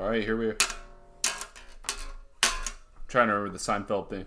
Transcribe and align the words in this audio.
All 0.00 0.08
right, 0.08 0.24
here 0.24 0.36
we 0.38 0.46
are. 0.46 0.56
I'm 1.24 2.50
trying 3.06 3.28
to 3.28 3.34
remember 3.34 3.52
the 3.52 3.58
Seinfeld 3.58 4.08
thing. 4.08 4.24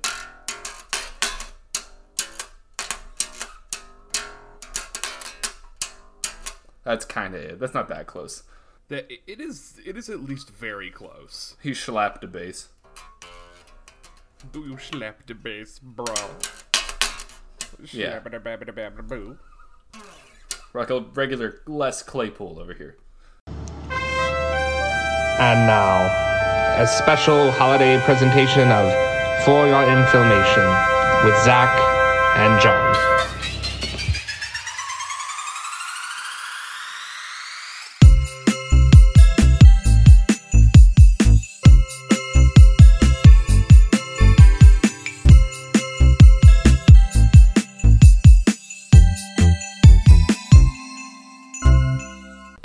That's 6.83 7.05
kind 7.05 7.33
of 7.33 7.41
it. 7.41 7.59
That's 7.59 7.73
not 7.73 7.87
that 7.87 8.05
close. 8.05 8.43
That 8.89 9.09
it 9.09 9.41
is. 9.41 9.79
It 9.83 9.97
is 9.97 10.09
at 10.09 10.23
least 10.23 10.51
very 10.51 10.91
close. 10.91 11.55
He 11.59 11.73
slapped 11.73 12.23
a 12.23 12.27
bass. 12.27 12.67
Do 14.51 14.59
you 14.59 14.77
slap 14.77 15.25
the 15.25 15.33
bass, 15.33 15.79
bro? 15.79 16.05
Yeah. 17.91 18.21
A 20.75 20.99
regular 21.15 21.61
Les 21.65 22.03
Claypool 22.03 22.59
over 22.59 22.75
here. 22.75 22.97
And 25.43 25.67
now, 25.67 26.07
a 26.79 26.87
special 26.87 27.51
holiday 27.51 27.99
presentation 27.99 28.71
of 28.71 28.93
For 29.43 29.67
Your 29.67 29.83
Information 29.83 30.63
with 31.25 31.35
Zach 31.43 31.67
and 32.37 32.61
John. 32.61 32.92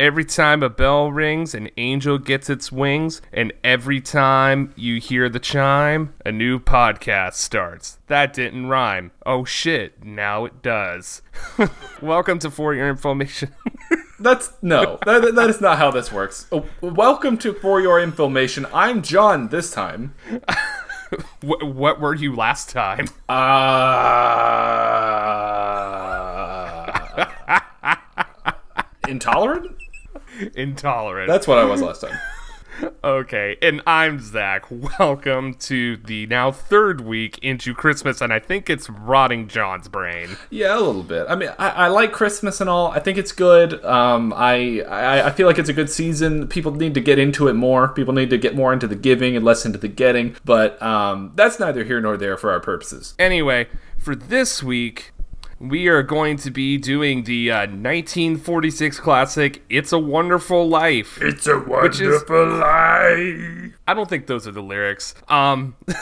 Every 0.08 0.24
time 0.24 0.62
a 0.62 0.70
bell 0.70 1.12
rings, 1.12 1.54
an 1.54 1.68
angel 1.76 2.16
gets 2.16 2.48
its 2.48 2.72
wings, 2.72 3.20
and 3.30 3.52
every 3.62 4.00
time 4.00 4.72
you 4.74 5.00
hear 5.00 5.28
the 5.28 5.38
chime, 5.38 6.14
a 6.24 6.32
new 6.32 6.58
podcast 6.58 7.34
starts. 7.34 7.98
That 8.06 8.32
didn't 8.32 8.68
rhyme. 8.68 9.10
Oh 9.26 9.44
shit, 9.44 10.02
now 10.02 10.46
it 10.46 10.62
does. 10.62 11.20
Welcome 12.00 12.38
to 12.38 12.50
For 12.50 12.72
Your 12.74 12.88
Information. 12.88 13.54
That's 14.18 14.50
no, 14.62 14.98
that, 15.04 15.34
that 15.34 15.50
is 15.50 15.60
not 15.60 15.76
how 15.76 15.90
this 15.90 16.10
works. 16.10 16.46
Oh, 16.50 16.64
welcome 16.80 17.36
to 17.38 17.52
For 17.52 17.78
Your 17.78 18.00
Information. 18.00 18.64
I'm 18.72 19.02
John 19.02 19.48
this 19.48 19.70
time. 19.70 20.14
Wh- 21.42 21.62
what 21.62 22.00
were 22.00 22.14
you 22.14 22.34
last 22.34 22.70
time? 22.70 23.08
Uh, 23.28 24.06
intolerant? 29.06 29.77
Intolerant. 30.54 31.28
That's 31.28 31.46
what 31.46 31.58
I 31.58 31.64
was 31.64 31.82
last 31.82 32.02
time. 32.02 32.18
Okay, 33.02 33.56
and 33.60 33.82
I'm 33.88 34.20
Zach. 34.20 34.66
Welcome 34.70 35.54
to 35.54 35.96
the 35.96 36.26
now 36.26 36.52
third 36.52 37.00
week 37.00 37.36
into 37.42 37.74
Christmas, 37.74 38.20
and 38.20 38.32
I 38.32 38.38
think 38.38 38.70
it's 38.70 38.88
rotting 38.88 39.48
John's 39.48 39.88
brain. 39.88 40.36
Yeah, 40.50 40.78
a 40.78 40.80
little 40.80 41.02
bit. 41.02 41.26
I 41.28 41.34
mean, 41.34 41.48
I, 41.58 41.70
I 41.70 41.88
like 41.88 42.12
Christmas 42.12 42.60
and 42.60 42.70
all. 42.70 42.92
I 42.92 43.00
think 43.00 43.18
it's 43.18 43.32
good. 43.32 43.84
Um, 43.84 44.32
I, 44.32 44.82
I 44.82 45.26
I 45.26 45.30
feel 45.32 45.48
like 45.48 45.58
it's 45.58 45.68
a 45.68 45.72
good 45.72 45.90
season. 45.90 46.46
People 46.46 46.72
need 46.72 46.94
to 46.94 47.00
get 47.00 47.18
into 47.18 47.48
it 47.48 47.54
more. 47.54 47.88
People 47.88 48.14
need 48.14 48.30
to 48.30 48.38
get 48.38 48.54
more 48.54 48.72
into 48.72 48.86
the 48.86 48.94
giving 48.94 49.34
and 49.34 49.44
less 49.44 49.66
into 49.66 49.78
the 49.78 49.88
getting. 49.88 50.36
But 50.44 50.80
um, 50.80 51.32
that's 51.34 51.58
neither 51.58 51.82
here 51.82 52.00
nor 52.00 52.16
there 52.16 52.36
for 52.36 52.52
our 52.52 52.60
purposes. 52.60 53.14
Anyway, 53.18 53.66
for 53.98 54.14
this 54.14 54.62
week, 54.62 55.12
we 55.60 55.88
are 55.88 56.02
going 56.02 56.36
to 56.38 56.50
be 56.50 56.76
doing 56.78 57.24
the 57.24 57.50
uh, 57.50 57.60
1946 57.66 59.00
classic 59.00 59.62
"It's 59.68 59.92
a 59.92 59.98
Wonderful 59.98 60.68
Life." 60.68 61.18
It's 61.20 61.46
a 61.46 61.56
Which 61.58 62.00
is- 62.00 62.22
wonderful 62.28 62.46
life. 62.58 63.72
I 63.86 63.94
don't 63.94 64.08
think 64.08 64.26
those 64.26 64.46
are 64.46 64.52
the 64.52 64.62
lyrics. 64.62 65.14
Um. 65.28 65.76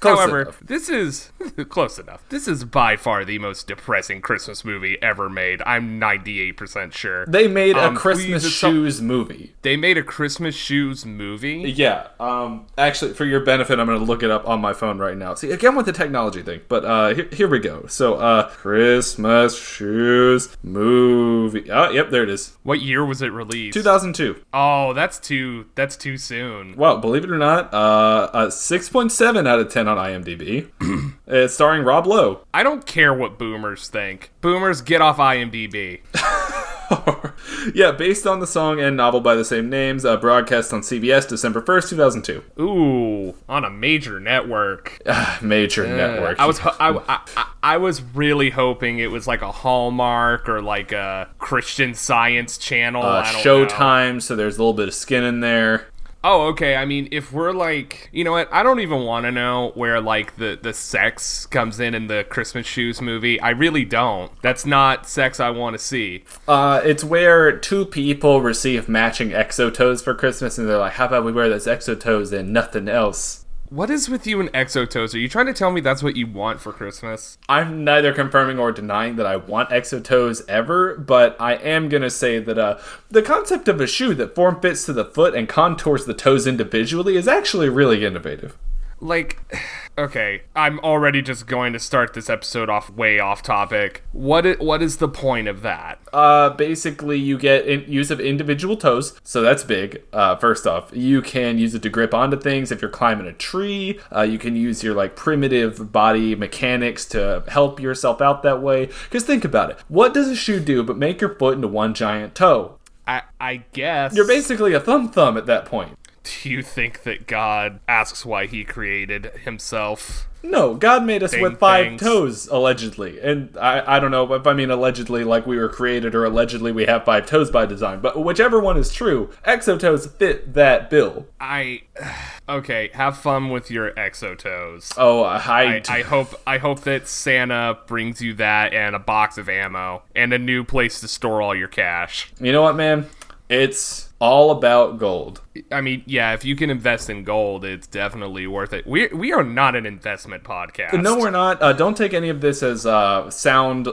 Close 0.00 0.18
However, 0.18 0.42
enough. 0.42 0.60
this 0.60 0.88
is 0.88 1.32
close 1.68 1.98
enough. 1.98 2.22
This 2.28 2.46
is 2.46 2.64
by 2.64 2.96
far 2.96 3.24
the 3.24 3.38
most 3.38 3.66
depressing 3.66 4.20
Christmas 4.20 4.64
movie 4.64 4.96
ever 5.02 5.28
made. 5.28 5.60
I'm 5.66 6.00
98% 6.00 6.92
sure. 6.92 7.26
They 7.26 7.48
made 7.48 7.76
Um, 7.76 7.96
a 7.96 7.98
Christmas 7.98 8.48
shoes 8.52 9.02
movie. 9.02 9.54
They 9.62 9.76
made 9.76 9.98
a 9.98 10.02
Christmas 10.04 10.54
shoes 10.54 11.04
movie. 11.04 11.72
Yeah. 11.76 12.08
Um. 12.20 12.66
Actually, 12.76 13.14
for 13.14 13.24
your 13.24 13.40
benefit, 13.40 13.78
I'm 13.80 13.86
going 13.86 13.98
to 13.98 14.04
look 14.04 14.22
it 14.22 14.30
up 14.30 14.46
on 14.48 14.60
my 14.60 14.72
phone 14.72 14.98
right 14.98 15.16
now. 15.16 15.34
See, 15.34 15.50
again 15.50 15.74
with 15.74 15.86
the 15.86 15.92
technology 15.92 16.42
thing. 16.42 16.60
But 16.68 16.84
uh, 16.84 17.14
here, 17.14 17.28
here 17.32 17.48
we 17.48 17.58
go. 17.58 17.86
So, 17.88 18.14
uh, 18.14 18.48
Christmas 18.50 19.58
shoes 19.60 20.56
movie. 20.62 21.70
Oh, 21.70 21.90
yep, 21.90 22.10
there 22.10 22.22
it 22.22 22.30
is. 22.30 22.56
What 22.62 22.80
year 22.82 23.04
was 23.04 23.20
it 23.22 23.32
released? 23.32 23.74
2002. 23.74 24.42
Oh, 24.54 24.92
that's 24.92 25.18
too 25.18 25.66
that's 25.74 25.96
too 25.96 26.16
soon. 26.18 26.76
Well, 26.76 26.98
believe 26.98 27.24
it 27.24 27.30
or 27.30 27.38
not, 27.38 27.72
uh, 27.74 28.30
a 28.32 28.46
6.7 28.46 29.46
out 29.48 29.58
of 29.58 29.70
10 29.72 29.87
on 29.88 29.96
IMDb. 29.96 30.70
it's 31.26 31.54
starring 31.54 31.84
Rob 31.84 32.06
Lowe. 32.06 32.40
I 32.54 32.62
don't 32.62 32.86
care 32.86 33.12
what 33.12 33.38
boomers 33.38 33.88
think. 33.88 34.30
Boomers 34.40 34.80
get 34.80 35.00
off 35.00 35.16
IMDb. 35.16 36.00
yeah, 37.74 37.92
based 37.92 38.26
on 38.26 38.40
the 38.40 38.46
song 38.46 38.80
and 38.80 38.96
novel 38.96 39.20
by 39.20 39.34
the 39.34 39.44
same 39.44 39.68
names, 39.68 40.04
uh, 40.04 40.16
broadcast 40.16 40.72
on 40.72 40.80
CBS 40.80 41.28
December 41.28 41.60
1st, 41.60 41.90
2002. 41.90 42.62
Ooh, 42.62 43.34
on 43.48 43.64
a 43.64 43.70
major 43.70 44.20
network. 44.20 44.98
Major 45.42 45.86
network. 45.86 46.38
I 46.38 46.46
was 46.46 46.58
ho- 46.58 46.76
I, 46.78 46.90
I, 46.90 47.20
I, 47.36 47.46
I 47.62 47.76
was 47.76 48.02
really 48.02 48.50
hoping 48.50 48.98
it 48.98 49.10
was 49.10 49.26
like 49.26 49.42
a 49.42 49.52
Hallmark 49.52 50.48
or 50.48 50.62
like 50.62 50.92
a 50.92 51.28
Christian 51.38 51.94
Science 51.94 52.58
channel. 52.58 53.02
uh, 53.02 53.22
I 53.24 53.32
don't 53.32 53.44
know. 53.44 53.66
Showtime, 53.66 54.22
so 54.22 54.36
there's 54.36 54.56
a 54.56 54.58
little 54.58 54.74
bit 54.74 54.88
of 54.88 54.94
skin 54.94 55.24
in 55.24 55.40
there. 55.40 55.88
Oh, 56.24 56.48
okay. 56.48 56.74
I 56.74 56.84
mean, 56.84 57.08
if 57.12 57.32
we're 57.32 57.52
like, 57.52 58.10
you 58.12 58.24
know 58.24 58.32
what? 58.32 58.52
I 58.52 58.64
don't 58.64 58.80
even 58.80 59.02
want 59.02 59.24
to 59.24 59.30
know 59.30 59.70
where 59.74 60.00
like 60.00 60.36
the 60.36 60.58
the 60.60 60.72
sex 60.72 61.46
comes 61.46 61.78
in 61.78 61.94
in 61.94 62.08
the 62.08 62.26
Christmas 62.28 62.66
shoes 62.66 63.00
movie. 63.00 63.40
I 63.40 63.50
really 63.50 63.84
don't. 63.84 64.32
That's 64.42 64.66
not 64.66 65.08
sex 65.08 65.38
I 65.38 65.50
want 65.50 65.74
to 65.74 65.78
see. 65.78 66.24
Uh, 66.48 66.80
it's 66.84 67.04
where 67.04 67.56
two 67.56 67.84
people 67.86 68.40
receive 68.40 68.88
matching 68.88 69.30
exotoes 69.30 70.02
for 70.02 70.12
Christmas, 70.12 70.58
and 70.58 70.68
they're 70.68 70.78
like, 70.78 70.94
"How 70.94 71.06
about 71.06 71.24
we 71.24 71.32
wear 71.32 71.48
those 71.48 71.66
exotoes 71.66 72.32
and 72.32 72.52
nothing 72.52 72.88
else?" 72.88 73.37
What 73.70 73.90
is 73.90 74.08
with 74.08 74.26
you 74.26 74.40
and 74.40 74.50
exotoes? 74.54 75.14
Are 75.14 75.18
you 75.18 75.28
trying 75.28 75.44
to 75.44 75.52
tell 75.52 75.70
me 75.70 75.82
that's 75.82 76.02
what 76.02 76.16
you 76.16 76.26
want 76.26 76.58
for 76.58 76.72
Christmas? 76.72 77.36
I'm 77.50 77.84
neither 77.84 78.14
confirming 78.14 78.58
or 78.58 78.72
denying 78.72 79.16
that 79.16 79.26
I 79.26 79.36
want 79.36 79.68
exotoes 79.68 80.42
ever, 80.48 80.96
but 80.96 81.36
I 81.38 81.56
am 81.56 81.90
gonna 81.90 82.08
say 82.08 82.38
that 82.38 82.56
uh, 82.56 82.78
the 83.10 83.20
concept 83.20 83.68
of 83.68 83.78
a 83.78 83.86
shoe 83.86 84.14
that 84.14 84.34
form 84.34 84.58
fits 84.62 84.86
to 84.86 84.94
the 84.94 85.04
foot 85.04 85.34
and 85.34 85.46
contours 85.46 86.06
the 86.06 86.14
toes 86.14 86.46
individually 86.46 87.14
is 87.16 87.28
actually 87.28 87.68
really 87.68 88.06
innovative. 88.06 88.56
Like, 89.00 89.38
okay, 89.98 90.42
I'm 90.54 90.78
already 90.80 91.20
just 91.22 91.46
going 91.46 91.72
to 91.72 91.78
start 91.78 92.14
this 92.14 92.30
episode 92.30 92.70
off 92.70 92.88
way 92.90 93.18
off 93.18 93.42
topic. 93.42 94.02
What 94.12 94.46
i- 94.46 94.52
what 94.54 94.80
is 94.80 94.98
the 94.98 95.08
point 95.08 95.48
of 95.48 95.62
that? 95.62 95.98
Uh, 96.12 96.50
basically, 96.50 97.18
you 97.18 97.36
get 97.36 97.66
in- 97.66 97.84
use 97.90 98.10
of 98.10 98.20
individual 98.20 98.76
toes, 98.76 99.18
so 99.24 99.42
that's 99.42 99.64
big. 99.64 100.02
Uh, 100.12 100.36
first 100.36 100.66
off, 100.66 100.90
you 100.92 101.20
can 101.20 101.58
use 101.58 101.74
it 101.74 101.82
to 101.82 101.88
grip 101.88 102.14
onto 102.14 102.38
things 102.38 102.70
if 102.70 102.80
you're 102.80 102.90
climbing 102.90 103.26
a 103.26 103.32
tree. 103.32 103.98
Uh, 104.14 104.22
you 104.22 104.38
can 104.38 104.54
use 104.56 104.82
your 104.82 104.94
like 104.94 105.16
primitive 105.16 105.92
body 105.92 106.34
mechanics 106.34 107.04
to 107.06 107.42
help 107.48 107.80
yourself 107.80 108.22
out 108.22 108.42
that 108.44 108.62
way. 108.62 108.86
Because 109.04 109.24
think 109.24 109.44
about 109.44 109.70
it, 109.70 109.78
what 109.88 110.14
does 110.14 110.28
a 110.28 110.36
shoe 110.36 110.60
do 110.60 110.82
but 110.82 110.96
make 110.96 111.20
your 111.20 111.34
foot 111.34 111.54
into 111.56 111.68
one 111.68 111.92
giant 111.94 112.34
toe? 112.34 112.76
I 113.06 113.22
I 113.40 113.62
guess 113.72 114.14
You're 114.14 114.26
basically 114.26 114.74
a 114.74 114.80
thumb 114.80 115.08
thumb 115.08 115.36
at 115.38 115.46
that 115.46 115.64
point. 115.64 115.97
Do 116.42 116.50
you 116.50 116.62
think 116.62 117.02
that 117.02 117.26
God 117.26 117.80
asks 117.88 118.24
why 118.24 118.46
he 118.46 118.64
created 118.64 119.32
himself? 119.44 120.28
No, 120.42 120.74
God 120.74 121.04
made 121.04 121.24
us 121.24 121.34
with 121.36 121.58
five 121.58 121.86
things. 121.86 122.00
toes, 122.00 122.46
allegedly. 122.46 123.20
And 123.20 123.56
I, 123.58 123.96
I 123.96 124.00
don't 124.00 124.12
know 124.12 124.32
if 124.34 124.46
I 124.46 124.52
mean 124.52 124.70
allegedly 124.70 125.24
like 125.24 125.46
we 125.46 125.56
were 125.56 125.68
created 125.68 126.14
or 126.14 126.24
allegedly 126.24 126.70
we 126.70 126.86
have 126.86 127.04
five 127.04 127.26
toes 127.26 127.50
by 127.50 127.66
design, 127.66 128.00
but 128.00 128.22
whichever 128.22 128.60
one 128.60 128.76
is 128.76 128.92
true, 128.92 129.30
exotoes 129.44 130.08
fit 130.08 130.54
that 130.54 130.90
bill. 130.90 131.26
I 131.40 131.82
okay. 132.48 132.90
Have 132.94 133.18
fun 133.18 133.50
with 133.50 133.68
your 133.70 133.90
exotoes. 133.92 134.94
Oh, 134.96 135.22
I, 135.22 135.38
I, 135.38 135.82
I 135.88 136.02
hope 136.02 136.40
I 136.46 136.58
hope 136.58 136.80
that 136.82 137.08
Santa 137.08 137.78
brings 137.86 138.22
you 138.22 138.34
that 138.34 138.72
and 138.72 138.94
a 138.94 139.00
box 139.00 139.38
of 139.38 139.48
ammo 139.48 140.02
and 140.14 140.32
a 140.32 140.38
new 140.38 140.62
place 140.62 141.00
to 141.00 141.08
store 141.08 141.42
all 141.42 141.54
your 141.54 141.68
cash. 141.68 142.32
you 142.40 142.52
know 142.52 142.62
what, 142.62 142.76
man? 142.76 143.06
It's 143.48 144.07
all 144.20 144.50
about 144.50 144.98
gold. 144.98 145.40
I 145.70 145.80
mean, 145.80 146.02
yeah, 146.06 146.34
if 146.34 146.44
you 146.44 146.56
can 146.56 146.70
invest 146.70 147.10
in 147.10 147.24
gold, 147.24 147.64
it's 147.64 147.86
definitely 147.86 148.46
worth 148.46 148.72
it. 148.72 148.86
We 148.86 149.08
we 149.08 149.32
are 149.32 149.42
not 149.42 149.76
an 149.76 149.86
investment 149.86 150.44
podcast. 150.44 151.00
No, 151.00 151.18
we're 151.18 151.30
not. 151.30 151.62
Uh, 151.62 151.72
don't 151.72 151.96
take 151.96 152.14
any 152.14 152.28
of 152.28 152.40
this 152.40 152.62
as 152.62 152.86
uh, 152.86 153.30
sound, 153.30 153.88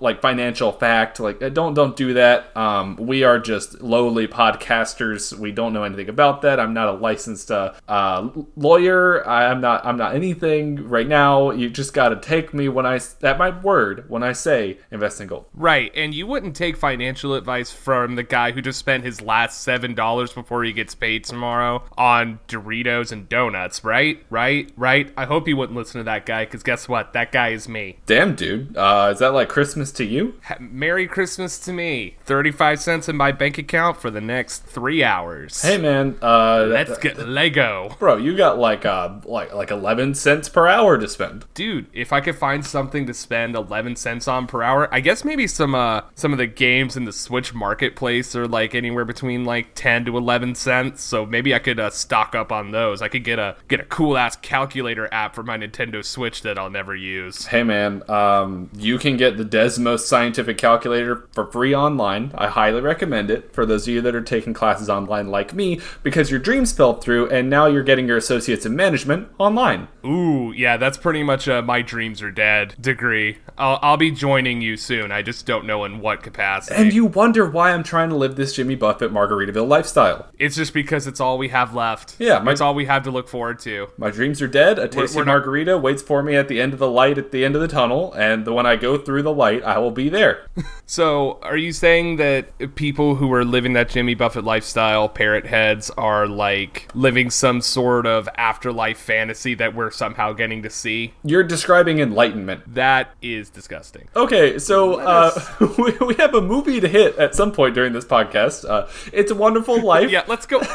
like 0.00 0.20
financial 0.20 0.72
fact. 0.72 1.20
Like, 1.20 1.42
uh, 1.42 1.48
don't 1.48 1.74
don't 1.74 1.96
do 1.96 2.14
that. 2.14 2.54
Um, 2.56 2.96
we 2.96 3.22
are 3.22 3.38
just 3.38 3.80
lowly 3.80 4.28
podcasters. 4.28 5.36
We 5.36 5.52
don't 5.52 5.72
know 5.72 5.84
anything 5.84 6.08
about 6.08 6.42
that. 6.42 6.60
I'm 6.60 6.74
not 6.74 6.88
a 6.88 6.92
licensed 6.92 7.50
uh, 7.50 7.74
uh, 7.88 8.28
lawyer. 8.56 9.26
I'm 9.28 9.60
not. 9.60 9.84
I'm 9.84 9.96
not 9.96 10.14
anything 10.14 10.88
right 10.88 11.08
now. 11.08 11.50
You 11.50 11.68
just 11.70 11.92
got 11.92 12.10
to 12.10 12.16
take 12.16 12.54
me 12.54 12.68
when 12.68 12.86
I 12.86 13.00
at 13.22 13.38
my 13.38 13.50
word 13.60 14.08
when 14.08 14.22
I 14.22 14.32
say 14.32 14.78
invest 14.90 15.20
in 15.20 15.28
gold. 15.28 15.46
Right, 15.54 15.92
and 15.94 16.14
you 16.14 16.26
wouldn't 16.26 16.56
take 16.56 16.76
financial 16.76 17.34
advice 17.34 17.70
from 17.70 18.16
the 18.16 18.22
guy 18.22 18.52
who 18.52 18.62
just 18.62 18.78
spent 18.78 19.04
his 19.04 19.20
last 19.20 19.62
seven 19.70 19.94
dollars 19.94 20.32
before 20.32 20.64
he 20.64 20.72
gets 20.72 20.96
paid 20.96 21.22
tomorrow 21.22 21.84
on 21.96 22.40
Doritos 22.48 23.12
and 23.12 23.28
donuts. 23.28 23.84
Right, 23.84 24.20
right, 24.28 24.68
right. 24.76 25.12
I 25.16 25.26
hope 25.26 25.46
you 25.46 25.56
wouldn't 25.56 25.78
listen 25.78 26.00
to 26.00 26.04
that 26.04 26.26
guy 26.26 26.44
because 26.44 26.64
guess 26.64 26.88
what? 26.88 27.12
That 27.12 27.30
guy 27.30 27.50
is 27.50 27.68
me. 27.68 27.98
Damn, 28.06 28.34
dude. 28.34 28.76
Uh, 28.76 29.10
is 29.12 29.20
that 29.20 29.32
like 29.32 29.48
Christmas 29.48 29.92
to 29.92 30.04
you? 30.04 30.34
Ha- 30.46 30.56
Merry 30.58 31.06
Christmas 31.06 31.60
to 31.60 31.72
me. 31.72 32.16
Thirty-five 32.24 32.80
cents 32.80 33.08
in 33.08 33.16
my 33.16 33.30
bank 33.30 33.58
account 33.58 33.96
for 33.98 34.10
the 34.10 34.20
next 34.20 34.64
three 34.64 35.04
hours. 35.04 35.62
Hey, 35.62 35.78
man. 35.78 36.16
Uh, 36.20 36.64
Let's 36.68 36.98
get 36.98 37.16
Lego. 37.28 37.94
Bro, 38.00 38.16
you 38.16 38.36
got 38.36 38.58
like 38.58 38.84
uh 38.84 39.20
like 39.24 39.54
like 39.54 39.70
eleven 39.70 40.14
cents 40.16 40.48
per 40.48 40.66
hour 40.66 40.98
to 40.98 41.06
spend. 41.06 41.44
dude 41.54 41.86
if 41.92 42.12
i 42.12 42.20
could 42.20 42.34
find 42.36 42.64
something 42.66 43.06
to 43.06 43.14
spend 43.14 43.54
11 43.54 43.94
cents 43.96 44.26
on 44.26 44.46
per 44.46 44.62
hour 44.62 44.92
i 44.92 44.98
guess 45.00 45.24
maybe 45.24 45.46
some 45.46 45.74
uh 45.74 46.00
some 46.14 46.32
of 46.32 46.38
the 46.38 46.46
games 46.46 46.96
in 46.96 47.04
the 47.04 47.12
switch 47.12 47.52
marketplace 47.54 48.34
are 48.34 48.48
like 48.48 48.74
anywhere 48.74 49.04
between 49.04 49.44
like 49.44 49.59
10 49.62 50.04
to 50.06 50.16
11 50.16 50.54
cents 50.54 51.02
so 51.02 51.24
maybe 51.26 51.54
i 51.54 51.58
could 51.58 51.78
uh, 51.80 51.90
stock 51.90 52.34
up 52.34 52.52
on 52.52 52.70
those 52.70 53.02
i 53.02 53.08
could 53.08 53.24
get 53.24 53.38
a 53.38 53.56
get 53.68 53.80
a 53.80 53.84
cool 53.84 54.16
ass 54.16 54.36
calculator 54.36 55.08
app 55.12 55.34
for 55.34 55.42
my 55.42 55.56
nintendo 55.56 56.04
switch 56.04 56.42
that 56.42 56.58
i'll 56.58 56.70
never 56.70 56.94
use 56.94 57.46
Hey, 57.46 57.62
man. 57.62 58.02
Um, 58.08 58.70
you 58.76 58.98
can 58.98 59.16
get 59.16 59.36
the 59.36 59.44
Desmos 59.44 60.00
Scientific 60.00 60.58
Calculator 60.58 61.28
for 61.32 61.46
free 61.46 61.74
online. 61.74 62.30
I 62.34 62.48
highly 62.48 62.80
recommend 62.80 63.30
it 63.30 63.52
for 63.52 63.64
those 63.66 63.86
of 63.88 63.94
you 63.94 64.00
that 64.02 64.14
are 64.14 64.20
taking 64.20 64.52
classes 64.54 64.88
online 64.88 65.28
like 65.28 65.54
me 65.54 65.80
because 66.02 66.30
your 66.30 66.38
dreams 66.40 66.72
fell 66.72 66.94
through 66.94 67.28
and 67.30 67.48
now 67.50 67.66
you're 67.66 67.82
getting 67.82 68.06
your 68.06 68.16
associates 68.16 68.64
in 68.66 68.76
management 68.76 69.28
online. 69.38 69.88
ooh 70.04 70.52
yeah 70.52 70.76
that's 70.76 70.96
pretty 70.98 71.22
much 71.22 71.48
uh, 71.48 71.62
my 71.62 71.82
dreams 71.82 72.22
are 72.22 72.30
dead 72.30 72.74
degree 72.80 73.38
I'll, 73.58 73.78
I'll 73.82 73.96
be 73.96 74.10
joining 74.10 74.60
you 74.62 74.76
soon 74.76 75.12
i 75.12 75.22
just 75.22 75.46
don't 75.46 75.66
know 75.66 75.84
in 75.84 76.00
what 76.00 76.22
capacity 76.22 76.80
And 76.80 76.92
you 76.92 77.04
wonder 77.06 77.48
why 77.48 77.72
I'm 77.72 77.82
trying 77.82 78.08
to 78.10 78.16
live 78.16 78.36
this 78.36 78.54
Jimmy 78.54 78.74
Buffett 78.74 79.12
Margaritaville 79.50 79.68
lifestyle. 79.68 80.26
it's 80.38 80.56
just 80.56 80.72
because 80.74 81.06
it's 81.06 81.20
all 81.20 81.38
we 81.38 81.48
have 81.48 81.74
left 81.74 82.16
Yeah, 82.18 82.38
my- 82.40 82.52
it's 82.52 82.60
all 82.60 82.74
we 82.74 82.86
have 82.86 83.02
to 83.04 83.10
look 83.10 83.28
forward 83.28 83.58
to 83.60 83.88
My 83.98 84.10
dreams 84.10 84.40
are 84.42 84.48
dead. 84.48 84.78
A 84.78 84.88
tasty 84.88 85.16
we're 85.16 85.24
not- 85.24 85.32
margarita 85.32 85.78
waits 85.78 86.02
for 86.02 86.22
me 86.22 86.36
at 86.36 86.48
the 86.48 86.60
end 86.60 86.72
of 86.72 86.78
the 86.78 86.90
light 86.90 87.18
at 87.18 87.30
the 87.32 87.44
end 87.44 87.54
of 87.54 87.60
the 87.60 87.68
tunnel, 87.68 88.12
and 88.14 88.44
the 88.44 88.52
when 88.52 88.66
I 88.66 88.76
go 88.76 88.96
through 88.98 89.22
the 89.22 89.32
light, 89.32 89.62
I 89.64 89.78
will 89.78 89.90
be 89.90 90.08
there. 90.08 90.46
So, 90.90 91.38
are 91.44 91.56
you 91.56 91.70
saying 91.70 92.16
that 92.16 92.74
people 92.74 93.14
who 93.14 93.32
are 93.32 93.44
living 93.44 93.74
that 93.74 93.90
Jimmy 93.90 94.16
Buffett 94.16 94.42
lifestyle, 94.42 95.08
parrot 95.08 95.46
heads, 95.46 95.88
are 95.90 96.26
like 96.26 96.88
living 96.94 97.30
some 97.30 97.60
sort 97.60 98.06
of 98.08 98.28
afterlife 98.36 98.98
fantasy 98.98 99.54
that 99.54 99.72
we're 99.72 99.92
somehow 99.92 100.32
getting 100.32 100.64
to 100.64 100.70
see? 100.70 101.14
You're 101.22 101.44
describing 101.44 102.00
enlightenment. 102.00 102.74
That 102.74 103.10
is 103.22 103.50
disgusting. 103.50 104.08
Okay, 104.16 104.58
so 104.58 104.98
uh, 104.98 105.30
we, 105.78 105.92
we 106.04 106.14
have 106.16 106.34
a 106.34 106.40
movie 106.40 106.80
to 106.80 106.88
hit 106.88 107.16
at 107.18 107.36
some 107.36 107.52
point 107.52 107.76
during 107.76 107.92
this 107.92 108.04
podcast. 108.04 108.68
Uh, 108.68 108.88
it's 109.12 109.30
a 109.30 109.36
Wonderful 109.40 109.80
Life. 109.92 110.10
Yeah, 110.10 110.24
let's 110.28 110.46
go. 110.46 110.60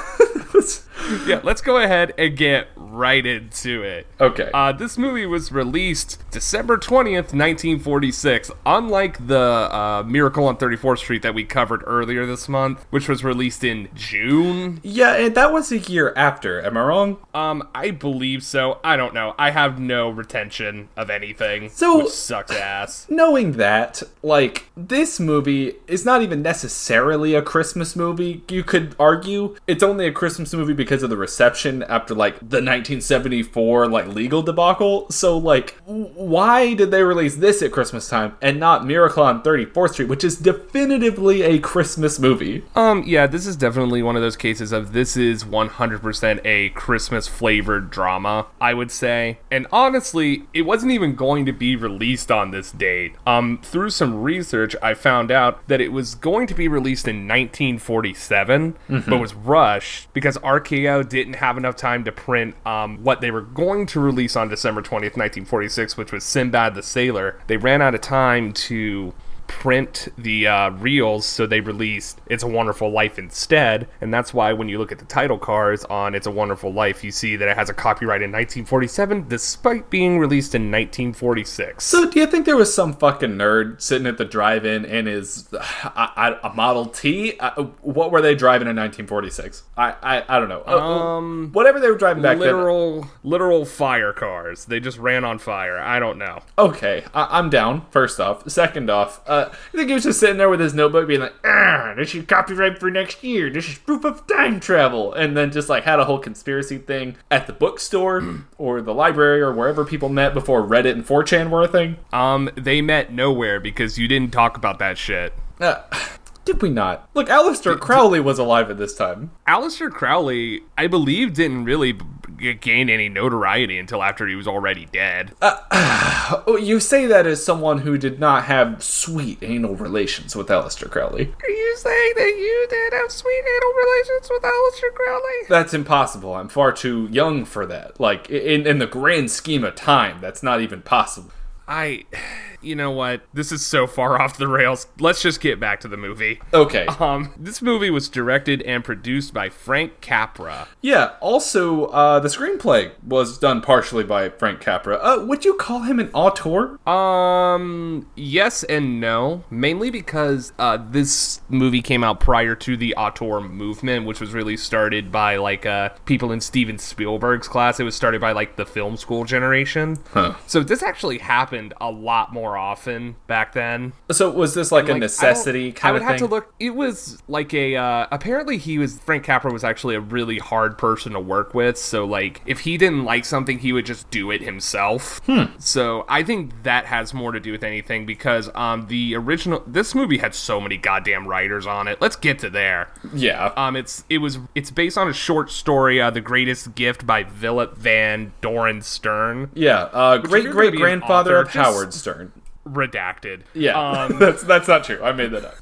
yeah, 1.27 1.41
let's 1.43 1.61
go 1.61 1.77
ahead 1.77 2.13
and 2.17 2.35
get 2.37 2.67
right 2.75 3.25
into 3.25 3.83
it. 3.83 4.07
Okay. 4.19 4.49
Uh, 4.53 4.71
this 4.71 4.97
movie 4.97 5.25
was 5.25 5.51
released 5.51 6.23
December 6.31 6.77
20th, 6.77 7.33
1946. 7.33 8.51
Unlike 8.65 9.27
the 9.27 9.39
uh, 9.39 10.03
Miracle 10.05 10.47
on 10.47 10.57
34th 10.57 10.99
Street 10.99 11.21
that 11.21 11.33
we 11.33 11.43
covered 11.43 11.83
earlier 11.85 12.25
this 12.25 12.47
month, 12.47 12.85
which 12.89 13.09
was 13.09 13.23
released 13.23 13.63
in 13.63 13.89
June 13.93 14.65
yeah, 14.83 15.15
and 15.15 15.35
that 15.35 15.51
was 15.51 15.71
a 15.71 15.77
year 15.79 16.13
after. 16.15 16.61
Am 16.61 16.77
I 16.77 16.83
wrong? 16.83 17.17
Um, 17.33 17.67
I 17.73 17.91
believe 17.91 18.43
so. 18.43 18.79
I 18.83 18.95
don't 18.95 19.13
know. 19.13 19.35
I 19.37 19.51
have 19.51 19.79
no 19.79 20.09
retention 20.09 20.89
of 20.95 21.09
anything. 21.09 21.69
So- 21.69 22.07
sucks 22.07 22.51
ass. 22.51 23.07
Knowing 23.09 23.53
that, 23.53 24.03
like, 24.21 24.69
this 24.75 25.19
movie 25.19 25.73
is 25.87 26.05
not 26.05 26.21
even 26.21 26.41
necessarily 26.41 27.33
a 27.33 27.41
Christmas 27.41 27.95
movie, 27.95 28.43
you 28.49 28.63
could 28.63 28.95
argue. 28.99 29.55
It's 29.67 29.83
only 29.83 30.07
a 30.07 30.11
Christmas 30.11 30.53
movie 30.53 30.73
because 30.85 31.03
of 31.03 31.09
the 31.09 31.17
reception 31.17 31.83
after, 31.83 32.13
like, 32.13 32.35
the 32.39 32.61
1974, 32.61 33.87
like, 33.87 34.07
legal 34.07 34.41
debacle. 34.41 35.09
So, 35.09 35.37
like, 35.37 35.75
why 35.85 36.73
did 36.73 36.91
they 36.91 37.03
release 37.03 37.35
this 37.35 37.61
at 37.61 37.71
Christmas 37.71 38.07
time 38.07 38.35
and 38.41 38.59
not 38.59 38.85
Miracle 38.85 39.23
on 39.23 39.41
34th 39.41 39.93
Street, 39.93 40.09
which 40.09 40.23
is 40.23 40.37
definitively 40.37 41.41
a 41.41 41.59
Christmas 41.59 42.19
movie? 42.19 42.63
Um, 42.75 43.03
yeah, 43.05 43.27
this 43.27 43.47
is 43.47 43.55
definitely 43.55 44.03
one 44.03 44.15
of 44.15 44.21
those 44.21 44.37
cases 44.37 44.71
of 44.71 44.93
this 44.93 45.17
is 45.17 45.43
100% 45.43 46.41
a 46.45 46.69
Christmas 46.69 47.27
flavored 47.27 47.89
drama, 47.89 48.45
I 48.61 48.73
would 48.73 48.91
say. 48.91 49.39
And 49.49 49.65
honestly, 49.71 50.43
it 50.53 50.61
wasn't 50.63 50.91
even 50.91 51.15
going 51.15 51.45
to 51.47 51.51
be 51.51 51.75
released 51.75 52.31
on 52.31 52.51
this 52.51 52.71
date. 52.71 53.15
Um, 53.25 53.59
through 53.63 53.89
some 53.89 54.21
research, 54.21 54.75
I 54.81 54.93
found 54.93 55.31
out 55.31 55.67
that 55.67 55.81
it 55.81 55.91
was 55.91 56.15
going 56.15 56.47
to 56.47 56.53
be 56.53 56.67
released 56.67 57.07
in 57.07 57.27
1947, 57.27 58.77
but 59.07 59.19
was 59.19 59.33
rushed 59.33 60.13
because 60.13 60.37
Didn't 60.83 61.35
have 61.35 61.57
enough 61.57 61.75
time 61.75 62.03
to 62.05 62.11
print 62.11 62.55
um, 62.65 63.03
what 63.03 63.21
they 63.21 63.31
were 63.31 63.41
going 63.41 63.85
to 63.87 63.99
release 63.99 64.35
on 64.35 64.49
December 64.49 64.81
20th, 64.81 65.17
1946, 65.17 65.97
which 65.97 66.11
was 66.11 66.23
Sinbad 66.23 66.75
the 66.75 66.83
Sailor. 66.83 67.39
They 67.47 67.57
ran 67.57 67.81
out 67.81 67.95
of 67.95 68.01
time 68.01 68.53
to 68.53 69.13
print 69.47 70.07
the 70.17 70.47
uh, 70.47 70.69
reels, 70.71 71.25
so 71.25 71.45
they 71.45 71.59
released 71.61 72.21
"It's 72.27 72.43
a 72.43 72.47
Wonderful 72.47 72.91
Life" 72.91 73.17
instead, 73.19 73.87
and 74.01 74.13
that's 74.13 74.33
why 74.33 74.53
when 74.53 74.69
you 74.69 74.77
look 74.77 74.91
at 74.91 74.99
the 74.99 75.05
title 75.05 75.37
cards 75.37 75.85
on 75.85 76.15
"It's 76.15 76.27
a 76.27 76.31
Wonderful 76.31 76.71
Life," 76.73 77.03
you 77.03 77.11
see 77.11 77.35
that 77.35 77.47
it 77.47 77.57
has 77.57 77.69
a 77.69 77.73
copyright 77.73 78.21
in 78.21 78.31
1947, 78.31 79.27
despite 79.27 79.89
being 79.89 80.19
released 80.19 80.55
in 80.55 80.71
1946. 80.71 81.83
So, 81.83 82.09
do 82.09 82.19
you 82.19 82.27
think 82.27 82.45
there 82.45 82.57
was 82.57 82.73
some 82.73 82.93
fucking 82.93 83.31
nerd 83.31 83.81
sitting 83.81 84.07
at 84.07 84.17
the 84.17 84.25
drive-in 84.25 84.85
in 84.85 85.05
his 85.05 85.47
a, 85.53 86.37
a 86.43 86.51
Model 86.55 86.85
T? 86.87 87.37
Uh, 87.39 87.63
what 87.81 88.11
were 88.11 88.21
they 88.21 88.35
driving 88.35 88.67
in 88.67 88.75
1946? 88.75 89.63
I 89.77 89.95
I, 90.01 90.23
I 90.27 90.39
don't 90.39 90.49
know. 90.49 90.63
Uh, 90.67 90.77
Um, 90.79 91.49
whatever 91.53 91.79
they 91.79 91.89
were 91.89 91.97
driving 91.97 92.23
back 92.23 92.37
literal, 92.37 93.07
literal 93.23 93.65
fire 93.65 94.13
cars. 94.13 94.65
They 94.65 94.79
just 94.79 94.97
ran 94.97 95.23
on 95.25 95.39
fire. 95.39 95.77
I 95.79 95.99
don't 95.99 96.17
know. 96.17 96.39
Okay, 96.57 97.03
I, 97.13 97.39
I'm 97.39 97.49
down. 97.49 97.85
First 97.89 98.19
off, 98.19 98.49
second 98.49 98.89
off, 98.89 99.21
uh, 99.27 99.34
I 99.43 99.77
think 99.77 99.89
he 99.89 99.93
was 99.93 100.03
just 100.03 100.19
sitting 100.19 100.37
there 100.37 100.49
with 100.49 100.59
his 100.59 100.73
notebook, 100.73 101.07
being 101.07 101.21
like, 101.21 101.33
"Ah, 101.45 101.93
"This 101.95 102.15
is 102.15 102.25
copyright 102.25 102.79
for 102.79 102.89
next 102.89 103.23
year. 103.23 103.49
This 103.49 103.69
is 103.69 103.77
proof 103.77 104.03
of 104.03 104.25
time 104.27 104.59
travel," 104.59 105.13
and 105.13 105.35
then 105.35 105.51
just 105.51 105.69
like 105.69 105.83
had 105.83 105.99
a 105.99 106.05
whole 106.05 106.19
conspiracy 106.19 106.77
thing 106.77 107.15
at 107.29 107.47
the 107.47 107.53
bookstore 107.53 108.23
or 108.57 108.81
the 108.81 108.93
library 108.93 109.41
or 109.41 109.51
wherever 109.53 109.85
people 109.85 110.09
met 110.09 110.33
before 110.33 110.63
Reddit 110.63 110.93
and 110.93 111.05
4chan 111.05 111.49
were 111.49 111.63
a 111.63 111.67
thing. 111.67 111.97
Um, 112.13 112.49
they 112.55 112.81
met 112.81 113.11
nowhere 113.11 113.59
because 113.59 113.97
you 113.97 114.07
didn't 114.07 114.31
talk 114.31 114.57
about 114.57 114.79
that 114.79 114.97
shit. 114.97 115.33
Uh, 115.59 115.81
did 116.45 116.61
we 116.61 116.69
not? 116.69 117.09
Look, 117.13 117.27
Aleister 117.27 117.77
Crowley 117.79 118.19
was 118.19 118.39
alive 118.39 118.69
at 118.69 118.77
this 118.77 118.95
time. 118.95 119.31
Aleister 119.47 119.91
Crowley, 119.91 120.61
I 120.77 120.87
believe, 120.87 121.33
didn't 121.33 121.65
really 121.65 121.97
gain 122.37 122.89
any 122.89 123.09
notoriety 123.09 123.77
until 123.79 124.03
after 124.03 124.27
he 124.27 124.35
was 124.35 124.47
already 124.47 124.85
dead. 124.85 125.33
Uh, 125.41 126.43
oh, 126.47 126.57
you 126.57 126.79
say 126.79 127.05
that 127.07 127.25
as 127.25 127.43
someone 127.43 127.79
who 127.79 127.97
did 127.97 128.19
not 128.19 128.45
have 128.45 128.83
sweet 128.83 129.39
anal 129.41 129.75
relations 129.75 130.35
with 130.35 130.47
Aleister 130.47 130.89
Crowley. 130.89 131.33
Are 131.43 131.49
you 131.49 131.75
saying 131.77 132.13
that 132.15 132.35
you 132.37 132.67
did 132.69 132.93
have 132.93 133.11
sweet 133.11 133.43
anal 133.43 133.73
relations 133.73 134.29
with 134.29 134.43
Aleister 134.43 134.93
Crowley? 134.93 135.47
That's 135.49 135.73
impossible. 135.73 136.35
I'm 136.35 136.49
far 136.49 136.71
too 136.71 137.07
young 137.11 137.45
for 137.45 137.65
that. 137.65 137.99
Like, 137.99 138.29
in, 138.29 138.67
in 138.67 138.79
the 138.79 138.87
grand 138.87 139.31
scheme 139.31 139.63
of 139.63 139.75
time, 139.75 140.19
that's 140.21 140.43
not 140.43 140.61
even 140.61 140.81
possible. 140.81 141.31
I, 141.67 142.05
you 142.65 142.75
know 142.75 142.91
what? 142.91 143.21
This 143.33 143.51
is 143.51 143.65
so 143.65 143.87
far 143.87 144.21
off 144.21 144.37
the 144.37 144.47
rails. 144.47 144.87
Let's 144.99 145.21
just 145.21 145.41
get 145.41 145.59
back 145.59 145.79
to 145.81 145.87
the 145.87 145.97
movie. 145.97 146.39
Okay. 146.53 146.85
Um, 146.85 147.33
this 147.37 147.61
movie 147.61 147.89
was 147.89 148.09
directed 148.09 148.61
and 148.63 148.83
produced 148.83 149.33
by 149.33 149.49
Frank 149.49 150.01
Capra. 150.01 150.67
Yeah, 150.81 151.13
also, 151.19 151.85
uh, 151.87 152.19
the 152.19 152.29
screenplay 152.29 152.91
was 153.05 153.37
done 153.37 153.61
partially 153.61 154.03
by 154.03 154.29
Frank 154.29 154.61
Capra. 154.61 154.95
Uh, 154.97 155.25
would 155.25 155.45
you 155.45 155.55
call 155.55 155.81
him 155.81 155.99
an 155.99 156.09
auteur? 156.13 156.79
Um, 156.87 158.07
yes 158.15 158.63
and 158.63 158.99
no. 158.99 159.43
Mainly 159.49 159.89
because 159.89 160.53
uh, 160.57 160.77
this 160.89 161.41
movie 161.49 161.81
came 161.81 162.03
out 162.03 162.19
prior 162.19 162.55
to 162.55 162.77
the 162.77 162.95
auteur 162.95 163.41
movement, 163.41 164.05
which 164.05 164.19
was 164.19 164.33
really 164.33 164.57
started 164.57 165.11
by 165.11 165.37
like 165.37 165.65
uh, 165.65 165.89
people 166.05 166.31
in 166.31 166.41
Steven 166.41 166.77
Spielberg's 166.77 167.47
class. 167.47 167.79
It 167.79 167.83
was 167.83 167.95
started 167.95 168.21
by 168.21 168.31
like 168.31 168.55
the 168.55 168.65
film 168.65 168.97
school 168.97 169.25
generation. 169.25 169.97
Huh. 170.13 170.35
So 170.47 170.61
this 170.61 170.81
actually 170.83 171.17
happened 171.19 171.73
a 171.81 171.91
lot 171.91 172.33
more 172.33 172.54
often 172.57 173.15
back 173.27 173.53
then. 173.53 173.93
So, 174.11 174.29
was 174.29 174.53
this 174.53 174.71
like, 174.71 174.83
Like, 174.83 174.89
a 174.89 174.91
I 174.91 174.93
don't- 174.93 174.99
necessity 175.01 175.73
I 175.83 175.91
would 175.91 176.01
have 176.01 176.11
thing? 176.19 176.19
to 176.19 176.25
look. 176.27 176.53
It 176.59 176.71
was 176.75 177.21
like 177.27 177.53
a. 177.53 177.75
Uh, 177.75 178.07
apparently, 178.11 178.57
he 178.57 178.77
was 178.77 178.99
Frank 178.99 179.23
Capra 179.23 179.51
was 179.51 179.63
actually 179.63 179.95
a 179.95 179.99
really 179.99 180.37
hard 180.39 180.77
person 180.77 181.13
to 181.13 181.19
work 181.19 181.53
with. 181.53 181.77
So 181.77 182.05
like, 182.05 182.41
if 182.45 182.61
he 182.61 182.77
didn't 182.77 183.03
like 183.05 183.25
something, 183.25 183.59
he 183.59 183.73
would 183.73 183.85
just 183.85 184.09
do 184.11 184.31
it 184.31 184.41
himself. 184.41 185.19
Hmm. 185.25 185.45
So 185.59 186.05
I 186.09 186.23
think 186.23 186.51
that 186.63 186.85
has 186.85 187.13
more 187.13 187.31
to 187.31 187.39
do 187.39 187.51
with 187.51 187.63
anything 187.63 188.05
because 188.05 188.49
um 188.55 188.87
the 188.87 189.15
original 189.15 189.63
this 189.67 189.93
movie 189.95 190.17
had 190.17 190.35
so 190.35 190.59
many 190.61 190.77
goddamn 190.77 191.27
writers 191.27 191.65
on 191.65 191.87
it. 191.87 191.99
Let's 192.01 192.15
get 192.15 192.39
to 192.39 192.49
there. 192.49 192.89
yeah. 193.13 193.51
Um, 193.55 193.75
it's 193.75 194.03
it 194.09 194.19
was 194.19 194.39
it's 194.53 194.71
based 194.71 194.97
on 194.97 195.07
a 195.07 195.13
short 195.13 195.49
story, 195.51 196.01
uh, 196.01 196.09
"The 196.09 196.21
Greatest 196.21 196.75
Gift" 196.75 197.05
by 197.07 197.23
Philip 197.23 197.77
Van 197.77 198.33
Doren 198.41 198.81
Stern. 198.81 199.49
yeah. 199.53 199.83
Uh, 199.93 200.17
great 200.17 200.49
great 200.51 200.75
grandfather 200.75 201.37
of 201.37 201.47
just- 201.51 201.57
Howard 201.57 201.93
Stern. 201.93 202.31
Redacted. 202.65 203.41
Yeah. 203.53 203.79
Um, 203.79 204.19
that's, 204.19 204.43
that's 204.43 204.67
not 204.67 204.83
true. 204.83 205.01
I 205.03 205.11
made 205.11 205.31
that 205.31 205.45
up. 205.45 205.55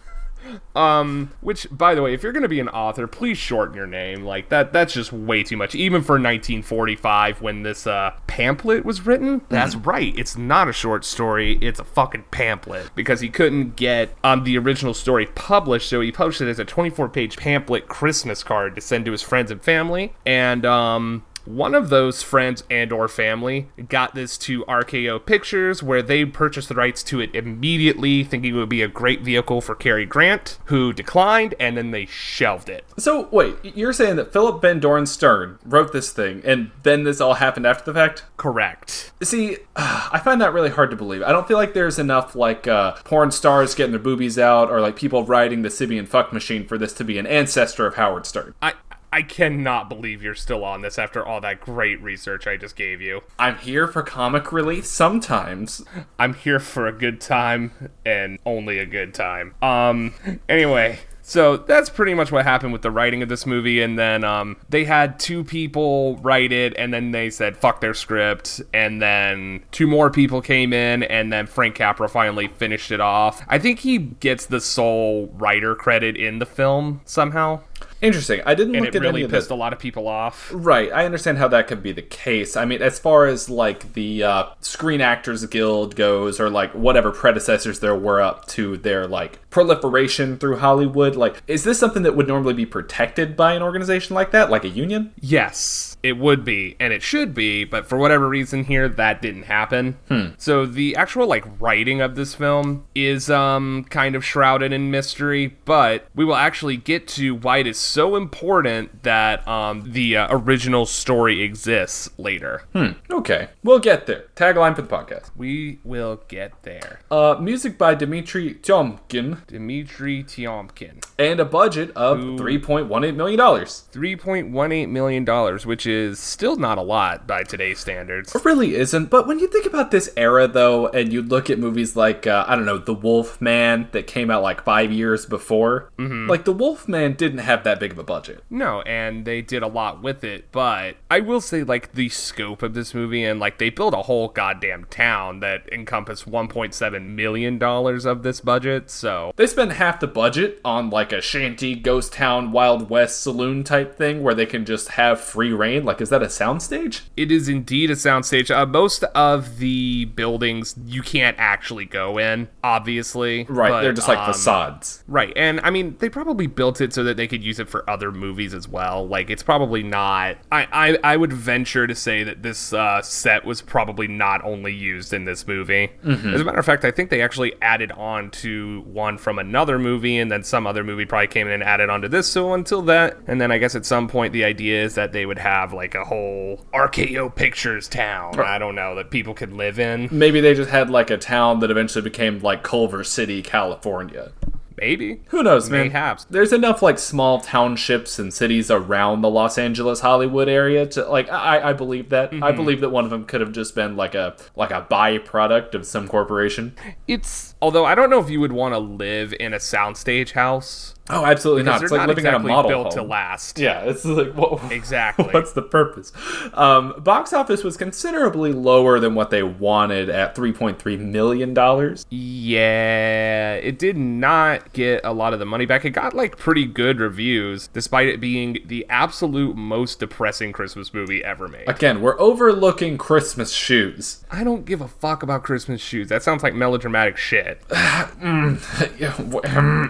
Um, 0.75 1.31
which, 1.41 1.67
by 1.71 1.95
the 1.95 2.01
way, 2.01 2.13
if 2.13 2.23
you're 2.23 2.31
gonna 2.31 2.47
be 2.47 2.59
an 2.59 2.69
author, 2.69 3.07
please 3.07 3.37
shorten 3.37 3.75
your 3.75 3.87
name. 3.87 4.23
Like 4.23 4.49
that, 4.49 4.73
that's 4.73 4.93
just 4.93 5.13
way 5.13 5.43
too 5.43 5.57
much. 5.57 5.75
Even 5.75 6.01
for 6.01 6.13
1945, 6.13 7.41
when 7.41 7.63
this 7.63 7.87
uh, 7.87 8.13
pamphlet 8.27 8.83
was 8.83 9.05
written, 9.05 9.41
that's 9.49 9.75
right. 9.75 10.17
It's 10.17 10.37
not 10.37 10.67
a 10.67 10.73
short 10.73 11.05
story. 11.05 11.57
It's 11.61 11.79
a 11.79 11.83
fucking 11.83 12.25
pamphlet 12.31 12.89
because 12.95 13.21
he 13.21 13.29
couldn't 13.29 13.75
get 13.75 14.15
um 14.23 14.43
the 14.43 14.57
original 14.57 14.93
story 14.93 15.27
published, 15.27 15.89
so 15.89 16.01
he 16.01 16.11
published 16.11 16.41
it 16.41 16.49
as 16.49 16.59
a 16.59 16.65
24-page 16.65 17.37
pamphlet 17.37 17.87
Christmas 17.87 18.43
card 18.43 18.75
to 18.75 18.81
send 18.81 19.05
to 19.05 19.11
his 19.11 19.21
friends 19.21 19.51
and 19.51 19.61
family. 19.61 20.13
And 20.25 20.65
um, 20.65 21.23
one 21.45 21.75
of 21.75 21.89
those 21.89 22.21
friends 22.21 22.63
and 22.69 22.91
or 22.91 23.07
family 23.07 23.67
got 23.89 24.15
this 24.15 24.37
to 24.39 24.63
RKO 24.65 25.25
Pictures 25.25 25.83
where 25.83 26.01
they 26.01 26.25
purchased 26.25 26.69
the 26.69 26.75
rights 26.75 27.03
to 27.03 27.19
it 27.19 27.35
immediately 27.35 28.23
thinking 28.23 28.53
it 28.55 28.57
would 28.57 28.69
be 28.69 28.81
a 28.81 28.87
great 28.87 29.21
vehicle 29.21 29.61
for 29.61 29.75
Cary 29.75 30.05
Grant 30.05 30.57
who 30.65 30.93
declined 30.93 31.55
and 31.59 31.77
then 31.77 31.91
they 31.91 32.05
shelved 32.05 32.69
it. 32.69 32.85
So 32.97 33.27
wait, 33.31 33.55
you're 33.63 33.93
saying 33.93 34.15
that 34.17 34.31
Philip 34.31 34.61
Van 34.61 34.79
Doren 34.79 35.05
Stern 35.05 35.59
wrote 35.63 35.91
this 35.93 36.11
thing, 36.11 36.41
and 36.45 36.71
then 36.83 37.03
this 37.03 37.21
all 37.21 37.35
happened 37.35 37.65
after 37.65 37.85
the 37.85 37.93
fact? 37.93 38.23
Correct. 38.37 39.11
See, 39.21 39.57
I 39.75 40.21
find 40.23 40.41
that 40.41 40.53
really 40.53 40.69
hard 40.69 40.91
to 40.91 40.95
believe. 40.95 41.23
I 41.23 41.31
don't 41.31 41.47
feel 41.47 41.57
like 41.57 41.73
there's 41.73 41.99
enough 41.99 42.35
like 42.35 42.67
uh, 42.67 42.93
porn 43.03 43.31
stars 43.31 43.75
getting 43.75 43.91
their 43.91 43.99
boobies 43.99 44.37
out, 44.37 44.69
or 44.69 44.81
like 44.81 44.95
people 44.95 45.25
riding 45.25 45.61
the 45.61 45.69
Sybian 45.69 46.07
fuck 46.07 46.33
machine 46.33 46.65
for 46.65 46.77
this 46.77 46.93
to 46.93 47.03
be 47.03 47.17
an 47.17 47.27
ancestor 47.27 47.85
of 47.85 47.95
Howard 47.95 48.25
Stern. 48.25 48.53
I 48.61 48.73
I 49.13 49.21
cannot 49.21 49.89
believe 49.89 50.23
you're 50.23 50.33
still 50.33 50.65
on 50.65 50.81
this 50.81 50.97
after 50.97 51.23
all 51.23 51.39
that 51.41 51.61
great 51.61 52.01
research 52.01 52.47
I 52.47 52.57
just 52.57 52.75
gave 52.75 52.99
you. 52.99 53.21
I'm 53.37 53.57
here 53.57 53.87
for 53.87 54.01
comic 54.01 54.51
relief 54.51 54.87
sometimes. 54.87 55.83
I'm 56.17 56.33
here 56.33 56.59
for 56.59 56.87
a 56.87 56.91
good 56.91 57.21
time 57.21 57.91
and 58.03 58.39
only 58.43 58.79
a 58.79 58.87
good 58.87 59.13
time. 59.13 59.53
Um 59.61 60.15
anyway, 60.49 60.97
so 61.21 61.57
that's 61.57 61.91
pretty 61.91 62.15
much 62.15 62.31
what 62.31 62.43
happened 62.43 62.73
with 62.73 62.81
the 62.81 62.89
writing 62.89 63.21
of 63.21 63.29
this 63.29 63.45
movie 63.45 63.83
and 63.83 63.99
then 63.99 64.23
um 64.23 64.57
they 64.69 64.83
had 64.83 65.19
two 65.19 65.43
people 65.43 66.17
write 66.17 66.51
it 66.51 66.73
and 66.75 66.91
then 66.91 67.11
they 67.11 67.29
said 67.29 67.55
fuck 67.55 67.81
their 67.81 67.93
script 67.93 68.61
and 68.73 68.99
then 68.99 69.63
two 69.71 69.85
more 69.85 70.09
people 70.09 70.41
came 70.41 70.73
in 70.73 71.03
and 71.03 71.31
then 71.31 71.45
Frank 71.45 71.75
Capra 71.75 72.09
finally 72.09 72.47
finished 72.47 72.89
it 72.89 72.99
off. 72.99 73.43
I 73.47 73.59
think 73.59 73.77
he 73.81 73.99
gets 73.99 74.47
the 74.47 74.59
sole 74.59 75.27
writer 75.35 75.75
credit 75.75 76.17
in 76.17 76.39
the 76.39 76.47
film 76.47 77.01
somehow 77.05 77.61
Interesting. 78.03 78.41
I 78.45 78.53
didn't 78.53 78.75
and 78.75 78.83
look 78.85 78.93
it 78.93 78.97
at 78.97 79.01
really 79.01 79.21
any 79.21 79.23
of 79.23 79.31
pissed 79.31 79.47
this. 79.47 79.51
a 79.51 79.55
lot 79.55 79.71
of 79.71 79.79
people 79.79 80.09
off. 80.09 80.51
Right, 80.53 80.91
I 80.91 81.05
understand 81.05 81.37
how 81.37 81.47
that 81.47 81.67
could 81.67 81.81
be 81.81 81.93
the 81.93 82.01
case. 82.01 82.57
I 82.57 82.65
mean, 82.65 82.81
as 82.81 82.99
far 82.99 83.25
as 83.25 83.49
like 83.49 83.93
the 83.93 84.23
uh, 84.23 84.45
Screen 84.59 84.99
Actors 84.99 85.45
Guild 85.45 85.95
goes, 85.95 86.37
or 86.39 86.49
like 86.49 86.73
whatever 86.73 87.11
predecessors 87.11 87.79
there 87.79 87.95
were 87.95 88.21
up 88.21 88.45
to 88.47 88.75
their 88.75 89.07
like 89.07 89.42
proliferation 89.53 90.37
through 90.37 90.57
Hollywood, 90.57 91.15
like 91.15 91.43
is 91.47 91.63
this 91.63 91.79
something 91.79 92.03
that 92.03 92.15
would 92.15 92.27
normally 92.27 92.55
be 92.55 92.65
protected 92.65 93.37
by 93.37 93.53
an 93.53 93.61
organization 93.61 94.15
like 94.15 94.31
that, 94.31 94.49
like 94.49 94.65
a 94.65 94.69
union? 94.69 95.13
Yes, 95.21 95.95
it 96.01 96.17
would 96.17 96.43
be, 96.43 96.75
and 96.79 96.91
it 96.91 97.03
should 97.03 97.33
be, 97.33 97.63
but 97.63 97.85
for 97.85 97.97
whatever 97.97 98.27
reason 98.27 98.63
here, 98.65 98.89
that 98.89 99.21
didn't 99.21 99.43
happen. 99.43 99.97
So 100.37 100.65
the 100.65 100.95
actual 100.95 101.27
like 101.27 101.45
writing 101.61 102.01
of 102.01 102.15
this 102.15 102.33
film 102.35 102.85
is 102.95 103.29
um 103.29 103.85
kind 103.89 104.15
of 104.15 104.25
shrouded 104.25 104.73
in 104.73 104.89
mystery, 104.91 105.55
but 105.65 106.07
we 106.15 106.25
will 106.25 106.35
actually 106.35 106.77
get 106.77 107.07
to 107.09 107.35
why 107.35 107.59
it 107.59 107.67
is 107.67 107.77
so 107.77 108.15
important 108.15 109.03
that 109.03 109.47
um 109.47 109.91
the 109.93 110.17
uh, 110.17 110.27
original 110.31 110.85
story 110.87 111.41
exists 111.43 112.09
later. 112.17 112.63
Okay, 113.11 113.49
we'll 113.63 113.79
get 113.79 114.07
there. 114.07 114.25
Tagline 114.35 114.75
for 114.75 114.81
the 114.81 114.87
podcast. 114.87 115.29
We 115.35 115.79
will 115.83 116.21
get 116.27 116.63
there. 116.63 117.01
Uh, 117.11 117.37
music 117.39 117.77
by 117.77 117.93
Dmitry 117.93 118.55
Tyomkin 118.55 119.42
Dmitry 119.47 120.23
Tiomkin. 120.23 121.03
and 121.19 121.39
a 121.39 121.45
budget 121.45 121.91
of 121.95 122.17
$3.18 122.19 123.15
million. 123.15 123.39
$3.18 123.39 124.89
million, 124.89 125.25
which 125.65 125.85
is 125.85 126.19
still 126.19 126.55
not 126.55 126.77
a 126.77 126.81
lot 126.81 127.27
by 127.27 127.43
today's 127.43 127.79
standards. 127.79 128.33
It 128.35 128.45
really 128.45 128.75
isn't. 128.75 129.09
But 129.09 129.27
when 129.27 129.39
you 129.39 129.47
think 129.47 129.65
about 129.65 129.91
this 129.91 130.09
era, 130.17 130.47
though, 130.47 130.87
and 130.87 131.11
you 131.13 131.21
look 131.21 131.49
at 131.49 131.59
movies 131.59 131.95
like, 131.95 132.25
uh, 132.27 132.45
I 132.47 132.55
don't 132.55 132.65
know, 132.65 132.77
The 132.77 132.93
Wolf 132.93 133.39
Man 133.41 133.89
that 133.91 134.07
came 134.07 134.29
out 134.31 134.41
like 134.43 134.63
five 134.63 134.91
years 134.91 135.25
before, 135.25 135.91
like, 135.97 136.45
The 136.45 136.51
Wolf 136.53 136.87
Man 136.87 137.13
didn't 137.13 137.39
have 137.39 137.63
that 137.63 137.79
big 137.79 137.91
of 137.91 137.99
a 137.99 138.03
budget. 138.03 138.43
No, 138.49 138.81
and 138.81 139.25
they 139.25 139.41
did 139.41 139.63
a 139.63 139.67
lot 139.67 140.01
with 140.01 140.23
it, 140.23 140.51
but 140.51 140.97
I 141.09 141.19
will 141.19 141.41
say, 141.41 141.63
like, 141.63 141.93
the 141.93 142.09
scope 142.09 142.61
of 142.63 142.73
this 142.73 142.93
movie, 142.93 143.23
and, 143.23 143.39
like, 143.39 143.57
they 143.57 143.69
built 143.69 143.93
a 143.93 144.03
whole 144.03 144.27
goddamn 144.29 144.85
town 144.89 145.39
that 145.41 145.67
encompassed 145.71 146.29
$1.7 146.29 147.05
million 147.15 147.61
of 147.63 148.23
this 148.23 148.41
budget, 148.41 148.89
so. 148.89 149.32
They 149.35 149.47
spent 149.47 149.73
half 149.73 149.99
the 149.99 150.07
budget 150.07 150.61
on 150.63 150.91
like 150.91 151.11
a 151.11 151.19
shanty, 151.19 151.73
ghost 151.73 152.13
town, 152.13 152.51
Wild 152.51 152.89
West 152.89 153.21
saloon 153.21 153.63
type 153.63 153.95
thing 153.95 154.21
where 154.21 154.35
they 154.35 154.45
can 154.45 154.63
just 154.63 154.89
have 154.89 155.19
free 155.19 155.51
reign. 155.51 155.85
Like, 155.85 156.01
is 156.01 156.09
that 156.09 156.21
a 156.21 156.27
soundstage? 156.27 157.01
It 157.17 157.31
is 157.31 157.49
indeed 157.49 157.89
a 157.89 157.95
soundstage. 157.95 158.55
Uh, 158.55 158.67
most 158.67 159.03
of 159.03 159.57
the 159.57 160.05
buildings 160.05 160.75
you 160.85 161.01
can't 161.01 161.35
actually 161.39 161.85
go 161.85 162.19
in, 162.19 162.47
obviously. 162.63 163.45
Right, 163.45 163.71
but, 163.71 163.81
they're 163.81 163.93
just 163.93 164.07
like 164.07 164.19
um, 164.19 164.33
facades. 164.33 165.03
Right, 165.07 165.33
and 165.35 165.59
I 165.61 165.71
mean, 165.71 165.97
they 165.97 166.09
probably 166.09 166.45
built 166.45 166.79
it 166.79 166.93
so 166.93 167.03
that 167.03 167.17
they 167.17 167.27
could 167.27 167.43
use 167.43 167.59
it 167.59 167.69
for 167.69 167.89
other 167.89 168.11
movies 168.11 168.53
as 168.53 168.67
well. 168.67 169.07
Like, 169.07 169.31
it's 169.31 169.43
probably 169.43 169.81
not. 169.81 170.37
I 170.51 170.67
I, 170.71 171.13
I 171.13 171.17
would 171.17 171.33
venture 171.33 171.87
to 171.87 171.95
say 171.95 172.23
that 172.23 172.43
this 172.43 172.71
uh, 172.71 173.01
set 173.01 173.45
was 173.45 173.61
probably 173.61 174.07
not 174.07 174.43
only 174.43 174.73
used 174.73 175.11
in 175.11 175.25
this 175.25 175.47
movie. 175.47 175.91
As 176.03 176.41
a 176.41 176.43
matter 176.43 176.59
of 176.59 176.65
fact, 176.65 176.85
I 176.85 176.91
think 176.91 177.09
they 177.09 177.21
actually 177.21 177.53
added 177.61 177.91
on 177.93 178.29
to 178.31 178.81
one 178.81 179.17
from 179.23 179.39
another 179.39 179.79
movie, 179.79 180.19
and 180.19 180.31
then 180.31 180.43
some 180.43 180.67
other 180.67 180.83
movie 180.83 181.05
probably 181.05 181.27
came 181.27 181.47
in 181.47 181.53
and 181.53 181.63
added 181.63 181.89
onto 181.89 182.07
this. 182.07 182.27
So 182.27 182.53
until 182.53 182.81
that, 182.83 183.17
and 183.25 183.41
then 183.41 183.51
I 183.51 183.57
guess 183.57 183.73
at 183.75 183.85
some 183.85 184.07
point 184.07 184.33
the 184.33 184.43
idea 184.43 184.83
is 184.83 184.95
that 184.95 185.13
they 185.13 185.25
would 185.25 185.39
have 185.39 185.73
like 185.73 185.95
a 185.95 186.03
whole 186.05 186.65
RKO 186.73 187.33
Pictures 187.33 187.87
town. 187.87 188.39
I 188.39 188.59
don't 188.59 188.75
know 188.75 188.95
that 188.95 189.09
people 189.09 189.33
could 189.33 189.53
live 189.53 189.79
in. 189.79 190.09
Maybe 190.11 190.41
they 190.41 190.53
just 190.53 190.69
had 190.69 190.89
like 190.89 191.09
a 191.09 191.17
town 191.17 191.61
that 191.61 191.71
eventually 191.71 192.03
became 192.03 192.39
like 192.39 192.61
Culver 192.63 193.03
City, 193.03 193.41
California. 193.41 194.31
Maybe. 194.77 195.21
Who 195.27 195.43
knows, 195.43 195.69
man? 195.69 195.87
Mayhaps. 195.87 196.25
There's 196.29 196.53
enough 196.53 196.81
like 196.81 196.97
small 196.97 197.39
townships 197.39 198.19
and 198.19 198.33
cities 198.33 198.71
around 198.71 199.21
the 199.21 199.29
Los 199.29 199.57
Angeles 199.57 199.99
Hollywood 199.99 200.49
area 200.49 200.85
to 200.87 201.05
like 201.05 201.31
I, 201.31 201.69
I 201.69 201.73
believe 201.73 202.09
that. 202.09 202.29
I 202.29 202.35
mm-hmm. 202.35 202.55
believe 202.55 202.81
that 202.81 202.89
one 202.89 203.03
of 203.03 203.09
them 203.09 203.25
could 203.25 203.41
have 203.41 203.51
just 203.51 203.75
been 203.75 203.95
like 203.95 204.15
a 204.15 204.35
like 204.55 204.71
a 204.71 204.85
byproduct 204.89 205.75
of 205.75 205.85
some 205.85 206.07
corporation. 206.07 206.75
It's 207.07 207.55
although 207.61 207.85
I 207.85 207.95
don't 207.95 208.09
know 208.09 208.19
if 208.19 208.29
you 208.29 208.39
would 208.39 208.53
want 208.53 208.73
to 208.73 208.79
live 208.79 209.33
in 209.39 209.53
a 209.53 209.57
soundstage 209.57 210.31
house. 210.31 210.92
Oh, 211.09 211.25
absolutely 211.25 211.63
not. 211.63 211.83
It's 211.83 211.91
like 211.91 211.99
not 211.99 212.07
living 212.07 212.25
exactly 212.25 212.45
in 212.45 212.51
a 212.51 212.55
model 212.55 212.69
built 212.69 212.93
home. 212.93 212.93
to 212.93 213.03
last. 213.03 213.59
Yeah, 213.59 213.81
it's 213.81 214.05
like 214.05 214.33
what, 214.35 214.63
Exactly. 214.71 215.25
What's 215.25 215.51
the 215.51 215.61
purpose? 215.61 216.13
Um, 216.53 216.93
box 216.99 217.33
office 217.33 217.61
was 217.61 217.75
considerably 217.75 218.53
lower 218.53 218.99
than 219.01 219.13
what 219.13 219.29
they 219.29 219.43
wanted 219.43 220.09
at 220.09 220.33
three 220.33 220.53
point 220.53 220.79
three 220.79 220.95
million 220.95 221.53
dollars. 221.53 222.05
Yeah, 222.09 223.55
it 223.55 223.77
did 223.77 223.97
not 223.97 224.71
get 224.71 225.01
a 225.03 225.11
lot 225.11 225.33
of 225.33 225.39
the 225.39 225.45
money 225.45 225.65
back. 225.65 225.83
It 225.83 225.89
got 225.89 226.13
like 226.13 226.37
pretty 226.37 226.65
good 226.65 226.99
reviews, 227.01 227.67
despite 227.67 228.07
it 228.07 228.21
being 228.21 228.59
the 228.65 228.85
absolute 228.89 229.57
most 229.57 229.99
depressing 229.99 230.53
Christmas 230.53 230.93
movie 230.93 231.21
ever 231.21 231.49
made. 231.49 231.67
Again, 231.67 232.01
we're 232.01 232.19
overlooking 232.19 232.97
Christmas 232.97 233.51
shoes. 233.51 234.23
I 234.31 234.45
don't 234.45 234.63
give 234.63 234.79
a 234.79 234.87
fuck 234.87 235.21
about 235.21 235.43
Christmas 235.43 235.81
shoes. 235.81 236.07
That 236.07 236.23
sounds 236.23 236.43
like 236.43 236.53
melodramatic 236.53 237.17
shit. 237.17 237.61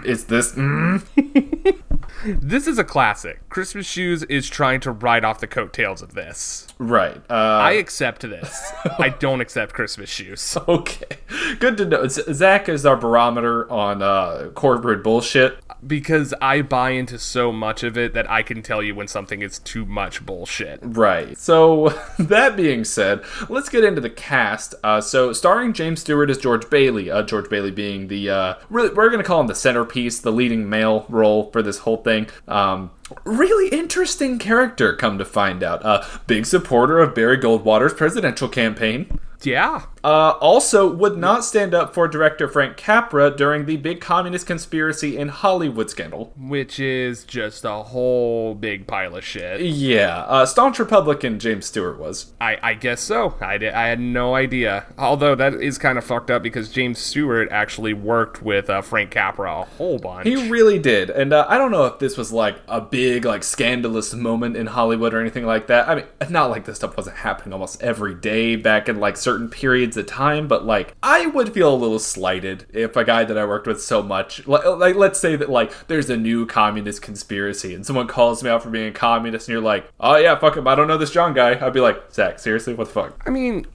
Is 0.04 0.24
this? 0.24 0.52
mm? 0.52 1.03
This 2.24 2.66
is 2.66 2.78
a 2.78 2.84
classic. 2.84 3.46
Christmas 3.50 3.86
Shoes 3.86 4.22
is 4.24 4.48
trying 4.48 4.80
to 4.80 4.90
ride 4.92 5.24
off 5.24 5.40
the 5.40 5.46
coattails 5.46 6.00
of 6.00 6.14
this. 6.14 6.63
Right. 6.78 7.16
Uh, 7.30 7.34
I 7.34 7.72
accept 7.72 8.22
this. 8.22 8.72
I 8.98 9.08
don't 9.18 9.40
accept 9.40 9.74
Christmas 9.74 10.08
Shoes. 10.10 10.56
Okay, 10.66 11.18
good 11.60 11.76
to 11.76 11.84
know. 11.84 12.08
Zach 12.08 12.68
is 12.68 12.84
our 12.86 12.96
barometer 12.96 13.70
on 13.70 14.02
uh, 14.02 14.50
corporate 14.54 15.04
bullshit. 15.04 15.58
Because 15.86 16.32
I 16.40 16.62
buy 16.62 16.90
into 16.90 17.18
so 17.18 17.52
much 17.52 17.82
of 17.82 17.98
it 17.98 18.14
that 18.14 18.28
I 18.30 18.42
can 18.42 18.62
tell 18.62 18.82
you 18.82 18.94
when 18.94 19.06
something 19.06 19.42
is 19.42 19.58
too 19.58 19.84
much 19.84 20.24
bullshit. 20.24 20.80
Right. 20.82 21.36
So 21.36 21.90
that 22.18 22.56
being 22.56 22.84
said, 22.84 23.22
let's 23.48 23.68
get 23.68 23.84
into 23.84 24.00
the 24.00 24.10
cast. 24.10 24.74
Uh, 24.82 25.00
so 25.00 25.32
starring 25.32 25.74
James 25.74 26.00
Stewart 26.00 26.30
as 26.30 26.38
George 26.38 26.68
Bailey. 26.70 27.10
Uh, 27.10 27.22
George 27.22 27.50
Bailey 27.50 27.70
being 27.70 28.08
the 28.08 28.30
uh, 28.30 28.54
really 28.70 28.92
we're 28.94 29.10
gonna 29.10 29.22
call 29.22 29.40
him 29.40 29.46
the 29.46 29.54
centerpiece, 29.54 30.18
the 30.20 30.32
leading 30.32 30.68
male 30.68 31.04
role 31.08 31.50
for 31.50 31.62
this 31.62 31.78
whole 31.78 31.98
thing. 31.98 32.26
Um, 32.48 32.90
really 33.24 33.68
interesting 33.68 34.38
character, 34.38 34.94
come 34.94 35.18
to 35.18 35.24
find 35.24 35.62
out. 35.62 35.84
Uh, 35.84 36.04
big 36.26 36.46
supporter 36.46 36.98
of 36.98 37.14
Barry 37.14 37.38
Goldwater's 37.38 37.94
presidential 37.94 38.48
campaign. 38.48 39.18
Yeah. 39.44 39.86
Uh, 40.02 40.36
also, 40.40 40.86
would 40.92 41.16
not 41.16 41.44
stand 41.44 41.74
up 41.74 41.94
for 41.94 42.06
director 42.06 42.46
Frank 42.46 42.76
Capra 42.76 43.34
during 43.34 43.64
the 43.64 43.78
big 43.78 44.02
communist 44.02 44.46
conspiracy 44.46 45.16
in 45.16 45.28
Hollywood 45.28 45.88
scandal. 45.88 46.34
Which 46.36 46.78
is 46.78 47.24
just 47.24 47.64
a 47.64 47.82
whole 47.84 48.54
big 48.54 48.86
pile 48.86 49.16
of 49.16 49.24
shit. 49.24 49.62
Yeah, 49.62 50.18
uh, 50.24 50.44
staunch 50.44 50.78
Republican 50.78 51.38
James 51.38 51.66
Stewart 51.66 51.98
was. 51.98 52.32
I, 52.40 52.58
I 52.62 52.74
guess 52.74 53.00
so. 53.00 53.34
I, 53.40 53.54
I 53.54 53.88
had 53.88 54.00
no 54.00 54.34
idea. 54.34 54.86
Although 54.98 55.34
that 55.36 55.54
is 55.54 55.78
kind 55.78 55.96
of 55.96 56.04
fucked 56.04 56.30
up 56.30 56.42
because 56.42 56.68
James 56.70 56.98
Stewart 56.98 57.48
actually 57.50 57.94
worked 57.94 58.42
with 58.42 58.68
uh, 58.68 58.82
Frank 58.82 59.10
Capra 59.10 59.60
a 59.60 59.64
whole 59.64 59.98
bunch. 59.98 60.26
He 60.26 60.50
really 60.50 60.78
did, 60.78 61.08
and 61.08 61.32
uh, 61.32 61.46
I 61.48 61.56
don't 61.56 61.70
know 61.70 61.86
if 61.86 61.98
this 61.98 62.18
was 62.18 62.30
like 62.30 62.56
a 62.68 62.80
big, 62.80 63.24
like, 63.24 63.42
scandalous 63.42 64.12
moment 64.12 64.56
in 64.56 64.66
Hollywood 64.66 65.14
or 65.14 65.20
anything 65.20 65.46
like 65.46 65.66
that. 65.68 65.88
I 65.88 65.94
mean, 65.94 66.04
not 66.28 66.50
like 66.50 66.66
this 66.66 66.76
stuff 66.76 66.96
wasn't 66.96 67.16
happening 67.16 67.54
almost 67.54 67.82
every 67.82 68.14
day 68.14 68.56
back 68.56 68.88
in 68.88 69.00
like 69.00 69.16
certain 69.16 69.33
periods 69.50 69.96
of 69.96 70.06
time, 70.06 70.48
but 70.48 70.64
like, 70.64 70.94
I 71.02 71.26
would 71.26 71.52
feel 71.52 71.72
a 71.72 71.76
little 71.76 71.98
slighted 71.98 72.66
if 72.72 72.96
a 72.96 73.04
guy 73.04 73.24
that 73.24 73.38
I 73.38 73.44
worked 73.44 73.66
with 73.66 73.82
so 73.82 74.02
much, 74.02 74.46
like, 74.46 74.64
like 74.64 74.96
let's 74.96 75.18
say 75.18 75.36
that 75.36 75.50
like 75.50 75.86
there's 75.86 76.10
a 76.10 76.16
new 76.16 76.46
communist 76.46 77.02
conspiracy, 77.02 77.74
and 77.74 77.84
someone 77.86 78.06
calls 78.06 78.42
me 78.42 78.50
out 78.50 78.62
for 78.62 78.70
being 78.70 78.88
a 78.88 78.92
communist, 78.92 79.48
and 79.48 79.52
you're 79.52 79.62
like, 79.62 79.90
oh 80.00 80.16
yeah, 80.16 80.38
fuck 80.38 80.56
him, 80.56 80.66
I 80.66 80.74
don't 80.74 80.88
know 80.88 80.98
this 80.98 81.10
John 81.10 81.34
guy. 81.34 81.58
I'd 81.64 81.72
be 81.72 81.80
like, 81.80 82.12
Zach, 82.12 82.38
seriously, 82.38 82.74
what 82.74 82.88
the 82.88 82.92
fuck? 82.92 83.22
I 83.26 83.30
mean, 83.30 83.66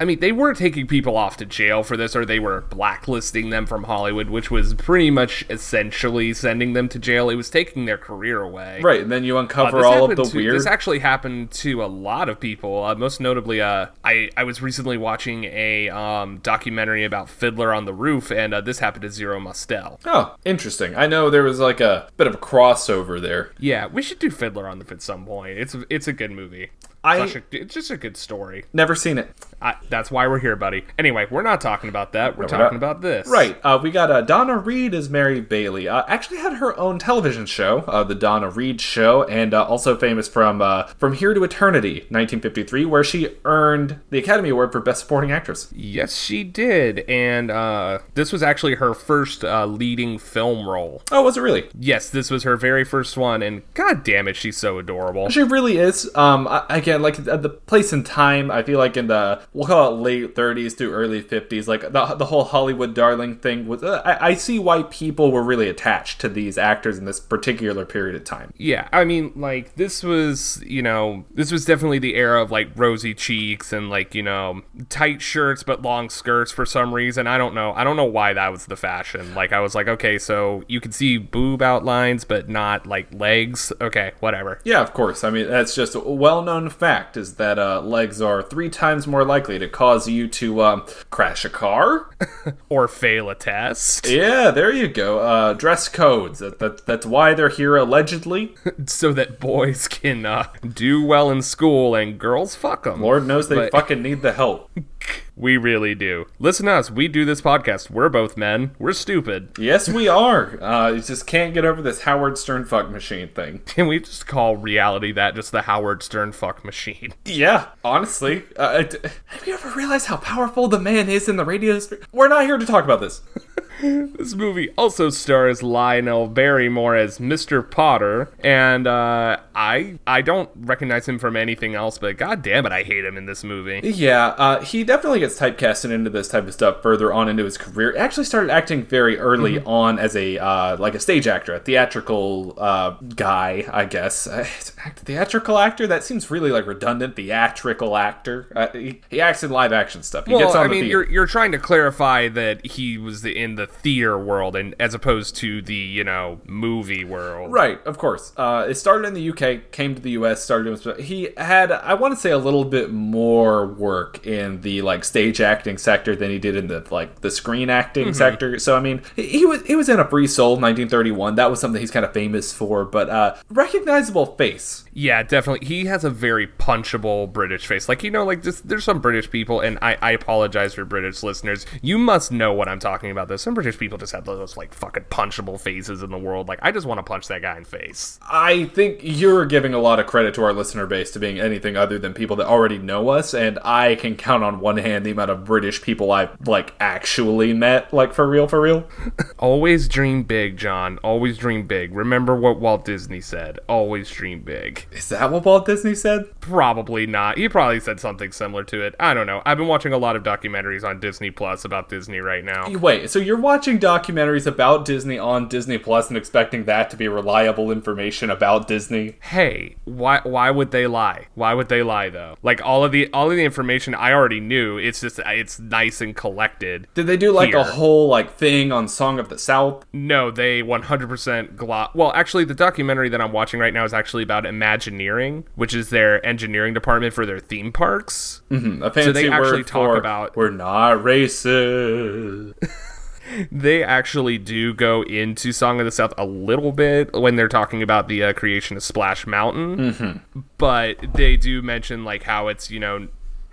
I 0.00 0.04
mean, 0.04 0.20
they 0.20 0.32
weren't 0.32 0.58
taking 0.58 0.86
people 0.86 1.16
off 1.16 1.36
to 1.38 1.44
jail 1.46 1.82
for 1.82 1.96
this, 1.96 2.14
or 2.14 2.24
they 2.24 2.38
were 2.38 2.60
blacklisting 2.62 3.50
them 3.50 3.66
from 3.66 3.84
Hollywood, 3.84 4.28
which 4.30 4.50
was 4.50 4.74
pretty 4.74 5.10
much 5.10 5.44
essentially 5.50 6.32
sending 6.34 6.72
them 6.72 6.88
to 6.90 6.98
jail. 6.98 7.28
It 7.30 7.34
was 7.34 7.50
taking 7.50 7.84
their 7.84 7.98
career 7.98 8.40
away. 8.40 8.80
Right, 8.82 9.00
and 9.00 9.10
then 9.10 9.24
you 9.24 9.36
Uh, 9.36 9.42
uncover 9.42 9.78
this 9.78 9.86
all 9.86 10.10
of 10.10 10.16
the 10.16 10.24
to- 10.24 10.36
weird. 10.36 10.54
This 10.54 10.66
actually 10.66 11.00
happened 11.00 11.50
to 11.52 11.82
a 11.84 11.86
lot 11.86 12.28
of 12.28 12.38
people. 12.40 12.84
Uh, 12.84 12.94
most 12.94 13.20
notably, 13.20 13.60
uh, 13.60 13.86
I 14.04 14.30
I 14.36 14.44
was 14.44 14.62
recently 14.62 14.96
watching 14.96 15.44
a 15.44 15.88
um, 15.90 16.38
documentary 16.42 17.04
about 17.04 17.28
Fiddler 17.28 17.72
on 17.74 17.84
the 17.84 17.92
Roof, 17.94 18.30
and 18.30 18.54
uh, 18.54 18.60
this 18.60 18.78
happened 18.78 19.02
to 19.02 19.10
Zero 19.10 19.40
Mostel. 19.40 20.00
Oh, 20.04 20.34
interesting. 20.44 20.94
I 20.96 21.06
know 21.06 21.28
there 21.30 21.42
was 21.42 21.58
like 21.60 21.80
a 21.80 22.08
bit 22.16 22.26
of 22.26 22.34
a 22.34 22.38
crossover 22.38 23.20
there. 23.20 23.50
Yeah, 23.58 23.86
we 23.86 24.02
should 24.02 24.18
do 24.18 24.30
Fiddler 24.30 24.68
on 24.68 24.78
the 24.78 24.84
Roof 24.84 24.92
at 24.92 25.02
some 25.02 25.24
point. 25.26 25.58
It's 25.58 25.76
it's 25.90 26.08
a 26.08 26.12
good 26.12 26.30
movie. 26.30 26.70
I- 27.08 27.26
Such 27.26 27.36
a- 27.36 27.42
it's 27.62 27.74
just 27.74 27.90
a 27.90 27.96
good 27.96 28.16
story. 28.16 28.64
Never 28.72 28.94
seen 28.94 29.18
it. 29.18 29.30
I, 29.60 29.74
that's 29.88 30.10
why 30.10 30.28
we're 30.28 30.38
here, 30.38 30.54
buddy. 30.54 30.84
Anyway, 30.98 31.26
we're 31.30 31.42
not 31.42 31.60
talking 31.60 31.88
about 31.88 32.12
that. 32.12 32.36
We're 32.36 32.44
we're 32.44 32.48
talking 32.48 32.76
about 32.76 33.00
this. 33.00 33.26
Right. 33.26 33.58
Uh, 33.64 33.78
we 33.82 33.90
got 33.90 34.08
uh, 34.10 34.20
Donna 34.20 34.56
Reed 34.56 34.94
as 34.94 35.08
Mary 35.10 35.40
Bailey. 35.40 35.88
Uh, 35.88 36.04
actually 36.06 36.36
had 36.38 36.54
her 36.54 36.78
own 36.78 37.00
television 37.00 37.44
show, 37.44 37.78
uh, 37.88 38.04
the 38.04 38.14
Donna 38.14 38.50
Reed 38.50 38.80
Show, 38.80 39.24
and 39.24 39.52
uh, 39.54 39.64
also 39.64 39.96
famous 39.96 40.28
from 40.28 40.62
uh, 40.62 40.84
From 40.98 41.14
Here 41.14 41.34
to 41.34 41.42
Eternity, 41.42 42.06
1953, 42.10 42.84
where 42.84 43.02
she 43.02 43.30
earned 43.44 43.98
the 44.10 44.18
Academy 44.18 44.50
Award 44.50 44.70
for 44.70 44.80
Best 44.80 45.00
Supporting 45.00 45.32
Actress. 45.32 45.72
Yes, 45.74 46.16
she 46.16 46.44
did, 46.44 47.00
and 47.08 47.50
uh, 47.50 47.98
this 48.14 48.32
was 48.32 48.42
actually 48.44 48.76
her 48.76 48.94
first 48.94 49.44
uh, 49.44 49.66
leading 49.66 50.18
film 50.18 50.68
role. 50.68 51.02
Oh, 51.10 51.22
was 51.22 51.36
it 51.36 51.40
really? 51.40 51.68
Yes, 51.78 52.10
this 52.10 52.30
was 52.30 52.44
her 52.44 52.56
very 52.56 52.84
first 52.84 53.16
one, 53.16 53.42
and 53.42 53.62
god 53.74 54.04
damn 54.04 54.28
it, 54.28 54.36
she's 54.36 54.56
so 54.56 54.78
adorable. 54.78 55.28
She 55.30 55.42
really 55.42 55.78
is. 55.78 56.08
Um, 56.14 56.46
I, 56.46 56.64
again, 56.98 57.02
like 57.02 57.24
the, 57.24 57.36
the 57.36 57.48
place 57.48 57.92
and 57.92 58.04
time, 58.04 58.50
I 58.50 58.62
feel 58.62 58.78
like 58.78 58.96
in 58.96 59.06
the 59.06 59.40
we'll 59.52 59.66
call 59.66 59.94
it 59.94 60.00
late 60.00 60.34
30s 60.34 60.76
to 60.78 60.92
early 60.92 61.22
50s, 61.22 61.66
like 61.66 61.80
the, 61.92 62.14
the 62.14 62.26
whole 62.26 62.44
Hollywood 62.44 62.94
darling 62.94 63.36
thing 63.36 63.66
was. 63.66 63.82
Uh, 63.82 64.02
I, 64.04 64.28
I 64.28 64.34
see 64.34 64.58
why 64.58 64.82
people 64.84 65.32
were 65.32 65.42
really 65.42 65.68
attached 65.68 66.20
to 66.20 66.28
these 66.28 66.58
actors 66.58 66.98
in 66.98 67.04
this 67.04 67.20
particular 67.20 67.84
period 67.84 68.16
of 68.16 68.24
time. 68.24 68.52
Yeah, 68.56 68.88
I 68.92 69.04
mean, 69.04 69.32
like 69.36 69.74
this 69.76 70.02
was, 70.02 70.62
you 70.66 70.82
know, 70.82 71.24
this 71.34 71.52
was 71.52 71.64
definitely 71.64 71.98
the 71.98 72.14
era 72.14 72.42
of 72.42 72.50
like 72.50 72.70
rosy 72.76 73.14
cheeks 73.14 73.72
and 73.72 73.90
like 73.90 74.14
you 74.14 74.22
know 74.22 74.62
tight 74.88 75.22
shirts 75.22 75.62
but 75.62 75.82
long 75.82 76.10
skirts 76.10 76.52
for 76.52 76.66
some 76.66 76.94
reason. 76.94 77.26
I 77.26 77.38
don't 77.38 77.54
know. 77.54 77.72
I 77.74 77.84
don't 77.84 77.96
know 77.96 78.04
why 78.04 78.32
that 78.32 78.48
was 78.48 78.66
the 78.66 78.76
fashion. 78.76 79.34
Like 79.34 79.52
I 79.52 79.60
was 79.60 79.74
like, 79.74 79.88
okay, 79.88 80.18
so 80.18 80.62
you 80.68 80.80
can 80.80 80.92
see 80.92 81.18
boob 81.18 81.62
outlines 81.62 82.24
but 82.24 82.48
not 82.48 82.86
like 82.86 83.12
legs. 83.12 83.72
Okay, 83.80 84.12
whatever. 84.20 84.60
Yeah, 84.64 84.80
of 84.80 84.92
course. 84.92 85.24
I 85.24 85.30
mean, 85.30 85.48
that's 85.48 85.74
just 85.74 85.94
well-known 85.94 86.70
fact 86.78 87.16
is 87.16 87.34
that 87.34 87.58
uh, 87.58 87.80
legs 87.82 88.20
are 88.20 88.42
three 88.42 88.68
times 88.70 89.06
more 89.06 89.24
likely 89.24 89.58
to 89.58 89.68
cause 89.68 90.08
you 90.08 90.28
to 90.28 90.62
um, 90.62 90.86
crash 91.10 91.44
a 91.44 91.50
car. 91.50 92.10
Or 92.70 92.86
fail 92.88 93.30
a 93.30 93.34
test 93.34 94.08
yeah, 94.08 94.50
there 94.50 94.72
you 94.72 94.88
go. 94.88 95.20
Uh, 95.20 95.52
dress 95.54 95.88
codes. 95.88 96.38
That, 96.40 96.58
that, 96.58 96.84
that's 96.86 97.06
why 97.06 97.32
they're 97.34 97.48
here 97.48 97.76
allegedly. 97.76 98.54
so 98.86 99.12
that 99.14 99.40
boys 99.40 99.88
can 99.88 100.26
uh, 100.26 100.48
do 100.66 101.02
well 101.04 101.30
in 101.30 101.40
school 101.42 101.94
and 101.94 102.18
girls 102.18 102.54
fuck 102.54 102.84
them. 102.84 103.00
Lord 103.00 103.26
knows 103.26 103.48
they 103.48 103.54
But- 103.56 103.72
fucking 103.72 104.02
need 104.02 104.22
the 104.22 104.32
help. 104.32 104.70
We 105.36 105.56
really 105.56 105.94
do. 105.94 106.26
Listen 106.40 106.66
to 106.66 106.72
us. 106.72 106.90
We 106.90 107.06
do 107.06 107.24
this 107.24 107.40
podcast. 107.40 107.90
We're 107.90 108.08
both 108.08 108.36
men. 108.36 108.72
We're 108.78 108.92
stupid. 108.92 109.50
Yes, 109.56 109.88
we 109.88 110.08
are. 110.08 110.60
Uh, 110.62 110.88
you 110.90 111.00
just 111.00 111.26
can't 111.28 111.54
get 111.54 111.64
over 111.64 111.80
this 111.80 112.02
Howard 112.02 112.36
Stern 112.38 112.64
fuck 112.64 112.90
machine 112.90 113.28
thing. 113.28 113.58
Can 113.66 113.86
we 113.86 114.00
just 114.00 114.26
call 114.26 114.56
reality 114.56 115.12
that 115.12 115.36
just 115.36 115.52
the 115.52 115.62
Howard 115.62 116.02
Stern 116.02 116.32
fuck 116.32 116.64
machine? 116.64 117.14
Yeah, 117.24 117.66
honestly. 117.84 118.42
Uh, 118.56 118.84
have 119.26 119.46
you 119.46 119.54
ever 119.54 119.70
realized 119.76 120.06
how 120.06 120.16
powerful 120.16 120.66
the 120.66 120.80
man 120.80 121.08
is 121.08 121.28
in 121.28 121.36
the 121.36 121.44
radio 121.44 121.78
sphere? 121.78 122.00
We're 122.10 122.26
not 122.26 122.44
here 122.46 122.58
to 122.58 122.66
talk 122.66 122.82
about 122.84 123.00
this. 123.00 123.20
This 123.80 124.34
movie 124.34 124.70
also 124.76 125.10
stars 125.10 125.62
Lionel 125.62 126.26
Barrymore 126.26 126.96
as 126.96 127.18
Mr. 127.18 127.68
Potter, 127.68 128.30
and 128.40 128.86
uh, 128.86 129.38
I 129.54 129.98
I 130.06 130.20
don't 130.22 130.50
recognize 130.56 131.08
him 131.08 131.18
from 131.18 131.36
anything 131.36 131.74
else, 131.74 131.98
but 131.98 132.16
god 132.16 132.42
damn 132.42 132.66
it, 132.66 132.72
I 132.72 132.82
hate 132.82 133.04
him 133.04 133.16
in 133.16 133.26
this 133.26 133.44
movie. 133.44 133.80
Yeah, 133.88 134.28
uh, 134.28 134.60
he 134.62 134.82
definitely 134.84 135.20
gets 135.20 135.38
typecasted 135.38 135.90
into 135.90 136.10
this 136.10 136.28
type 136.28 136.46
of 136.48 136.54
stuff 136.54 136.82
further 136.82 137.12
on 137.12 137.28
into 137.28 137.44
his 137.44 137.56
career. 137.56 137.92
He 137.92 137.98
actually 137.98 138.24
started 138.24 138.50
acting 138.50 138.84
very 138.84 139.18
early 139.18 139.60
on 139.60 139.98
as 139.98 140.16
a 140.16 140.38
uh, 140.38 140.76
like 140.78 140.94
a 140.94 141.00
stage 141.00 141.26
actor, 141.28 141.54
a 141.54 141.60
theatrical 141.60 142.54
uh, 142.58 142.90
guy, 143.14 143.64
I 143.72 143.84
guess. 143.84 144.26
Uh, 144.26 144.46
act- 144.84 144.98
theatrical 145.00 145.58
actor? 145.58 145.86
That 145.86 146.02
seems 146.02 146.30
really 146.30 146.50
like 146.50 146.66
redundant. 146.66 147.14
Theatrical 147.16 147.96
actor. 147.96 148.50
Uh, 148.56 148.68
he, 148.72 149.00
he 149.08 149.20
acts 149.20 149.44
in 149.44 149.50
live 149.50 149.72
action 149.72 150.02
stuff. 150.02 150.26
He 150.26 150.32
Well, 150.32 150.40
gets 150.42 150.54
on 150.56 150.64
I 150.64 150.68
the 150.68 150.74
mean, 150.80 150.84
you're 150.86 151.08
you're 151.08 151.26
trying 151.26 151.52
to 151.52 151.58
clarify 151.58 152.28
that 152.28 152.66
he 152.66 152.98
was 152.98 153.24
in 153.24 153.54
the 153.54 153.67
theater 153.68 154.18
world, 154.18 154.56
and 154.56 154.74
as 154.80 154.94
opposed 154.94 155.36
to 155.36 155.62
the 155.62 155.74
you 155.74 156.04
know 156.04 156.40
movie 156.46 157.04
world. 157.04 157.52
Right, 157.52 157.84
of 157.86 157.98
course. 157.98 158.32
Uh, 158.36 158.66
it 158.68 158.74
started 158.74 159.08
in 159.08 159.14
the 159.14 159.30
UK, 159.30 159.70
came 159.70 159.94
to 159.94 160.00
the 160.00 160.12
US, 160.12 160.42
started 160.42 160.80
doing. 160.82 161.02
He 161.02 161.30
had, 161.36 161.72
I 161.72 161.94
want 161.94 162.14
to 162.14 162.20
say, 162.20 162.30
a 162.30 162.38
little 162.38 162.64
bit 162.64 162.90
more 162.90 163.66
work 163.66 164.26
in 164.26 164.60
the 164.62 164.82
like 164.82 165.04
stage 165.04 165.40
acting 165.40 165.78
sector 165.78 166.16
than 166.16 166.30
he 166.30 166.38
did 166.38 166.56
in 166.56 166.68
the 166.68 166.86
like 166.90 167.20
the 167.20 167.30
screen 167.30 167.70
acting 167.70 168.14
sector. 168.14 168.58
So 168.58 168.76
I 168.76 168.80
mean, 168.80 169.02
he, 169.16 169.26
he 169.28 169.46
was 169.46 169.62
he 169.66 169.76
was 169.76 169.88
in 169.88 170.00
a 170.00 170.08
Free 170.08 170.26
Soul, 170.26 170.52
1931. 170.52 171.36
That 171.36 171.50
was 171.50 171.60
something 171.60 171.80
he's 171.80 171.90
kind 171.90 172.04
of 172.04 172.12
famous 172.12 172.52
for, 172.52 172.84
but 172.84 173.08
uh, 173.08 173.36
recognizable 173.50 174.26
face. 174.36 174.84
Yeah, 174.98 175.22
definitely. 175.22 175.64
He 175.64 175.84
has 175.84 176.02
a 176.02 176.10
very 176.10 176.48
punchable 176.48 177.32
British 177.32 177.68
face. 177.68 177.88
Like, 177.88 178.02
you 178.02 178.10
know, 178.10 178.24
like, 178.24 178.42
just, 178.42 178.66
there's 178.66 178.82
some 178.82 179.00
British 179.00 179.30
people, 179.30 179.60
and 179.60 179.78
I, 179.80 179.96
I 180.02 180.10
apologize 180.10 180.74
for 180.74 180.84
British 180.84 181.22
listeners. 181.22 181.66
You 181.80 181.98
must 181.98 182.32
know 182.32 182.52
what 182.52 182.66
I'm 182.66 182.80
talking 182.80 183.12
about, 183.12 183.28
though. 183.28 183.36
Some 183.36 183.54
British 183.54 183.78
people 183.78 183.96
just 183.96 184.10
have 184.10 184.24
those, 184.24 184.56
like, 184.56 184.74
fucking 184.74 185.04
punchable 185.04 185.60
faces 185.60 186.02
in 186.02 186.10
the 186.10 186.18
world. 186.18 186.48
Like, 186.48 186.58
I 186.62 186.72
just 186.72 186.84
want 186.84 186.98
to 186.98 187.04
punch 187.04 187.28
that 187.28 187.42
guy 187.42 187.56
in 187.56 187.64
face. 187.64 188.18
I 188.28 188.64
think 188.74 188.98
you're 189.04 189.46
giving 189.46 189.72
a 189.72 189.78
lot 189.78 190.00
of 190.00 190.08
credit 190.08 190.34
to 190.34 190.42
our 190.42 190.52
listener 190.52 190.88
base 190.88 191.12
to 191.12 191.20
being 191.20 191.38
anything 191.38 191.76
other 191.76 192.00
than 192.00 192.12
people 192.12 192.34
that 192.34 192.48
already 192.48 192.78
know 192.78 193.10
us, 193.10 193.34
and 193.34 193.60
I 193.64 193.94
can 193.94 194.16
count 194.16 194.42
on 194.42 194.58
one 194.58 194.78
hand 194.78 195.06
the 195.06 195.12
amount 195.12 195.30
of 195.30 195.44
British 195.44 195.80
people 195.80 196.10
I've 196.10 196.36
like 196.48 196.74
actually 196.80 197.52
met, 197.52 197.94
like 197.94 198.12
for 198.12 198.28
real, 198.28 198.48
for 198.48 198.60
real. 198.60 198.88
Always 199.38 199.86
dream 199.86 200.24
big, 200.24 200.56
John. 200.56 200.98
Always 201.04 201.38
dream 201.38 201.68
big. 201.68 201.94
Remember 201.94 202.34
what 202.34 202.58
Walt 202.58 202.84
Disney 202.84 203.20
said. 203.20 203.60
Always 203.68 204.10
dream 204.10 204.40
big. 204.40 204.87
Is 204.92 205.08
that 205.10 205.30
what 205.30 205.44
Walt 205.44 205.66
Disney 205.66 205.94
said? 205.94 206.24
Probably 206.40 207.06
not. 207.06 207.36
He 207.38 207.48
probably 207.48 207.80
said 207.80 208.00
something 208.00 208.32
similar 208.32 208.64
to 208.64 208.82
it. 208.82 208.94
I 208.98 209.14
don't 209.14 209.26
know. 209.26 209.42
I've 209.44 209.58
been 209.58 209.66
watching 209.68 209.92
a 209.92 209.98
lot 209.98 210.16
of 210.16 210.22
documentaries 210.22 210.82
on 210.84 210.98
Disney 211.00 211.30
Plus 211.30 211.64
about 211.64 211.88
Disney 211.88 212.20
right 212.20 212.44
now. 212.44 212.68
Wait, 212.70 213.10
so 213.10 213.18
you're 213.18 213.36
watching 213.40 213.78
documentaries 213.78 214.46
about 214.46 214.84
Disney 214.84 215.18
on 215.18 215.48
Disney 215.48 215.78
Plus 215.78 216.08
and 216.08 216.16
expecting 216.16 216.64
that 216.64 216.90
to 216.90 216.96
be 216.96 217.06
reliable 217.08 217.70
information 217.70 218.30
about 218.30 218.66
Disney? 218.68 219.16
hey 219.20 219.76
why 219.84 220.20
why 220.24 220.50
would 220.50 220.70
they 220.70 220.86
lie 220.86 221.26
why 221.34 221.52
would 221.54 221.68
they 221.68 221.82
lie 221.82 222.08
though 222.08 222.36
like 222.42 222.64
all 222.64 222.84
of 222.84 222.92
the 222.92 223.08
all 223.12 223.30
of 223.30 223.36
the 223.36 223.44
information 223.44 223.94
i 223.94 224.12
already 224.12 224.40
knew 224.40 224.78
it's 224.78 225.00
just 225.00 225.18
it's 225.26 225.58
nice 225.60 226.00
and 226.00 226.14
collected 226.16 226.86
Did 226.94 227.06
they 227.06 227.16
do 227.16 227.32
like 227.32 227.54
a 227.54 227.64
whole 227.64 228.08
like 228.08 228.32
thing 228.36 228.72
on 228.72 228.88
Song 228.88 229.18
of 229.18 229.28
the 229.28 229.38
South? 229.38 229.84
no 229.92 230.30
they 230.30 230.62
100% 230.62 231.56
glo- 231.56 231.88
well 231.94 232.12
actually 232.14 232.44
the 232.44 232.54
documentary 232.54 233.08
that 233.08 233.20
i'm 233.20 233.32
watching 233.32 233.60
right 233.60 233.72
now 233.74 233.84
is 233.84 233.92
actually 233.94 234.22
about 234.22 234.46
imagineering 234.78 235.44
which 235.56 235.74
is 235.74 235.90
their 235.90 236.24
engineering 236.24 236.72
department 236.74 237.12
for 237.12 237.26
their 237.26 237.40
theme 237.40 237.72
parks. 237.72 238.42
A 238.50 238.90
fancy 238.90 239.12
they 239.12 239.28
actually 239.28 239.64
talk 239.64 239.90
for 239.90 239.96
about- 239.96 240.36
we're 240.36 240.50
not 240.50 240.98
racist. 240.98 242.54
they 243.52 243.82
actually 243.84 244.38
do 244.38 244.72
go 244.72 245.02
into 245.02 245.52
song 245.52 245.80
of 245.80 245.84
the 245.84 245.90
south 245.92 246.14
a 246.16 246.24
little 246.24 246.72
bit 246.72 247.12
when 247.12 247.36
they're 247.36 247.48
talking 247.48 247.82
about 247.82 248.08
the 248.08 248.22
uh, 248.22 248.32
creation 248.32 248.76
of 248.76 248.82
splash 248.82 249.26
mountain. 249.26 250.22
But 250.58 250.96
they 251.14 251.36
do 251.36 251.60
mention 251.60 252.04
like 252.04 252.22
how 252.22 252.48
it's 252.48 252.70
you 252.70 252.80
know 252.80 253.08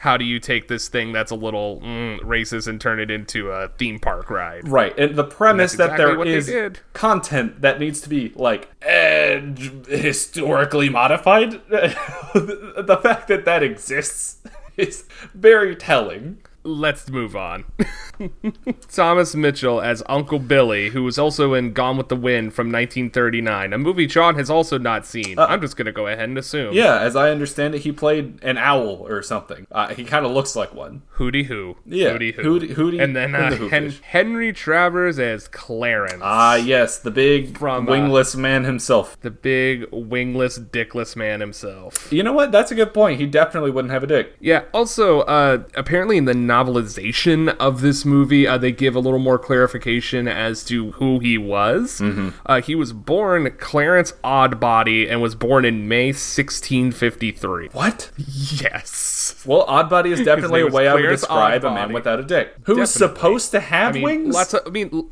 how 0.05 0.17
do 0.17 0.23
you 0.23 0.39
take 0.39 0.67
this 0.67 0.87
thing 0.87 1.11
that's 1.11 1.31
a 1.31 1.35
little 1.35 1.81
mm, 1.81 2.19
racist 2.19 2.67
and 2.67 2.79
turn 2.79 2.99
it 2.99 3.09
into 3.09 3.49
a 3.49 3.69
theme 3.69 3.97
park 3.97 4.29
ride? 4.29 4.67
Right, 4.67 4.97
and 4.99 5.15
the 5.15 5.23
premise 5.23 5.73
And 5.73 5.79
that's 5.79 5.89
that 5.89 5.97
there 5.97 6.21
exactly 6.21 6.57
is 6.57 6.77
content 6.93 7.61
that 7.61 7.79
needs 7.79 8.01
to 8.01 8.09
be 8.09 8.31
like 8.35 8.69
eh, 8.83 9.41
historically 9.87 10.89
modified, 10.89 11.53
the 11.69 12.99
fact 13.01 13.27
that 13.29 13.45
that 13.45 13.63
exists 13.63 14.43
is 14.77 15.05
very 15.33 15.75
telling. 15.75 16.37
Let's 16.65 17.09
move 17.09 17.35
on. 17.35 17.65
Thomas 18.91 19.35
Mitchell 19.35 19.81
as 19.81 20.01
Uncle 20.07 20.39
Billy, 20.39 20.89
who 20.89 21.03
was 21.03 21.19
also 21.19 21.53
in 21.53 21.73
Gone 21.73 21.97
with 21.97 22.09
the 22.09 22.15
Wind 22.15 22.53
from 22.53 22.67
1939, 22.71 23.73
a 23.73 23.77
movie 23.77 24.07
John 24.07 24.35
has 24.35 24.49
also 24.49 24.77
not 24.77 25.05
seen. 25.05 25.37
I'm 25.37 25.61
just 25.61 25.77
gonna 25.77 25.91
go 25.91 26.07
ahead 26.07 26.27
and 26.29 26.37
assume. 26.37 26.73
Yeah, 26.73 26.99
as 26.99 27.15
I 27.15 27.29
understand 27.29 27.75
it, 27.75 27.81
he 27.81 27.91
played 27.91 28.43
an 28.43 28.57
owl 28.57 29.05
or 29.07 29.21
something. 29.21 29.67
Uh, 29.71 29.93
he 29.93 30.03
kind 30.03 30.25
of 30.25 30.31
looks 30.31 30.55
like 30.55 30.73
one. 30.73 31.03
Hootie 31.17 31.45
Hoo. 31.45 31.77
Yeah, 31.85 32.09
Hootie 32.13 32.33
Hoo. 32.33 32.59
Hootie- 32.59 32.75
Hootie 32.75 33.01
and 33.03 33.15
then 33.15 33.35
uh, 33.35 33.49
the 33.51 33.69
Hen- 33.69 33.93
Henry 34.01 34.51
Travers 34.53 35.19
as 35.19 35.47
Clarence. 35.47 36.21
Ah, 36.23 36.55
yes, 36.55 36.97
the 36.99 37.11
big 37.11 37.57
From, 37.57 37.87
uh, 37.87 37.91
wingless 37.91 38.35
man 38.35 38.63
himself. 38.63 39.19
the 39.21 39.31
big 39.31 39.85
wingless, 39.91 40.57
dickless 40.57 41.15
man 41.15 41.41
himself. 41.41 42.11
You 42.11 42.23
know 42.23 42.33
what? 42.33 42.51
That's 42.51 42.71
a 42.71 42.75
good 42.75 42.93
point. 42.93 43.19
He 43.19 43.25
definitely 43.27 43.71
wouldn't 43.71 43.91
have 43.91 44.03
a 44.03 44.07
dick. 44.07 44.35
Yeah. 44.39 44.63
Also, 44.73 45.21
uh, 45.21 45.63
apparently 45.75 46.17
in 46.17 46.25
the 46.25 46.33
novelization 46.55 47.55
of 47.57 47.81
this 47.81 48.05
movie, 48.05 48.47
uh, 48.47 48.57
they 48.57 48.71
give 48.71 48.95
a 48.95 48.99
little 48.99 49.19
more 49.19 49.37
clarification 49.39 50.27
as 50.27 50.63
to 50.65 50.91
who 50.93 51.19
he 51.19 51.37
was. 51.37 51.99
Mm-hmm. 51.99 52.29
Uh, 52.45 52.61
he 52.61 52.75
was 52.75 52.93
born 52.93 53.51
Clarence 53.57 54.13
Oddbody 54.23 55.09
and 55.09 55.21
was 55.21 55.35
born 55.35 55.65
in 55.65 55.87
May 55.87 56.07
1653. 56.07 57.69
What? 57.73 58.11
Yes. 58.17 59.43
Well, 59.45 59.65
Oddbody 59.67 60.11
is 60.11 60.21
definitely 60.23 60.61
a 60.61 60.67
way 60.67 60.87
I 60.87 60.93
would 60.93 61.01
describe 61.03 61.63
a 61.63 61.71
man 61.71 61.93
without 61.93 62.19
a 62.19 62.23
dick. 62.23 62.53
Who's 62.63 62.89
Definitely. 62.89 63.15
supposed 63.17 63.51
to 63.51 63.59
have 63.59 63.89
I 63.89 63.93
mean, 63.93 64.03
wings? 64.03 64.35
lots 64.35 64.53
of. 64.53 64.61
I 64.65 64.69
mean. 64.69 64.89
l- 64.93 65.09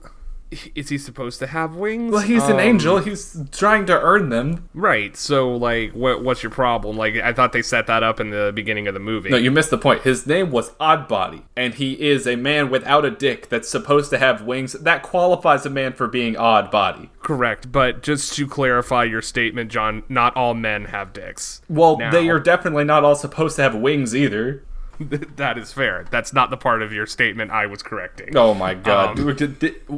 Is 0.75 0.89
he 0.89 0.97
supposed 0.97 1.39
to 1.39 1.47
have 1.47 1.75
wings? 1.75 2.11
well, 2.11 2.21
he's 2.21 2.43
an 2.43 2.53
Um, 2.53 2.59
angel. 2.59 2.97
He's 2.99 3.41
trying 3.51 3.85
to 3.87 3.99
earn 4.01 4.29
them. 4.29 4.69
right? 4.73 5.15
So, 5.15 5.55
like, 5.55 5.91
what, 5.93 6.23
what's 6.23 6.43
your 6.43 6.49
problem? 6.51 6.97
Like, 6.97 7.15
I 7.15 7.33
thought 7.33 7.51
they 7.53 7.61
set 7.61 7.87
that 7.87 8.03
up 8.03 8.19
in 8.19 8.29
the 8.29 8.51
beginning 8.53 8.87
of 8.87 8.93
the 8.93 8.99
movie. 8.99 9.29
No, 9.29 9.37
you 9.37 9.51
missed 9.51 9.69
the 9.69 9.77
point. 9.77 10.01
His 10.03 10.25
name 10.27 10.51
was 10.51 10.71
Oddbody, 10.73 11.43
and 11.55 11.73
he 11.75 11.93
is 12.01 12.27
a 12.27 12.35
man 12.35 12.69
without 12.69 13.05
a 13.05 13.11
dick 13.11 13.49
that's 13.49 13.69
supposed 13.69 14.09
to 14.11 14.17
have 14.17 14.41
wings. 14.43 14.73
That 14.73 15.03
qualifies 15.03 15.65
a 15.65 15.69
man 15.69 15.93
for 15.93 16.07
being 16.07 16.35
Oddbody. 16.35 17.09
Correct, 17.21 17.71
but 17.71 18.03
just 18.03 18.33
to 18.35 18.47
clarify 18.47 19.03
your 19.05 19.21
statement, 19.21 19.71
John, 19.71 20.03
not 20.09 20.35
all 20.35 20.53
men 20.53 20.85
have 20.85 21.13
dicks. 21.13 21.61
Well, 21.69 21.97
Now- 21.97 22.11
they 22.11 22.29
are 22.29 22.39
definitely 22.39 22.83
not 22.83 23.03
all 23.03 23.15
supposed 23.15 23.55
to 23.57 23.61
have 23.63 23.75
wings 23.75 24.15
either. 24.15 24.63
that 25.35 25.57
is 25.57 25.73
fair. 25.73 26.05
That's 26.11 26.33
not 26.33 26.49
the 26.49 26.57
part 26.57 26.81
of 26.81 26.93
your 26.93 27.05
statement 27.05 27.51
I 27.51 27.65
was 27.65 27.83
correcting. 27.83 28.35
Oh 28.35 28.53
my 28.53 28.73
god. 28.73 29.19
Um, 29.19 29.35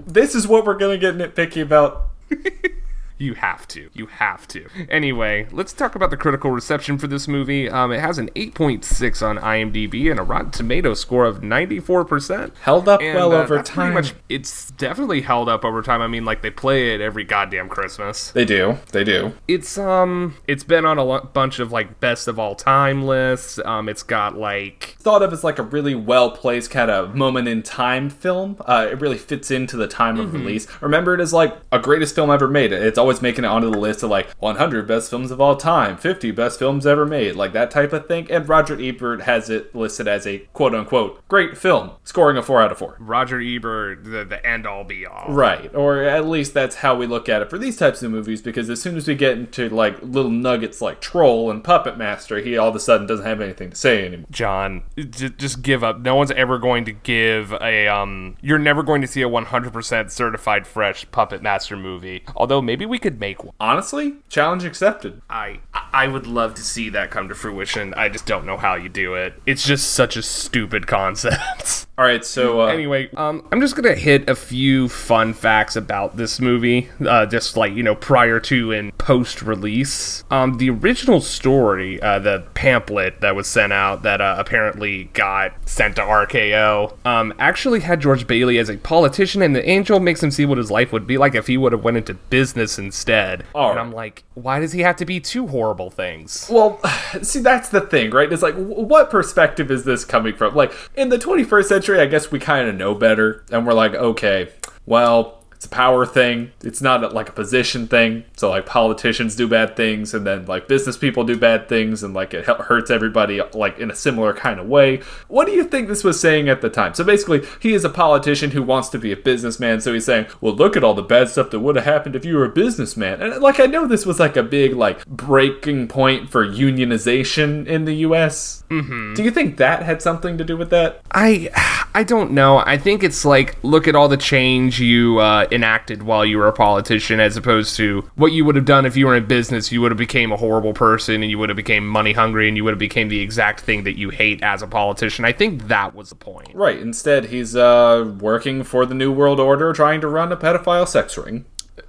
This 0.07 0.35
is 0.35 0.47
what 0.47 0.65
we're 0.65 0.77
gonna 0.77 0.97
get 0.97 1.15
nitpicky 1.15 1.61
about. 1.61 2.09
You 3.17 3.33
have 3.35 3.67
to. 3.69 3.89
You 3.93 4.07
have 4.07 4.47
to. 4.49 4.67
Anyway, 4.89 5.47
let's 5.51 5.71
talk 5.73 5.95
about 5.95 6.09
the 6.09 6.17
critical 6.17 6.51
reception 6.51 6.97
for 6.97 7.07
this 7.07 7.27
movie. 7.27 7.69
Um, 7.69 7.91
it 7.91 7.99
has 8.01 8.17
an 8.17 8.29
8.6 8.35 9.21
on 9.25 9.37
IMDb 9.37 10.09
and 10.11 10.19
a 10.19 10.23
Rotten 10.23 10.51
Tomato 10.51 10.93
score 10.93 11.25
of 11.25 11.39
94%. 11.41 12.51
Held 12.61 12.87
up 12.89 13.01
And, 13.01 13.15
well 13.15 13.31
uh, 13.31 13.41
over 13.43 13.61
time. 13.61 13.93
Much, 13.93 14.13
it's 14.29 14.71
definitely 14.71 15.21
held 15.21 15.47
up 15.49 15.63
over 15.63 15.81
time. 15.81 16.01
I 16.01 16.07
mean, 16.07 16.25
like 16.25 16.41
they 16.41 16.49
play 16.51 16.93
it 16.93 17.01
every 17.01 17.23
goddamn 17.23 17.69
Christmas. 17.69 18.31
They 18.31 18.45
do. 18.45 18.77
They 18.91 19.03
do. 19.03 19.33
It's 19.47 19.77
um, 19.77 20.35
it's 20.47 20.63
been 20.63 20.85
on 20.85 20.97
a 20.97 21.03
lo- 21.03 21.29
bunch 21.33 21.59
of 21.59 21.71
like 21.71 21.99
best 21.99 22.27
of 22.27 22.37
all 22.39 22.55
time 22.55 23.03
lists. 23.05 23.59
Um, 23.63 23.87
it's 23.89 24.03
got 24.03 24.37
like 24.37 24.95
Thought 24.99 25.21
of 25.21 25.31
as 25.31 25.43
like 25.43 25.59
a 25.59 25.63
really 25.63 25.95
well 25.95 26.31
placed 26.31 26.71
kind 26.71 26.91
of 26.91 27.15
moment 27.15 27.47
in 27.47 27.63
time 27.63 28.09
film. 28.09 28.57
Uh, 28.65 28.87
it 28.91 28.99
really 28.99 29.17
fits 29.17 29.51
into 29.51 29.77
the 29.77 29.87
time 29.87 30.15
Mm-hmm. 30.15 30.25
of 30.25 30.33
release. 30.33 30.67
Remember 30.81 31.13
it 31.13 31.19
as 31.21 31.33
like 31.33 31.55
a 31.71 31.79
greatest 31.79 32.13
film 32.15 32.29
ever 32.29 32.47
made. 32.47 32.71
It's 32.71 32.97
always 33.05 33.21
making 33.21 33.43
it 33.43 33.47
onto 33.47 33.69
the 33.69 33.77
list 33.77 34.01
of 34.01 34.09
like 34.09 34.31
100 34.39 34.87
best 34.87 35.11
films 35.11 35.29
of 35.29 35.39
all 35.39 35.55
time, 35.55 35.95
50 35.95 36.31
best 36.31 36.57
films 36.57 36.87
ever 36.87 37.05
made, 37.05 37.35
like 37.35 37.53
that 37.53 37.69
type 37.69 37.93
of 37.93 38.07
thing. 38.07 38.25
And 38.31 38.49
Roger 38.49 38.75
Ebert 38.81 39.21
has 39.21 39.47
it 39.47 39.75
listed 39.75 40.07
as 40.07 40.25
a 40.25 40.39
quote 40.53 40.73
unquote 40.73 41.25
great 41.27 41.55
film, 41.55 41.91
scoring 42.03 42.35
a 42.35 42.41
4 42.41 42.63
out 42.63 42.71
of 42.71 42.79
4. 42.79 42.95
Roger 42.97 43.39
Ebert, 43.39 44.03
the 44.05 44.25
the 44.25 44.43
end 44.43 44.65
all 44.65 44.83
be 44.83 45.05
all. 45.05 45.31
Right, 45.31 45.73
or 45.75 46.01
at 46.01 46.25
least 46.25 46.55
that's 46.55 46.77
how 46.77 46.95
we 46.95 47.05
look 47.05 47.29
at 47.29 47.43
it 47.43 47.49
for 47.51 47.59
these 47.59 47.77
types 47.77 48.01
of 48.01 48.09
movies. 48.09 48.41
Because 48.41 48.71
as 48.71 48.81
soon 48.81 48.97
as 48.97 49.07
we 49.07 49.13
get 49.13 49.37
into 49.37 49.69
like 49.69 50.01
little 50.01 50.31
nuggets 50.31 50.81
like 50.81 50.99
Troll 50.99 51.51
and 51.51 51.63
Puppet 51.63 51.99
Master, 51.99 52.39
he 52.39 52.57
all 52.57 52.69
of 52.69 52.75
a 52.75 52.79
sudden 52.79 53.05
doesn't 53.05 53.25
have 53.25 53.39
anything 53.39 53.69
to 53.69 53.75
say 53.75 54.03
anymore. 54.03 54.25
John, 54.31 54.81
j- 54.97 55.29
just 55.29 55.61
give 55.61 55.83
up. 55.83 55.99
No 55.99 56.15
one's 56.15 56.31
ever 56.31 56.57
going 56.57 56.85
to 56.85 56.91
give 56.91 57.53
a 57.53 57.87
um. 57.87 58.35
You're 58.41 58.57
never 58.57 58.81
going 58.81 59.01
to 59.01 59.07
see 59.07 59.21
a 59.21 59.29
100% 59.29 60.09
certified 60.09 60.65
fresh 60.65 61.05
Puppet 61.11 61.43
Master 61.43 61.77
movie. 61.77 62.23
Although 62.35 62.63
maybe 62.63 62.85
we 62.85 62.94
could 62.99 63.19
make 63.19 63.43
one. 63.43 63.53
Honestly, 63.59 64.15
challenge 64.29 64.63
accepted. 64.63 65.21
I 65.29 65.59
I 65.73 66.07
would 66.07 66.27
love 66.27 66.55
to 66.55 66.61
see 66.61 66.89
that 66.89 67.11
come 67.11 67.29
to 67.29 67.35
fruition. 67.35 67.93
I 67.95 68.09
just 68.09 68.25
don't 68.25 68.45
know 68.45 68.57
how 68.57 68.75
you 68.75 68.89
do 68.89 69.15
it. 69.15 69.41
It's 69.45 69.65
just 69.65 69.91
such 69.91 70.17
a 70.17 70.21
stupid 70.21 70.87
concept. 70.87 71.87
All 71.97 72.03
right, 72.03 72.25
so 72.25 72.61
uh, 72.61 72.65
anyway, 72.65 73.09
um, 73.15 73.47
I'm 73.53 73.61
just 73.61 73.73
gonna 73.73 73.95
hit 73.95 74.29
a 74.29 74.35
few 74.35 74.89
fun 74.89 75.33
facts 75.33 75.77
about 75.77 76.17
this 76.17 76.41
movie, 76.41 76.89
uh, 77.07 77.25
just 77.25 77.55
like 77.55 77.71
you 77.73 77.83
know, 77.83 77.95
prior 77.95 78.37
to 78.41 78.73
and 78.73 78.97
post 78.97 79.41
release. 79.41 80.25
Um, 80.29 80.57
the 80.57 80.69
original 80.71 81.21
story, 81.21 82.01
uh, 82.01 82.19
the 82.19 82.43
pamphlet 82.53 83.21
that 83.21 83.33
was 83.33 83.47
sent 83.47 83.71
out 83.71 84.03
that 84.03 84.19
uh, 84.19 84.35
apparently 84.37 85.05
got 85.13 85.53
sent 85.69 85.95
to 85.95 86.01
RKO, 86.01 86.97
um, 87.05 87.33
actually 87.39 87.79
had 87.79 88.01
George 88.01 88.27
Bailey 88.27 88.57
as 88.57 88.67
a 88.67 88.75
politician, 88.75 89.41
and 89.41 89.55
the 89.55 89.67
angel 89.67 90.01
makes 90.01 90.21
him 90.21 90.31
see 90.31 90.45
what 90.45 90.57
his 90.57 90.69
life 90.69 90.91
would 90.91 91.07
be 91.07 91.17
like 91.17 91.33
if 91.33 91.47
he 91.47 91.55
would 91.55 91.71
have 91.71 91.85
went 91.85 91.95
into 91.95 92.15
business 92.15 92.77
instead. 92.77 93.45
All 93.55 93.69
and 93.69 93.77
right. 93.77 93.85
I'm 93.85 93.93
like, 93.93 94.25
why 94.33 94.59
does 94.59 94.73
he 94.73 94.81
have 94.81 94.97
to 94.97 95.05
be 95.05 95.21
two 95.21 95.47
horrible 95.47 95.91
things? 95.91 96.49
Well, 96.51 96.81
see, 97.21 97.39
that's 97.39 97.69
the 97.69 97.79
thing, 97.79 98.11
right? 98.11 98.31
It's 98.31 98.41
like, 98.41 98.55
what 98.55 99.09
perspective 99.09 99.71
is 99.71 99.85
this 99.85 100.03
coming 100.03 100.35
from? 100.35 100.55
Like, 100.55 100.73
in 100.95 101.07
the 101.07 101.17
21st 101.17 101.65
century, 101.65 101.84
I 101.89 102.05
guess 102.05 102.31
we 102.31 102.39
kind 102.39 102.67
of 102.67 102.75
know 102.75 102.95
better, 102.95 103.45
and 103.51 103.65
we're 103.65 103.73
like, 103.73 103.93
okay, 103.93 104.49
well, 104.85 105.44
it's 105.65 105.73
a 105.73 105.75
power 105.75 106.05
thing. 106.05 106.51
It's 106.63 106.81
not 106.81 107.13
like 107.13 107.29
a 107.29 107.31
position 107.31 107.87
thing. 107.87 108.25
So, 108.37 108.49
like, 108.49 108.67
politicians 108.67 109.35
do 109.35 109.47
bad 109.47 109.75
things, 109.75 110.13
and 110.13 110.25
then, 110.25 110.45
like, 110.45 110.67
business 110.67 110.95
people 110.95 111.23
do 111.23 111.37
bad 111.37 111.67
things, 111.67 112.03
and, 112.03 112.13
like, 112.13 112.33
it 112.33 112.45
hu- 112.45 112.53
hurts 112.63 112.91
everybody, 112.91 113.41
like, 113.53 113.79
in 113.79 113.89
a 113.89 113.95
similar 113.95 114.33
kind 114.33 114.59
of 114.59 114.67
way. 114.67 115.01
What 115.27 115.47
do 115.47 115.53
you 115.53 115.63
think 115.63 115.87
this 115.87 116.03
was 116.03 116.19
saying 116.19 116.49
at 116.49 116.61
the 116.61 116.69
time? 116.69 116.93
So, 116.93 117.03
basically, 117.03 117.41
he 117.59 117.73
is 117.73 117.83
a 117.83 117.89
politician 117.89 118.51
who 118.51 118.61
wants 118.61 118.89
to 118.89 118.99
be 118.99 119.11
a 119.11 119.17
businessman, 119.17 119.81
so 119.81 119.93
he's 119.93 120.05
saying, 120.05 120.27
well, 120.39 120.53
look 120.53 120.77
at 120.77 120.83
all 120.83 120.93
the 120.93 121.01
bad 121.01 121.29
stuff 121.29 121.49
that 121.49 121.61
would 121.61 121.75
have 121.77 121.85
happened 121.85 122.15
if 122.15 122.25
you 122.25 122.35
were 122.35 122.45
a 122.45 122.49
businessman. 122.49 123.21
And, 123.21 123.41
like, 123.41 123.59
I 123.59 123.65
know 123.65 123.87
this 123.87 124.05
was, 124.05 124.19
like, 124.19 124.37
a 124.37 124.43
big, 124.43 124.75
like, 124.75 125.05
breaking 125.07 125.87
point 125.87 126.29
for 126.29 126.45
unionization 126.45 127.65
in 127.65 127.85
the 127.85 127.95
US. 128.07 128.63
Mm-hmm. 128.69 129.15
Do 129.15 129.23
you 129.23 129.31
think 129.31 129.57
that 129.57 129.83
had 129.83 130.01
something 130.01 130.37
to 130.37 130.43
do 130.43 130.57
with 130.57 130.69
that? 130.69 131.01
I 131.11 131.49
I 131.95 132.03
don't 132.03 132.31
know. 132.31 132.57
I 132.57 132.77
think 132.77 133.03
it's 133.03 133.23
like 133.23 133.55
look 133.63 133.87
at 133.87 133.95
all 133.95 134.09
the 134.09 134.17
change 134.17 134.81
you 134.81 135.19
uh, 135.19 135.47
enacted 135.55 136.03
while 136.03 136.23
you 136.25 136.37
were 136.37 136.47
a 136.47 136.53
politician, 136.53 137.19
as 137.19 137.35
opposed 137.35 137.75
to 137.77 138.09
what 138.15 138.31
you 138.31 138.45
would 138.45 138.55
have 138.55 138.65
done 138.65 138.85
if 138.85 138.95
you 138.95 139.07
were 139.07 139.15
in 139.15 139.25
business. 139.25 139.71
You 139.71 139.81
would 139.81 139.91
have 139.91 139.97
became 139.97 140.31
a 140.31 140.37
horrible 140.37 140.73
person, 140.73 141.23
and 141.23 141.31
you 141.31 141.39
would 141.39 141.49
have 141.49 141.55
became 141.55 141.87
money 141.87 142.13
hungry, 142.13 142.47
and 142.47 142.55
you 142.55 142.63
would 142.63 142.73
have 142.73 142.79
became 142.79 143.09
the 143.09 143.21
exact 143.21 143.61
thing 143.61 143.83
that 143.85 143.97
you 143.97 144.09
hate 144.09 144.43
as 144.43 144.61
a 144.61 144.67
politician. 144.67 145.25
I 145.25 145.31
think 145.31 145.67
that 145.67 145.95
was 145.95 146.09
the 146.09 146.15
point. 146.15 146.53
Right. 146.53 146.79
Instead, 146.79 147.25
he's 147.25 147.55
uh, 147.55 148.13
working 148.19 148.63
for 148.63 148.85
the 148.85 148.93
New 148.93 149.11
World 149.11 149.39
Order, 149.39 149.73
trying 149.73 150.01
to 150.01 150.07
run 150.07 150.31
a 150.31 150.37
pedophile 150.37 150.87
sex 150.87 151.17
ring. 151.17 151.45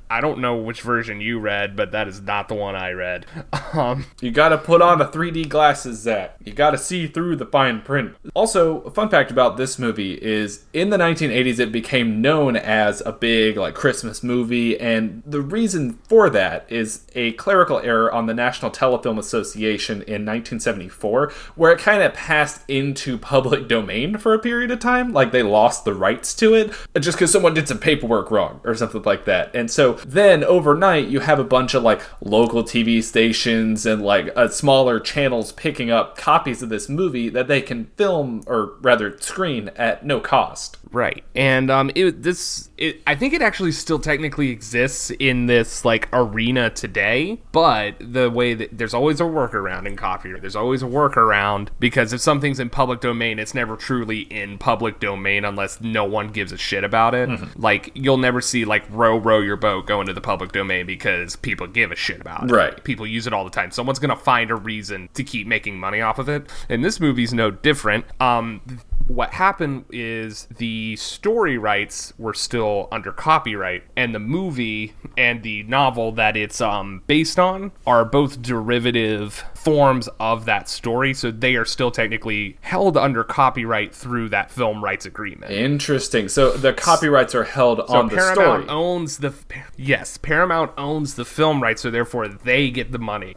I 0.08 0.20
don't 0.20 0.38
know 0.38 0.56
which 0.56 0.82
version 0.82 1.20
you 1.20 1.38
read, 1.38 1.74
but 1.74 1.92
that 1.92 2.06
is 2.06 2.20
not 2.20 2.48
the 2.48 2.54
one 2.54 2.76
I 2.76 2.90
read. 2.92 3.26
Um, 3.72 4.06
You 4.20 4.30
gotta 4.30 4.56
put 4.56 4.80
on 4.80 4.98
the 4.98 5.06
3D 5.06 5.48
glasses, 5.48 5.98
Zach. 5.98 6.36
You 6.42 6.52
gotta 6.52 6.78
see 6.78 7.06
through 7.08 7.36
the 7.36 7.44
fine 7.44 7.80
print. 7.82 8.14
Also, 8.32 8.80
a 8.82 8.90
fun 8.90 9.08
fact 9.08 9.30
about 9.30 9.56
this 9.56 9.78
movie 9.78 10.14
is 10.14 10.64
in 10.72 10.90
the 10.90 10.96
1980s, 10.96 11.58
it 11.58 11.72
became 11.72 12.22
known 12.22 12.56
as 12.56 13.02
a 13.04 13.12
big, 13.12 13.56
like, 13.56 13.74
Christmas 13.74 14.22
movie, 14.22 14.78
and 14.78 15.22
the 15.26 15.40
reason 15.42 15.98
for 16.08 16.30
that 16.30 16.64
is 16.68 17.06
a 17.14 17.32
clerical 17.32 17.80
error 17.80 18.10
on 18.10 18.26
the 18.26 18.34
National 18.34 18.70
Telefilm 18.70 19.18
Association 19.18 19.96
in 20.02 20.24
1974, 20.24 21.32
where 21.56 21.72
it 21.72 21.78
kind 21.78 22.02
of 22.02 22.14
passed 22.14 22.62
into 22.68 23.18
public 23.18 23.68
domain 23.68 24.16
for 24.16 24.32
a 24.32 24.38
period 24.38 24.70
of 24.70 24.78
time. 24.78 25.12
Like, 25.12 25.32
they 25.32 25.42
lost 25.42 25.84
the 25.84 25.92
rights 25.94 26.34
to 26.36 26.54
it 26.54 26.72
just 26.98 27.18
because 27.18 27.32
someone 27.32 27.52
did 27.52 27.68
some 27.68 27.78
paperwork 27.78 28.30
wrong 28.30 28.60
or 28.64 28.74
something 28.74 29.02
like 29.02 29.24
that. 29.26 29.54
And 29.54 29.70
so 29.70 29.95
then 30.04 30.44
overnight, 30.44 31.08
you 31.08 31.20
have 31.20 31.38
a 31.38 31.44
bunch 31.44 31.74
of 31.74 31.82
like 31.82 32.02
local 32.20 32.62
TV 32.62 33.02
stations 33.02 33.86
and 33.86 34.02
like 34.02 34.30
uh, 34.36 34.48
smaller 34.48 35.00
channels 35.00 35.52
picking 35.52 35.90
up 35.90 36.16
copies 36.16 36.62
of 36.62 36.68
this 36.68 36.88
movie 36.88 37.28
that 37.28 37.48
they 37.48 37.60
can 37.60 37.86
film 37.96 38.42
or 38.46 38.74
rather 38.80 39.18
screen 39.18 39.70
at 39.76 40.04
no 40.04 40.20
cost. 40.20 40.78
Right, 40.92 41.24
and 41.34 41.70
um, 41.70 41.90
it 41.94 42.22
this 42.22 42.70
it, 42.78 43.02
I 43.06 43.14
think 43.14 43.34
it 43.34 43.42
actually 43.42 43.72
still 43.72 43.98
technically 43.98 44.50
exists 44.50 45.10
in 45.10 45.46
this 45.46 45.84
like 45.84 46.08
arena 46.12 46.70
today, 46.70 47.40
but 47.52 47.96
the 48.00 48.30
way 48.30 48.54
that 48.54 48.76
there's 48.76 48.94
always 48.94 49.20
a 49.20 49.24
workaround 49.24 49.86
in 49.86 49.96
copyright. 49.96 50.40
There's 50.42 50.56
always 50.56 50.82
a 50.82 50.86
workaround 50.86 51.68
because 51.78 52.12
if 52.12 52.20
something's 52.20 52.60
in 52.60 52.70
public 52.70 53.00
domain, 53.00 53.38
it's 53.38 53.54
never 53.54 53.76
truly 53.76 54.20
in 54.20 54.58
public 54.58 55.00
domain 55.00 55.44
unless 55.44 55.80
no 55.80 56.04
one 56.04 56.28
gives 56.28 56.52
a 56.52 56.56
shit 56.58 56.84
about 56.84 57.14
it. 57.14 57.28
Like 57.58 57.90
you'll 57.94 58.16
never 58.16 58.40
see 58.40 58.64
like 58.64 58.84
row 58.90 59.16
row 59.16 59.40
your 59.40 59.56
boat 59.56 59.85
go 59.86 60.00
into 60.00 60.12
the 60.12 60.20
public 60.20 60.52
domain 60.52 60.86
because 60.86 61.36
people 61.36 61.66
give 61.66 61.92
a 61.92 61.96
shit 61.96 62.20
about 62.20 62.50
it. 62.50 62.52
Right. 62.52 62.84
People 62.84 63.06
use 63.06 63.26
it 63.26 63.32
all 63.32 63.44
the 63.44 63.50
time. 63.50 63.70
Someone's 63.70 63.98
gonna 63.98 64.16
find 64.16 64.50
a 64.50 64.56
reason 64.56 65.08
to 65.14 65.24
keep 65.24 65.46
making 65.46 65.78
money 65.78 66.00
off 66.00 66.18
of 66.18 66.28
it, 66.28 66.50
and 66.68 66.84
this 66.84 67.00
movie's 67.00 67.32
no 67.32 67.50
different. 67.50 68.04
Um, 68.20 68.60
what 69.06 69.32
happened 69.32 69.84
is 69.90 70.46
the 70.56 70.96
story 70.96 71.56
rights 71.56 72.12
were 72.18 72.34
still 72.34 72.88
under 72.90 73.12
copyright 73.12 73.84
and 73.96 74.14
the 74.14 74.18
movie 74.18 74.94
and 75.16 75.42
the 75.42 75.62
novel 75.64 76.12
that 76.12 76.36
it's 76.36 76.60
um, 76.60 77.02
based 77.06 77.38
on 77.38 77.72
are 77.86 78.04
both 78.04 78.42
derivative 78.42 79.44
forms 79.54 80.08
of 80.18 80.44
that 80.44 80.68
story 80.68 81.14
so 81.14 81.30
they 81.30 81.54
are 81.56 81.64
still 81.64 81.90
technically 81.90 82.56
held 82.62 82.96
under 82.96 83.22
copyright 83.22 83.94
through 83.94 84.28
that 84.28 84.50
film 84.50 84.82
rights 84.82 85.06
agreement 85.06 85.52
Interesting. 85.66 86.28
So 86.28 86.52
the 86.52 86.72
copyrights 86.72 87.34
are 87.34 87.44
held 87.44 87.80
on 87.80 88.08
the 88.08 88.16
Paramount 88.16 88.64
story. 88.64 88.68
owns 88.68 89.18
the 89.18 89.34
yes, 89.76 90.16
Paramount 90.16 90.72
owns 90.76 91.14
the 91.14 91.24
film 91.24 91.62
rights, 91.62 91.82
so 91.82 91.90
therefore 91.90 92.28
they 92.28 92.70
get 92.70 92.92
the 92.92 92.98
money. 92.98 93.36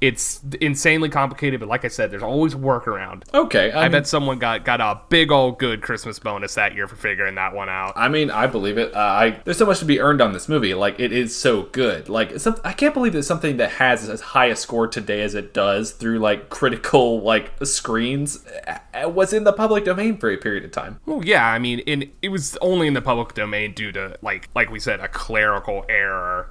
It's 0.00 0.40
insanely 0.60 1.08
complicated, 1.08 1.58
but 1.58 1.68
like 1.68 1.84
I 1.84 1.88
said, 1.88 2.10
there's 2.10 2.22
always 2.22 2.54
a 2.54 2.56
workaround. 2.56 3.22
Okay, 3.34 3.72
I, 3.72 3.80
I 3.80 3.82
mean, 3.84 3.92
bet 3.92 4.06
someone 4.06 4.38
got 4.38 4.64
got 4.64 4.80
a 4.80 5.00
big 5.08 5.32
old 5.32 5.58
good 5.58 5.82
Christmas 5.82 6.18
bonus 6.20 6.54
that 6.54 6.74
year 6.74 6.86
for 6.86 6.94
figuring 6.94 7.34
that 7.34 7.52
one 7.52 7.68
out. 7.68 7.94
I 7.96 8.08
mean, 8.08 8.30
I 8.30 8.46
believe 8.46 8.78
it. 8.78 8.94
Uh, 8.94 8.98
I 8.98 9.30
there's 9.44 9.58
so 9.58 9.66
much 9.66 9.80
to 9.80 9.84
be 9.84 10.00
earned 10.00 10.20
on 10.20 10.32
this 10.32 10.48
movie. 10.48 10.72
Like 10.74 11.00
it 11.00 11.12
is 11.12 11.34
so 11.34 11.64
good. 11.64 12.08
Like 12.08 12.38
some, 12.38 12.56
I 12.62 12.72
can't 12.72 12.94
believe 12.94 13.12
that 13.14 13.24
something 13.24 13.56
that 13.56 13.72
has 13.72 14.08
as 14.08 14.20
high 14.20 14.46
a 14.46 14.56
score 14.56 14.86
today 14.86 15.22
as 15.22 15.34
it 15.34 15.52
does 15.52 15.90
through 15.90 16.20
like 16.20 16.48
critical 16.48 17.20
like 17.20 17.52
screens 17.64 18.44
uh, 18.94 19.08
was 19.08 19.32
in 19.32 19.42
the 19.44 19.52
public 19.52 19.84
domain 19.84 20.16
for 20.16 20.30
a 20.30 20.36
period 20.36 20.64
of 20.64 20.70
time. 20.70 21.00
Well, 21.06 21.24
yeah, 21.24 21.46
I 21.46 21.58
mean, 21.58 21.80
in 21.80 22.10
it 22.22 22.28
was 22.28 22.56
only 22.60 22.86
in 22.86 22.94
the 22.94 23.02
public 23.02 23.34
domain 23.34 23.74
due 23.74 23.90
to 23.92 24.16
like 24.22 24.48
like 24.54 24.70
we 24.70 24.78
said, 24.78 25.00
a 25.00 25.08
clerical 25.08 25.84
error. 25.88 26.50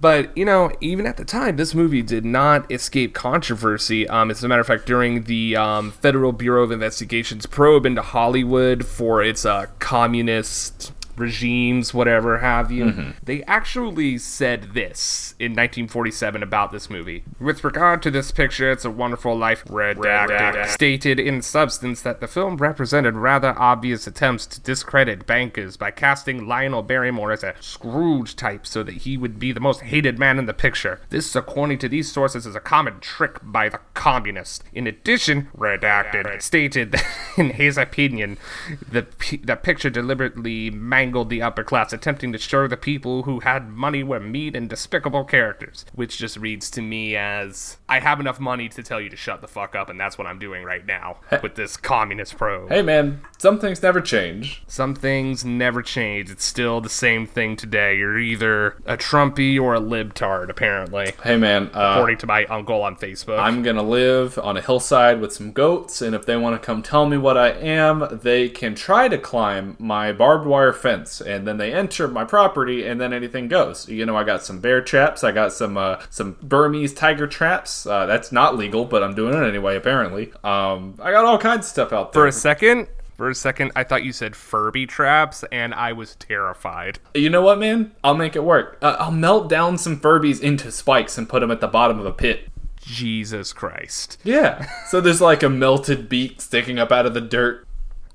But 0.00 0.36
you 0.36 0.44
know, 0.44 0.70
even 0.80 1.06
at 1.06 1.16
the 1.16 1.24
time, 1.24 1.56
this 1.56 1.74
movie 1.74 2.02
did 2.02 2.24
not 2.24 2.70
escape 2.70 3.14
controversy. 3.14 4.08
Um, 4.08 4.30
as 4.30 4.42
a 4.42 4.48
matter 4.48 4.60
of 4.60 4.66
fact, 4.66 4.86
during 4.86 5.24
the 5.24 5.56
um, 5.56 5.92
Federal 5.92 6.32
Bureau 6.32 6.62
of 6.62 6.70
Investigation's 6.70 7.46
probe 7.46 7.86
into 7.86 8.02
Hollywood 8.02 8.86
for 8.86 9.22
its 9.22 9.44
uh, 9.44 9.66
communist 9.78 10.92
regimes, 11.20 11.94
whatever 11.94 12.38
have 12.38 12.72
you, 12.72 12.86
mm-hmm. 12.86 13.10
they 13.22 13.42
actually 13.44 14.18
said 14.18 14.74
this 14.74 15.34
in 15.38 15.52
1947 15.52 16.42
about 16.42 16.72
this 16.72 16.90
movie. 16.90 17.22
With 17.38 17.62
regard 17.62 18.02
to 18.02 18.10
this 18.10 18.30
picture, 18.32 18.70
it's 18.70 18.84
a 18.84 18.90
wonderful 18.90 19.36
life 19.36 19.64
redacted, 19.66 20.66
stated 20.68 21.20
in 21.20 21.42
substance 21.42 22.02
that 22.02 22.20
the 22.20 22.26
film 22.26 22.56
represented 22.56 23.14
rather 23.14 23.54
obvious 23.58 24.06
attempts 24.06 24.46
to 24.46 24.60
discredit 24.60 25.26
bankers 25.26 25.76
by 25.76 25.90
casting 25.90 26.46
Lionel 26.46 26.82
Barrymore 26.82 27.32
as 27.32 27.44
a 27.44 27.54
Scrooge 27.60 28.34
type 28.36 28.66
so 28.66 28.82
that 28.82 28.94
he 28.94 29.16
would 29.16 29.38
be 29.38 29.52
the 29.52 29.60
most 29.60 29.82
hated 29.82 30.18
man 30.18 30.38
in 30.38 30.46
the 30.46 30.54
picture. 30.54 31.00
This, 31.10 31.36
according 31.36 31.78
to 31.78 31.88
these 31.88 32.10
sources, 32.10 32.46
is 32.46 32.56
a 32.56 32.60
common 32.60 33.00
trick 33.00 33.38
by 33.42 33.68
the 33.68 33.80
communists. 33.94 34.64
In 34.72 34.86
addition, 34.86 35.48
redacted, 35.56 36.40
stated 36.42 36.92
that 36.92 37.06
in 37.36 37.50
his 37.50 37.76
opinion, 37.76 38.38
the, 38.90 39.02
p- 39.02 39.36
the 39.38 39.56
picture 39.56 39.90
deliberately 39.90 40.70
mangled 41.10 41.28
the 41.28 41.42
upper 41.42 41.64
class, 41.64 41.92
attempting 41.92 42.30
to 42.30 42.38
show 42.38 42.68
the 42.68 42.76
people 42.76 43.24
who 43.24 43.40
had 43.40 43.68
money 43.68 44.00
were 44.04 44.20
mean 44.20 44.54
and 44.54 44.70
despicable 44.70 45.24
characters, 45.24 45.84
which 45.92 46.16
just 46.16 46.36
reads 46.36 46.70
to 46.70 46.80
me 46.80 47.16
as 47.16 47.78
I 47.88 47.98
have 47.98 48.20
enough 48.20 48.38
money 48.38 48.68
to 48.68 48.82
tell 48.84 49.00
you 49.00 49.10
to 49.10 49.16
shut 49.16 49.40
the 49.40 49.48
fuck 49.48 49.74
up, 49.74 49.88
and 49.88 49.98
that's 49.98 50.16
what 50.16 50.28
I'm 50.28 50.38
doing 50.38 50.62
right 50.62 50.86
now 50.86 51.16
with 51.42 51.56
this 51.56 51.76
communist 51.76 52.36
probe. 52.36 52.68
Hey 52.68 52.82
man, 52.82 53.22
some 53.38 53.58
things 53.58 53.82
never 53.82 54.00
change. 54.00 54.62
Some 54.68 54.94
things 54.94 55.44
never 55.44 55.82
change. 55.82 56.30
It's 56.30 56.44
still 56.44 56.80
the 56.80 56.88
same 56.88 57.26
thing 57.26 57.56
today. 57.56 57.98
You're 57.98 58.20
either 58.20 58.76
a 58.86 58.96
Trumpy 58.96 59.60
or 59.60 59.74
a 59.74 59.80
libtard, 59.80 60.48
apparently, 60.48 61.12
Hey 61.24 61.36
man, 61.36 61.70
uh, 61.74 61.94
according 61.94 62.18
to 62.18 62.26
my 62.28 62.44
uncle 62.44 62.82
on 62.82 62.94
Facebook. 62.94 63.40
I'm 63.40 63.64
gonna 63.64 63.82
live 63.82 64.38
on 64.38 64.56
a 64.56 64.60
hillside 64.60 65.20
with 65.20 65.32
some 65.32 65.50
goats, 65.50 66.02
and 66.02 66.14
if 66.14 66.24
they 66.24 66.36
want 66.36 66.60
to 66.60 66.64
come 66.64 66.84
tell 66.84 67.06
me 67.06 67.16
what 67.16 67.36
I 67.36 67.48
am, 67.48 68.20
they 68.22 68.48
can 68.48 68.76
try 68.76 69.08
to 69.08 69.18
climb 69.18 69.74
my 69.80 70.12
barbed 70.12 70.46
wire 70.46 70.72
fence, 70.72 70.89
and 70.92 71.46
then 71.46 71.56
they 71.56 71.72
enter 71.72 72.08
my 72.08 72.24
property, 72.24 72.86
and 72.86 73.00
then 73.00 73.12
anything 73.12 73.48
goes. 73.48 73.88
You 73.88 74.06
know, 74.06 74.16
I 74.16 74.24
got 74.24 74.42
some 74.42 74.60
bear 74.60 74.80
traps, 74.80 75.24
I 75.24 75.32
got 75.32 75.52
some 75.52 75.76
uh, 75.76 76.02
some 76.10 76.36
Burmese 76.42 76.94
tiger 76.94 77.26
traps. 77.26 77.86
Uh, 77.86 78.06
that's 78.06 78.32
not 78.32 78.56
legal, 78.56 78.84
but 78.84 79.02
I'm 79.02 79.14
doing 79.14 79.34
it 79.34 79.46
anyway. 79.46 79.76
Apparently, 79.76 80.32
um, 80.44 80.94
I 81.00 81.10
got 81.10 81.24
all 81.24 81.38
kinds 81.38 81.66
of 81.66 81.70
stuff 81.70 81.92
out 81.92 82.12
there. 82.12 82.22
For 82.22 82.26
a 82.26 82.32
second, 82.32 82.88
for 83.20 83.28
a 83.28 83.34
second, 83.34 83.72
I 83.76 83.84
thought 83.84 84.02
you 84.02 84.12
said 84.12 84.34
Furby 84.34 84.86
traps, 84.86 85.44
and 85.52 85.74
I 85.74 85.92
was 85.92 86.14
terrified. 86.16 86.98
You 87.14 87.28
know 87.28 87.42
what, 87.42 87.58
man? 87.58 87.92
I'll 88.02 88.16
make 88.16 88.34
it 88.34 88.42
work. 88.42 88.78
Uh, 88.80 88.96
I'll 88.98 89.10
melt 89.10 89.48
down 89.50 89.76
some 89.76 90.00
Furbies 90.00 90.40
into 90.40 90.72
spikes 90.72 91.18
and 91.18 91.28
put 91.28 91.40
them 91.40 91.50
at 91.50 91.60
the 91.60 91.68
bottom 91.68 91.98
of 91.98 92.06
a 92.06 92.12
pit. 92.12 92.48
Jesus 92.80 93.52
Christ. 93.52 94.16
Yeah. 94.24 94.66
so 94.88 95.00
there's 95.02 95.20
like 95.20 95.42
a 95.42 95.50
melted 95.50 96.08
beak 96.08 96.40
sticking 96.40 96.78
up 96.78 96.90
out 96.90 97.04
of 97.04 97.12
the 97.12 97.20
dirt. 97.20 97.66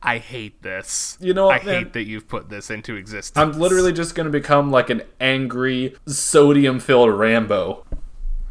I 0.05 0.19
hate 0.19 0.61
this. 0.61 1.17
You 1.19 1.33
know 1.33 1.49
I 1.49 1.57
man? 1.63 1.65
hate 1.83 1.93
that 1.93 2.03
you've 2.03 2.27
put 2.27 2.49
this 2.49 2.69
into 2.69 2.95
existence. 2.95 3.37
I'm 3.37 3.59
literally 3.59 3.93
just 3.93 4.15
gonna 4.15 4.29
become 4.29 4.71
like 4.71 4.89
an 4.89 5.03
angry, 5.19 5.95
sodium 6.05 6.79
filled 6.79 7.11
Rambo. 7.11 7.84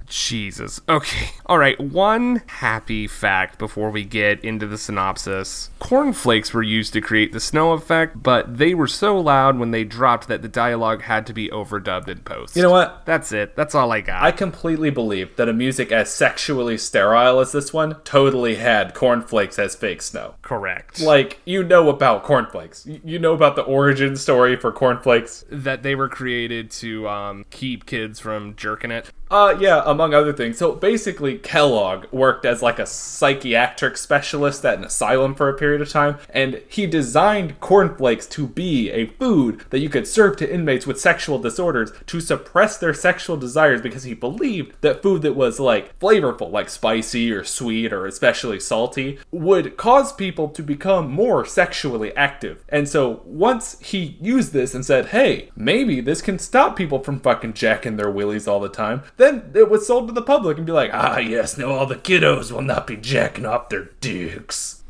Jesus. 0.06 0.80
Okay. 0.88 1.30
All 1.46 1.58
right. 1.58 1.78
One 1.80 2.42
happy 2.46 3.06
fact 3.06 3.58
before 3.58 3.90
we 3.90 4.04
get 4.04 4.44
into 4.44 4.66
the 4.66 4.78
synopsis. 4.78 5.70
Cornflakes 5.78 6.52
were 6.52 6.62
used 6.62 6.92
to 6.94 7.00
create 7.00 7.32
the 7.32 7.40
snow 7.40 7.72
effect, 7.72 8.22
but 8.22 8.58
they 8.58 8.74
were 8.74 8.86
so 8.86 9.18
loud 9.18 9.58
when 9.58 9.70
they 9.70 9.84
dropped 9.84 10.28
that 10.28 10.42
the 10.42 10.48
dialogue 10.48 11.02
had 11.02 11.26
to 11.26 11.32
be 11.32 11.48
overdubbed 11.48 12.08
in 12.08 12.18
post. 12.18 12.56
You 12.56 12.62
know 12.62 12.70
what? 12.70 13.04
That's 13.04 13.32
it. 13.32 13.56
That's 13.56 13.74
all 13.74 13.92
I 13.92 14.00
got. 14.00 14.22
I 14.22 14.32
completely 14.32 14.90
believe 14.90 15.36
that 15.36 15.48
a 15.48 15.52
music 15.52 15.92
as 15.92 16.12
sexually 16.12 16.78
sterile 16.78 17.40
as 17.40 17.52
this 17.52 17.72
one 17.72 17.96
totally 18.04 18.56
had 18.56 18.94
cornflakes 18.94 19.58
as 19.58 19.74
fake 19.74 20.02
snow. 20.02 20.34
Correct. 20.42 21.00
Like, 21.00 21.40
you 21.44 21.62
know 21.62 21.88
about 21.88 22.24
cornflakes. 22.24 22.86
You 22.86 23.18
know 23.18 23.32
about 23.32 23.56
the 23.56 23.62
origin 23.62 24.16
story 24.16 24.56
for 24.56 24.72
cornflakes. 24.72 25.44
that 25.50 25.82
they 25.82 25.94
were 25.94 26.08
created 26.08 26.70
to 26.70 27.08
um, 27.08 27.44
keep 27.50 27.86
kids 27.86 28.20
from 28.20 28.54
jerking 28.56 28.90
it. 28.90 29.10
Uh, 29.34 29.58
yeah, 29.58 29.82
among 29.84 30.14
other 30.14 30.32
things. 30.32 30.56
So 30.58 30.76
basically, 30.76 31.38
Kellogg 31.38 32.06
worked 32.12 32.46
as 32.46 32.62
like 32.62 32.78
a 32.78 32.86
psychiatric 32.86 33.96
specialist 33.96 34.64
at 34.64 34.78
an 34.78 34.84
asylum 34.84 35.34
for 35.34 35.48
a 35.48 35.58
period 35.58 35.80
of 35.80 35.88
time, 35.88 36.18
and 36.30 36.62
he 36.68 36.86
designed 36.86 37.58
cornflakes 37.58 38.26
to 38.26 38.46
be 38.46 38.92
a 38.92 39.06
food 39.06 39.64
that 39.70 39.80
you 39.80 39.88
could 39.88 40.06
serve 40.06 40.36
to 40.36 40.54
inmates 40.54 40.86
with 40.86 41.00
sexual 41.00 41.40
disorders 41.40 41.90
to 42.06 42.20
suppress 42.20 42.78
their 42.78 42.94
sexual 42.94 43.36
desires 43.36 43.82
because 43.82 44.04
he 44.04 44.14
believed 44.14 44.76
that 44.82 45.02
food 45.02 45.22
that 45.22 45.34
was 45.34 45.58
like 45.58 45.98
flavorful, 45.98 46.52
like 46.52 46.68
spicy 46.68 47.32
or 47.32 47.42
sweet 47.42 47.92
or 47.92 48.06
especially 48.06 48.60
salty, 48.60 49.18
would 49.32 49.76
cause 49.76 50.12
people 50.12 50.48
to 50.48 50.62
become 50.62 51.10
more 51.10 51.44
sexually 51.44 52.14
active. 52.14 52.62
And 52.68 52.88
so 52.88 53.20
once 53.24 53.80
he 53.80 54.16
used 54.20 54.52
this 54.52 54.76
and 54.76 54.86
said, 54.86 55.06
hey, 55.06 55.50
maybe 55.56 56.00
this 56.00 56.22
can 56.22 56.38
stop 56.38 56.76
people 56.76 57.00
from 57.00 57.18
fucking 57.18 57.54
jacking 57.54 57.96
their 57.96 58.12
willies 58.12 58.46
all 58.46 58.60
the 58.60 58.68
time, 58.68 59.02
then 59.24 59.50
it 59.54 59.70
was 59.70 59.86
sold 59.86 60.08
to 60.08 60.12
the 60.12 60.22
public 60.22 60.56
and 60.56 60.66
be 60.66 60.72
like, 60.72 60.90
ah, 60.92 61.18
yes, 61.18 61.56
now 61.58 61.70
all 61.70 61.86
the 61.86 61.96
kiddos 61.96 62.52
will 62.52 62.62
not 62.62 62.86
be 62.86 62.96
jacking 62.96 63.46
off 63.46 63.68
their 63.68 63.90
dicks. 64.00 64.82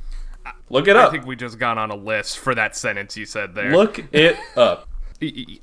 Look 0.71 0.89
it 0.89 0.97
up. 0.97 1.09
I 1.09 1.11
think 1.13 1.27
we 1.27 1.37
just 1.37 1.59
got 1.59 1.79
on 1.79 1.91
a 1.91 1.95
list 1.95 2.39
for 2.39 2.55
that 2.55 2.77
sentence 2.77 3.17
you 3.17 3.27
said 3.27 3.55
there. 3.55 3.71
Look 3.71 4.05
it 4.13 4.37
up. 4.57 4.89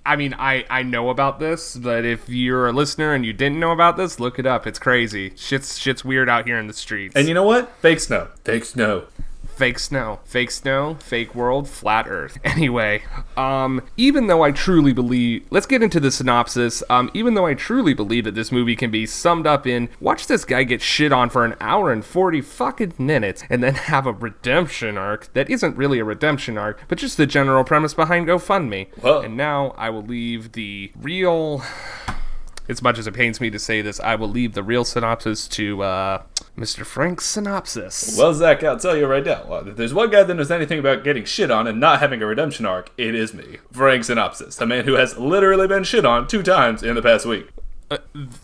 I 0.05 0.15
mean, 0.15 0.33
I, 0.33 0.65
I 0.69 0.83
know 0.83 1.09
about 1.09 1.39
this, 1.39 1.75
but 1.75 2.05
if 2.05 2.29
you're 2.29 2.67
a 2.67 2.71
listener 2.71 3.13
and 3.13 3.25
you 3.25 3.33
didn't 3.33 3.59
know 3.59 3.71
about 3.71 3.97
this, 3.97 4.19
look 4.19 4.39
it 4.39 4.45
up. 4.45 4.65
It's 4.65 4.79
crazy. 4.79 5.33
Shit's 5.35 5.77
shit's 5.77 6.03
weird 6.03 6.29
out 6.29 6.47
here 6.47 6.57
in 6.57 6.67
the 6.67 6.73
streets. 6.73 7.15
And 7.15 7.27
you 7.27 7.33
know 7.33 7.43
what? 7.43 7.69
Fake 7.81 7.99
snow. 7.99 8.29
Fake 8.43 8.65
snow. 8.65 9.05
Fake 9.61 9.77
snow. 9.77 10.17
Fake 10.25 10.49
snow, 10.49 10.97
fake 11.01 11.35
world, 11.35 11.69
flat 11.69 12.07
earth. 12.07 12.39
Anyway, 12.51 13.03
um, 13.37 13.81
even 13.95 14.25
though 14.25 14.41
I 14.41 14.51
truly 14.51 14.91
believe, 14.91 15.45
let's 15.51 15.67
get 15.67 15.83
into 15.83 15.99
the 15.99 16.09
synopsis. 16.09 16.81
Um, 16.89 17.11
even 17.13 17.35
though 17.35 17.45
I 17.45 17.53
truly 17.53 17.93
believe 17.93 18.23
that 18.23 18.33
this 18.33 18.51
movie 18.51 18.75
can 18.75 18.89
be 18.89 19.05
summed 19.05 19.45
up 19.45 19.67
in 19.67 19.89
watch 19.99 20.25
this 20.25 20.45
guy 20.45 20.63
get 20.63 20.81
shit 20.81 21.11
on 21.13 21.29
for 21.29 21.45
an 21.45 21.55
hour 21.61 21.91
and 21.91 22.03
40 22.03 22.41
fucking 22.41 22.93
minutes 22.97 23.43
and 23.51 23.61
then 23.61 23.75
have 23.91 24.07
a 24.07 24.13
redemption 24.13 24.97
arc 24.97 25.31
that 25.33 25.47
isn't 25.47 25.77
really 25.77 25.99
a 25.99 26.03
redemption 26.03 26.57
arc, 26.57 26.81
but 26.87 26.97
just 26.97 27.17
the 27.17 27.27
general 27.27 27.63
premise 27.63 27.93
behind 27.93 28.25
GoFundMe. 28.27 28.87
Whoa. 28.95 29.21
And 29.21 29.37
now 29.37 29.75
I 29.77 29.91
will 29.91 30.03
leave 30.03 30.53
the 30.53 30.91
real 30.99 31.61
as 32.67 32.81
much 32.81 32.97
as 32.97 33.05
it 33.05 33.13
pains 33.13 33.39
me 33.39 33.49
to 33.51 33.59
say 33.59 33.81
this, 33.81 33.99
I 33.99 34.15
will 34.15 34.29
leave 34.29 34.53
the 34.53 34.63
real 34.63 34.85
synopsis 34.85 35.47
to 35.49 35.83
uh, 35.83 36.23
Mr. 36.57 36.85
Frank's 36.85 37.25
synopsis. 37.25 38.17
Well, 38.17 38.33
Zach, 38.33 38.63
I'll 38.63 38.77
tell 38.77 38.95
you 38.97 39.07
right 39.07 39.25
now. 39.25 39.43
uh, 39.51 39.63
If 39.67 39.77
there's 39.77 39.93
one 39.93 40.09
guy 40.11 40.23
that 40.23 40.33
knows 40.33 40.51
anything 40.51 40.79
about 40.79 41.03
getting 41.03 41.25
shit 41.25 41.49
on 41.49 41.65
and 41.65 41.79
not 41.79 41.99
having 41.99 42.21
a 42.21 42.25
redemption 42.25 42.65
arc, 42.65 42.91
it 42.97 43.15
is 43.15 43.33
me, 43.33 43.57
Frank 43.71 44.03
Synopsis, 44.03 44.57
the 44.57 44.65
man 44.65 44.85
who 44.85 44.93
has 44.93 45.17
literally 45.17 45.67
been 45.67 45.83
shit 45.83 46.05
on 46.05 46.27
two 46.27 46.43
times 46.43 46.83
in 46.83 46.95
the 46.95 47.01
past 47.01 47.25
week. 47.25 47.47
Uh, 47.89 47.97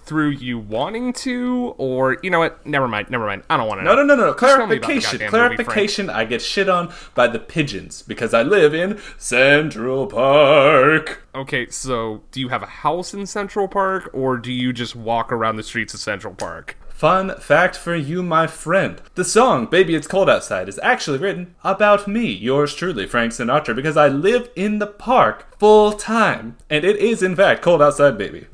through 0.05 0.27
you 0.29 0.59
wanting 0.59 1.13
to, 1.13 1.73
or 1.77 2.17
you 2.21 2.29
know 2.29 2.39
what? 2.39 2.65
Never 2.65 2.85
mind. 2.85 3.09
Never 3.09 3.25
mind. 3.25 3.43
I 3.49 3.55
don't 3.55 3.65
want 3.67 3.79
to. 3.79 3.85
No, 3.85 3.95
no, 3.95 4.03
no, 4.03 4.13
no. 4.15 4.33
tell 4.33 4.67
me 4.67 4.75
about 4.75 4.87
the 4.89 4.99
Clarification. 4.99 5.19
movie, 5.19 5.29
Clarification. 5.29 6.09
I 6.09 6.25
get 6.25 6.41
shit 6.41 6.67
on 6.67 6.91
by 7.15 7.27
the 7.27 7.39
pigeons 7.39 8.01
because 8.01 8.33
I 8.33 8.43
live 8.43 8.73
in 8.73 8.99
Central 9.17 10.07
Park. 10.07 11.23
Okay, 11.33 11.67
so 11.69 12.23
do 12.31 12.41
you 12.41 12.49
have 12.49 12.61
a 12.61 12.65
house 12.67 13.13
in 13.13 13.25
Central 13.25 13.69
Park, 13.69 14.09
or 14.11 14.35
do 14.37 14.51
you 14.51 14.73
just 14.73 14.97
walk 14.97 15.31
around 15.31 15.55
the 15.55 15.63
streets 15.63 15.93
of 15.93 16.01
Central 16.01 16.33
Park? 16.33 16.75
Fun 16.97 17.35
fact 17.37 17.77
for 17.77 17.95
you, 17.95 18.23
my 18.23 18.47
friend. 18.47 18.99
The 19.13 19.23
song 19.23 19.67
Baby 19.67 19.93
It's 19.93 20.07
Cold 20.07 20.31
Outside 20.31 20.67
is 20.67 20.79
actually 20.81 21.19
written 21.19 21.53
about 21.63 22.07
me, 22.07 22.25
yours 22.25 22.73
truly, 22.73 23.05
Frank 23.05 23.33
Sinatra, 23.33 23.75
because 23.75 23.95
I 23.95 24.07
live 24.07 24.49
in 24.55 24.79
the 24.79 24.87
park 24.87 25.45
full 25.59 25.93
time. 25.93 26.57
And 26.71 26.83
it 26.83 26.95
is, 26.95 27.21
in 27.21 27.35
fact, 27.35 27.61
cold 27.61 27.83
outside, 27.83 28.17
baby. 28.17 28.47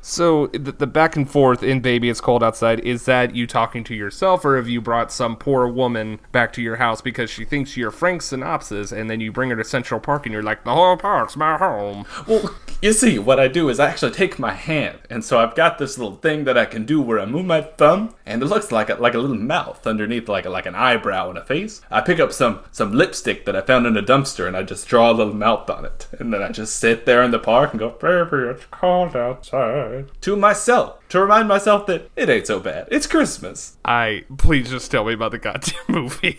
So 0.00 0.48
the, 0.48 0.72
the 0.72 0.86
back 0.86 1.16
and 1.16 1.30
forth 1.30 1.62
in 1.62 1.80
"Baby 1.80 2.08
It's 2.08 2.20
Cold 2.20 2.42
Outside" 2.42 2.80
is 2.80 3.04
that 3.04 3.34
you 3.34 3.46
talking 3.46 3.84
to 3.84 3.94
yourself, 3.94 4.44
or 4.44 4.56
have 4.56 4.68
you 4.68 4.80
brought 4.80 5.12
some 5.12 5.36
poor 5.36 5.68
woman 5.68 6.20
back 6.32 6.52
to 6.54 6.62
your 6.62 6.76
house 6.76 7.00
because 7.00 7.30
she 7.30 7.44
thinks 7.44 7.76
you're 7.76 7.90
Frank 7.90 8.22
Synopsis, 8.22 8.92
and 8.92 9.10
then 9.10 9.20
you 9.20 9.30
bring 9.30 9.50
her 9.50 9.56
to 9.56 9.64
Central 9.64 10.00
Park 10.00 10.26
and 10.26 10.32
you're 10.32 10.42
like, 10.42 10.64
"The 10.64 10.72
whole 10.72 10.96
park's 10.96 11.36
my 11.36 11.56
home." 11.56 12.04
Well, 12.26 12.54
you 12.80 12.92
see, 12.92 13.18
what 13.18 13.38
I 13.38 13.48
do 13.48 13.68
is 13.68 13.78
I 13.78 13.88
actually 13.88 14.12
take 14.12 14.38
my 14.38 14.52
hand, 14.52 14.98
and 15.08 15.24
so 15.24 15.38
I've 15.38 15.54
got 15.54 15.78
this 15.78 15.98
little 15.98 16.16
thing 16.16 16.44
that 16.44 16.58
I 16.58 16.64
can 16.64 16.84
do 16.84 17.00
where 17.00 17.20
I 17.20 17.26
move 17.26 17.46
my 17.46 17.60
thumb, 17.62 18.14
and 18.26 18.42
it 18.42 18.46
looks 18.46 18.72
like 18.72 18.90
a, 18.90 18.94
like 18.94 19.14
a 19.14 19.18
little 19.18 19.36
mouth 19.36 19.86
underneath, 19.86 20.28
like 20.28 20.46
a, 20.46 20.50
like 20.50 20.66
an 20.66 20.74
eyebrow 20.74 21.28
and 21.28 21.38
a 21.38 21.44
face. 21.44 21.82
I 21.90 22.00
pick 22.00 22.18
up 22.18 22.32
some 22.32 22.60
some 22.72 22.92
lipstick 22.92 23.44
that 23.44 23.56
I 23.56 23.60
found 23.60 23.86
in 23.86 23.96
a 23.96 24.02
dumpster, 24.02 24.46
and 24.46 24.56
I 24.56 24.62
just 24.62 24.88
draw 24.88 25.10
a 25.10 25.12
little 25.12 25.34
mouth 25.34 25.68
on 25.70 25.84
it, 25.84 26.08
and 26.18 26.32
then 26.32 26.42
I 26.42 26.50
just 26.50 26.76
sit 26.76 27.06
there 27.06 27.22
in 27.22 27.30
the 27.30 27.38
park 27.38 27.72
and 27.72 27.78
go, 27.78 27.90
"Baby, 27.90 28.48
it's 28.48 28.64
cold 28.70 29.14
outside," 29.32 30.10
to 30.22 30.36
myself 30.36 31.06
to 31.08 31.20
remind 31.20 31.48
myself 31.48 31.86
that 31.86 32.10
it 32.16 32.28
ain't 32.28 32.46
so 32.46 32.60
bad. 32.60 32.88
It's 32.90 33.06
Christmas. 33.06 33.76
I 33.84 34.24
please 34.38 34.70
just 34.70 34.90
tell 34.90 35.04
me 35.04 35.14
about 35.14 35.32
the 35.32 35.38
goddamn 35.38 35.74
movie. 35.88 36.38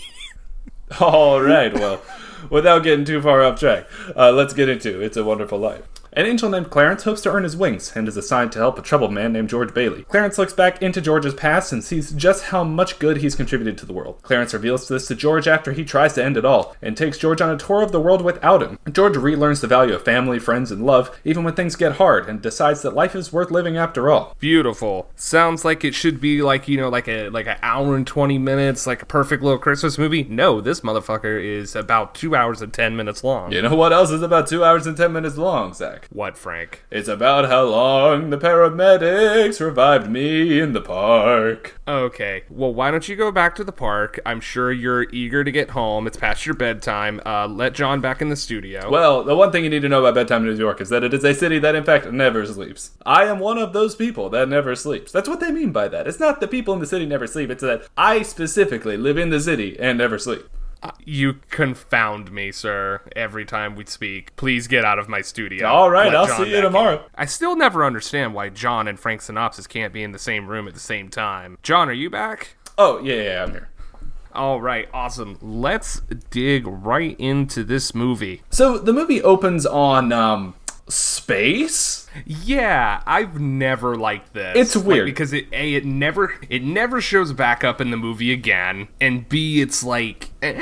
All 0.99 1.41
right, 1.41 1.73
well, 1.73 2.01
without 2.49 2.83
getting 2.83 3.05
too 3.05 3.21
far 3.21 3.41
off 3.43 3.59
track, 3.59 3.87
uh, 4.15 4.31
let's 4.31 4.53
get 4.53 4.69
into 4.69 5.01
It's 5.01 5.17
a 5.17 5.23
Wonderful 5.23 5.57
Life. 5.57 5.81
An 6.15 6.27
angel 6.27 6.49
named 6.49 6.69
Clarence 6.69 7.03
hopes 7.03 7.21
to 7.21 7.31
earn 7.31 7.43
his 7.43 7.57
wings 7.57 7.93
and 7.95 8.07
is 8.07 8.17
assigned 8.17 8.51
to 8.51 8.59
help 8.59 8.77
a 8.77 8.83
troubled 8.83 9.11
man 9.11 9.33
named 9.33 9.49
George 9.49 9.73
Bailey. 9.73 10.03
Clarence 10.03 10.37
looks 10.37 10.53
back 10.53 10.79
into 10.79 11.01
George's 11.01 11.33
past 11.33 11.71
and 11.73 11.83
sees 11.83 12.11
just 12.11 12.45
how 12.45 12.63
much 12.63 12.99
good 12.99 13.17
he's 13.17 13.33
contributed 13.35 13.79
to 13.79 13.85
the 13.87 13.93
world. 13.93 14.19
Clarence 14.21 14.53
reveals 14.53 14.87
this 14.87 15.07
to 15.07 15.15
George 15.15 15.47
after 15.47 15.71
he 15.71 15.83
tries 15.83 16.13
to 16.13 16.23
end 16.23 16.37
it 16.37 16.45
all 16.45 16.75
and 16.83 16.95
takes 16.95 17.17
George 17.17 17.41
on 17.41 17.49
a 17.49 17.57
tour 17.57 17.81
of 17.81 17.91
the 17.91 17.99
world 17.99 18.21
without 18.21 18.61
him. 18.61 18.77
George 18.91 19.15
relearns 19.15 19.61
the 19.61 19.67
value 19.67 19.95
of 19.95 20.05
family, 20.05 20.37
friends, 20.37 20.69
and 20.71 20.85
love 20.85 21.19
even 21.23 21.43
when 21.43 21.55
things 21.55 21.75
get 21.75 21.93
hard 21.93 22.29
and 22.29 22.43
decides 22.43 22.83
that 22.83 22.93
life 22.93 23.15
is 23.15 23.33
worth 23.33 23.49
living 23.49 23.75
after 23.75 24.11
all. 24.11 24.35
Beautiful. 24.37 25.09
Sounds 25.15 25.65
like 25.65 25.83
it 25.83 25.95
should 25.95 26.21
be 26.21 26.43
like 26.43 26.67
you 26.67 26.77
know, 26.77 26.89
like 26.89 27.07
a 27.07 27.29
like 27.29 27.47
an 27.47 27.57
hour 27.63 27.95
and 27.95 28.05
twenty 28.05 28.37
minutes, 28.37 28.85
like 28.85 29.01
a 29.01 29.07
perfect 29.07 29.41
little 29.41 29.57
Christmas 29.57 29.97
movie. 29.97 30.25
No, 30.25 30.61
this 30.61 30.81
motherfucker 30.81 31.43
is 31.43 31.75
about 31.75 32.13
two 32.13 32.35
hours 32.35 32.61
and 32.61 32.71
ten 32.71 32.95
minutes 32.95 33.23
long. 33.23 33.51
You 33.51 33.63
know 33.63 33.75
what 33.75 33.93
else 33.93 34.11
is 34.11 34.21
about 34.21 34.47
2 34.47 34.63
hours 34.63 34.87
and 34.87 34.97
10 34.97 35.13
minutes 35.13 35.37
long, 35.37 35.73
Zach? 35.73 36.02
What, 36.11 36.37
Frank? 36.37 36.83
It's 36.91 37.07
about 37.07 37.49
how 37.49 37.63
long 37.63 38.29
the 38.29 38.37
paramedics 38.37 39.59
revived 39.59 40.09
me 40.09 40.59
in 40.59 40.73
the 40.73 40.81
park. 40.81 41.79
Okay. 41.87 42.43
Well, 42.49 42.73
why 42.73 42.91
don't 42.91 43.07
you 43.07 43.15
go 43.15 43.31
back 43.31 43.55
to 43.55 43.63
the 43.63 43.71
park? 43.71 44.19
I'm 44.25 44.39
sure 44.39 44.71
you're 44.71 45.03
eager 45.11 45.43
to 45.43 45.51
get 45.51 45.71
home. 45.71 46.07
It's 46.07 46.17
past 46.17 46.45
your 46.45 46.55
bedtime. 46.55 47.21
Uh, 47.25 47.47
let 47.47 47.73
John 47.73 48.01
back 48.01 48.21
in 48.21 48.29
the 48.29 48.35
studio. 48.35 48.89
Well, 48.89 49.23
the 49.23 49.35
one 49.35 49.51
thing 49.51 49.63
you 49.63 49.69
need 49.69 49.81
to 49.81 49.89
know 49.89 49.99
about 50.05 50.15
bedtime 50.15 50.43
in 50.43 50.53
New 50.53 50.59
York 50.59 50.81
is 50.81 50.89
that 50.89 51.03
it 51.03 51.13
is 51.13 51.23
a 51.23 51.33
city 51.33 51.59
that, 51.59 51.75
in 51.75 51.83
fact, 51.83 52.11
never 52.11 52.45
sleeps. 52.45 52.91
I 53.05 53.25
am 53.25 53.39
one 53.39 53.57
of 53.57 53.73
those 53.73 53.95
people 53.95 54.29
that 54.29 54.49
never 54.49 54.75
sleeps. 54.75 55.11
That's 55.11 55.29
what 55.29 55.39
they 55.39 55.51
mean 55.51 55.71
by 55.71 55.87
that. 55.87 56.07
It's 56.07 56.19
not 56.19 56.39
that 56.39 56.51
people 56.51 56.73
in 56.73 56.79
the 56.79 56.85
city 56.85 57.05
never 57.05 57.27
sleep, 57.27 57.49
it's 57.49 57.63
that 57.63 57.87
I 57.97 58.21
specifically 58.21 58.97
live 58.97 59.17
in 59.17 59.29
the 59.29 59.39
city 59.39 59.77
and 59.79 59.97
never 59.97 60.17
sleep. 60.17 60.47
You 61.05 61.35
confound 61.49 62.31
me, 62.31 62.51
sir, 62.51 63.01
every 63.15 63.45
time 63.45 63.75
we 63.75 63.85
speak. 63.85 64.35
Please 64.35 64.67
get 64.67 64.83
out 64.85 64.99
of 64.99 65.07
my 65.09 65.21
studio. 65.21 65.67
All 65.67 65.89
right, 65.89 66.13
I'll 66.13 66.27
John 66.27 66.37
see 66.37 66.43
you 66.45 66.51
back 66.51 66.57
in. 66.57 66.63
tomorrow. 66.63 67.05
I 67.15 67.25
still 67.25 67.55
never 67.55 67.85
understand 67.85 68.33
why 68.33 68.49
John 68.49 68.87
and 68.87 68.99
Frank 68.99 69.21
Synopsis 69.21 69.67
can't 69.67 69.93
be 69.93 70.03
in 70.03 70.11
the 70.11 70.19
same 70.19 70.47
room 70.47 70.67
at 70.67 70.73
the 70.73 70.79
same 70.79 71.09
time. 71.09 71.57
John, 71.63 71.89
are 71.89 71.93
you 71.93 72.09
back? 72.09 72.55
Oh, 72.77 72.99
yeah, 73.01 73.15
yeah, 73.15 73.23
yeah, 73.23 73.43
I'm 73.43 73.51
here. 73.51 73.69
All 74.33 74.59
right, 74.61 74.89
awesome. 74.93 75.37
Let's 75.41 76.01
dig 76.31 76.65
right 76.65 77.15
into 77.19 77.63
this 77.63 77.93
movie. 77.93 78.41
So 78.49 78.77
the 78.77 78.93
movie 78.93 79.21
opens 79.21 79.65
on, 79.65 80.11
um, 80.11 80.55
space? 80.89 82.02
Yeah, 82.25 83.01
I've 83.05 83.39
never 83.39 83.95
liked 83.95 84.33
this. 84.33 84.55
It's 84.57 84.75
Like, 84.75 84.85
weird. 84.85 85.05
because 85.05 85.33
it 85.33 85.47
a 85.51 85.73
it 85.75 85.85
never 85.85 86.33
it 86.49 86.63
never 86.63 87.01
shows 87.01 87.33
back 87.33 87.63
up 87.63 87.79
in 87.81 87.91
the 87.91 87.97
movie 87.97 88.31
again, 88.31 88.87
and 89.01 89.27
b 89.27 89.61
it's 89.61 89.83
like 89.83 90.29
eh, 90.41 90.59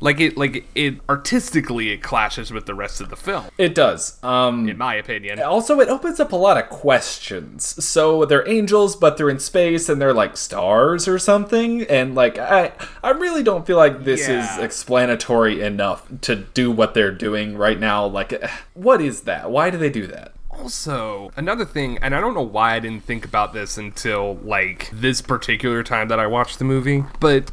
like 0.00 0.20
it 0.20 0.36
like 0.36 0.66
it 0.74 0.98
artistically 1.08 1.90
it 1.90 2.02
clashes 2.02 2.52
with 2.52 2.66
the 2.66 2.74
rest 2.74 3.00
of 3.00 3.08
the 3.10 3.16
film, 3.16 3.44
It 3.58 3.74
does. 3.74 4.18
Um, 4.22 4.68
in 4.68 4.78
my 4.78 4.94
opinion. 4.94 5.40
Also, 5.40 5.80
it 5.80 5.88
opens 5.88 6.18
up 6.20 6.32
a 6.32 6.36
lot 6.36 6.56
of 6.56 6.68
questions. 6.68 7.84
So 7.84 8.24
they're 8.24 8.48
angels, 8.48 8.96
but 8.96 9.16
they're 9.16 9.30
in 9.30 9.38
space 9.38 9.88
and 9.88 10.00
they're 10.00 10.14
like 10.14 10.36
stars 10.36 11.06
or 11.08 11.18
something. 11.18 11.82
And 11.82 12.14
like, 12.14 12.38
I, 12.38 12.72
I 13.02 13.10
really 13.10 13.42
don't 13.42 13.66
feel 13.66 13.76
like 13.76 14.04
this 14.04 14.28
Yeah. 14.28 14.56
is 14.58 14.62
explanatory 14.64 15.60
enough 15.62 16.06
to 16.22 16.36
do 16.36 16.70
what 16.70 16.94
they're 16.94 17.12
doing 17.12 17.56
right 17.56 17.78
now. 17.78 18.06
Like, 18.06 18.32
eh, 18.32 18.48
what 18.74 19.00
is 19.00 19.22
that? 19.22 19.50
Why 19.50 19.70
do 19.70 19.78
they 19.78 19.90
do 19.90 20.06
that? 20.08 20.32
Also, 20.62 21.32
another 21.36 21.64
thing, 21.64 21.98
and 21.98 22.14
I 22.14 22.20
don't 22.20 22.34
know 22.34 22.40
why 22.40 22.76
I 22.76 22.78
didn't 22.78 23.02
think 23.02 23.24
about 23.24 23.52
this 23.52 23.76
until 23.76 24.36
like 24.44 24.88
this 24.92 25.20
particular 25.20 25.82
time 25.82 26.06
that 26.06 26.20
I 26.20 26.28
watched 26.28 26.60
the 26.60 26.64
movie, 26.64 27.02
but 27.18 27.50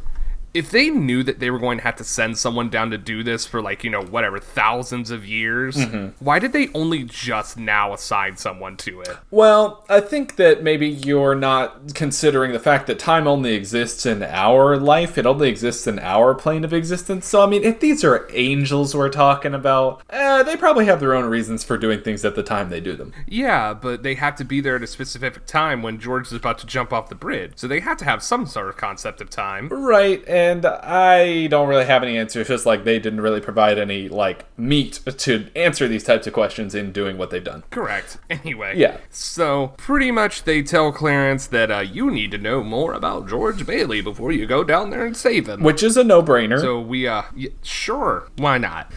if 0.52 0.70
they 0.70 0.90
knew 0.90 1.22
that 1.22 1.38
they 1.38 1.50
were 1.50 1.58
going 1.58 1.78
to 1.78 1.84
have 1.84 1.96
to 1.96 2.04
send 2.04 2.36
someone 2.36 2.68
down 2.68 2.90
to 2.90 2.98
do 2.98 3.22
this 3.22 3.46
for 3.46 3.62
like, 3.62 3.84
you 3.84 3.90
know, 3.90 4.02
whatever, 4.02 4.38
thousands 4.38 5.10
of 5.10 5.24
years, 5.24 5.78
why 6.18 6.38
did 6.38 6.52
they 6.52 6.68
only 6.74 7.04
just 7.04 7.56
now 7.56 7.92
assign 7.92 8.36
someone 8.36 8.76
to 8.78 9.00
it? 9.02 9.16
Well, 9.30 9.84
I 9.88 10.00
think 10.00 10.36
that 10.36 10.62
maybe 10.62 10.88
you're 10.88 11.36
not 11.36 11.94
considering 11.94 12.52
the 12.52 12.58
fact 12.58 12.88
that 12.88 12.98
time 12.98 13.28
only 13.28 13.54
exists 13.54 14.04
in 14.06 14.22
our 14.24 14.76
life. 14.76 15.16
It 15.16 15.26
only 15.26 15.48
exists 15.48 15.86
in 15.86 15.98
our 16.00 16.34
plane 16.34 16.64
of 16.64 16.72
existence. 16.72 17.26
So, 17.26 17.42
I 17.42 17.46
mean, 17.46 17.62
if 17.62 17.78
these 17.78 18.02
are 18.02 18.28
angels 18.32 18.94
we're 18.94 19.08
talking 19.08 19.54
about, 19.54 20.02
eh, 20.10 20.42
they 20.42 20.56
probably 20.56 20.86
have 20.86 20.98
their 20.98 21.14
own 21.14 21.26
reasons 21.26 21.62
for 21.62 21.78
doing 21.78 22.00
things 22.00 22.24
at 22.24 22.34
the 22.34 22.42
time 22.42 22.70
they 22.70 22.80
do 22.80 22.96
them. 22.96 23.12
Yeah, 23.28 23.72
but 23.72 24.02
they 24.02 24.14
have 24.16 24.34
to 24.36 24.44
be 24.44 24.60
there 24.60 24.76
at 24.76 24.82
a 24.82 24.88
specific 24.88 25.46
time 25.46 25.82
when 25.82 26.00
George 26.00 26.26
is 26.26 26.32
about 26.32 26.58
to 26.58 26.66
jump 26.66 26.92
off 26.92 27.08
the 27.08 27.14
bridge. 27.14 27.52
So 27.56 27.68
they 27.68 27.80
have 27.80 27.98
to 27.98 28.04
have 28.04 28.22
some 28.22 28.46
sort 28.46 28.68
of 28.68 28.76
concept 28.76 29.20
of 29.20 29.30
time. 29.30 29.68
Right, 29.68 30.26
and 30.26 30.39
I 30.64 31.46
don't 31.50 31.68
really 31.68 31.84
have 31.86 32.02
any 32.02 32.16
answers, 32.18 32.48
just 32.48 32.66
like 32.66 32.84
they 32.84 32.98
didn't 32.98 33.20
really 33.20 33.40
provide 33.40 33.78
any, 33.78 34.08
like, 34.08 34.44
meat 34.58 35.00
to 35.18 35.46
answer 35.56 35.86
these 35.88 36.04
types 36.04 36.26
of 36.26 36.32
questions 36.32 36.74
in 36.74 36.92
doing 36.92 37.18
what 37.18 37.30
they've 37.30 37.42
done. 37.44 37.64
Correct. 37.70 38.18
Anyway. 38.30 38.74
Yeah. 38.76 38.96
So, 39.10 39.74
pretty 39.76 40.10
much 40.10 40.44
they 40.44 40.62
tell 40.62 40.92
Clarence 40.92 41.46
that 41.48 41.70
uh, 41.70 41.80
you 41.80 42.10
need 42.10 42.30
to 42.30 42.38
know 42.38 42.62
more 42.62 42.94
about 42.94 43.28
George 43.28 43.66
Bailey 43.66 44.00
before 44.00 44.32
you 44.32 44.46
go 44.46 44.64
down 44.64 44.90
there 44.90 45.04
and 45.04 45.16
save 45.16 45.48
him. 45.48 45.62
Which 45.62 45.82
is 45.82 45.96
a 45.96 46.04
no 46.04 46.22
brainer. 46.22 46.60
So 46.60 46.80
we, 46.80 47.06
uh, 47.06 47.22
y- 47.36 47.48
sure, 47.62 48.28
why 48.36 48.56
not? 48.58 48.90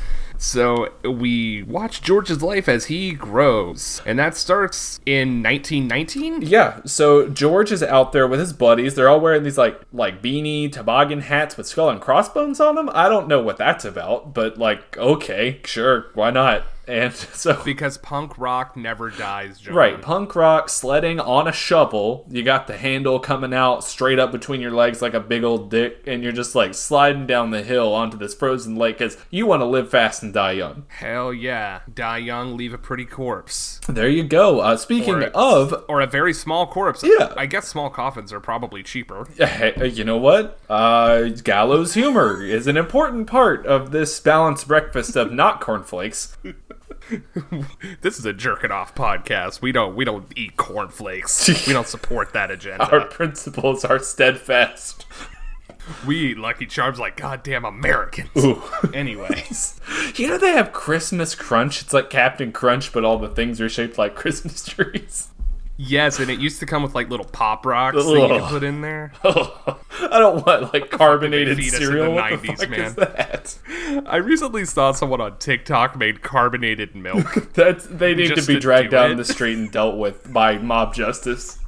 So 0.44 0.90
we 1.06 1.64
watch 1.64 2.02
George's 2.02 2.44
life 2.44 2.68
as 2.68 2.88
he 2.88 3.14
grows, 3.14 4.02
and 4.06 4.20
that 4.20 4.36
starts 4.36 5.00
in 5.06 5.42
1919. 5.42 6.42
yeah, 6.42 6.82
so 6.84 7.30
George 7.30 7.72
is 7.72 7.82
out 7.82 8.12
there 8.12 8.28
with 8.28 8.42
his 8.42 8.52
buddies. 8.52 8.96
They're 8.96 9.08
all 9.08 9.22
wearing 9.22 9.44
these, 9.44 9.58
like, 9.58 9.80
like 9.94 10.22
beanie, 10.22 10.70
toboggan 10.70 11.22
hats 11.22 11.56
with 11.56 11.66
skull 11.66 11.90
and 11.90 12.02
crossbones 12.02 12.60
on 12.60 12.76
them. 12.76 12.90
I 12.94 13.08
don't 13.08 13.30
know 13.30 13.42
what 13.42 13.56
that's 13.56 13.86
about, 13.86 14.34
but, 14.34 14.58
like, 14.58 14.98
okay, 14.98 15.62
sure, 15.64 16.08
why 16.14 16.30
not? 16.30 16.64
And 16.88 17.14
so 17.16 17.62
Because 17.64 17.98
punk 17.98 18.38
rock 18.38 18.76
never 18.76 19.10
dies, 19.10 19.60
John. 19.60 19.74
Right, 19.74 20.02
punk 20.02 20.36
rock 20.36 20.68
sledding 20.70 21.20
on 21.20 21.48
a 21.48 21.52
shovel. 21.52 22.26
You 22.30 22.44
got 22.44 22.68
the 22.68 22.78
handle 22.78 23.20
coming 23.20 23.54
out 23.54 23.84
straight 23.84 24.20
up 24.20 24.32
between 24.32 24.60
your 24.62 24.72
legs 24.72 25.02
like 25.02 25.14
a 25.14 25.20
big 25.20 25.44
old 25.44 25.70
dick, 25.72 26.04
and 26.08 26.22
you're 26.24 26.32
just 26.34 26.56
like 26.56 26.74
sliding 26.74 27.26
down 27.26 27.52
the 27.52 27.64
hill 27.64 27.94
onto 27.94 28.18
this 28.18 28.34
frozen 28.34 28.76
lake 28.76 28.98
because 28.98 29.18
you 29.30 29.46
want 29.46 29.62
to 29.62 29.66
live 29.66 29.90
fast 29.90 30.24
and 30.24 30.34
die 30.34 30.52
young. 30.54 30.86
Hell 30.90 31.34
yeah. 31.34 31.80
Die 31.94 32.18
young, 32.18 32.58
leave 32.58 32.74
a 32.74 32.78
pretty 32.78 33.06
corpse. 33.06 33.80
There 33.88 34.10
you 34.10 34.24
go. 34.24 34.60
Uh, 34.60 34.76
speaking 34.78 35.16
Or- 35.16 35.24
of, 35.34 35.86
Or 35.88 36.02
a 36.02 36.08
very 36.08 36.34
small 36.34 36.68
corpse. 36.68 37.04
Yeah. 37.04 37.34
I 37.38 37.46
guess 37.46 37.68
small 37.68 37.90
coffins 37.90 38.34
are 38.34 38.40
probably 38.40 38.84
cheaper. 38.84 39.28
you 39.82 40.04
know 40.04 40.18
what? 40.18 40.60
Uh, 40.70 41.30
gallows 41.44 41.94
humor 41.94 42.44
is 42.44 42.68
an 42.68 42.76
important 42.78 43.28
part 43.28 43.66
of 43.66 43.92
this 43.92 44.20
balanced 44.20 44.68
breakfast 44.68 45.16
of 45.16 45.32
not 45.32 45.62
cornflakes. 45.62 46.38
This 48.02 48.20
is 48.20 48.26
a 48.26 48.34
jerking 48.34 48.72
off 48.72 48.96
podcast. 48.96 49.62
We 49.62 49.72
don't 49.72 49.96
we 49.96 50.06
don't 50.06 50.26
eat 50.36 50.58
cornflakes. 50.58 51.68
we 51.68 51.74
don't 51.74 51.88
support 51.88 52.34
that 52.34 52.52
agenda. 52.52 52.86
Our 52.92 53.06
principles 53.06 53.86
are 53.86 54.00
steadfast. 54.00 55.06
we 56.06 56.32
eat 56.32 56.38
Lucky 56.38 56.66
Charms 56.66 57.00
like 57.00 57.18
goddamn 57.18 57.66
Americans. 57.66 58.30
Anyway, 58.94 59.44
You 60.16 60.28
know 60.30 60.38
they 60.38 60.52
have 60.54 60.72
Christmas 60.74 61.36
Crunch. 61.36 61.82
It's 61.82 61.94
like 61.94 62.10
Captain 62.10 62.52
Crunch, 62.52 62.92
but 62.94 63.04
all 63.06 63.18
the 63.20 63.30
things 63.30 63.60
are 63.62 63.70
shaped 63.70 63.98
like 63.98 64.16
Christmas 64.16 64.66
trees. 64.66 65.30
Yes, 65.78 66.20
and 66.20 66.30
it 66.30 66.40
used 66.40 66.60
to 66.60 66.66
come 66.66 66.84
with 66.84 66.96
like 66.96 67.10
little 67.10 67.26
pop 67.26 67.66
rocks 67.66 67.98
that 67.98 68.04
you 68.10 68.28
could 68.28 68.50
put 68.50 68.64
in 68.64 68.82
there. 68.82 69.12
I 69.24 70.20
don't 70.20 70.46
want 70.46 70.74
like 70.74 70.90
carbonated 70.90 71.58
feed 71.58 71.68
us 71.74 71.74
in 71.76 71.80
cereal. 71.80 72.06
the 72.06 72.12
what 72.12 72.42
the 72.42 72.48
90s, 72.48 72.58
fuck 72.58 72.70
man. 72.70 72.80
is 72.82 72.96
that? 72.96 73.58
I 74.08 74.18
recently 74.18 74.66
saw 74.66 74.92
someone 74.92 75.22
on 75.22 75.38
TikTok 75.38 75.96
made 75.98 76.22
carbonated 76.22 76.96
milk. 76.96 77.34
That's 77.54 77.86
they 77.88 78.14
need 78.16 78.36
to 78.36 78.46
be 78.46 78.60
dragged 78.60 78.90
do 78.92 78.98
down 78.98 79.12
it. 79.12 79.16
the 79.16 79.26
street 79.26 79.58
and 79.58 79.72
dealt 79.72 79.98
with 79.98 80.32
by 80.32 80.58
mob 80.58 80.94
justice. 80.94 81.60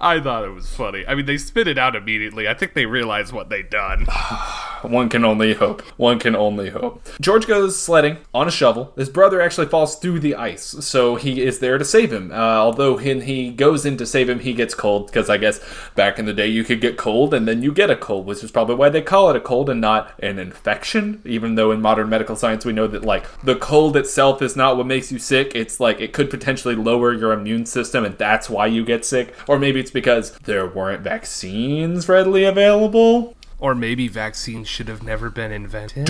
I 0.00 0.20
thought 0.20 0.44
it 0.44 0.54
was 0.54 0.68
funny. 0.68 1.04
I 1.06 1.14
mean, 1.14 1.26
they 1.26 1.36
spit 1.36 1.68
it 1.68 1.78
out 1.78 1.94
immediately. 1.94 2.48
I 2.48 2.54
think 2.54 2.72
they 2.74 2.86
realize 2.86 3.32
what 3.32 3.50
they'd 3.50 3.68
done. 3.68 4.06
One 4.82 5.08
can 5.08 5.24
only 5.24 5.54
hope. 5.54 5.82
One 5.98 6.18
can 6.18 6.36
only 6.36 6.70
hope. 6.70 7.06
George 7.20 7.46
goes 7.46 7.78
sledding 7.78 8.18
on 8.32 8.48
a 8.48 8.50
shovel. 8.50 8.92
His 8.96 9.08
brother 9.08 9.40
actually 9.40 9.66
falls 9.66 9.96
through 9.96 10.20
the 10.20 10.36
ice, 10.36 10.64
so 10.80 11.16
he 11.16 11.42
is 11.42 11.58
there 11.58 11.78
to 11.78 11.84
save 11.84 12.12
him. 12.12 12.30
Uh, 12.30 12.34
although 12.34 12.96
when 12.96 13.22
he 13.22 13.50
goes 13.50 13.84
in 13.84 13.96
to 13.96 14.06
save 14.06 14.28
him, 14.28 14.38
he 14.38 14.54
gets 14.54 14.74
cold 14.74 15.08
because 15.08 15.28
I 15.28 15.36
guess 15.36 15.60
back 15.96 16.18
in 16.18 16.26
the 16.26 16.32
day 16.32 16.46
you 16.46 16.64
could 16.64 16.80
get 16.80 16.96
cold 16.96 17.34
and 17.34 17.46
then 17.46 17.62
you 17.62 17.72
get 17.72 17.90
a 17.90 17.96
cold, 17.96 18.24
which 18.24 18.44
is 18.44 18.52
probably 18.52 18.76
why 18.76 18.88
they 18.88 19.02
call 19.02 19.30
it 19.30 19.36
a 19.36 19.40
cold 19.40 19.68
and 19.68 19.80
not 19.80 20.14
an 20.20 20.38
infection. 20.38 21.20
Even 21.24 21.56
though 21.56 21.72
in 21.72 21.82
modern 21.82 22.08
medical 22.08 22.36
science 22.36 22.64
we 22.64 22.72
know 22.72 22.86
that 22.86 23.04
like 23.04 23.26
the 23.42 23.56
cold 23.56 23.96
itself 23.96 24.40
is 24.40 24.56
not 24.56 24.76
what 24.76 24.86
makes 24.86 25.10
you 25.10 25.18
sick. 25.18 25.52
It's 25.54 25.80
like 25.80 26.00
it 26.00 26.12
could 26.12 26.30
potentially 26.30 26.76
lower 26.76 27.12
your 27.12 27.32
immune 27.32 27.66
system, 27.66 28.04
and 28.04 28.16
that's 28.16 28.48
why 28.48 28.66
you 28.66 28.84
get 28.84 29.04
sick. 29.04 29.17
Or 29.46 29.58
maybe 29.58 29.80
it's 29.80 29.90
because 29.90 30.32
there 30.38 30.66
weren't 30.66 31.02
vaccines 31.02 32.08
readily 32.08 32.44
available. 32.44 33.36
Or 33.60 33.74
maybe 33.74 34.06
vaccines 34.08 34.68
should 34.68 34.88
have 34.88 35.02
never 35.02 35.30
been 35.30 35.50
invented. 35.50 36.06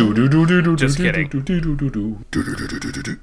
Just 0.77 0.99
kidding. 1.13 1.29
kidding. 1.29 1.41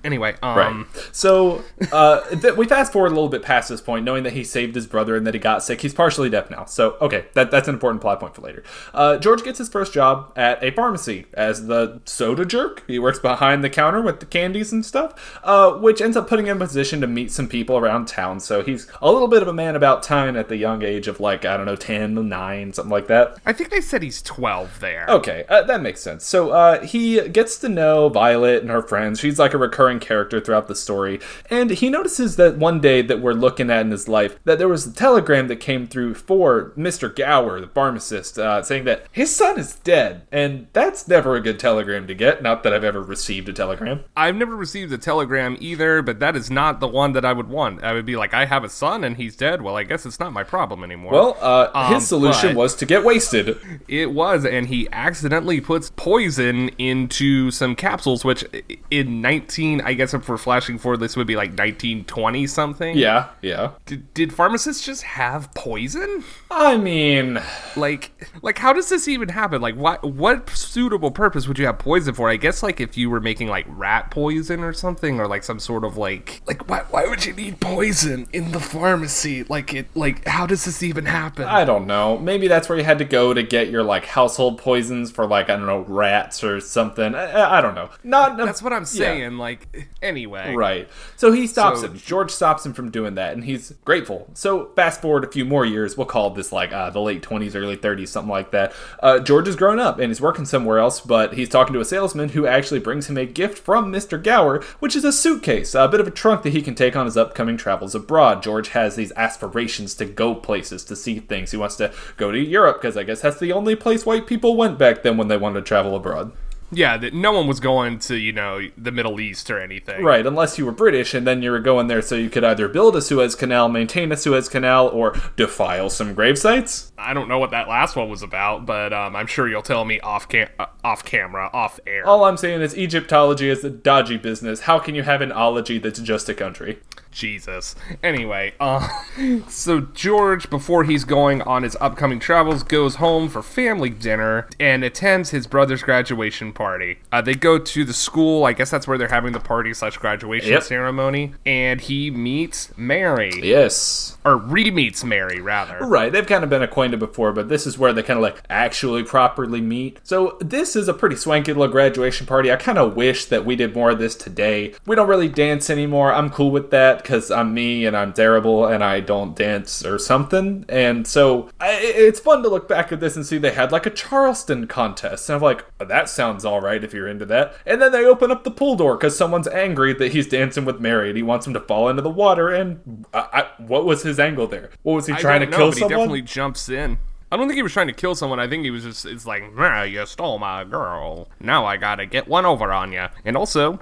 Anyway, 0.04 0.36
um, 0.42 0.58
Right. 0.58 0.86
So 1.12 1.64
uh, 1.92 2.22
th- 2.30 2.56
we 2.56 2.66
fast 2.66 2.92
forward 2.92 3.12
a 3.12 3.16
little 3.16 3.30
bit 3.30 3.44
past 3.44 3.70
this 3.70 3.82
point, 3.82 4.04
knowing 4.04 4.24
that 4.24 4.34
he 4.34 4.44
saved 4.44 4.74
his 4.76 4.88
brother 4.88 5.16
and 5.16 5.28
that 5.28 5.34
he 5.34 5.40
got 5.40 5.64
sick. 5.64 5.82
He's 5.82 5.94
partially 5.94 6.30
deaf 6.30 6.50
now. 6.50 6.66
So 6.66 6.98
okay, 7.02 7.26
that, 7.34 7.52
that's 7.52 7.68
an 7.68 7.76
important 7.76 8.02
plot 8.02 8.20
point 8.20 8.36
for 8.36 8.42
later. 8.42 8.64
Uh, 8.94 9.18
George 9.18 9.44
gets 9.44 9.60
his 9.60 9.70
first 9.70 9.94
job 9.94 10.32
at 10.36 10.64
a 10.64 10.72
pharmacy 10.72 11.26
as 11.34 11.68
the 11.68 12.02
soda 12.06 12.46
jerk. 12.46 12.84
He 12.88 12.98
works 13.00 13.20
behind 13.20 13.64
the 13.64 13.70
counter 13.70 14.02
with 14.02 14.20
the 14.20 14.26
candies 14.26 14.72
and 14.72 14.86
stuff, 14.86 15.40
uh, 15.44 15.74
which 15.74 16.02
ends 16.02 16.18
up 16.18 16.28
putting 16.28 16.48
him 16.48 16.58
in 16.58 16.64
a 16.64 16.66
position 16.66 17.02
to 17.02 17.08
meet 17.08 17.32
some 17.32 17.48
people 17.48 17.78
around 17.78 18.08
town. 18.08 18.40
So 18.40 18.64
he's 18.64 18.88
a 19.02 19.12
little 19.12 19.28
bit 19.28 19.42
of 19.42 19.48
a 19.48 19.54
man 19.54 19.76
about 19.76 20.04
town 20.04 20.36
at 20.36 20.50
the 20.50 20.58
young 20.58 20.84
age 20.84 21.08
of 21.08 21.20
like 21.20 21.46
I 21.46 21.58
don't 21.58 21.66
know, 21.66 21.76
10, 21.76 22.28
9, 22.28 22.74
something 22.74 22.92
like 22.92 23.08
that. 23.08 23.38
I 23.46 23.54
think 23.54 23.70
they 23.70 23.82
said 23.82 24.02
he's 24.02 24.15
12 24.22 24.80
there. 24.80 25.06
Okay, 25.10 25.46
uh, 25.50 25.64
that 25.64 25.82
makes 25.82 26.02
sense. 26.02 26.26
So 26.26 26.52
uh, 26.52 26.82
he 26.84 27.28
gets 27.30 27.58
to 27.60 27.70
know 27.70 28.10
Violet 28.10 28.62
and 28.62 28.70
her 28.72 28.82
friends. 28.82 29.20
She's 29.20 29.40
like 29.40 29.54
a 29.54 29.58
recurring 29.58 30.00
character 30.00 30.40
throughout 30.40 30.68
the 30.68 30.76
story, 30.76 31.20
and 31.50 31.70
he 31.72 31.90
notices 31.90 32.36
that 32.38 32.58
one 32.58 32.80
day 32.80 33.02
that 33.02 33.22
we're 33.22 33.34
looking 33.34 33.70
at 33.70 33.82
in 33.82 33.92
his 33.92 34.08
life 34.08 34.38
that 34.46 34.58
there 34.58 34.68
was 34.68 34.86
a 34.86 34.94
telegram 34.94 35.48
that 35.48 35.58
came 35.58 35.88
through 35.88 36.14
for 36.16 36.74
Mister 36.76 37.10
Gower, 37.10 37.60
the 37.62 37.68
pharmacist, 37.68 38.38
uh, 38.40 38.62
saying 38.64 38.86
that 38.86 39.06
his 39.12 39.36
son 39.36 39.58
is 39.60 39.76
dead, 39.76 40.24
and 40.32 40.68
that's 40.74 41.08
never 41.08 41.36
a 41.36 41.42
good 41.42 41.60
telegram 41.60 42.08
to 42.08 42.16
get. 42.16 42.42
Not 42.44 42.64
that 42.64 42.74
I've 42.74 42.84
ever 42.84 43.02
received 43.02 43.50
a 43.50 43.54
telegram. 43.54 44.04
I've 44.16 44.36
never 44.36 44.56
received 44.56 44.92
a 44.94 44.98
telegram 44.98 45.58
either, 45.60 46.02
but 46.02 46.20
that 46.20 46.36
is 46.36 46.50
not 46.52 46.80
the 46.80 46.88
one 46.88 47.14
that 47.14 47.26
I 47.26 47.34
would 47.34 47.50
want. 47.50 47.84
I 47.84 47.94
would 47.94 48.06
be 48.06 48.16
like, 48.16 48.34
I 48.34 48.46
have 48.46 48.64
a 48.64 48.70
son 48.70 49.04
and 49.04 49.18
he's 49.18 49.36
dead. 49.36 49.62
Well, 49.62 49.76
I 49.76 49.84
guess 49.84 50.06
it's 50.06 50.20
not 50.20 50.34
my 50.34 50.44
problem 50.44 50.84
anymore. 50.84 51.12
Well, 51.14 51.38
uh, 51.42 51.70
Um, 51.74 51.94
his 51.94 52.08
solution 52.08 52.56
was 52.56 52.76
to 52.76 52.86
get 52.86 53.04
wasted. 53.04 53.58
It 53.88 54.05
was, 54.12 54.46
and 54.46 54.68
he 54.68 54.88
accidentally 54.92 55.62
puts 55.62 55.92
poison 55.96 56.70
into 56.78 57.52
some 57.52 57.76
capsules, 57.76 58.24
which 58.26 58.44
in 58.92 59.22
19, 59.22 59.82
I 59.82 59.94
guess 59.94 60.14
if 60.14 60.28
we're 60.28 60.38
flashing 60.38 60.78
forward, 60.78 61.00
this 61.00 61.16
would 61.16 61.28
be 61.28 61.36
like 61.36 61.50
1920 61.50 62.48
something. 62.48 62.98
Yeah, 62.98 63.30
yeah. 63.42 63.72
Did, 63.86 64.14
did 64.14 64.34
pharmacists 64.34 64.86
just 64.86 65.04
have 65.04 65.54
poison? 65.54 66.24
I 66.52 66.78
mean, 66.78 67.40
Like, 67.76 68.12
like 68.42 68.58
how 68.58 68.74
does 68.74 68.90
this 68.90 69.08
even 69.08 69.30
happen? 69.30 69.62
Like, 69.62 69.76
what 69.76 70.04
what 70.04 70.50
suitable 70.50 71.12
purpose 71.12 71.48
would 71.48 71.58
you 71.60 71.66
have 71.66 71.80
poison 71.80 72.14
for? 72.14 72.30
I 72.30 72.38
guess 72.38 72.64
like 72.64 72.80
if 72.80 72.98
you 72.98 73.10
were 73.10 73.20
making 73.20 73.48
like 73.48 73.66
rat 73.70 74.12
poison 74.12 74.64
or 74.64 74.74
something, 74.74 75.20
or 75.20 75.28
like 75.28 75.44
some 75.44 75.60
sort 75.60 75.84
of 75.84 75.98
like 75.98 76.42
like 76.46 76.70
why 76.70 76.84
why 76.90 77.06
would 77.08 77.26
you 77.26 77.34
need 77.34 77.60
poison 77.60 78.28
in 78.34 78.52
the 78.52 78.60
pharmacy? 78.60 79.44
Like 79.44 79.74
it 79.74 79.88
like 79.96 80.28
how 80.28 80.46
does 80.46 80.66
this 80.66 80.84
even 80.84 81.06
happen? 81.06 81.46
I 81.46 81.66
don't 81.66 81.88
know. 81.88 82.18
Maybe 82.18 82.48
that's 82.48 82.70
where 82.70 82.78
you 82.78 82.84
had 82.84 83.00
to 83.00 83.06
go 83.06 83.34
to 83.34 83.44
get 83.44 83.70
your 83.70 83.84
like 83.84 83.95
household 84.04 84.58
poisons 84.58 85.12
for 85.12 85.26
like 85.26 85.50
I 85.50 85.56
don't 85.56 85.68
know 85.68 85.80
rats 85.88 86.44
or 86.44 86.60
something. 86.60 87.16
I- 87.16 87.58
I, 87.58 87.62
don't 87.62 87.76
know. 87.76 87.90
Not 88.04 88.36
That's 88.36 88.62
what 88.62 88.74
I'm 88.74 88.82
yeah. 88.82 88.86
saying. 88.86 89.38
Like 89.38 89.88
anyway, 90.02 90.54
Right. 90.56 90.90
So 91.16 91.32
he 91.32 91.48
stops 91.48 91.82
So- 91.82 91.88
him. 91.88 91.98
George 91.98 92.32
stops 92.32 92.66
him 92.66 92.74
from 92.74 92.90
doing 92.92 93.16
that, 93.16 93.34
and 93.34 93.44
he's 93.44 93.72
grateful. 93.86 94.28
So 94.34 94.72
fast 94.76 95.02
forward 95.02 95.24
a 95.24 95.32
few 95.32 95.46
more 95.46 95.66
years, 95.66 95.96
we'll 95.96 96.08
call 96.08 96.32
this 96.32 96.52
like 96.52 96.74
uh, 96.74 96.90
the 96.90 97.00
late 97.00 97.22
20s, 97.22 97.56
early 97.56 97.78
30s, 97.78 98.08
something 98.10 98.30
like 98.32 98.52
that. 98.52 98.74
Uh, 99.02 99.20
George 99.20 99.46
has 99.46 99.56
grown 99.56 99.80
up 99.80 100.00
and 100.00 100.10
he's 100.10 100.20
working 100.22 100.46
somewhere 100.46 100.80
else, 100.80 101.00
but 101.02 101.34
he's 101.36 101.48
talking 101.50 101.74
to 101.74 101.80
a 101.80 101.86
salesman 101.86 102.30
who 102.30 102.48
actually 102.48 102.80
brings 102.80 103.08
him 103.10 103.18
a 103.18 103.26
gift 103.26 103.60
from 103.60 103.92
Mr. 103.94 104.22
Gower, 104.22 104.62
which 104.80 104.96
is 104.96 105.06
a 105.06 105.12
suitcase, 105.14 105.76
a 105.76 105.88
bit 105.88 106.00
of 106.00 106.08
a 106.08 106.12
trunk 106.12 106.42
that 106.44 106.50
he 106.54 106.62
can 106.62 106.74
take 106.76 106.96
on 106.96 107.06
his 107.06 107.16
upcoming 107.18 107.58
travels 107.58 107.94
abroad. 107.96 108.42
George 108.42 108.70
has 108.70 108.96
these 108.96 109.12
aspirations 109.16 109.94
to 109.96 110.06
go 110.06 110.34
places, 110.36 110.84
to 110.86 110.96
see 110.96 111.20
things. 111.20 111.52
He 111.52 111.58
wants 111.58 111.76
to 111.78 111.94
go 112.18 112.32
to 112.32 112.40
Europe 112.40 112.82
because 112.82 112.98
I 112.98 113.04
guess 113.04 113.22
that's 113.22 113.40
the 113.40 113.52
only 113.52 113.76
place 113.86 114.04
white 114.04 114.26
people 114.26 114.58
went 114.58 114.80
back 114.80 115.04
then 115.04 115.16
when 115.16 115.28
they 115.28 115.38
wanted 115.38 115.60
to 115.60 115.62
travel 115.62 115.96
abroad. 115.96 116.32
Yeah, 116.72 116.98
that 116.98 117.14
no 117.14 117.32
one 117.32 117.46
was 117.48 117.60
going 117.60 118.00
to 118.00 118.18
you 118.18 118.32
know 118.32 118.60
the 118.76 118.92
Middle 118.92 119.20
East 119.20 119.52
or 119.52 119.60
anything. 119.60 120.04
Right, 120.04 120.26
unless 120.26 120.58
you 120.58 120.66
were 120.66 120.72
British 120.72 121.14
and 121.14 121.28
then 121.28 121.44
you 121.44 121.52
were 121.52 121.60
going 121.60 121.86
there 121.86 122.02
so 122.02 122.16
you 122.16 122.32
could 122.32 122.44
either 122.44 122.68
build 122.68 122.96
a 122.96 123.02
Suez 123.04 123.36
Canal, 123.36 123.70
maintain 123.70 124.12
a 124.12 124.18
Suez 124.18 124.50
Canal, 124.50 124.88
or 124.88 125.16
defile 125.36 125.92
some 125.92 126.16
grave 126.16 126.40
sites. 126.40 126.92
I 126.98 127.14
don't 127.14 127.28
know 127.28 127.38
what 127.38 127.52
that 127.52 127.68
last 127.68 127.96
one 127.96 128.10
was 128.10 128.24
about, 128.24 128.66
but 128.66 128.92
um, 128.92 129.16
I'm 129.16 129.28
sure 129.28 129.48
you'll 129.48 129.62
tell 129.62 129.86
me 129.86 130.00
off 130.00 130.28
cam- 130.28 130.50
uh, 130.58 130.66
off 130.84 131.06
camera, 131.06 131.52
off 131.54 131.80
air. 131.86 132.08
All 132.08 132.24
I'm 132.26 132.38
saying 132.38 132.62
is 132.62 132.76
Egyptology 132.76 133.50
is 133.50 133.64
a 133.64 133.70
dodgy 133.70 134.18
business. 134.18 134.62
How 134.62 134.80
can 134.80 134.96
you 134.96 135.04
have 135.04 135.22
an 135.22 135.32
ology 135.32 135.78
that's 135.78 136.00
just 136.00 136.28
a 136.28 136.34
country? 136.34 136.80
Jesus. 137.16 137.76
Anyway, 138.04 138.54
uh, 138.60 138.88
so 139.48 139.80
George, 139.80 140.50
before 140.50 140.84
he's 140.84 141.06
going 141.06 141.42
on 141.42 141.64
his 141.64 141.76
upcoming 141.82 142.20
travels, 142.20 142.62
goes 142.62 142.96
home 142.96 143.30
for 143.30 143.42
family 143.42 143.90
dinner 143.90 144.48
and 144.60 144.84
attends 144.84 145.30
his 145.32 145.48
brother's 145.48 145.82
graduation 145.82 146.52
party. 146.54 147.00
Uh, 147.12 147.22
they 147.22 147.34
go 147.34 147.58
to 147.58 147.84
the 147.86 147.94
school. 147.94 148.44
I 148.46 148.52
guess 148.54 148.70
that's 148.70 148.88
where 148.88 148.98
they're 148.98 149.08
having 149.08 149.32
the 149.34 149.40
party 149.40 149.74
slash 149.74 149.98
graduation 149.98 150.52
Yep. 150.52 150.64
ceremony, 150.64 151.34
and 151.46 151.80
he 151.82 152.12
meets 152.12 152.72
Mary, 152.78 153.32
Yes. 153.42 154.18
or 154.26 154.36
re-meets 154.38 155.04
Mary 155.04 155.40
rather. 155.40 155.80
Right, 155.86 156.12
they've 156.12 156.28
kind 156.28 156.44
of 156.44 156.50
been 156.50 156.62
acquainted 156.62 157.00
before, 157.00 157.32
but 157.32 157.48
this 157.48 157.66
is 157.66 157.78
where 157.78 157.94
they 157.94 158.04
kind 158.04 158.18
of 158.18 158.24
like 158.24 158.42
actually 158.50 159.04
properly 159.04 159.62
meet. 159.62 160.00
So, 160.04 160.38
this 160.42 160.76
is 160.76 160.90
a 160.90 160.94
pretty 160.94 161.16
swanky 161.16 161.54
little 161.54 161.72
graduation 161.72 162.28
party. 162.28 162.52
I 162.52 162.58
kind 162.58 162.78
of 162.78 162.96
wish 162.98 163.26
that 163.26 163.46
we 163.46 163.56
did 163.56 163.74
more 163.74 163.92
of 163.92 164.00
this 164.00 164.16
today. 164.16 164.74
We 164.86 164.96
don't 164.98 165.08
really 165.08 165.30
dance 165.30 165.70
anymore. 165.70 166.14
I'm 166.14 166.30
cool 166.30 166.52
with 166.52 166.72
that 166.72 167.05
because 167.06 167.30
I'm 167.30 167.54
me 167.54 167.86
and 167.86 167.96
I'm 167.96 168.14
terrible 168.14 168.66
and 168.66 168.84
I 168.84 169.00
don't 169.00 169.36
dance 169.36 169.86
or 169.86 170.00
something. 170.00 170.66
And 170.68 171.06
so, 171.06 171.50
I, 171.60 171.74
it's 171.76 172.20
fun 172.20 172.42
to 172.42 172.50
look 172.50 172.68
back 172.68 172.92
at 172.92 173.00
this 173.00 173.16
and 173.16 173.24
see 173.24 173.38
they 173.38 173.54
had 173.54 173.72
like 173.72 173.86
a 173.86 173.92
Charleston 173.92 174.66
contest. 174.66 175.30
And 175.30 175.36
I'm 175.36 175.42
like, 175.44 175.66
oh, 175.80 175.86
that 175.86 176.10
sounds 176.10 176.44
all 176.44 176.62
right 176.62 176.84
if 176.84 176.94
you're 176.96 177.08
into 177.08 177.26
that. 177.28 177.54
And 177.68 177.80
then 177.80 177.92
they 177.92 178.06
open 178.06 178.32
up 178.32 178.44
the 178.44 178.50
pool 178.50 178.76
door 178.76 178.98
because 178.98 179.16
someone's 179.16 179.48
angry 179.48 179.94
that 179.94 180.14
he's 180.14 180.28
dancing 180.28 180.66
with 180.66 180.80
Mary 180.80 181.10
and 181.10 181.18
he 181.18 181.22
wants 181.24 181.46
him 181.46 181.54
to 181.54 181.60
fall 181.60 181.90
into 181.90 182.02
the 182.02 182.10
water. 182.10 182.50
And 182.50 183.06
I, 183.14 183.20
I, 183.32 183.62
what 183.62 183.86
was 183.86 184.02
his 184.02 184.20
angle 184.20 184.48
there? 184.48 184.72
What 184.82 184.94
was 184.94 185.06
he 185.06 185.14
trying 185.14 185.42
to 185.42 185.46
know, 185.46 185.58
kill 185.58 185.68
but 185.70 185.78
someone? 185.78 185.92
he 185.92 185.96
definitely 185.96 186.22
jumps 186.24 186.70
in. 186.70 186.98
I 187.32 187.38
don't 187.38 187.48
think 187.48 187.58
he 187.58 187.64
was 187.64 187.74
trying 187.74 187.88
to 187.88 187.94
kill 187.94 188.16
someone. 188.16 188.40
I 188.40 188.48
think 188.48 188.64
he 188.64 188.72
was 188.72 188.84
just, 188.84 189.06
it's 189.06 189.26
like, 189.26 189.44
you 189.90 190.06
stole 190.06 190.40
my 190.40 190.64
girl. 190.64 191.28
Now 191.40 191.66
I 191.66 191.78
gotta 191.78 192.06
get 192.06 192.28
one 192.28 192.46
over 192.46 192.72
on 192.72 192.92
you. 192.92 193.08
And 193.26 193.36
also, 193.36 193.80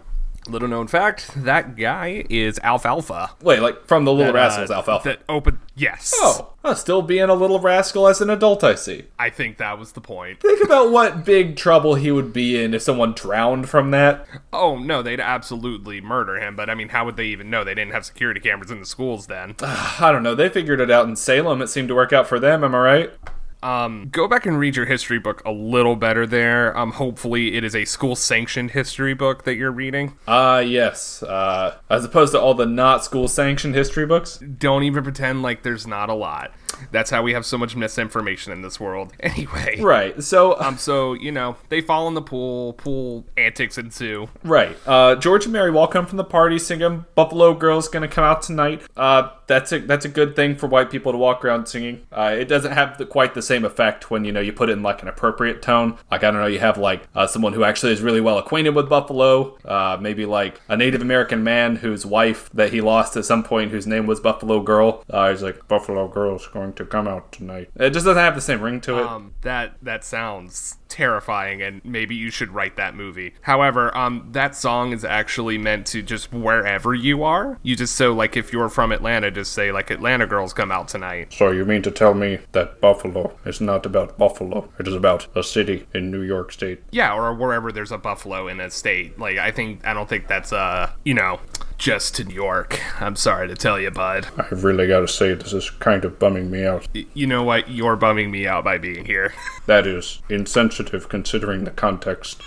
Little 0.47 0.67
known 0.67 0.87
fact, 0.87 1.31
that 1.35 1.77
guy 1.77 2.25
is 2.29 2.59
Alfalfa. 2.63 3.31
Wait, 3.41 3.61
like 3.61 3.85
from 3.87 4.03
the 4.03 4.11
Little 4.11 4.33
That, 4.33 4.39
uh, 4.39 4.43
Rascals 4.43 4.71
Alfalfa. 4.71 5.09
That 5.09 5.19
open. 5.29 5.59
Yes. 5.75 6.13
oh, 6.17 6.53
oh, 6.65 6.73
still 6.73 7.01
being 7.01 7.29
a 7.29 7.33
little 7.33 7.59
rascal 7.59 8.07
as 8.07 8.19
an 8.19 8.29
adult, 8.29 8.63
I 8.63 8.75
see. 8.75 9.05
I 9.17 9.29
think 9.29 9.57
that 9.57 9.79
was 9.79 9.93
the 9.93 10.01
point. 10.01 10.41
Think 10.41 10.63
about 10.63 10.91
what 10.91 11.23
big 11.23 11.55
trouble 11.55 11.95
he 11.95 12.11
would 12.11 12.33
be 12.33 12.61
in 12.61 12.73
if 12.73 12.81
someone 12.81 13.13
drowned 13.13 13.69
from 13.69 13.91
that. 13.91 14.27
Oh 14.51 14.77
no, 14.77 15.01
they'd 15.01 15.21
absolutely 15.21 16.01
murder 16.01 16.35
him. 16.37 16.55
But 16.57 16.69
I 16.69 16.75
mean, 16.75 16.89
how 16.89 17.05
would 17.05 17.15
they 17.15 17.27
even 17.27 17.49
know? 17.49 17.63
They 17.63 17.75
didn't 17.75 17.93
have 17.93 18.05
security 18.05 18.41
cameras 18.41 18.69
in 18.69 18.79
the 18.79 18.85
schools 18.85 19.27
then. 19.27 19.55
I 19.61 20.11
don't 20.11 20.23
know. 20.23 20.35
They 20.35 20.49
figured 20.49 20.81
it 20.81 20.91
out 20.91 21.07
in 21.07 21.15
Salem. 21.15 21.61
It 21.61 21.67
seemed 21.67 21.87
to 21.87 21.95
work 21.95 22.11
out 22.11 22.27
for 22.27 22.39
them. 22.39 22.63
Am 22.63 22.75
I 22.75 22.79
right? 22.79 23.13
Um, 23.63 24.09
go 24.11 24.27
back 24.27 24.45
and 24.45 24.59
read 24.59 24.75
your 24.75 24.85
history 24.85 25.19
book 25.19 25.41
a 25.45 25.51
little 25.51 25.95
better 25.95 26.27
there. 26.27 26.77
Um, 26.77 26.91
hopefully 26.91 27.55
it 27.55 27.63
is 27.63 27.75
a 27.75 27.85
school 27.85 28.15
sanctioned 28.15 28.71
history 28.71 29.13
book 29.13 29.45
that 29.45 29.55
you're 29.55 29.71
reading. 29.71 30.17
Ah, 30.27 30.59
yes. 30.59 31.23
Uh, 31.23 31.77
as 31.89 32.03
opposed 32.03 32.33
to 32.33 32.41
all 32.41 32.53
the 32.53 32.65
not 32.65 33.05
school 33.05 33.27
sanctioned 33.27 33.75
history 33.75 34.05
books. 34.05 34.37
Don't 34.37 34.83
even 34.83 35.03
pretend 35.03 35.41
like 35.41 35.63
there's 35.63 35.87
not 35.87 36.09
a 36.09 36.13
lot. 36.13 36.51
That's 36.91 37.09
how 37.09 37.21
we 37.23 37.33
have 37.33 37.45
so 37.45 37.57
much 37.57 37.75
misinformation 37.75 38.51
in 38.53 38.61
this 38.61 38.79
world. 38.79 39.13
Anyway. 39.23 39.79
Right. 39.81 40.21
So, 40.21 40.59
Um, 40.59 40.77
so 40.77 41.13
you 41.13 41.31
know, 41.31 41.55
they 41.69 41.81
fall 41.81 42.07
in 42.07 42.13
the 42.13 42.21
pool. 42.21 42.73
Pool 42.73 43.25
antics 43.37 43.77
ensue. 43.77 44.29
right. 44.43 44.75
Uh, 44.85 45.15
George 45.15 45.45
and 45.45 45.53
Mary 45.53 45.71
walk 45.71 45.93
home 45.93 46.05
from 46.05 46.17
the 46.17 46.23
party 46.23 46.59
singing 46.59 47.05
"Buffalo 47.15 47.53
Girl's 47.53 47.87
Gonna 47.87 48.07
Come 48.07 48.23
Out 48.23 48.41
Tonight." 48.43 48.83
Uh, 48.95 49.29
that's 49.47 49.71
a 49.71 49.79
that's 49.79 50.05
a 50.05 50.09
good 50.09 50.35
thing 50.35 50.55
for 50.55 50.67
white 50.67 50.89
people 50.91 51.11
to 51.11 51.17
walk 51.17 51.43
around 51.43 51.67
singing. 51.67 52.05
Uh, 52.11 52.35
it 52.37 52.45
doesn't 52.47 52.71
have 52.73 52.97
the, 52.97 53.05
quite 53.05 53.33
the 53.33 53.41
same 53.41 53.65
effect 53.65 54.11
when 54.11 54.23
you 54.25 54.31
know 54.31 54.39
you 54.39 54.53
put 54.53 54.69
it 54.69 54.73
in 54.73 54.83
like 54.83 55.01
an 55.01 55.07
appropriate 55.07 55.61
tone. 55.61 55.97
Like 56.11 56.23
I 56.23 56.31
don't 56.31 56.39
know, 56.41 56.47
you 56.47 56.59
have 56.59 56.77
like 56.77 57.03
uh, 57.15 57.27
someone 57.27 57.53
who 57.53 57.63
actually 57.63 57.91
is 57.93 58.01
really 58.01 58.21
well 58.21 58.37
acquainted 58.37 58.75
with 58.75 58.87
Buffalo. 58.89 59.57
Uh, 59.65 59.97
maybe 59.99 60.25
like 60.25 60.61
a 60.69 60.77
Native 60.77 61.01
American 61.01 61.43
man 61.43 61.77
whose 61.77 62.05
wife 62.05 62.49
that 62.53 62.71
he 62.71 62.81
lost 62.81 63.17
at 63.17 63.25
some 63.25 63.43
point, 63.43 63.71
whose 63.71 63.87
name 63.87 64.05
was 64.05 64.19
Buffalo 64.19 64.61
Girl. 64.61 65.03
Uh, 65.09 65.31
he's 65.31 65.41
like 65.43 65.67
Buffalo 65.67 66.07
Girl's 66.07 66.47
going 66.47 66.62
to 66.73 66.85
come 66.85 67.07
out 67.07 67.31
tonight. 67.31 67.69
It 67.75 67.89
just 67.89 68.05
doesn't 68.05 68.21
have 68.21 68.35
the 68.35 68.41
same 68.41 68.61
ring 68.61 68.79
to 68.81 68.99
it. 68.99 69.05
Um, 69.05 69.33
that 69.41 69.75
that 69.81 70.03
sounds 70.03 70.77
terrifying, 70.93 71.61
and 71.61 71.83
maybe 71.83 72.15
you 72.15 72.29
should 72.29 72.51
write 72.51 72.75
that 72.77 72.95
movie. 72.95 73.33
However, 73.41 73.95
um, 73.97 74.29
that 74.31 74.55
song 74.55 74.93
is 74.93 75.03
actually 75.03 75.57
meant 75.57 75.87
to 75.87 76.01
just 76.03 76.31
wherever 76.31 76.93
you 76.93 77.23
are. 77.23 77.57
You 77.63 77.75
just 77.75 77.95
so 77.95 78.13
like 78.13 78.37
if 78.37 78.53
you're 78.53 78.69
from 78.69 78.91
Atlanta, 78.91 79.31
just 79.31 79.53
say 79.53 79.71
like 79.71 79.89
Atlanta 79.89 80.27
girls 80.27 80.53
come 80.53 80.71
out 80.71 80.87
tonight. 80.87 81.33
So 81.33 81.49
you 81.51 81.65
mean 81.65 81.81
to 81.81 81.91
tell 81.91 82.13
me 82.13 82.39
that 82.51 82.79
Buffalo 82.79 83.37
is 83.45 83.59
not 83.59 83.85
about 83.85 84.17
Buffalo? 84.17 84.69
It 84.79 84.87
is 84.87 84.93
about 84.93 85.27
a 85.35 85.43
city 85.43 85.87
in 85.93 86.11
New 86.11 86.21
York 86.21 86.51
State. 86.51 86.83
Yeah, 86.91 87.13
or 87.13 87.33
wherever 87.33 87.71
there's 87.71 87.91
a 87.91 87.97
buffalo 87.97 88.47
in 88.47 88.59
a 88.59 88.69
state. 88.69 89.17
Like 89.17 89.37
I 89.37 89.51
think 89.51 89.85
I 89.85 89.93
don't 89.93 90.07
think 90.07 90.27
that's 90.27 90.53
uh 90.53 90.91
you 91.03 91.15
know 91.15 91.39
just 91.83 92.15
to 92.15 92.23
New 92.23 92.33
York. 92.33 92.79
I'm 93.01 93.17
sorry 93.17 93.49
to 93.49 93.55
tell 93.55 93.77
you, 93.77 93.91
bud. 93.91 94.27
I've 94.37 94.63
really 94.63 94.87
got 94.87 95.01
to 95.01 95.07
say, 95.09 95.33
this 95.33 95.51
is 95.51 95.69
kind 95.69 96.05
of 96.05 96.17
bumming 96.17 96.49
me 96.49 96.63
out. 96.65 96.87
Y- 96.95 97.05
You 97.13 97.27
know 97.27 97.43
what? 97.43 97.69
You're 97.69 97.97
bumming 97.97 98.31
me 98.31 98.47
out 98.47 98.63
by 98.63 98.77
being 98.77 99.03
here. 99.05 99.33
That 99.65 99.87
is 99.87 100.21
insensitive 100.29 101.07
considering 101.07 101.63
the 101.63 101.71
context. 101.71 102.41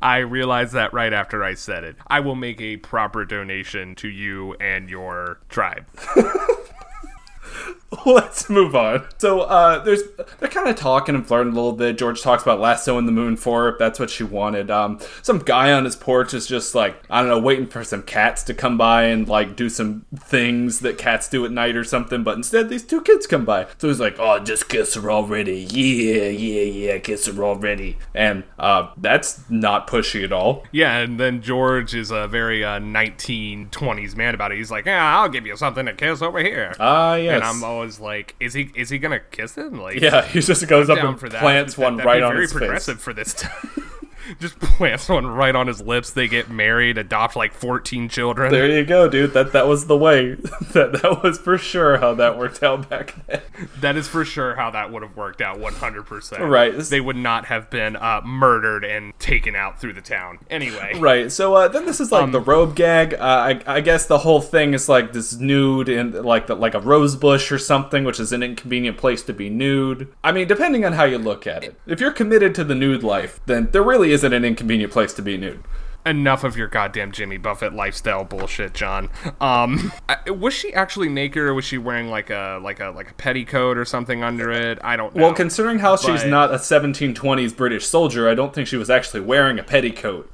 I 0.00 0.18
realized 0.18 0.72
that 0.72 0.94
right 0.94 1.12
after 1.12 1.44
I 1.44 1.52
said 1.52 1.84
it. 1.84 1.96
I 2.06 2.20
will 2.20 2.34
make 2.34 2.62
a 2.62 2.78
proper 2.78 3.26
donation 3.26 3.94
to 3.96 4.08
you 4.08 4.54
and 4.54 4.88
your 4.88 5.38
tribe. 5.50 5.84
Let's 8.06 8.48
move 8.48 8.74
on. 8.74 9.06
So, 9.18 9.40
uh, 9.40 9.82
there's 9.84 10.02
they're 10.38 10.48
kind 10.48 10.68
of 10.68 10.76
talking 10.76 11.14
and 11.14 11.26
flirting 11.26 11.52
a 11.52 11.56
little 11.56 11.72
bit. 11.72 11.98
George 11.98 12.22
talks 12.22 12.42
about 12.42 12.60
lassoing 12.60 13.06
the 13.06 13.12
moon 13.12 13.36
for 13.36 13.72
her. 13.72 13.76
That's 13.78 13.98
what 13.98 14.10
she 14.10 14.24
wanted. 14.24 14.70
Um, 14.70 14.98
some 15.22 15.38
guy 15.38 15.72
on 15.72 15.84
his 15.84 15.96
porch 15.96 16.32
is 16.32 16.46
just 16.46 16.74
like 16.74 16.96
I 17.10 17.20
don't 17.20 17.28
know, 17.28 17.38
waiting 17.38 17.66
for 17.66 17.84
some 17.84 18.02
cats 18.02 18.42
to 18.44 18.54
come 18.54 18.78
by 18.78 19.04
and 19.04 19.28
like 19.28 19.56
do 19.56 19.68
some 19.68 20.06
things 20.16 20.80
that 20.80 20.96
cats 20.98 21.28
do 21.28 21.44
at 21.44 21.50
night 21.50 21.76
or 21.76 21.84
something. 21.84 22.22
But 22.22 22.36
instead, 22.36 22.68
these 22.68 22.84
two 22.84 23.02
kids 23.02 23.26
come 23.26 23.44
by. 23.44 23.66
So 23.78 23.88
he's 23.88 24.00
like, 24.00 24.16
"Oh, 24.18 24.38
just 24.38 24.68
kiss 24.68 24.94
her 24.94 25.10
already. 25.10 25.66
Yeah, 25.70 26.28
yeah, 26.28 26.62
yeah, 26.62 26.98
kiss 26.98 27.26
her 27.26 27.44
already." 27.44 27.98
And 28.14 28.44
uh, 28.58 28.90
that's 28.96 29.48
not 29.50 29.86
pushy 29.86 30.24
at 30.24 30.32
all. 30.32 30.64
Yeah, 30.72 30.98
and 30.98 31.20
then 31.20 31.42
George 31.42 31.94
is 31.94 32.10
a 32.10 32.26
very 32.26 32.64
uh, 32.64 32.78
1920s 32.80 34.16
man 34.16 34.34
about 34.34 34.52
it. 34.52 34.58
He's 34.58 34.70
like, 34.70 34.86
"Yeah, 34.86 35.18
I'll 35.18 35.28
give 35.28 35.46
you 35.46 35.56
something 35.56 35.86
to 35.86 35.92
kiss 35.92 36.22
over 36.22 36.38
here." 36.38 36.74
Ah, 36.80 37.16
yes. 37.16 37.34
And 37.34 37.44
I'm 37.44 37.62
always 37.62 37.81
like, 38.00 38.34
"Is 38.40 38.54
he 38.54 38.70
is 38.74 38.90
he 38.90 38.98
gonna 38.98 39.20
kiss 39.20 39.56
him?" 39.56 39.80
Like, 39.80 40.00
yeah, 40.00 40.24
he 40.26 40.40
just 40.40 40.66
goes 40.68 40.88
up 40.90 40.96
down 40.98 41.06
and 41.08 41.20
for 41.20 41.28
that. 41.28 41.40
plants 41.40 41.74
That- 41.74 41.82
one 41.82 41.96
right 41.98 42.22
on 42.22 42.32
very 42.32 42.42
his 42.44 42.52
progressive 42.52 42.96
face. 42.96 43.04
for 43.04 43.12
this 43.12 43.34
time. 43.42 43.50
Just 44.40 44.58
plants 44.60 45.08
one 45.08 45.26
right 45.26 45.54
on 45.54 45.66
his 45.66 45.80
lips. 45.80 46.12
They 46.12 46.28
get 46.28 46.50
married, 46.50 46.98
adopt 46.98 47.36
like 47.36 47.52
14 47.52 48.08
children. 48.08 48.52
There 48.52 48.68
you 48.68 48.84
go, 48.84 49.08
dude. 49.08 49.32
That 49.32 49.52
that 49.52 49.66
was 49.66 49.86
the 49.86 49.96
way. 49.96 50.34
that 50.72 51.00
that 51.02 51.20
was 51.22 51.38
for 51.38 51.58
sure 51.58 51.98
how 51.98 52.14
that 52.14 52.38
worked 52.38 52.62
out 52.62 52.88
back 52.88 53.14
then. 53.26 53.40
That 53.80 53.96
is 53.96 54.08
for 54.08 54.24
sure 54.24 54.54
how 54.54 54.70
that 54.70 54.92
would 54.92 55.02
have 55.02 55.16
worked 55.16 55.40
out 55.40 55.58
100%. 55.58 56.48
Right. 56.48 56.76
They 56.78 57.00
would 57.00 57.16
not 57.16 57.46
have 57.46 57.70
been 57.70 57.96
uh, 57.96 58.22
murdered 58.24 58.84
and 58.84 59.18
taken 59.18 59.54
out 59.54 59.80
through 59.80 59.94
the 59.94 60.00
town. 60.00 60.38
Anyway. 60.50 60.92
Right. 61.02 61.32
So 61.32 61.54
uh, 61.54 61.68
then 61.68 61.84
this 61.84 61.98
is 61.98 62.12
like 62.12 62.30
the 62.30 62.40
robe 62.40 62.76
gag. 62.76 63.14
Uh, 63.14 63.18
I, 63.18 63.60
I 63.66 63.80
guess 63.80 64.06
the 64.06 64.18
whole 64.18 64.40
thing 64.40 64.72
is 64.72 64.88
like 64.88 65.12
this 65.12 65.34
nude 65.34 65.88
in 65.88 66.12
like 66.22 66.46
the, 66.46 66.54
like 66.54 66.74
a 66.74 66.80
rose 66.80 67.16
bush 67.16 67.50
or 67.50 67.58
something, 67.58 68.04
which 68.04 68.20
is 68.20 68.32
an 68.32 68.42
inconvenient 68.42 68.98
place 68.98 69.22
to 69.22 69.32
be 69.32 69.50
nude. 69.50 70.12
I 70.22 70.30
mean, 70.30 70.46
depending 70.46 70.84
on 70.84 70.92
how 70.92 71.04
you 71.04 71.18
look 71.18 71.46
at 71.46 71.64
it. 71.64 71.74
If 71.86 71.98
you're 71.98 72.12
committed 72.12 72.54
to 72.54 72.64
the 72.64 72.76
nude 72.76 73.02
life, 73.02 73.40
then 73.46 73.70
there 73.72 73.82
really 73.82 74.11
isn't 74.12 74.32
an 74.32 74.44
inconvenient 74.44 74.92
place 74.92 75.12
to 75.14 75.22
be 75.22 75.36
nude. 75.36 75.64
Enough 76.04 76.42
of 76.42 76.56
your 76.56 76.66
goddamn 76.66 77.12
Jimmy 77.12 77.36
Buffett 77.36 77.72
lifestyle 77.72 78.24
bullshit, 78.24 78.74
John. 78.74 79.08
Um, 79.40 79.92
was 80.26 80.52
she 80.52 80.74
actually 80.74 81.08
naked 81.08 81.42
or 81.42 81.54
was 81.54 81.64
she 81.64 81.78
wearing 81.78 82.08
like 82.08 82.28
a 82.28 82.58
like 82.62 82.80
a 82.80 82.90
like 82.90 83.12
a 83.12 83.14
petticoat 83.14 83.78
or 83.78 83.84
something 83.84 84.24
under 84.24 84.50
it? 84.50 84.78
I 84.82 84.96
don't 84.96 85.14
know. 85.14 85.22
Well, 85.22 85.34
considering 85.34 85.78
how 85.78 85.96
she's 85.96 86.24
not 86.24 86.50
a 86.50 86.56
1720s 86.56 87.56
British 87.56 87.86
soldier, 87.86 88.28
I 88.28 88.34
don't 88.34 88.52
think 88.52 88.66
she 88.66 88.76
was 88.76 88.90
actually 88.90 89.20
wearing 89.20 89.60
a 89.60 89.62
petticoat. 89.62 90.30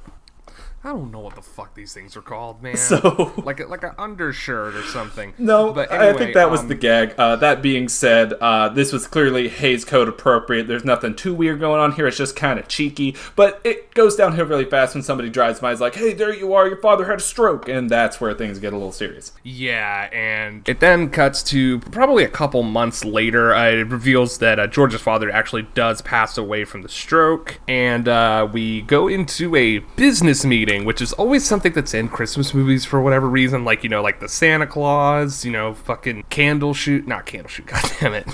I 0.83 0.89
don't 0.89 1.11
know 1.11 1.19
what 1.19 1.35
the 1.35 1.41
fuck 1.41 1.75
these 1.75 1.93
things 1.93 2.15
are 2.15 2.21
called, 2.21 2.63
man. 2.63 2.77
So- 2.77 3.33
like 3.45 3.59
a, 3.59 3.65
like 3.65 3.83
an 3.83 3.91
undershirt 3.97 4.75
or 4.75 4.83
something. 4.83 5.33
No, 5.37 5.73
but 5.73 5.91
I 5.91 6.13
think 6.13 6.33
that 6.35 6.49
was 6.49 6.61
um, 6.61 6.67
the 6.69 6.75
gag. 6.75 7.15
Uh, 7.17 7.35
that 7.37 7.61
being 7.61 7.89
said, 7.89 8.33
uh, 8.33 8.69
this 8.69 8.93
was 8.93 9.05
clearly 9.07 9.49
Hays 9.49 9.83
Code 9.83 10.07
appropriate. 10.07 10.67
There's 10.67 10.85
nothing 10.85 11.15
too 11.15 11.33
weird 11.33 11.59
going 11.59 11.81
on 11.81 11.91
here. 11.93 12.07
It's 12.07 12.17
just 12.17 12.35
kind 12.35 12.57
of 12.59 12.67
cheeky, 12.69 13.15
but 13.35 13.59
it 13.65 13.93
goes 13.93 14.15
downhill 14.15 14.45
really 14.45 14.65
fast 14.65 14.93
when 14.95 15.03
somebody 15.03 15.29
drives 15.29 15.59
by. 15.59 15.71
It's 15.73 15.81
like, 15.81 15.95
"Hey, 15.95 16.13
there 16.13 16.33
you 16.33 16.53
are. 16.53 16.67
Your 16.67 16.77
father 16.81 17.05
had 17.05 17.17
a 17.19 17.21
stroke," 17.21 17.67
and 17.67 17.89
that's 17.89 18.21
where 18.21 18.33
things 18.33 18.57
get 18.59 18.71
a 18.71 18.77
little 18.77 18.93
serious. 18.93 19.33
Yeah, 19.43 20.09
and 20.13 20.67
it 20.67 20.79
then 20.79 21.09
cuts 21.09 21.43
to 21.43 21.79
probably 21.79 22.23
a 22.23 22.29
couple 22.29 22.63
months 22.63 23.03
later. 23.03 23.53
Uh, 23.53 23.69
it 23.71 23.87
reveals 23.89 24.37
that 24.37 24.59
uh, 24.59 24.67
George's 24.67 25.01
father 25.01 25.29
actually 25.29 25.63
does 25.73 26.01
pass 26.01 26.37
away 26.37 26.63
from 26.63 26.83
the 26.83 26.89
stroke, 26.89 27.59
and 27.67 28.07
uh, 28.07 28.47
we 28.51 28.81
go 28.81 29.07
into 29.09 29.55
a 29.57 29.79
business 29.79 30.45
meeting, 30.45 30.68
which 30.77 31.01
is 31.01 31.13
always 31.13 31.45
something 31.45 31.73
that's 31.73 31.93
in 31.93 32.09
Christmas 32.09 32.53
movies 32.53 32.85
for 32.85 33.01
whatever 33.01 33.27
reason. 33.27 33.65
Like 33.65 33.83
you 33.83 33.89
know, 33.89 34.01
like 34.01 34.19
the 34.19 34.29
Santa 34.29 34.67
Claus, 34.67 35.43
you 35.43 35.51
know, 35.51 35.73
fucking 35.73 36.23
candle 36.29 36.73
shoot, 36.73 37.07
not 37.07 37.25
candle 37.25 37.49
shoot, 37.49 37.65
god 37.67 37.83
damn 37.99 38.13
it, 38.13 38.27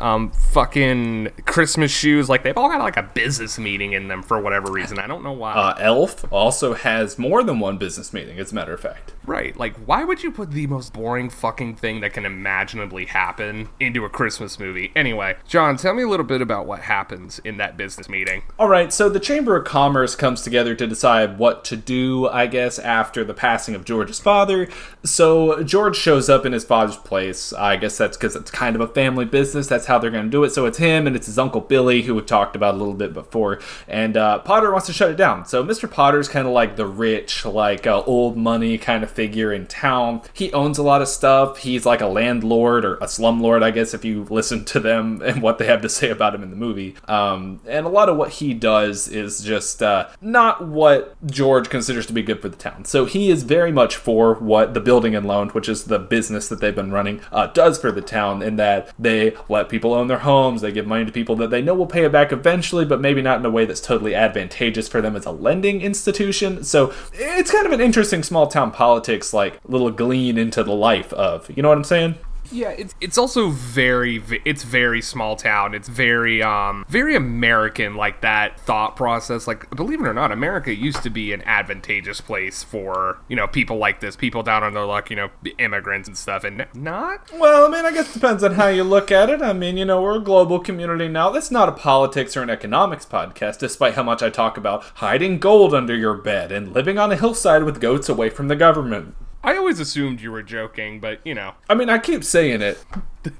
um, 0.00 0.30
fucking 0.30 1.30
Christmas 1.44 1.90
shoes. 1.90 2.28
Like 2.28 2.42
they've 2.42 2.56
all 2.56 2.68
got 2.68 2.80
like 2.80 2.96
a 2.96 3.02
business 3.02 3.58
meeting 3.58 3.92
in 3.92 4.08
them 4.08 4.22
for 4.22 4.40
whatever 4.40 4.72
reason. 4.72 4.98
I 4.98 5.06
don't 5.06 5.22
know 5.22 5.32
why. 5.32 5.52
Uh, 5.52 5.74
Elf 5.78 6.24
also 6.32 6.74
has 6.74 7.18
more 7.18 7.42
than 7.42 7.60
one 7.60 7.78
business 7.78 8.12
meeting, 8.12 8.38
as 8.38 8.52
a 8.52 8.54
matter 8.54 8.72
of 8.72 8.80
fact. 8.80 9.12
Right. 9.26 9.56
Like, 9.56 9.74
why 9.86 10.04
would 10.04 10.22
you 10.22 10.30
put 10.30 10.50
the 10.50 10.66
most 10.66 10.92
boring 10.92 11.30
fucking 11.30 11.76
thing 11.76 12.00
that 12.00 12.12
can 12.12 12.26
imaginably 12.26 13.06
happen 13.06 13.68
into 13.80 14.04
a 14.04 14.10
Christmas 14.10 14.58
movie? 14.58 14.92
Anyway, 14.94 15.36
John, 15.46 15.76
tell 15.76 15.94
me 15.94 16.02
a 16.02 16.08
little 16.08 16.26
bit 16.26 16.42
about 16.42 16.66
what 16.66 16.80
happens 16.80 17.38
in 17.40 17.56
that 17.58 17.76
business 17.76 18.08
meeting. 18.08 18.42
All 18.58 18.68
right, 18.68 18.92
so 18.92 19.08
the 19.08 19.20
Chamber 19.20 19.56
of 19.56 19.64
Commerce 19.64 20.14
comes 20.14 20.42
together 20.42 20.74
to 20.74 20.86
decide 20.86 21.38
what 21.38 21.64
to 21.66 21.73
do, 21.76 22.28
I 22.28 22.46
guess, 22.46 22.78
after 22.78 23.24
the 23.24 23.34
passing 23.34 23.74
of 23.74 23.84
George's 23.84 24.20
father. 24.20 24.68
So 25.04 25.62
George 25.62 25.96
shows 25.96 26.28
up 26.28 26.46
in 26.46 26.52
his 26.52 26.64
father's 26.64 26.96
place. 26.96 27.52
I 27.52 27.76
guess 27.76 27.98
that's 27.98 28.16
because 28.16 28.36
it's 28.36 28.50
kind 28.50 28.76
of 28.76 28.82
a 28.82 28.88
family 28.88 29.24
business. 29.24 29.66
That's 29.66 29.86
how 29.86 29.98
they're 29.98 30.10
going 30.10 30.24
to 30.24 30.30
do 30.30 30.44
it. 30.44 30.50
So 30.50 30.66
it's 30.66 30.78
him 30.78 31.06
and 31.06 31.14
it's 31.16 31.26
his 31.26 31.38
uncle 31.38 31.60
Billy, 31.60 32.02
who 32.02 32.14
we've 32.14 32.26
talked 32.26 32.56
about 32.56 32.74
a 32.74 32.78
little 32.78 32.94
bit 32.94 33.12
before. 33.12 33.60
And 33.88 34.16
uh, 34.16 34.38
Potter 34.40 34.70
wants 34.72 34.86
to 34.86 34.92
shut 34.92 35.10
it 35.10 35.16
down. 35.16 35.46
So 35.46 35.64
Mr. 35.64 35.90
Potter's 35.90 36.28
kind 36.28 36.46
of 36.46 36.52
like 36.52 36.76
the 36.76 36.86
rich, 36.86 37.44
like 37.44 37.86
uh, 37.86 38.02
old 38.02 38.36
money 38.36 38.78
kind 38.78 39.02
of 39.04 39.10
figure 39.10 39.52
in 39.52 39.66
town. 39.66 40.22
He 40.32 40.52
owns 40.52 40.78
a 40.78 40.82
lot 40.82 41.02
of 41.02 41.08
stuff. 41.08 41.58
He's 41.58 41.84
like 41.84 42.00
a 42.00 42.06
landlord 42.06 42.84
or 42.84 42.96
a 42.96 43.06
slumlord, 43.06 43.62
I 43.62 43.70
guess, 43.70 43.94
if 43.94 44.04
you 44.04 44.24
listen 44.30 44.64
to 44.66 44.80
them 44.80 45.22
and 45.24 45.42
what 45.42 45.58
they 45.58 45.66
have 45.66 45.82
to 45.82 45.88
say 45.88 46.10
about 46.10 46.34
him 46.34 46.42
in 46.42 46.50
the 46.50 46.56
movie. 46.56 46.96
Um, 47.06 47.60
and 47.66 47.86
a 47.86 47.88
lot 47.88 48.08
of 48.08 48.16
what 48.16 48.30
he 48.30 48.54
does 48.54 49.08
is 49.08 49.42
just 49.42 49.82
uh, 49.82 50.08
not 50.20 50.66
what 50.66 51.16
George 51.26 51.63
George 51.64 51.70
considers 51.70 52.06
to 52.06 52.12
be 52.12 52.22
good 52.22 52.42
for 52.42 52.50
the 52.50 52.56
town. 52.56 52.84
So 52.84 53.06
he 53.06 53.30
is 53.30 53.42
very 53.42 53.72
much 53.72 53.96
for 53.96 54.34
what 54.34 54.74
the 54.74 54.80
building 54.80 55.16
and 55.16 55.26
loan, 55.26 55.48
which 55.50 55.68
is 55.68 55.84
the 55.84 55.98
business 55.98 56.48
that 56.48 56.60
they've 56.60 56.74
been 56.74 56.92
running, 56.92 57.22
uh, 57.32 57.46
does 57.46 57.78
for 57.78 57.90
the 57.90 58.02
town. 58.02 58.42
In 58.42 58.56
that 58.56 58.92
they 58.98 59.34
let 59.48 59.70
people 59.70 59.94
own 59.94 60.08
their 60.08 60.18
homes, 60.18 60.60
they 60.60 60.72
give 60.72 60.86
money 60.86 61.06
to 61.06 61.12
people 61.12 61.36
that 61.36 61.48
they 61.48 61.62
know 61.62 61.74
will 61.74 61.86
pay 61.86 62.04
it 62.04 62.12
back 62.12 62.32
eventually, 62.32 62.84
but 62.84 63.00
maybe 63.00 63.22
not 63.22 63.38
in 63.38 63.46
a 63.46 63.50
way 63.50 63.64
that's 63.64 63.80
totally 63.80 64.14
advantageous 64.14 64.88
for 64.88 65.00
them 65.00 65.16
as 65.16 65.24
a 65.24 65.30
lending 65.30 65.80
institution. 65.80 66.64
So 66.64 66.92
it's 67.14 67.50
kind 67.50 67.66
of 67.66 67.72
an 67.72 67.80
interesting 67.80 68.22
small 68.22 68.46
town 68.46 68.70
politics, 68.70 69.32
like 69.32 69.58
little 69.66 69.90
glean 69.90 70.36
into 70.36 70.62
the 70.62 70.74
life 70.74 71.12
of. 71.14 71.48
You 71.56 71.62
know 71.62 71.70
what 71.70 71.78
I'm 71.78 71.84
saying? 71.84 72.16
Yeah, 72.54 72.70
it's 72.70 72.94
it's 73.00 73.18
also 73.18 73.48
very 73.48 74.22
it's 74.44 74.62
very 74.62 75.02
small 75.02 75.34
town. 75.34 75.74
It's 75.74 75.88
very 75.88 76.40
um 76.40 76.84
very 76.88 77.16
American 77.16 77.96
like 77.96 78.20
that 78.20 78.60
thought 78.60 78.94
process. 78.94 79.48
Like 79.48 79.68
believe 79.70 80.00
it 80.00 80.06
or 80.06 80.14
not, 80.14 80.30
America 80.30 80.72
used 80.72 81.02
to 81.02 81.10
be 81.10 81.32
an 81.32 81.42
advantageous 81.42 82.20
place 82.20 82.62
for, 82.62 83.18
you 83.28 83.34
know, 83.34 83.48
people 83.48 83.78
like 83.78 83.98
this, 83.98 84.14
people 84.14 84.44
down 84.44 84.62
on 84.62 84.72
their 84.72 84.84
luck, 84.84 85.10
you 85.10 85.16
know, 85.16 85.30
immigrants 85.58 86.06
and 86.06 86.16
stuff 86.16 86.44
and 86.44 86.64
not 86.74 87.28
Well, 87.32 87.66
I 87.66 87.68
mean, 87.68 87.84
I 87.84 87.90
guess 87.90 88.10
it 88.10 88.20
depends 88.20 88.44
on 88.44 88.54
how 88.54 88.68
you 88.68 88.84
look 88.84 89.10
at 89.10 89.30
it. 89.30 89.42
I 89.42 89.52
mean, 89.52 89.76
you 89.76 89.84
know, 89.84 90.00
we're 90.00 90.18
a 90.18 90.20
global 90.20 90.60
community 90.60 91.08
now. 91.08 91.30
That's 91.30 91.50
not 91.50 91.68
a 91.68 91.72
politics 91.72 92.36
or 92.36 92.42
an 92.42 92.50
economics 92.50 93.04
podcast, 93.04 93.58
despite 93.58 93.94
how 93.94 94.04
much 94.04 94.22
I 94.22 94.30
talk 94.30 94.56
about 94.56 94.84
hiding 94.94 95.40
gold 95.40 95.74
under 95.74 95.96
your 95.96 96.14
bed 96.14 96.52
and 96.52 96.72
living 96.72 96.98
on 96.98 97.10
a 97.10 97.16
hillside 97.16 97.64
with 97.64 97.80
goats 97.80 98.08
away 98.08 98.30
from 98.30 98.46
the 98.46 98.56
government. 98.56 99.16
I 99.44 99.56
always 99.56 99.78
assumed 99.78 100.20
you 100.20 100.32
were 100.32 100.42
joking, 100.42 100.98
but 101.00 101.20
you 101.24 101.34
know, 101.34 101.54
I 101.68 101.74
mean, 101.74 101.88
I 101.90 101.98
keep 101.98 102.24
saying 102.24 102.62
it. 102.62 102.82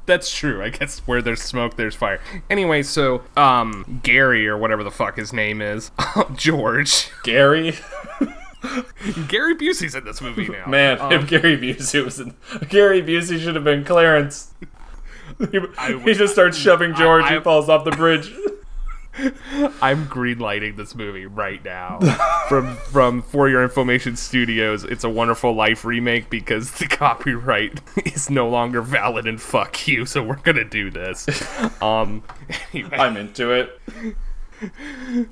that's 0.07 0.35
true. 0.35 0.63
I 0.63 0.69
guess 0.71 1.01
where 1.01 1.21
there's 1.23 1.43
smoke, 1.43 1.77
there's 1.77 1.95
fire. 1.95 2.21
Anyway, 2.51 2.83
so 2.83 3.23
um 3.37 4.01
Gary 4.03 4.47
or 4.47 4.57
whatever 4.57 4.85
the 4.85 4.91
fuck 4.91 5.17
his 5.17 5.33
name 5.33 5.61
is, 5.63 5.91
George. 6.37 7.11
Gary, 7.23 7.75
Gary 9.29 9.55
Busey's 9.55 9.95
in 9.95 10.05
this 10.05 10.21
movie 10.21 10.49
now. 10.49 10.67
man, 10.67 11.01
Um, 11.01 11.13
if 11.13 11.27
Gary 11.29 11.57
Busey 11.59 12.05
was 12.05 12.19
in, 12.21 12.35
Gary 12.69 13.03
Busey 13.03 13.39
should 13.39 13.55
have 13.55 13.65
been 13.65 13.85
Clarence. 13.85 14.53
He, 15.51 15.59
he 16.05 16.15
just 16.15 16.33
starts 16.33 16.57
shoving 16.57 16.95
George. 16.95 17.25
I- 17.25 17.35
he 17.35 17.41
falls 17.41 17.69
off 17.69 17.85
the 17.85 17.91
bridge. 17.91 18.33
I'm 19.81 20.07
greenlighting 20.07 20.77
this 20.77 20.95
movie 20.95 21.27
right 21.27 21.65
now 21.65 22.01
from 22.49 22.77
from 22.77 23.23
For 23.23 23.49
Your 23.49 23.63
Information 23.63 24.17
Studios. 24.17 24.85
It's 24.85 25.05
a 25.05 25.09
Wonderful 25.09 25.55
Life 25.55 25.85
remake 25.85 26.31
because 26.31 26.73
the 26.73 26.87
copyright 26.87 27.81
is 28.05 28.29
no 28.29 28.49
longer 28.49 28.83
valid 28.83 29.27
and 29.27 29.41
fuck 29.41 29.87
you. 29.87 30.05
So 30.07 30.23
we're 30.23 30.37
gonna 30.37 30.65
do 30.65 30.91
this. 30.91 31.27
Um, 31.81 32.25
anyway. 32.73 32.97
I'm 32.97 33.17
into 33.17 33.53
it. 33.53 33.81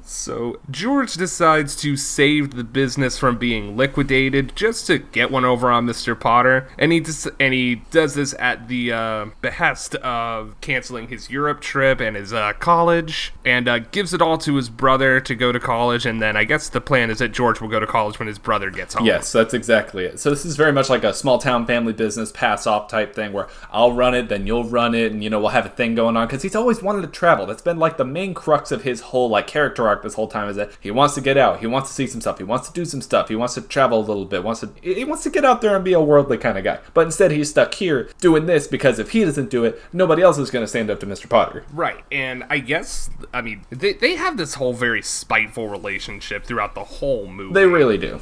So 0.02 0.60
George 0.70 1.14
decides 1.14 1.74
to 1.76 1.96
save 1.96 2.54
the 2.54 2.64
business 2.64 3.18
from 3.18 3.38
being 3.38 3.76
liquidated 3.76 4.54
just 4.54 4.86
to 4.86 4.98
get 4.98 5.30
one 5.30 5.44
over 5.44 5.70
on 5.70 5.86
Mr. 5.86 6.18
Potter, 6.18 6.68
and 6.78 6.92
he 6.92 7.04
and 7.40 7.54
he 7.54 7.76
does 7.90 8.14
this 8.14 8.34
at 8.38 8.68
the 8.68 8.92
uh, 8.92 9.26
behest 9.40 9.94
of 9.96 10.60
canceling 10.60 11.08
his 11.08 11.30
Europe 11.30 11.60
trip 11.60 12.00
and 12.00 12.16
his 12.16 12.32
uh, 12.32 12.52
college, 12.54 13.32
and 13.44 13.68
uh, 13.68 13.78
gives 13.78 14.14
it 14.14 14.22
all 14.22 14.38
to 14.38 14.54
his 14.56 14.68
brother 14.68 15.20
to 15.20 15.34
go 15.34 15.52
to 15.52 15.60
college, 15.60 16.06
and 16.06 16.20
then 16.20 16.36
I 16.36 16.44
guess 16.44 16.68
the 16.68 16.80
plan 16.80 17.10
is 17.10 17.18
that 17.18 17.32
George 17.32 17.60
will 17.60 17.68
go 17.68 17.80
to 17.80 17.86
college 17.86 18.18
when 18.18 18.28
his 18.28 18.38
brother 18.38 18.70
gets 18.70 18.94
home. 18.94 19.06
Yes, 19.06 19.32
that's 19.32 19.54
exactly 19.54 20.04
it. 20.04 20.20
So 20.20 20.30
this 20.30 20.44
is 20.44 20.56
very 20.56 20.72
much 20.72 20.88
like 20.88 21.04
a 21.04 21.14
small 21.14 21.38
town 21.38 21.66
family 21.66 21.92
business 21.92 22.32
pass 22.32 22.66
off 22.66 22.88
type 22.88 23.14
thing 23.14 23.32
where 23.32 23.48
I'll 23.70 23.92
run 23.92 24.14
it, 24.14 24.28
then 24.28 24.46
you'll 24.46 24.64
run 24.64 24.94
it, 24.94 25.12
and 25.12 25.22
you 25.22 25.30
know 25.30 25.40
we'll 25.40 25.50
have 25.50 25.66
a 25.66 25.70
thing 25.70 25.94
going 25.94 26.16
on 26.16 26.26
because 26.26 26.42
he's 26.42 26.56
always 26.56 26.82
wanted 26.82 27.02
to 27.02 27.08
travel. 27.08 27.46
That's 27.46 27.62
been 27.62 27.78
like 27.78 27.96
the 27.96 28.04
main 28.04 28.34
crux 28.34 28.72
of 28.72 28.82
his 28.82 29.00
whole 29.00 29.21
like 29.28 29.46
character 29.46 29.86
arc 29.86 30.02
this 30.02 30.14
whole 30.14 30.28
time 30.28 30.48
is 30.48 30.56
that 30.56 30.70
he 30.80 30.90
wants 30.90 31.14
to 31.14 31.20
get 31.20 31.36
out, 31.36 31.60
he 31.60 31.66
wants 31.66 31.88
to 31.90 31.94
see 31.94 32.06
some 32.06 32.20
stuff, 32.20 32.38
he 32.38 32.44
wants 32.44 32.68
to 32.68 32.74
do 32.74 32.84
some 32.84 33.00
stuff, 33.00 33.28
he 33.28 33.36
wants 33.36 33.54
to 33.54 33.60
travel 33.62 33.98
a 33.98 34.00
little 34.00 34.24
bit, 34.24 34.44
wants 34.44 34.60
to 34.60 34.70
he 34.82 35.04
wants 35.04 35.22
to 35.24 35.30
get 35.30 35.44
out 35.44 35.60
there 35.60 35.74
and 35.74 35.84
be 35.84 35.92
a 35.92 36.00
worldly 36.00 36.38
kind 36.38 36.58
of 36.58 36.64
guy. 36.64 36.78
But 36.94 37.06
instead 37.06 37.30
he's 37.30 37.50
stuck 37.50 37.74
here 37.74 38.08
doing 38.20 38.46
this 38.46 38.66
because 38.66 38.98
if 38.98 39.10
he 39.10 39.24
doesn't 39.24 39.50
do 39.50 39.64
it, 39.64 39.80
nobody 39.92 40.22
else 40.22 40.38
is 40.38 40.50
going 40.50 40.62
to 40.62 40.68
stand 40.68 40.90
up 40.90 41.00
to 41.00 41.06
Mr. 41.06 41.28
Potter. 41.28 41.64
Right, 41.72 42.04
and 42.10 42.44
I 42.50 42.58
guess 42.58 43.10
I 43.32 43.42
mean 43.42 43.64
they 43.70 43.92
they 43.94 44.16
have 44.16 44.36
this 44.36 44.54
whole 44.54 44.72
very 44.72 45.02
spiteful 45.02 45.68
relationship 45.68 46.44
throughout 46.44 46.74
the 46.74 46.84
whole 46.84 47.26
movie. 47.26 47.54
They 47.54 47.66
really 47.66 47.98
do. 47.98 48.20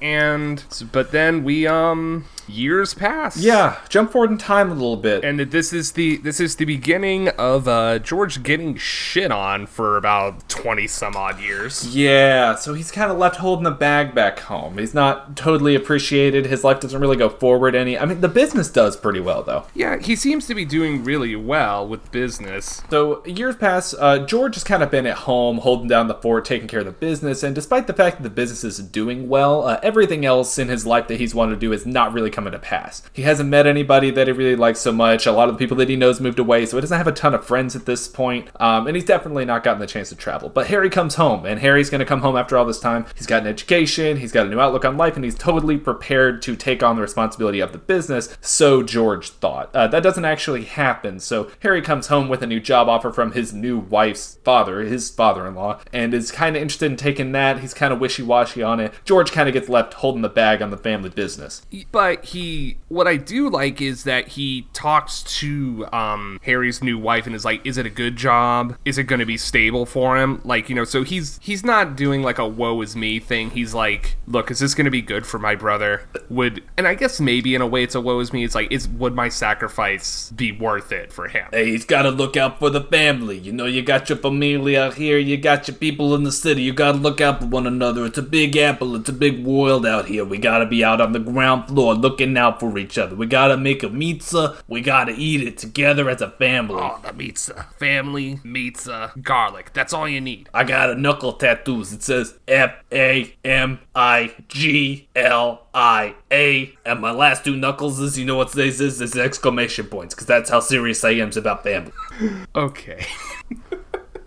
And 0.00 0.62
but 0.92 1.12
then 1.12 1.44
we 1.44 1.66
um 1.66 2.24
years 2.48 2.94
pass. 2.94 3.36
Yeah, 3.36 3.78
jump 3.88 4.12
forward 4.12 4.30
in 4.30 4.38
time 4.38 4.70
a 4.70 4.74
little 4.74 4.96
bit. 4.96 5.24
and 5.24 5.38
this 5.40 5.72
is 5.72 5.92
the 5.92 6.16
this 6.18 6.38
is 6.38 6.56
the 6.56 6.64
beginning 6.64 7.28
of 7.30 7.66
uh 7.66 7.98
George 7.98 8.42
getting 8.42 8.76
shit 8.76 9.32
on 9.32 9.66
for 9.66 9.96
about 9.96 10.48
20 10.48 10.86
some 10.86 11.16
odd 11.16 11.40
years. 11.40 11.94
Yeah, 11.96 12.54
so 12.54 12.74
he's 12.74 12.90
kind 12.90 13.10
of 13.10 13.18
left 13.18 13.36
holding 13.36 13.64
the 13.64 13.70
bag 13.70 14.14
back 14.14 14.38
home. 14.40 14.78
He's 14.78 14.94
not 14.94 15.36
totally 15.36 15.74
appreciated. 15.74 16.46
His 16.46 16.62
life 16.62 16.80
doesn't 16.80 17.00
really 17.00 17.16
go 17.16 17.28
forward 17.28 17.74
any. 17.74 17.98
I 17.98 18.04
mean, 18.04 18.20
the 18.20 18.28
business 18.28 18.70
does 18.70 18.96
pretty 18.96 19.20
well 19.20 19.42
though. 19.42 19.64
Yeah, 19.74 19.98
he 19.98 20.14
seems 20.14 20.46
to 20.46 20.54
be 20.54 20.64
doing 20.64 21.02
really 21.04 21.34
well 21.36 21.86
with 21.86 22.10
business. 22.12 22.82
So 22.90 23.24
years 23.26 23.56
pass. 23.56 23.92
Uh, 23.94 24.18
George 24.24 24.54
has 24.54 24.64
kind 24.64 24.82
of 24.82 24.90
been 24.90 25.06
at 25.06 25.18
home, 25.18 25.58
holding 25.58 25.88
down 25.88 26.06
the 26.06 26.14
fort, 26.14 26.44
taking 26.44 26.68
care 26.68 26.80
of 26.80 26.86
the 26.86 26.92
business. 26.92 27.42
And 27.42 27.54
despite 27.54 27.86
the 27.86 27.92
fact 27.92 28.18
that 28.18 28.22
the 28.22 28.30
business 28.30 28.62
is 28.62 28.78
doing 28.78 29.28
well, 29.28 29.66
uh, 29.66 29.80
everything 29.86 30.24
else 30.24 30.58
in 30.58 30.66
his 30.66 30.84
life 30.84 31.06
that 31.06 31.20
he's 31.20 31.32
wanted 31.32 31.52
to 31.52 31.60
do 31.60 31.72
is 31.72 31.86
not 31.86 32.12
really 32.12 32.28
coming 32.28 32.52
to 32.52 32.58
pass. 32.58 33.02
He 33.12 33.22
hasn't 33.22 33.48
met 33.48 33.68
anybody 33.68 34.10
that 34.10 34.26
he 34.26 34.32
really 34.32 34.56
likes 34.56 34.80
so 34.80 34.90
much. 34.90 35.26
A 35.26 35.32
lot 35.32 35.48
of 35.48 35.54
the 35.54 35.58
people 35.58 35.76
that 35.76 35.88
he 35.88 35.94
knows 35.94 36.20
moved 36.20 36.40
away, 36.40 36.66
so 36.66 36.76
he 36.76 36.80
doesn't 36.80 36.98
have 36.98 37.06
a 37.06 37.12
ton 37.12 37.34
of 37.34 37.46
friends 37.46 37.76
at 37.76 37.86
this 37.86 38.08
point. 38.08 38.48
Um, 38.58 38.88
and 38.88 38.96
he's 38.96 39.04
definitely 39.04 39.44
not 39.44 39.62
gotten 39.62 39.78
the 39.78 39.86
chance 39.86 40.08
to 40.08 40.16
travel. 40.16 40.48
But 40.48 40.66
Harry 40.66 40.90
comes 40.90 41.14
home, 41.14 41.46
and 41.46 41.60
Harry's 41.60 41.88
going 41.88 42.00
to 42.00 42.04
come 42.04 42.22
home 42.22 42.36
after 42.36 42.58
all 42.58 42.64
this 42.64 42.80
time. 42.80 43.06
He's 43.14 43.28
got 43.28 43.42
an 43.42 43.48
education, 43.48 44.16
he's 44.16 44.32
got 44.32 44.46
a 44.46 44.48
new 44.48 44.58
outlook 44.58 44.84
on 44.84 44.96
life, 44.96 45.14
and 45.14 45.24
he's 45.24 45.36
totally 45.36 45.78
prepared 45.78 46.42
to 46.42 46.56
take 46.56 46.82
on 46.82 46.96
the 46.96 47.02
responsibility 47.02 47.60
of 47.60 47.70
the 47.70 47.78
business. 47.78 48.36
So 48.40 48.82
George 48.82 49.30
thought. 49.30 49.70
Uh, 49.72 49.86
that 49.86 50.02
doesn't 50.02 50.24
actually 50.24 50.64
happen. 50.64 51.20
So 51.20 51.48
Harry 51.60 51.80
comes 51.80 52.08
home 52.08 52.28
with 52.28 52.42
a 52.42 52.46
new 52.46 52.58
job 52.58 52.88
offer 52.88 53.12
from 53.12 53.32
his 53.32 53.52
new 53.52 53.78
wife's 53.78 54.38
father, 54.42 54.80
his 54.80 55.10
father-in-law, 55.10 55.80
and 55.92 56.12
is 56.12 56.32
kind 56.32 56.56
of 56.56 56.62
interested 56.62 56.90
in 56.90 56.96
taking 56.96 57.30
that. 57.32 57.60
He's 57.60 57.74
kind 57.74 57.92
of 57.92 58.00
wishy-washy 58.00 58.64
on 58.64 58.80
it. 58.80 58.92
George 59.04 59.30
kind 59.30 59.48
of 59.48 59.52
gets 59.52 59.68
left 59.76 59.94
holding 59.94 60.22
the 60.22 60.28
bag 60.28 60.62
on 60.62 60.70
the 60.70 60.76
family 60.76 61.10
business. 61.10 61.64
But 61.92 62.24
he 62.26 62.78
what 62.88 63.06
I 63.06 63.16
do 63.16 63.48
like 63.48 63.80
is 63.80 64.04
that 64.04 64.28
he 64.28 64.66
talks 64.72 65.22
to 65.40 65.86
um 65.92 66.40
Harry's 66.42 66.82
new 66.82 66.98
wife 66.98 67.26
and 67.26 67.34
is 67.34 67.44
like 67.44 67.64
is 67.64 67.78
it 67.78 67.86
a 67.86 67.90
good 67.90 68.16
job? 68.16 68.76
Is 68.84 68.98
it 68.98 69.04
going 69.04 69.20
to 69.20 69.26
be 69.26 69.36
stable 69.36 69.86
for 69.86 70.16
him? 70.16 70.40
Like, 70.44 70.68
you 70.68 70.74
know, 70.74 70.84
so 70.84 71.02
he's 71.02 71.38
he's 71.42 71.64
not 71.64 71.96
doing 71.96 72.22
like 72.22 72.38
a 72.38 72.46
woe 72.46 72.80
is 72.80 72.96
me 72.96 73.18
thing. 73.20 73.50
He's 73.50 73.74
like, 73.74 74.16
look, 74.26 74.50
is 74.50 74.58
this 74.58 74.74
going 74.74 74.86
to 74.86 74.90
be 74.90 75.02
good 75.02 75.26
for 75.26 75.38
my 75.38 75.54
brother? 75.54 76.08
Would 76.28 76.62
and 76.76 76.88
I 76.88 76.94
guess 76.94 77.20
maybe 77.20 77.54
in 77.54 77.62
a 77.62 77.66
way 77.66 77.82
it's 77.82 77.94
a 77.94 78.00
woe 78.00 78.20
is 78.20 78.32
me. 78.32 78.44
It's 78.44 78.54
like 78.54 78.70
is 78.72 78.88
would 78.88 79.14
my 79.14 79.28
sacrifice 79.28 80.30
be 80.30 80.52
worth 80.52 80.92
it 80.92 81.12
for 81.12 81.28
him? 81.28 81.48
Hey, 81.52 81.70
he's 81.70 81.84
got 81.84 82.02
to 82.02 82.10
look 82.10 82.36
out 82.36 82.58
for 82.58 82.70
the 82.70 82.82
family. 82.82 83.38
You 83.38 83.52
know, 83.52 83.66
you 83.66 83.82
got 83.82 84.08
your 84.08 84.18
family 84.18 84.76
out 84.76 84.94
here, 84.94 85.18
you 85.18 85.36
got 85.36 85.68
your 85.68 85.76
people 85.76 86.14
in 86.14 86.24
the 86.24 86.32
city. 86.32 86.62
You 86.62 86.72
got 86.72 86.92
to 86.92 86.98
look 86.98 87.20
out 87.20 87.40
for 87.40 87.46
one 87.46 87.66
another. 87.66 88.04
It's 88.06 88.18
a 88.18 88.22
big 88.22 88.56
apple, 88.56 88.96
it's 88.96 89.08
a 89.08 89.12
big 89.12 89.44
world 89.66 89.84
out 89.84 90.06
here. 90.06 90.24
We 90.24 90.38
got 90.38 90.58
to 90.58 90.66
be 90.66 90.84
out 90.84 91.00
on 91.00 91.10
the 91.10 91.18
ground 91.18 91.66
floor 91.66 91.92
looking 91.94 92.36
out 92.38 92.60
for 92.60 92.78
each 92.78 92.96
other. 92.98 93.16
We 93.16 93.26
got 93.26 93.48
to 93.48 93.56
make 93.56 93.82
a 93.82 93.88
pizza. 93.88 94.56
We 94.68 94.80
got 94.80 95.06
to 95.06 95.12
eat 95.12 95.42
it 95.42 95.58
together 95.58 96.08
as 96.08 96.22
a 96.22 96.30
family. 96.30 96.76
Oh, 96.78 97.00
the 97.02 97.12
pizza. 97.12 97.66
Family, 97.76 98.38
pizza, 98.44 99.12
garlic. 99.20 99.72
That's 99.72 99.92
all 99.92 100.08
you 100.08 100.20
need. 100.20 100.48
I 100.54 100.62
got 100.62 100.90
a 100.90 100.94
knuckle 100.94 101.32
tattoos. 101.32 101.92
It 101.92 102.04
says 102.04 102.38
F 102.46 102.74
A 102.92 103.34
M 103.44 103.80
I 103.92 104.34
G 104.46 105.08
L 105.16 105.66
I 105.74 106.14
A, 106.30 106.72
and 106.84 107.00
my 107.00 107.10
last 107.10 107.44
two 107.44 107.56
knuckles 107.56 107.98
is 107.98 108.16
you 108.16 108.24
know 108.24 108.36
what 108.36 108.52
this 108.52 108.78
is? 108.78 109.00
Is 109.00 109.16
exclamation 109.16 109.86
points, 109.86 110.14
because 110.14 110.28
that's 110.28 110.48
how 110.48 110.60
serious 110.60 111.02
I 111.02 111.10
am 111.10 111.32
about 111.36 111.64
family. 111.64 111.92
Okay. 112.54 113.04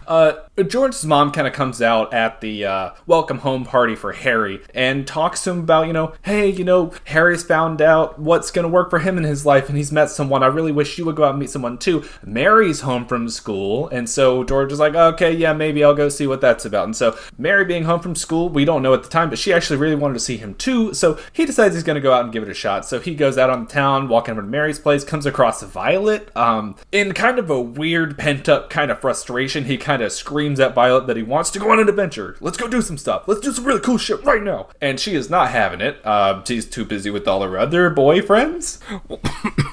Uh, 0.10 0.34
George's 0.68 1.06
mom 1.06 1.32
kind 1.32 1.48
of 1.48 1.54
comes 1.54 1.84
out 1.84 2.12
at 2.16 2.42
the 2.42 2.66
uh, 2.66 2.90
welcome 3.06 3.38
home 3.38 3.64
party 3.64 3.96
for 3.96 4.12
Harry 4.12 4.60
and 4.74 5.08
talks 5.08 5.44
to 5.44 5.52
him 5.52 5.60
about, 5.60 5.86
you 5.86 5.94
know, 5.94 6.14
hey, 6.24 6.50
you 6.50 6.64
know, 6.64 6.92
Harry's 7.06 7.44
found 7.44 7.80
out 7.80 8.18
what's 8.18 8.50
going 8.50 8.64
to 8.64 8.70
work 8.70 8.90
for 8.90 9.00
him 9.00 9.20
in 9.20 9.24
his 9.24 9.46
life 9.46 9.70
and 9.70 9.78
he's 9.78 9.92
met 9.92 10.10
someone. 10.10 10.42
I 10.42 10.48
really 10.48 10.72
wish 10.72 10.98
you 10.98 11.06
would 11.06 11.16
go 11.16 11.26
out 11.26 11.32
and 11.32 11.40
meet 11.40 11.52
someone 11.52 11.78
too. 11.78 12.04
Mary's 12.26 12.82
home 12.82 13.06
from 13.06 13.30
school. 13.30 13.88
And 13.90 14.10
so 14.10 14.44
George 14.44 14.72
is 14.72 14.80
like, 14.80 14.96
okay, 14.96 15.32
yeah, 15.32 15.54
maybe 15.54 15.84
I'll 15.84 15.94
go 15.94 16.10
see 16.10 16.26
what 16.26 16.42
that's 16.42 16.66
about. 16.66 16.86
And 16.86 16.96
so 16.96 17.16
Mary 17.38 17.64
being 17.64 17.84
home 17.84 18.00
from 18.00 18.16
school, 18.16 18.50
we 18.50 18.66
don't 18.66 18.82
know 18.82 18.96
at 18.96 19.04
the 19.04 19.10
time, 19.10 19.30
but 19.30 19.38
she 19.38 19.54
actually 19.54 19.78
really 19.78 19.96
wanted 19.96 20.16
to 20.16 20.20
see 20.20 20.38
him 20.38 20.56
too. 20.56 20.92
So 20.96 21.20
he 21.34 21.46
decides 21.46 21.76
he's 21.76 21.84
going 21.84 21.96
to 21.96 22.02
go 22.02 22.14
out 22.14 22.24
and 22.24 22.34
give 22.34 22.42
it 22.42 22.50
a 22.50 22.56
shot. 22.56 22.84
So 22.84 23.00
he 23.00 23.14
goes 23.14 23.38
out 23.38 23.52
on 23.52 23.66
the 23.66 23.72
town, 23.72 24.08
walking 24.08 24.32
over 24.32 24.42
to 24.42 24.48
Mary's 24.48 24.80
place, 24.80 25.04
comes 25.04 25.28
across 25.28 25.62
Violet. 25.62 26.36
Um, 26.36 26.76
in 26.92 27.14
kind 27.14 27.38
of 27.38 27.52
a 27.52 27.62
weird 27.62 28.18
pent 28.18 28.50
up 28.50 28.72
kind 28.72 28.90
of 28.90 29.00
frustration, 29.00 29.66
he 29.66 29.78
kind 29.78 29.99
kind 30.00 30.06
of 30.06 30.14
screams 30.14 30.62
at 30.62 30.74
Violet 30.74 31.08
that 31.08 31.18
he 31.18 31.24
wants 31.24 31.50
to 31.50 31.60
go 31.60 31.72
on 31.72 31.80
an 31.80 31.90
adventure. 31.90 32.38
Let's 32.40 32.56
go 32.56 32.70
do 32.70 32.82
some 32.82 32.98
stuff. 32.98 33.28
Let's 33.28 33.42
do 33.42 33.52
some 33.52 33.66
really 33.66 33.82
cool 33.82 33.98
shit 33.98 34.24
right 34.24 34.42
now. 34.42 34.70
And 34.80 34.98
she 34.98 35.14
is 35.14 35.30
not 35.30 35.50
having 35.50 35.82
it. 35.82 36.00
Uh, 36.06 36.42
she's 36.46 36.66
too 36.66 36.86
busy 36.86 37.10
with 37.10 37.28
all 37.28 37.42
her 37.42 37.58
other 37.58 37.92
boyfriends. 37.92 38.80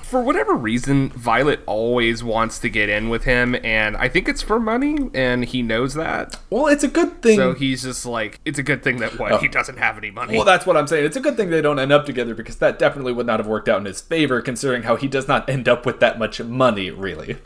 For 0.03 0.21
whatever 0.21 0.55
reason, 0.55 1.11
Violet 1.11 1.61
always 1.67 2.25
wants 2.25 2.59
to 2.61 2.69
get 2.69 2.89
in 2.89 3.09
with 3.09 3.25
him, 3.25 3.57
and 3.65 3.97
I 3.97 4.09
think 4.09 4.29
it's 4.29 4.41
for 4.41 4.61
money, 4.61 5.11
and 5.15 5.45
he 5.45 5.63
knows 5.63 5.95
that. 5.95 6.39
Well, 6.49 6.69
it's 6.69 6.85
a 6.85 6.89
good 6.89 7.23
thing. 7.23 7.37
So 7.37 7.55
he's 7.55 7.83
just 7.83 8.07
like, 8.07 8.41
it's 8.45 8.59
a 8.59 8.63
good 8.63 8.85
thing 8.85 8.99
that 8.99 9.19
what 9.19 9.41
he 9.41 9.49
doesn't 9.49 9.79
have 9.79 9.99
any 9.99 10.13
money. 10.13 10.37
Well, 10.37 10.45
that's 10.45 10.65
what 10.65 10.77
I'm 10.77 10.87
saying. 10.87 11.07
It's 11.07 11.17
a 11.17 11.21
good 11.21 11.37
thing 11.37 11.51
they 11.51 11.61
don't 11.61 11.81
end 11.81 11.93
up 11.93 12.07
together 12.07 12.37
because 12.37 12.57
that 12.57 12.79
definitely 12.79 13.15
would 13.15 13.27
not 13.27 13.41
have 13.41 13.49
worked 13.49 13.69
out 13.69 13.81
in 13.81 13.85
his 13.85 14.01
favor, 14.01 14.41
considering 14.41 14.85
how 14.85 14.95
he 14.95 15.09
does 15.09 15.27
not 15.27 15.49
end 15.51 15.69
up 15.69 15.85
with 15.85 15.99
that 15.99 16.21
much 16.21 16.41
money, 16.41 16.91
really. 16.91 17.39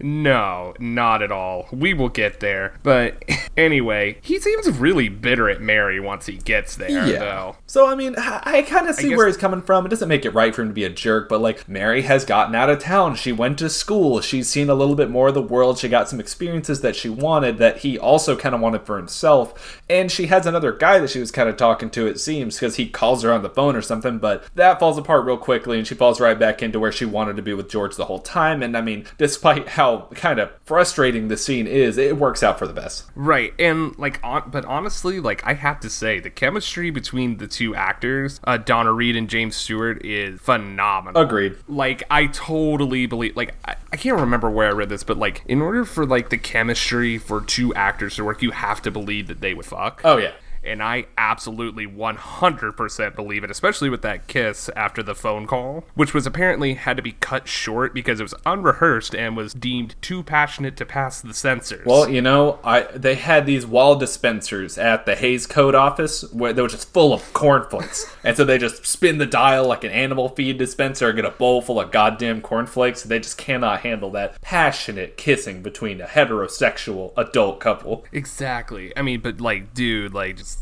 No, 0.00 0.74
not 0.78 1.22
at 1.22 1.32
all. 1.32 1.66
We 1.72 1.94
will 1.94 2.08
get 2.08 2.40
there. 2.40 2.74
But 2.82 3.22
anyway, 3.56 4.18
he 4.22 4.38
seems 4.38 4.70
really 4.70 5.08
bitter 5.08 5.48
at 5.48 5.60
Mary 5.60 6.00
once 6.00 6.26
he 6.26 6.36
gets 6.36 6.76
there, 6.76 7.06
though. 7.06 7.56
So 7.66 7.86
I 7.88 7.94
mean, 7.94 8.14
I, 8.18 8.40
I 8.44 8.62
kind 8.62 8.88
of 8.88 8.94
see 8.94 9.10
guess- 9.10 9.16
where 9.16 9.26
he's 9.26 9.36
coming 9.36 9.62
from. 9.62 9.86
It 9.86 9.90
doesn't 9.90 10.08
make 10.08 10.24
it 10.24 10.30
right 10.30 10.54
for 10.54 10.62
him 10.62 10.68
to 10.68 10.74
be 10.74 10.84
a 10.84 10.90
jerk, 10.90 11.28
but 11.28 11.40
like 11.40 11.68
Mary 11.68 12.02
has 12.02 12.24
gotten 12.24 12.54
out 12.54 12.70
of 12.70 12.78
town. 12.80 13.14
She 13.16 13.32
went 13.32 13.58
to 13.58 13.68
school. 13.70 14.20
She's 14.20 14.48
seen 14.48 14.68
a 14.70 14.74
little 14.74 14.94
bit 14.94 15.10
more 15.10 15.28
of 15.28 15.34
the 15.34 15.42
world. 15.42 15.78
She 15.78 15.88
got 15.88 16.08
some 16.08 16.20
experiences 16.20 16.80
that 16.80 16.96
she 16.96 17.08
wanted 17.08 17.58
that 17.58 17.78
he 17.78 17.98
also 17.98 18.36
kind 18.36 18.54
of 18.54 18.60
wanted 18.60 18.82
for 18.86 18.96
himself. 18.96 19.80
And 19.88 20.10
she 20.10 20.26
has 20.26 20.46
another 20.46 20.72
guy 20.72 20.98
that 20.98 21.10
she 21.10 21.20
was 21.20 21.30
kind 21.30 21.48
of 21.48 21.56
talking 21.56 21.90
to. 21.90 22.06
It 22.06 22.20
seems 22.20 22.56
because 22.56 22.76
he 22.76 22.88
calls 22.88 23.22
her 23.22 23.32
on 23.32 23.42
the 23.42 23.50
phone 23.50 23.76
or 23.76 23.82
something. 23.82 24.18
But 24.18 24.44
that 24.54 24.78
falls 24.80 24.98
apart 24.98 25.24
real 25.24 25.36
quickly, 25.36 25.78
and 25.78 25.86
she 25.86 25.94
falls 25.94 26.20
right 26.20 26.38
back 26.38 26.62
into 26.62 26.80
where 26.80 26.92
she 26.92 27.04
wanted 27.04 27.36
to 27.36 27.42
be 27.42 27.54
with 27.54 27.68
George 27.70 27.96
the 27.96 28.06
whole 28.06 28.18
time. 28.20 28.62
And 28.62 28.76
I 28.76 28.80
mean, 28.80 29.04
despite 29.18 29.68
how 29.74 29.83
kind 30.14 30.38
of 30.38 30.50
frustrating 30.64 31.28
the 31.28 31.36
scene 31.36 31.66
is, 31.66 31.98
it 31.98 32.16
works 32.16 32.42
out 32.42 32.58
for 32.58 32.66
the 32.66 32.72
best. 32.72 33.04
Right, 33.14 33.52
and 33.58 33.96
like, 33.98 34.20
on, 34.22 34.50
but 34.50 34.64
honestly, 34.64 35.20
like 35.20 35.44
I 35.46 35.54
have 35.54 35.80
to 35.80 35.90
say, 35.90 36.20
the 36.20 36.30
chemistry 36.30 36.90
between 36.90 37.38
the 37.38 37.46
two 37.46 37.74
actors, 37.74 38.40
uh, 38.44 38.56
Donna 38.56 38.92
Reed 38.92 39.16
and 39.16 39.28
James 39.28 39.56
Stewart, 39.56 40.04
is 40.04 40.40
phenomenal. 40.40 41.20
Agreed. 41.22 41.56
Like, 41.68 42.02
I 42.10 42.26
totally 42.26 43.06
believe. 43.06 43.36
Like, 43.36 43.54
I, 43.64 43.76
I 43.92 43.96
can't 43.96 44.20
remember 44.20 44.50
where 44.50 44.68
I 44.68 44.72
read 44.72 44.88
this, 44.88 45.04
but 45.04 45.16
like, 45.18 45.42
in 45.46 45.62
order 45.62 45.84
for 45.84 46.06
like 46.06 46.30
the 46.30 46.38
chemistry 46.38 47.18
for 47.18 47.40
two 47.40 47.74
actors 47.74 48.16
to 48.16 48.24
work, 48.24 48.42
you 48.42 48.50
have 48.50 48.82
to 48.82 48.90
believe 48.90 49.28
that 49.28 49.40
they 49.40 49.54
would 49.54 49.66
fuck. 49.66 50.00
Oh 50.04 50.16
yeah. 50.16 50.32
And 50.64 50.82
I 50.82 51.06
absolutely 51.16 51.86
100% 51.86 53.14
believe 53.14 53.44
it, 53.44 53.50
especially 53.50 53.90
with 53.90 54.02
that 54.02 54.26
kiss 54.26 54.68
after 54.76 55.02
the 55.02 55.14
phone 55.14 55.46
call, 55.46 55.84
which 55.94 56.14
was 56.14 56.26
apparently 56.26 56.74
had 56.74 56.96
to 56.96 57.02
be 57.02 57.12
cut 57.12 57.48
short 57.48 57.94
because 57.94 58.20
it 58.20 58.24
was 58.24 58.34
unrehearsed 58.46 59.14
and 59.14 59.36
was 59.36 59.54
deemed 59.54 59.94
too 60.02 60.22
passionate 60.22 60.76
to 60.76 60.86
pass 60.86 61.20
the 61.20 61.34
censors. 61.34 61.86
Well, 61.86 62.08
you 62.08 62.20
know, 62.20 62.58
I 62.64 62.82
they 62.94 63.14
had 63.14 63.46
these 63.46 63.66
wall 63.66 63.96
dispensers 63.96 64.78
at 64.78 65.06
the 65.06 65.14
Hays 65.14 65.46
Code 65.46 65.74
office 65.74 66.30
where 66.32 66.52
they 66.52 66.62
were 66.62 66.68
just 66.68 66.92
full 66.92 67.12
of 67.12 67.32
cornflakes, 67.32 68.06
and 68.24 68.36
so 68.36 68.44
they 68.44 68.58
just 68.58 68.86
spin 68.86 69.18
the 69.18 69.26
dial 69.26 69.66
like 69.66 69.84
an 69.84 69.90
animal 69.90 70.28
feed 70.28 70.58
dispenser 70.58 71.08
and 71.08 71.16
get 71.16 71.24
a 71.24 71.30
bowl 71.30 71.60
full 71.62 71.80
of 71.80 71.90
goddamn 71.90 72.40
cornflakes. 72.40 73.02
They 73.02 73.18
just 73.18 73.38
cannot 73.38 73.80
handle 73.80 74.10
that 74.12 74.40
passionate 74.40 75.16
kissing 75.16 75.62
between 75.62 76.00
a 76.00 76.06
heterosexual 76.06 77.12
adult 77.16 77.60
couple. 77.60 78.04
exactly. 78.12 78.96
I 78.96 79.02
mean, 79.02 79.20
but 79.20 79.40
like, 79.40 79.74
dude, 79.74 80.14
like, 80.14 80.36
just. 80.36 80.53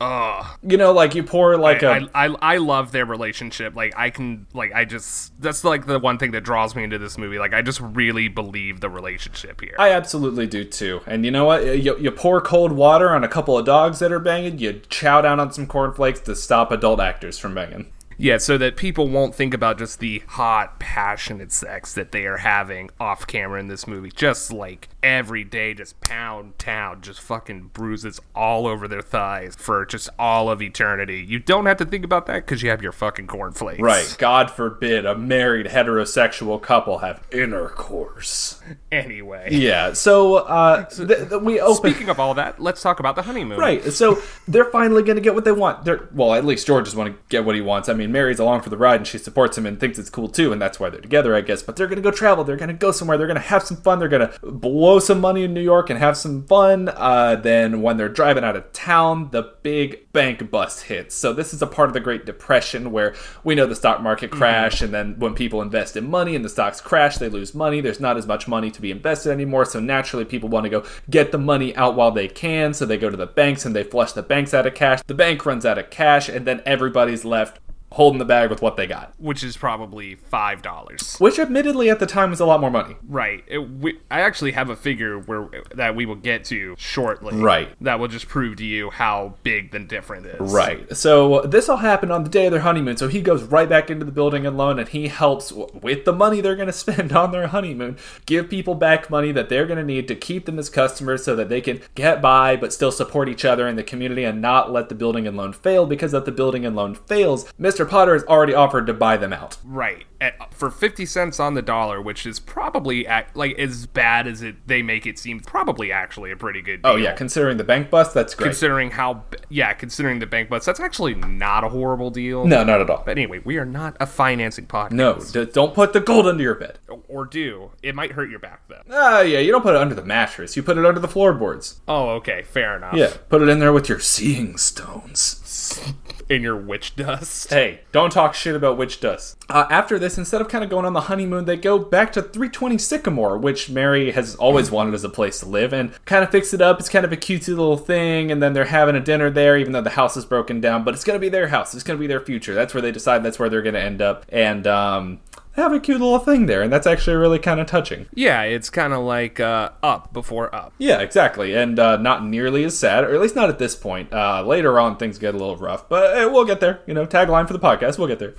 Oh, 0.00 0.56
You 0.62 0.76
know, 0.76 0.92
like 0.92 1.14
you 1.14 1.24
pour 1.24 1.56
like 1.56 1.82
a 1.82 2.08
I, 2.14 2.26
I 2.26 2.36
I 2.40 2.56
love 2.58 2.92
their 2.92 3.04
relationship. 3.04 3.74
Like 3.74 3.94
I 3.96 4.10
can 4.10 4.46
like 4.54 4.72
I 4.72 4.84
just 4.84 5.40
that's 5.40 5.64
like 5.64 5.86
the 5.86 5.98
one 5.98 6.18
thing 6.18 6.30
that 6.32 6.42
draws 6.42 6.76
me 6.76 6.84
into 6.84 6.98
this 6.98 7.18
movie. 7.18 7.38
Like 7.38 7.52
I 7.52 7.62
just 7.62 7.80
really 7.80 8.28
believe 8.28 8.80
the 8.80 8.88
relationship 8.90 9.60
here. 9.60 9.74
I 9.78 9.90
absolutely 9.90 10.46
do 10.46 10.64
too. 10.64 11.00
And 11.06 11.24
you 11.24 11.30
know 11.30 11.44
what? 11.44 11.64
You, 11.78 11.98
you 11.98 12.10
pour 12.12 12.40
cold 12.40 12.72
water 12.72 13.10
on 13.10 13.24
a 13.24 13.28
couple 13.28 13.58
of 13.58 13.66
dogs 13.66 13.98
that 13.98 14.12
are 14.12 14.20
banging, 14.20 14.58
you 14.58 14.80
chow 14.88 15.20
down 15.20 15.40
on 15.40 15.52
some 15.52 15.66
cornflakes 15.66 16.20
to 16.20 16.36
stop 16.36 16.70
adult 16.70 17.00
actors 17.00 17.38
from 17.38 17.54
banging. 17.54 17.92
Yeah, 18.18 18.38
so 18.38 18.58
that 18.58 18.76
people 18.76 19.08
won't 19.08 19.34
think 19.34 19.54
about 19.54 19.78
just 19.78 20.00
the 20.00 20.24
hot, 20.26 20.80
passionate 20.80 21.52
sex 21.52 21.94
that 21.94 22.10
they 22.10 22.26
are 22.26 22.38
having 22.38 22.90
off 22.98 23.26
camera 23.26 23.60
in 23.60 23.68
this 23.68 23.86
movie. 23.86 24.10
Just 24.10 24.52
like 24.52 24.88
every 25.04 25.44
day, 25.44 25.72
just 25.72 26.00
pound 26.00 26.58
town, 26.58 27.00
just 27.00 27.20
fucking 27.20 27.70
bruises 27.72 28.20
all 28.34 28.66
over 28.66 28.88
their 28.88 29.02
thighs 29.02 29.54
for 29.56 29.86
just 29.86 30.08
all 30.18 30.50
of 30.50 30.60
eternity. 30.60 31.24
You 31.26 31.38
don't 31.38 31.66
have 31.66 31.76
to 31.76 31.84
think 31.84 32.04
about 32.04 32.26
that 32.26 32.44
because 32.46 32.60
you 32.62 32.70
have 32.70 32.82
your 32.82 32.90
fucking 32.90 33.28
cornflakes. 33.28 33.80
Right. 33.80 34.16
God 34.18 34.50
forbid 34.50 35.06
a 35.06 35.16
married 35.16 35.66
heterosexual 35.66 36.60
couple 36.60 36.98
have 36.98 37.22
intercourse. 37.30 38.60
Anyway. 38.90 39.48
Yeah. 39.52 39.92
So, 39.92 40.36
uh, 40.36 40.86
th- 40.86 41.28
th- 41.28 41.42
we 41.42 41.60
open. 41.60 41.76
Speaking 41.76 42.08
of 42.08 42.18
all 42.18 42.34
that, 42.34 42.58
let's 42.60 42.82
talk 42.82 42.98
about 42.98 43.14
the 43.14 43.22
honeymoon. 43.22 43.58
Right. 43.58 43.84
So 43.92 44.20
they're 44.48 44.64
finally 44.64 45.04
going 45.04 45.16
to 45.16 45.22
get 45.22 45.34
what 45.34 45.44
they 45.44 45.52
want. 45.52 45.84
They're 45.84 46.08
well, 46.12 46.34
at 46.34 46.44
least 46.44 46.66
George 46.66 46.88
is 46.88 46.94
going 46.94 47.12
to 47.12 47.18
get 47.28 47.44
what 47.44 47.54
he 47.54 47.60
wants. 47.60 47.88
I 47.88 47.94
mean, 47.94 48.07
Mary's 48.12 48.38
along 48.38 48.62
for 48.62 48.70
the 48.70 48.76
ride 48.76 49.00
and 49.00 49.06
she 49.06 49.18
supports 49.18 49.56
him 49.56 49.66
and 49.66 49.78
thinks 49.78 49.98
it's 49.98 50.10
cool 50.10 50.28
too, 50.28 50.52
and 50.52 50.60
that's 50.60 50.80
why 50.80 50.90
they're 50.90 51.00
together, 51.00 51.34
I 51.34 51.40
guess. 51.40 51.62
But 51.62 51.76
they're 51.76 51.86
going 51.86 51.96
to 51.96 52.02
go 52.02 52.10
travel. 52.10 52.44
They're 52.44 52.56
going 52.56 52.68
to 52.68 52.74
go 52.74 52.92
somewhere. 52.92 53.18
They're 53.18 53.26
going 53.26 53.36
to 53.36 53.40
have 53.40 53.62
some 53.62 53.76
fun. 53.76 53.98
They're 53.98 54.08
going 54.08 54.28
to 54.28 54.38
blow 54.50 54.98
some 54.98 55.20
money 55.20 55.44
in 55.44 55.54
New 55.54 55.62
York 55.62 55.90
and 55.90 55.98
have 55.98 56.16
some 56.16 56.46
fun. 56.46 56.88
Uh, 56.88 57.36
then 57.36 57.82
when 57.82 57.96
they're 57.96 58.08
driving 58.08 58.44
out 58.44 58.56
of 58.56 58.72
town, 58.72 59.30
the 59.30 59.54
big 59.62 60.12
bank 60.12 60.50
bust 60.50 60.84
hits. 60.84 61.14
So 61.14 61.32
this 61.32 61.54
is 61.54 61.62
a 61.62 61.66
part 61.66 61.88
of 61.88 61.94
the 61.94 62.00
Great 62.00 62.26
Depression 62.26 62.90
where 62.90 63.14
we 63.44 63.54
know 63.54 63.66
the 63.66 63.76
stock 63.76 64.00
market 64.00 64.30
crash, 64.30 64.80
and 64.82 64.92
then 64.92 65.18
when 65.18 65.34
people 65.34 65.62
invest 65.62 65.96
in 65.96 66.08
money 66.08 66.34
and 66.34 66.44
the 66.44 66.48
stocks 66.48 66.80
crash, 66.80 67.18
they 67.18 67.28
lose 67.28 67.54
money. 67.54 67.80
There's 67.80 68.00
not 68.00 68.16
as 68.16 68.26
much 68.26 68.48
money 68.48 68.70
to 68.70 68.80
be 68.80 68.90
invested 68.90 69.30
anymore. 69.30 69.64
So 69.64 69.80
naturally, 69.80 70.24
people 70.24 70.48
want 70.48 70.64
to 70.64 70.70
go 70.70 70.84
get 71.10 71.32
the 71.32 71.38
money 71.38 71.74
out 71.76 71.94
while 71.94 72.10
they 72.10 72.28
can. 72.28 72.74
So 72.74 72.86
they 72.86 72.98
go 72.98 73.10
to 73.10 73.16
the 73.16 73.26
banks 73.26 73.64
and 73.64 73.74
they 73.74 73.84
flush 73.84 74.12
the 74.12 74.22
banks 74.22 74.54
out 74.54 74.66
of 74.66 74.74
cash. 74.74 75.00
The 75.06 75.14
bank 75.14 75.44
runs 75.46 75.64
out 75.64 75.78
of 75.78 75.90
cash, 75.90 76.28
and 76.28 76.46
then 76.46 76.62
everybody's 76.66 77.24
left 77.24 77.60
holding 77.92 78.18
the 78.18 78.24
bag 78.24 78.50
with 78.50 78.62
what 78.62 78.76
they 78.76 78.86
got. 78.86 79.14
Which 79.18 79.42
is 79.42 79.56
probably 79.56 80.14
five 80.16 80.62
dollars. 80.62 81.16
Which, 81.18 81.38
admittedly, 81.38 81.90
at 81.90 81.98
the 81.98 82.06
time 82.06 82.30
was 82.30 82.40
a 82.40 82.46
lot 82.46 82.60
more 82.60 82.70
money. 82.70 82.96
Right. 83.06 83.44
It, 83.46 83.58
we, 83.58 83.98
I 84.10 84.20
actually 84.20 84.52
have 84.52 84.70
a 84.70 84.76
figure 84.76 85.18
where 85.18 85.48
that 85.74 85.94
we 85.96 86.06
will 86.06 86.14
get 86.16 86.44
to 86.46 86.74
shortly. 86.78 87.36
Right. 87.36 87.68
That 87.80 88.00
will 88.00 88.08
just 88.08 88.28
prove 88.28 88.56
to 88.56 88.64
you 88.64 88.90
how 88.90 89.34
big 89.42 89.70
the 89.70 89.78
difference 89.78 90.26
is. 90.26 90.52
Right. 90.52 90.96
So 90.96 91.34
uh, 91.34 91.46
this 91.46 91.68
all 91.68 91.78
happened 91.78 92.12
on 92.12 92.24
the 92.24 92.30
day 92.30 92.46
of 92.46 92.52
their 92.52 92.60
honeymoon. 92.60 92.96
So 92.96 93.08
he 93.08 93.20
goes 93.20 93.42
right 93.42 93.68
back 93.68 93.90
into 93.90 94.04
the 94.04 94.12
building 94.12 94.46
and 94.46 94.56
loan, 94.56 94.78
and 94.78 94.88
he 94.88 95.08
helps 95.08 95.52
with 95.52 96.04
the 96.04 96.12
money 96.12 96.40
they're 96.40 96.56
going 96.56 96.66
to 96.66 96.72
spend 96.72 97.12
on 97.12 97.32
their 97.32 97.48
honeymoon, 97.48 97.96
give 98.26 98.50
people 98.50 98.74
back 98.74 99.10
money 99.10 99.32
that 99.32 99.48
they're 99.48 99.66
going 99.66 99.78
to 99.78 99.84
need 99.84 100.08
to 100.08 100.14
keep 100.14 100.46
them 100.46 100.58
as 100.58 100.70
customers, 100.70 101.24
so 101.24 101.34
that 101.36 101.48
they 101.48 101.60
can 101.60 101.80
get 101.94 102.20
by 102.20 102.56
but 102.56 102.72
still 102.72 102.92
support 102.92 103.28
each 103.28 103.44
other 103.44 103.66
in 103.66 103.76
the 103.76 103.82
community 103.82 104.24
and 104.24 104.40
not 104.40 104.72
let 104.72 104.88
the 104.88 104.94
building 104.94 105.26
and 105.26 105.36
loan 105.36 105.52
fail. 105.52 105.86
Because 105.86 106.14
if 106.14 106.24
the 106.24 106.32
building 106.32 106.64
and 106.64 106.76
loan 106.76 106.94
fails, 106.94 107.44
Mr. 107.60 107.77
Potter 107.86 108.12
has 108.14 108.24
already 108.24 108.54
offered 108.54 108.86
to 108.86 108.94
buy 108.94 109.16
them 109.16 109.32
out. 109.32 109.56
Right. 109.64 110.04
At, 110.20 110.52
for 110.52 110.68
50 110.70 111.06
cents 111.06 111.38
on 111.38 111.54
the 111.54 111.62
dollar, 111.62 112.02
which 112.02 112.26
is 112.26 112.40
probably 112.40 113.06
act, 113.06 113.36
like 113.36 113.56
as 113.56 113.86
bad 113.86 114.26
as 114.26 114.42
it 114.42 114.66
they 114.66 114.82
make 114.82 115.06
it 115.06 115.16
seem, 115.16 115.38
probably 115.38 115.92
actually 115.92 116.32
a 116.32 116.36
pretty 116.36 116.60
good 116.60 116.82
deal. 116.82 116.92
Oh 116.92 116.96
yeah, 116.96 117.14
considering 117.14 117.56
the 117.56 117.62
bank 117.62 117.88
bust, 117.88 118.14
that's 118.14 118.34
great. 118.34 118.46
Considering 118.46 118.90
how, 118.90 119.22
yeah, 119.48 119.72
considering 119.74 120.18
the 120.18 120.26
bank 120.26 120.48
bust, 120.48 120.66
that's 120.66 120.80
actually 120.80 121.14
not 121.14 121.62
a 121.62 121.68
horrible 121.68 122.10
deal. 122.10 122.44
no, 122.46 122.64
not 122.64 122.80
at 122.80 122.90
all. 122.90 123.02
But 123.06 123.12
anyway, 123.12 123.38
we 123.44 123.58
are 123.58 123.64
not 123.64 123.96
a 124.00 124.06
financing 124.06 124.66
podcast. 124.66 124.90
No, 124.90 125.20
d- 125.20 125.44
don't 125.52 125.72
put 125.72 125.92
the 125.92 126.00
gold 126.00 126.26
under 126.26 126.42
your 126.42 126.56
bed. 126.56 126.80
Or 127.06 127.24
do. 127.24 127.70
It 127.82 127.94
might 127.94 128.12
hurt 128.12 128.28
your 128.28 128.40
back, 128.40 128.62
though. 128.68 128.82
Ah, 128.90 129.20
yeah, 129.20 129.38
you 129.38 129.52
don't 129.52 129.62
put 129.62 129.76
it 129.76 129.80
under 129.80 129.94
the 129.94 130.04
mattress. 130.04 130.56
You 130.56 130.64
put 130.64 130.76
it 130.78 130.84
under 130.84 131.00
the 131.00 131.08
floorboards. 131.08 131.80
Oh, 131.86 132.08
okay. 132.16 132.42
Fair 132.42 132.76
enough. 132.76 132.94
Yeah, 132.94 133.12
put 133.28 133.40
it 133.40 133.48
in 133.48 133.60
there 133.60 133.72
with 133.72 133.88
your 133.88 134.00
seeing 134.00 134.56
stones. 134.58 135.80
In 136.28 136.42
your 136.42 136.56
witch 136.56 136.94
dust. 136.94 137.48
Hey, 137.48 137.80
don't 137.90 138.10
talk 138.10 138.34
shit 138.34 138.54
about 138.54 138.76
witch 138.76 139.00
dust. 139.00 139.42
Uh, 139.48 139.66
after 139.70 139.98
this, 139.98 140.18
instead 140.18 140.42
of 140.42 140.48
kind 140.48 140.62
of 140.62 140.68
going 140.68 140.84
on 140.84 140.92
the 140.92 141.02
honeymoon, 141.02 141.46
they 141.46 141.56
go 141.56 141.78
back 141.78 142.12
to 142.12 142.22
320 142.22 142.76
Sycamore, 142.76 143.38
which 143.38 143.70
Mary 143.70 144.10
has 144.10 144.34
always 144.36 144.70
wanted 144.70 144.92
as 144.92 145.04
a 145.04 145.08
place 145.08 145.40
to 145.40 145.46
live, 145.46 145.72
and 145.72 145.92
kind 146.04 146.22
of 146.22 146.30
fix 146.30 146.52
it 146.52 146.60
up. 146.60 146.80
It's 146.80 146.90
kind 146.90 147.06
of 147.06 147.12
a 147.12 147.16
cutesy 147.16 147.48
little 147.48 147.78
thing, 147.78 148.30
and 148.30 148.42
then 148.42 148.52
they're 148.52 148.66
having 148.66 148.94
a 148.94 149.00
dinner 149.00 149.30
there, 149.30 149.56
even 149.56 149.72
though 149.72 149.80
the 149.80 149.90
house 149.90 150.18
is 150.18 150.26
broken 150.26 150.60
down. 150.60 150.84
But 150.84 150.92
it's 150.92 151.04
gonna 151.04 151.18
be 151.18 151.30
their 151.30 151.48
house. 151.48 151.74
It's 151.74 151.82
gonna 151.82 151.98
be 151.98 152.06
their 152.06 152.20
future. 152.20 152.54
That's 152.54 152.74
where 152.74 152.82
they 152.82 152.92
decide. 152.92 153.22
That's 153.22 153.38
where 153.38 153.48
they're 153.48 153.62
gonna 153.62 153.78
end 153.78 154.02
up, 154.02 154.26
and 154.28 154.66
um, 154.66 155.20
have 155.58 155.72
a 155.72 155.80
cute 155.80 156.00
little 156.00 156.18
thing 156.18 156.46
there, 156.46 156.62
and 156.62 156.72
that's 156.72 156.86
actually 156.86 157.16
really 157.16 157.38
kind 157.38 157.60
of 157.60 157.66
touching. 157.66 158.06
Yeah, 158.14 158.42
it's 158.42 158.70
kind 158.70 158.92
of 158.92 159.04
like 159.04 159.40
uh, 159.40 159.70
up 159.82 160.12
before 160.12 160.54
up. 160.54 160.72
Yeah, 160.78 160.98
exactly, 161.00 161.54
and 161.54 161.78
uh, 161.78 161.96
not 161.96 162.24
nearly 162.24 162.64
as 162.64 162.78
sad, 162.78 163.04
or 163.04 163.14
at 163.14 163.20
least 163.20 163.36
not 163.36 163.48
at 163.48 163.58
this 163.58 163.74
point. 163.74 164.12
Uh, 164.12 164.42
later 164.44 164.78
on, 164.80 164.96
things 164.96 165.18
get 165.18 165.34
a 165.34 165.38
little 165.38 165.56
rough, 165.56 165.88
but 165.88 166.16
uh, 166.16 166.28
we'll 166.30 166.44
get 166.44 166.60
there. 166.60 166.80
You 166.86 166.94
know, 166.94 167.06
tagline 167.06 167.46
for 167.46 167.52
the 167.52 167.58
podcast, 167.60 167.98
we'll 167.98 168.08
get 168.08 168.18
there. 168.18 168.34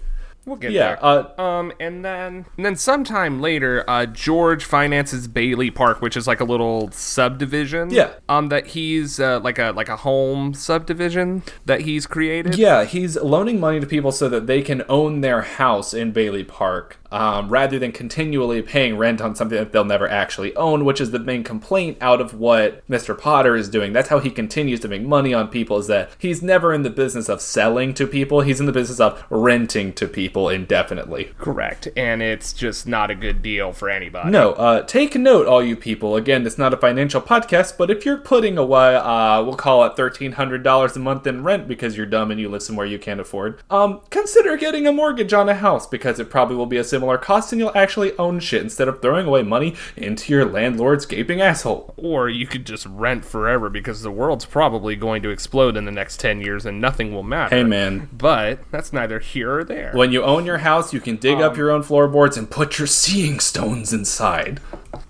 We'll 0.46 0.56
get 0.56 0.72
Yeah, 0.72 0.96
there. 0.96 1.06
uh, 1.06 1.42
Um, 1.42 1.74
and 1.82 2.04
then 2.04 2.46
and 2.58 2.66
then 2.66 2.76
sometime 2.78 3.42
later, 3.42 3.84
uh, 3.88 4.06
George 4.08 4.64
finances 4.64 5.28
Bailey 5.28 5.70
Park, 5.70 6.02
which 6.02 6.16
is 6.18 6.28
like 6.28 6.40
a 6.40 6.46
little 6.46 6.90
subdivision. 6.92 7.90
Yeah. 7.92 8.12
Um, 8.30 8.48
that 8.50 8.68
he's 8.68 9.20
uh, 9.20 9.42
like 9.42 9.60
a 9.60 9.72
like 9.72 9.90
a 9.90 9.98
home 9.98 10.54
subdivision 10.54 11.44
that 11.66 11.82
he's 11.82 12.08
created. 12.08 12.56
Yeah, 12.58 12.86
he's 12.86 13.18
loaning 13.18 13.60
money 13.60 13.80
to 13.82 13.86
people 13.86 14.12
so 14.14 14.30
that 14.30 14.48
they 14.48 14.62
can 14.62 14.82
own 14.88 15.22
their 15.22 15.42
house 15.42 15.94
in 15.94 16.14
Bailey 16.14 16.46
Park. 16.46 16.98
Um, 17.12 17.50
rather 17.50 17.80
than 17.80 17.92
continually 17.92 18.62
paying 18.62 18.98
rent 18.98 19.22
on 19.22 19.36
something 19.36 19.58
that 19.58 19.72
they'll 19.72 19.86
never 19.86 20.08
actually 20.10 20.56
own, 20.56 20.86
which 20.86 21.02
is 21.02 21.12
the 21.12 21.20
main 21.20 21.44
complaint 21.44 21.98
out 22.02 22.22
of 22.22 22.34
what 22.34 22.88
Mr. 22.88 23.18
Potter 23.18 23.56
is 23.56 23.70
doing. 23.70 23.94
That's 23.94 24.10
how 24.10 24.20
he 24.20 24.30
continues 24.30 24.80
to 24.82 24.88
make 24.88 25.02
money 25.02 25.34
on 25.34 25.48
people, 25.48 25.78
is 25.78 25.88
that 25.88 26.12
he's 26.18 26.42
never 26.42 26.74
in 26.74 26.84
the 26.84 26.90
business 26.90 27.30
of 27.30 27.42
selling 27.42 27.94
to 27.96 28.08
people, 28.08 28.42
he's 28.42 28.60
in 28.60 28.66
the 28.66 28.72
business 28.72 29.00
of 29.00 29.24
renting 29.30 29.94
to 29.94 30.08
people 30.08 30.50
indefinitely. 30.50 31.32
Correct. 31.38 31.88
And 31.96 32.22
it's 32.22 32.54
just 32.54 32.88
not 32.88 33.10
a 33.10 33.16
good 33.16 33.42
deal 33.42 33.74
for 33.74 33.90
anybody. 33.90 34.30
No, 34.30 34.54
uh, 34.54 34.84
take 34.84 35.16
note, 35.16 35.48
all 35.48 35.64
you 35.64 35.76
people. 35.76 36.16
Again, 36.16 36.46
it's 36.46 36.58
not 36.58 36.74
a 36.74 36.78
financial 36.78 37.22
podcast, 37.22 37.78
but 37.78 37.90
if 37.90 38.06
you're 38.06 38.18
putting 38.18 38.58
away, 38.58 38.96
uh, 38.96 39.44
we'll 39.44 39.56
call 39.56 39.84
it 39.86 39.96
thirteen 39.96 40.34
hundred 40.34 40.64
dollars 40.64 40.96
a 40.96 41.00
month 41.00 41.26
in 41.26 41.44
rent 41.44 41.68
because 41.68 41.98
you're 41.98 42.06
dumb 42.06 42.32
and 42.32 42.40
you 42.40 42.50
live 42.50 42.64
somewhere 42.64 42.86
you 42.86 43.00
can't 43.00 43.20
afford, 43.20 43.60
um, 43.70 44.02
consider 44.10 44.58
getting 44.58 44.86
a 44.86 44.92
mortgage 44.92 45.34
on 45.34 45.50
a 45.50 45.56
house 45.56 45.88
because 45.88 46.20
it 46.20 46.30
probably 46.30 46.56
will 46.56 46.66
be 46.66 46.78
a 46.78 46.84
similar 46.84 46.99
cost 47.18 47.52
and 47.52 47.60
you'll 47.60 47.76
actually 47.76 48.18
own 48.18 48.40
shit 48.40 48.62
instead 48.62 48.88
of 48.88 49.02
throwing 49.02 49.28
away 49.28 49.44
money 49.44 49.76
into 49.96 50.34
your 50.34 50.46
landlord's 50.46 51.06
gaping 51.06 51.42
asshole. 51.42 51.94
Or 51.98 52.30
you 52.30 52.48
could 52.48 52.66
just 52.66 52.86
rent 52.86 53.26
forever 53.26 53.70
because 53.70 54.02
the 54.02 54.12
world's 54.12 54.46
probably 54.46 54.96
going 54.96 55.22
to 55.24 55.30
explode 55.30 55.78
in 55.78 55.86
the 55.86 55.92
next 55.92 56.20
10 56.20 56.42
years 56.42 56.66
and 56.66 56.80
nothing 56.82 57.14
will 57.14 57.24
matter. 57.24 57.56
Hey, 57.56 57.64
man. 57.64 58.10
But 58.12 58.60
that's 58.72 58.94
neither 58.94 59.20
here 59.20 59.60
or 59.60 59.64
there. 59.64 59.92
When 59.94 60.12
you 60.12 60.24
own 60.24 60.46
your 60.46 60.60
house, 60.60 60.94
you 60.94 61.00
can 61.00 61.18
dig 61.18 61.42
up 61.42 61.54
um, 61.54 61.58
your 61.58 61.72
own 61.72 61.84
floorboards 61.84 62.38
and 62.38 62.50
put 62.50 62.78
your 62.78 62.88
seeing 62.88 63.40
stones 63.40 63.94
inside. 63.94 64.60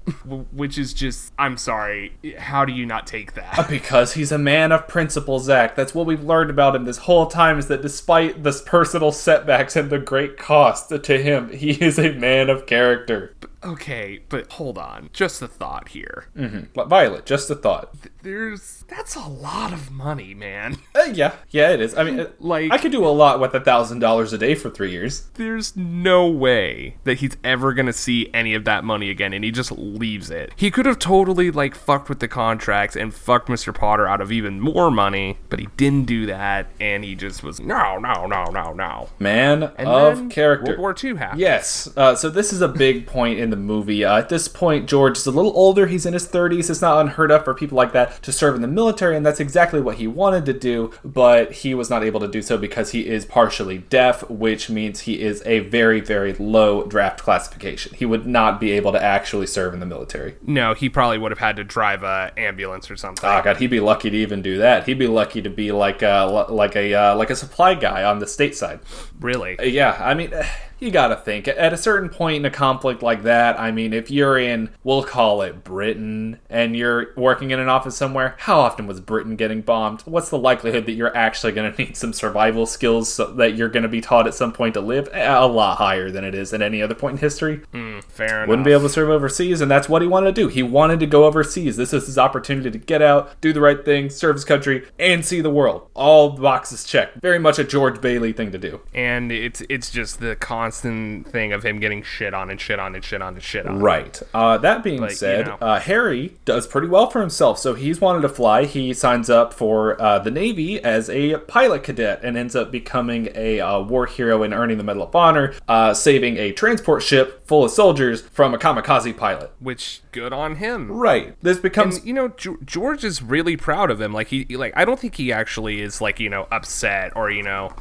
Which 0.52 0.78
is 0.78 0.94
just, 0.94 1.32
I'm 1.38 1.56
sorry. 1.56 2.12
How 2.38 2.64
do 2.64 2.72
you 2.72 2.86
not 2.86 3.06
take 3.06 3.34
that? 3.34 3.68
Because 3.68 4.14
he's 4.14 4.32
a 4.32 4.38
man 4.38 4.72
of 4.72 4.88
principle, 4.88 5.38
Zach. 5.38 5.76
That's 5.76 5.94
what 5.94 6.06
we've 6.10 6.24
learned 6.24 6.50
about 6.50 6.74
him 6.74 6.84
this 6.84 6.98
whole 6.98 7.28
time 7.28 7.56
is 7.56 7.68
that 7.68 7.82
despite 7.82 8.42
the 8.42 8.52
personal 8.66 9.12
setbacks 9.12 9.76
and 9.76 9.90
the 9.90 9.98
great 9.98 10.36
cost 10.36 10.88
to 10.88 11.22
him, 11.22 11.52
he 11.52 11.70
is 11.70 12.00
a 12.00 12.12
man 12.14 12.50
of 12.50 12.66
character. 12.66 13.32
Okay, 13.62 14.20
but 14.28 14.50
hold 14.52 14.78
on. 14.78 15.10
Just 15.12 15.42
a 15.42 15.48
thought 15.48 15.88
here. 15.88 16.26
But 16.74 16.88
Violet, 16.88 17.26
just 17.26 17.50
a 17.50 17.54
thought. 17.54 17.94
There's, 18.22 18.84
that's 18.88 19.16
a 19.16 19.26
lot 19.26 19.72
of 19.72 19.90
money, 19.90 20.32
man. 20.34 20.78
Uh, 20.94 21.04
yeah, 21.12 21.34
yeah, 21.50 21.70
it 21.70 21.80
is. 21.80 21.96
I 21.96 22.04
mean, 22.04 22.20
uh, 22.20 22.26
Like- 22.38 22.72
I 22.72 22.78
could 22.78 22.92
do 22.92 23.04
a 23.06 23.08
lot 23.08 23.38
with 23.40 23.54
a 23.54 23.60
thousand 23.60 23.98
dollars 23.98 24.32
a 24.32 24.38
day 24.38 24.54
for 24.54 24.70
three 24.70 24.90
years. 24.90 25.28
There's 25.34 25.76
no 25.76 26.26
way 26.28 26.96
that 27.04 27.18
he's 27.18 27.36
ever 27.44 27.72
gonna 27.74 27.92
see 27.92 28.30
any 28.32 28.54
of 28.54 28.64
that 28.64 28.84
money 28.84 29.10
again, 29.10 29.32
and 29.32 29.44
he 29.44 29.50
just 29.50 29.72
leaves 29.72 30.30
it. 30.30 30.52
He 30.56 30.70
could 30.70 30.86
have 30.86 30.98
totally 30.98 31.50
like 31.50 31.74
fucked 31.74 32.08
with 32.08 32.20
the 32.20 32.28
contracts 32.28 32.96
and 32.96 33.12
fucked 33.14 33.48
Mr. 33.48 33.74
Potter 33.74 34.06
out 34.08 34.20
of 34.20 34.32
even 34.32 34.60
more 34.60 34.90
money, 34.90 35.38
but 35.48 35.58
he 35.58 35.68
didn't 35.76 36.04
do 36.06 36.26
that, 36.26 36.66
and 36.80 37.04
he 37.04 37.14
just 37.14 37.42
was 37.42 37.60
no, 37.60 37.98
no, 37.98 38.26
no, 38.26 38.44
no, 38.46 38.72
no. 38.72 39.08
Man 39.18 39.64
And 39.76 39.88
of 39.88 40.28
character. 40.30 40.72
World 40.72 40.78
War 40.80 40.94
II 41.02 41.16
happened. 41.16 41.40
Yes. 41.40 41.88
Uh, 41.96 42.14
so 42.14 42.28
this 42.30 42.52
is 42.52 42.60
a 42.62 42.68
big 42.68 43.06
point 43.10 43.38
in 43.38 43.49
the 43.50 43.56
movie. 43.56 44.04
Uh, 44.04 44.18
at 44.18 44.28
this 44.28 44.48
point, 44.48 44.88
George 44.88 45.18
is 45.18 45.26
a 45.26 45.30
little 45.30 45.52
older. 45.54 45.86
He's 45.86 46.06
in 46.06 46.12
his 46.12 46.26
30s. 46.26 46.70
It's 46.70 46.80
not 46.80 47.00
unheard 47.00 47.30
of 47.30 47.44
for 47.44 47.54
people 47.54 47.76
like 47.76 47.92
that 47.92 48.22
to 48.22 48.32
serve 48.32 48.54
in 48.54 48.62
the 48.62 48.68
military, 48.68 49.16
and 49.16 49.24
that's 49.24 49.40
exactly 49.40 49.80
what 49.80 49.96
he 49.96 50.06
wanted 50.06 50.46
to 50.46 50.52
do, 50.52 50.92
but 51.04 51.52
he 51.52 51.74
was 51.74 51.90
not 51.90 52.02
able 52.02 52.20
to 52.20 52.28
do 52.28 52.42
so 52.42 52.56
because 52.56 52.92
he 52.92 53.06
is 53.06 53.24
partially 53.24 53.78
deaf, 53.78 54.28
which 54.28 54.70
means 54.70 55.00
he 55.00 55.20
is 55.20 55.42
a 55.46 55.60
very, 55.60 56.00
very 56.00 56.32
low 56.34 56.84
draft 56.84 57.22
classification. 57.22 57.94
He 57.94 58.06
would 58.06 58.26
not 58.26 58.60
be 58.60 58.72
able 58.72 58.92
to 58.92 59.02
actually 59.02 59.46
serve 59.46 59.74
in 59.74 59.80
the 59.80 59.86
military. 59.86 60.36
No, 60.42 60.74
he 60.74 60.88
probably 60.88 61.18
would 61.18 61.32
have 61.32 61.38
had 61.38 61.56
to 61.56 61.64
drive 61.64 62.02
a 62.02 62.32
ambulance 62.36 62.90
or 62.90 62.96
something. 62.96 63.28
Oh 63.28 63.42
god, 63.42 63.58
he'd 63.58 63.68
be 63.68 63.80
lucky 63.80 64.10
to 64.10 64.16
even 64.16 64.42
do 64.42 64.58
that. 64.58 64.86
He'd 64.86 64.98
be 64.98 65.06
lucky 65.06 65.42
to 65.42 65.50
be 65.50 65.72
like 65.72 66.02
a 66.02 66.46
like 66.48 66.76
a 66.76 66.94
uh, 66.94 67.16
like 67.16 67.30
a 67.30 67.36
supply 67.36 67.74
guy 67.74 68.04
on 68.04 68.18
the 68.18 68.26
state 68.26 68.56
side. 68.56 68.80
really? 69.18 69.56
Yeah, 69.62 69.96
I 70.00 70.14
mean, 70.14 70.32
you 70.80 70.90
gotta 70.90 71.16
think. 71.16 71.46
At 71.48 71.72
a 71.72 71.76
certain 71.76 72.08
point 72.08 72.36
in 72.36 72.44
a 72.44 72.50
conflict 72.50 73.02
like 73.02 73.22
that, 73.24 73.58
I 73.60 73.70
mean, 73.70 73.92
if 73.92 74.10
you're 74.10 74.38
in, 74.38 74.70
we'll 74.84 75.02
call 75.04 75.42
it 75.42 75.62
Britain, 75.64 76.38
and 76.48 76.76
you're 76.76 77.12
working 77.16 77.50
in 77.50 77.60
an 77.60 77.68
office 77.68 77.96
somewhere, 77.96 78.34
how 78.38 78.60
often 78.60 78.86
was 78.86 79.00
Britain 79.00 79.36
getting 79.36 79.60
bombed? 79.60 80.00
What's 80.02 80.30
the 80.30 80.38
likelihood 80.38 80.86
that 80.86 80.92
you're 80.92 81.16
actually 81.16 81.52
gonna 81.52 81.74
need 81.78 81.96
some 81.96 82.12
survival 82.12 82.66
skills 82.66 83.12
so 83.12 83.32
that 83.34 83.54
you're 83.56 83.68
gonna 83.68 83.88
be 83.88 84.00
taught 84.00 84.26
at 84.26 84.34
some 84.34 84.52
point 84.52 84.74
to 84.74 84.80
live? 84.80 85.08
A 85.12 85.46
lot 85.46 85.78
higher 85.78 86.10
than 86.10 86.24
it 86.24 86.34
is 86.34 86.52
at 86.52 86.62
any 86.62 86.82
other 86.82 86.94
point 86.94 87.14
in 87.14 87.18
history. 87.20 87.56
Hmm, 87.72 88.00
fair 88.08 88.38
enough. 88.38 88.48
Wouldn't 88.48 88.64
be 88.66 88.72
able 88.72 88.82
to 88.82 88.88
serve 88.88 89.10
overseas, 89.10 89.60
and 89.60 89.70
that's 89.70 89.88
what 89.88 90.02
he 90.02 90.08
wanted 90.08 90.34
to 90.34 90.40
do. 90.42 90.48
He 90.48 90.62
wanted 90.62 91.00
to 91.00 91.06
go 91.06 91.24
overseas. 91.24 91.76
This 91.76 91.92
is 91.92 92.06
his 92.06 92.18
opportunity 92.18 92.70
to 92.70 92.78
get 92.78 93.02
out, 93.02 93.40
do 93.40 93.52
the 93.52 93.60
right 93.60 93.84
thing, 93.84 94.10
serve 94.10 94.36
his 94.36 94.44
country, 94.44 94.86
and 94.98 95.24
see 95.24 95.40
the 95.40 95.50
world. 95.50 95.88
All 95.94 96.30
boxes 96.30 96.84
checked. 96.84 97.20
Very 97.20 97.38
much 97.38 97.58
a 97.58 97.64
George 97.64 98.00
Bailey 98.00 98.32
thing 98.32 98.50
to 98.52 98.58
do. 98.58 98.80
and 98.94 99.30
it's 99.30 99.62
it's 99.68 99.90
just 99.90 100.20
the 100.20 100.36
constant 100.70 101.26
thing 101.26 101.52
of 101.52 101.64
him 101.64 101.80
getting 101.80 102.00
shit 102.02 102.32
on 102.32 102.48
and 102.48 102.60
shit 102.60 102.78
on 102.78 102.94
and 102.94 103.04
shit 103.04 103.20
on 103.20 103.34
and 103.34 103.42
shit 103.42 103.66
on. 103.66 103.80
Right. 103.80 104.22
Uh, 104.32 104.56
that 104.58 104.84
being 104.84 105.00
Like, 105.00 105.10
you 105.10 105.16
said, 105.16 105.46
know. 105.46 105.54
uh, 105.60 105.80
Harry 105.80 106.36
does 106.44 106.68
pretty 106.68 106.86
well 106.86 107.10
for 107.10 107.20
himself. 107.20 107.58
So 107.58 107.74
he's 107.74 108.00
wanted 108.00 108.20
to 108.22 108.28
fly. 108.28 108.66
He 108.66 108.94
signs 108.94 109.28
up 109.28 109.52
for 109.52 110.00
uh, 110.00 110.20
the 110.20 110.30
Navy 110.30 110.82
as 110.82 111.10
a 111.10 111.38
pilot 111.38 111.82
cadet 111.82 112.20
and 112.22 112.36
ends 112.36 112.54
up 112.54 112.70
becoming 112.70 113.30
a 113.34 113.58
uh, 113.60 113.80
war 113.80 114.06
hero 114.06 114.44
and 114.44 114.54
earning 114.54 114.78
the 114.78 114.84
Medal 114.84 115.02
of 115.02 115.14
Honor, 115.16 115.54
uh, 115.66 115.92
saving 115.92 116.36
a 116.36 116.52
transport 116.52 117.02
ship 117.02 117.44
full 117.48 117.64
of 117.64 117.72
soldiers 117.72 118.20
from 118.22 118.54
a 118.54 118.58
kamikaze 118.58 119.16
pilot. 119.16 119.50
Which 119.58 120.02
good 120.12 120.32
on 120.32 120.56
him. 120.56 120.92
Right. 120.92 121.34
This 121.42 121.58
becomes. 121.58 121.96
And 121.98 122.06
you 122.06 122.12
know, 122.12 122.28
G- 122.28 122.54
George 122.64 123.02
is 123.04 123.22
really 123.22 123.56
proud 123.56 123.90
of 123.90 124.00
him. 124.00 124.12
Like 124.12 124.28
he, 124.28 124.44
like 124.56 124.72
I 124.76 124.84
don't 124.84 125.00
think 125.00 125.16
he 125.16 125.32
actually 125.32 125.80
is 125.80 126.00
like 126.00 126.20
you 126.20 126.28
know 126.30 126.46
upset 126.52 127.12
or 127.16 127.28
you 127.30 127.42
know 127.42 127.72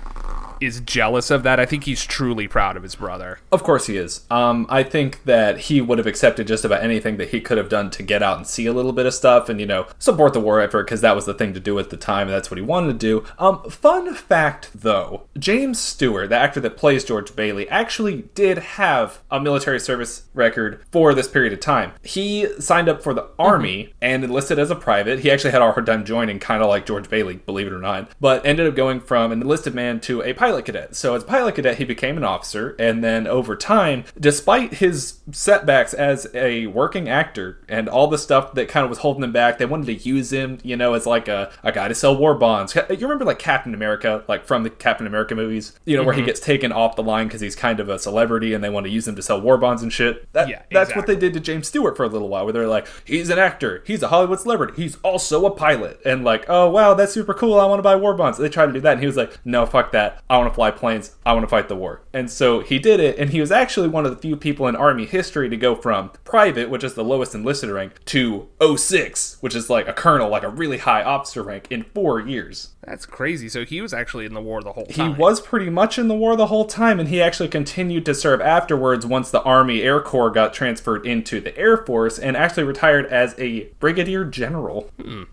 is 0.61 0.81
jealous 0.81 1.31
of 1.31 1.43
that. 1.43 1.59
I 1.59 1.65
think 1.65 1.83
he's 1.83 2.05
truly 2.05 2.47
proud 2.47 2.77
of 2.77 2.83
his 2.83 2.95
brother. 2.95 3.39
Of 3.51 3.63
course 3.63 3.87
he 3.87 3.97
is. 3.97 4.25
Um, 4.29 4.65
I 4.69 4.83
think 4.83 5.23
that 5.25 5.57
he 5.59 5.81
would 5.81 5.97
have 5.97 6.07
accepted 6.07 6.47
just 6.47 6.65
about 6.65 6.83
anything 6.83 7.17
that 7.17 7.29
he 7.29 7.41
could 7.41 7.57
have 7.57 7.69
done 7.69 7.89
to 7.91 8.03
get 8.03 8.23
out 8.23 8.37
and 8.37 8.47
see 8.47 8.65
a 8.65 8.73
little 8.73 8.93
bit 8.93 9.05
of 9.05 9.13
stuff 9.13 9.49
and, 9.49 9.59
you 9.59 9.65
know, 9.65 9.87
support 9.97 10.33
the 10.33 10.39
war 10.39 10.61
effort 10.61 10.83
because 10.85 11.01
that 11.01 11.15
was 11.15 11.25
the 11.25 11.33
thing 11.33 11.53
to 11.53 11.59
do 11.59 11.77
at 11.79 11.89
the 11.89 11.97
time 11.97 12.27
and 12.27 12.35
that's 12.35 12.51
what 12.51 12.57
he 12.57 12.63
wanted 12.63 12.87
to 12.87 12.99
do. 12.99 13.25
Um, 13.37 13.63
fun 13.69 14.13
fact, 14.13 14.69
though, 14.73 15.23
James 15.37 15.79
Stewart, 15.79 16.29
the 16.29 16.37
actor 16.37 16.59
that 16.59 16.77
plays 16.77 17.03
George 17.03 17.35
Bailey, 17.35 17.69
actually 17.69 18.23
did 18.35 18.57
have 18.57 19.21
a 19.31 19.39
military 19.39 19.79
service 19.79 20.23
record 20.33 20.83
for 20.91 21.13
this 21.13 21.27
period 21.27 21.53
of 21.53 21.59
time. 21.59 21.93
He 22.03 22.47
signed 22.59 22.89
up 22.89 23.01
for 23.01 23.13
the 23.13 23.29
Army 23.37 23.93
and 24.01 24.23
enlisted 24.23 24.59
as 24.59 24.71
a 24.71 24.75
private. 24.75 25.19
He 25.19 25.31
actually 25.31 25.51
had 25.51 25.61
a 25.61 25.71
hard 25.71 25.85
time 25.85 26.05
joining, 26.05 26.39
kind 26.39 26.61
of 26.61 26.69
like 26.69 26.85
George 26.85 27.09
Bailey, 27.09 27.37
believe 27.37 27.67
it 27.67 27.73
or 27.73 27.79
not, 27.79 28.09
but 28.19 28.45
ended 28.45 28.67
up 28.67 28.75
going 28.75 28.99
from 28.99 29.31
an 29.31 29.41
enlisted 29.41 29.73
man 29.73 29.99
to 30.01 30.21
a 30.21 30.33
pilot 30.33 30.48
cadet. 30.65 30.95
So 30.95 31.15
as 31.15 31.23
pilot 31.23 31.55
cadet, 31.55 31.77
he 31.77 31.85
became 31.85 32.17
an 32.17 32.23
officer, 32.23 32.75
and 32.79 33.03
then 33.03 33.27
over 33.27 33.55
time, 33.55 34.03
despite 34.19 34.75
his 34.75 35.19
setbacks 35.31 35.93
as 35.93 36.27
a 36.33 36.67
working 36.67 37.09
actor 37.09 37.61
and 37.67 37.87
all 37.87 38.07
the 38.07 38.17
stuff 38.17 38.53
that 38.53 38.67
kind 38.67 38.83
of 38.83 38.89
was 38.89 38.99
holding 38.99 39.23
him 39.23 39.31
back, 39.31 39.57
they 39.57 39.65
wanted 39.65 39.85
to 39.85 39.93
use 39.93 40.31
him, 40.31 40.57
you 40.63 40.75
know, 40.75 40.93
as 40.93 41.05
like 41.05 41.27
a, 41.27 41.51
a 41.63 41.71
guy 41.71 41.87
to 41.87 41.95
sell 41.95 42.15
war 42.15 42.35
bonds. 42.35 42.75
You 42.75 42.97
remember 43.01 43.25
like 43.25 43.39
Captain 43.39 43.73
America, 43.73 44.23
like 44.27 44.45
from 44.45 44.63
the 44.63 44.69
Captain 44.69 45.07
America 45.07 45.35
movies, 45.35 45.77
you 45.85 45.95
know, 45.95 46.03
where 46.03 46.13
he 46.13 46.21
mm-hmm. 46.21 46.27
gets 46.27 46.39
taken 46.39 46.71
off 46.71 46.95
the 46.95 47.03
line 47.03 47.27
because 47.27 47.41
he's 47.41 47.55
kind 47.55 47.79
of 47.79 47.89
a 47.89 47.99
celebrity 47.99 48.53
and 48.53 48.63
they 48.63 48.69
want 48.69 48.85
to 48.85 48.91
use 48.91 49.07
him 49.07 49.15
to 49.15 49.21
sell 49.21 49.39
war 49.39 49.57
bonds 49.57 49.83
and 49.83 49.93
shit. 49.93 50.31
That, 50.33 50.49
Yeah, 50.49 50.61
that's 50.71 50.95
what 50.95 51.07
they 51.07 51.15
did 51.15 51.33
to 51.33 51.39
James 51.39 51.67
Stewart 51.67 51.95
for 51.95 52.03
a 52.03 52.09
little 52.09 52.29
while, 52.29 52.45
where 52.45 52.53
they're 52.53 52.67
like, 52.67 52.87
he's 53.05 53.29
an 53.29 53.39
actor, 53.39 53.83
he's 53.85 54.01
a 54.01 54.07
Hollywood 54.07 54.39
celebrity, 54.39 54.73
he's 54.75 54.97
also 54.97 55.45
a 55.45 55.51
pilot, 55.51 55.99
and 56.05 56.23
like, 56.23 56.45
oh 56.49 56.69
wow, 56.69 56.93
that's 56.93 57.13
super 57.13 57.33
cool. 57.33 57.59
I 57.59 57.65
want 57.65 57.79
to 57.79 57.83
buy 57.83 57.95
war 57.95 58.13
bonds. 58.13 58.37
They 58.37 58.49
tried 58.49 58.67
to 58.67 58.73
do 58.73 58.81
that, 58.81 58.93
and 58.93 59.01
he 59.01 59.07
was 59.07 59.17
like, 59.17 59.37
no, 59.45 59.65
fuck 59.65 59.91
that. 59.91 60.21
I 60.29 60.37
want 60.39 60.51
to 60.51 60.55
fly 60.55 60.71
planes. 60.71 61.15
I 61.25 61.33
want 61.33 61.43
to 61.43 61.49
fight 61.49 61.67
the 61.67 61.75
war. 61.75 62.01
And 62.13 62.29
so 62.29 62.61
he 62.61 62.79
did 62.79 62.99
it, 62.99 63.17
and 63.19 63.29
he 63.29 63.39
was 63.39 63.51
actually 63.51 63.87
one 63.87 64.05
of 64.05 64.11
the 64.11 64.21
few 64.21 64.35
people 64.35 64.67
in 64.67 64.75
Army 64.75 65.05
history 65.05 65.49
to 65.49 65.57
go 65.57 65.75
from 65.75 66.11
private, 66.23 66.69
which 66.69 66.83
is 66.83 66.93
the 66.93 67.03
lowest 67.03 67.35
enlisted 67.35 67.69
rank, 67.69 68.03
to 68.05 68.47
06, 68.75 69.37
which 69.41 69.55
is 69.55 69.69
like 69.69 69.87
a 69.87 69.93
colonel, 69.93 70.29
like 70.29 70.43
a 70.43 70.49
really 70.49 70.79
high 70.79 71.03
officer 71.03 71.43
rank, 71.43 71.67
in 71.69 71.83
four 71.83 72.19
years. 72.19 72.69
That's 72.89 73.05
crazy. 73.05 73.49
So 73.49 73.65
he 73.65 73.81
was 73.81 73.93
actually 73.93 74.25
in 74.25 74.33
the 74.33 74.41
war 74.41 74.63
the 74.63 74.73
whole 74.73 74.87
time. 74.87 75.13
He 75.13 75.21
was 75.21 75.39
pretty 75.39 75.69
much 75.69 75.99
in 75.99 76.07
the 76.07 76.15
war 76.15 76.35
the 76.35 76.47
whole 76.47 76.65
time, 76.65 76.99
and 76.99 77.07
he 77.07 77.21
actually 77.21 77.47
continued 77.47 78.03
to 78.07 78.15
serve 78.15 78.41
afterwards 78.41 79.05
once 79.05 79.29
the 79.29 79.43
Army 79.43 79.83
Air 79.83 80.01
Corps 80.01 80.31
got 80.31 80.55
transferred 80.55 81.05
into 81.05 81.39
the 81.39 81.55
Air 81.55 81.77
Force 81.77 82.17
and 82.17 82.35
actually 82.35 82.63
retired 82.63 83.05
as 83.05 83.35
a 83.37 83.65
brigadier 83.79 84.25
general. 84.25 84.89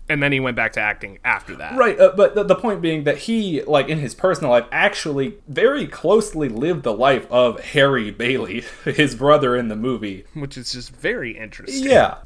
and 0.07 0.21
then 0.21 0.31
he 0.31 0.39
went 0.39 0.55
back 0.55 0.73
to 0.73 0.79
acting 0.79 1.17
after 1.23 1.55
that. 1.55 1.75
Right, 1.75 1.99
uh, 1.99 2.13
but 2.15 2.35
the, 2.35 2.43
the 2.43 2.53
point 2.53 2.79
being 2.79 3.05
that 3.05 3.17
he, 3.17 3.63
like 3.63 3.89
in 3.89 3.97
his 3.97 4.13
personal 4.13 4.51
life, 4.51 4.65
actually 4.71 5.39
very 5.47 5.87
closely 5.87 6.49
lived 6.49 6.83
the 6.83 6.93
life 6.93 7.25
of 7.31 7.59
Harry 7.59 8.11
Bailey, 8.11 8.65
his 8.85 9.15
brother 9.15 9.55
in 9.55 9.67
the 9.67 9.75
movie. 9.75 10.25
Which 10.35 10.57
is 10.57 10.71
just 10.71 10.95
very 10.95 11.35
interesting. 11.35 11.89
Yeah, 11.89 12.17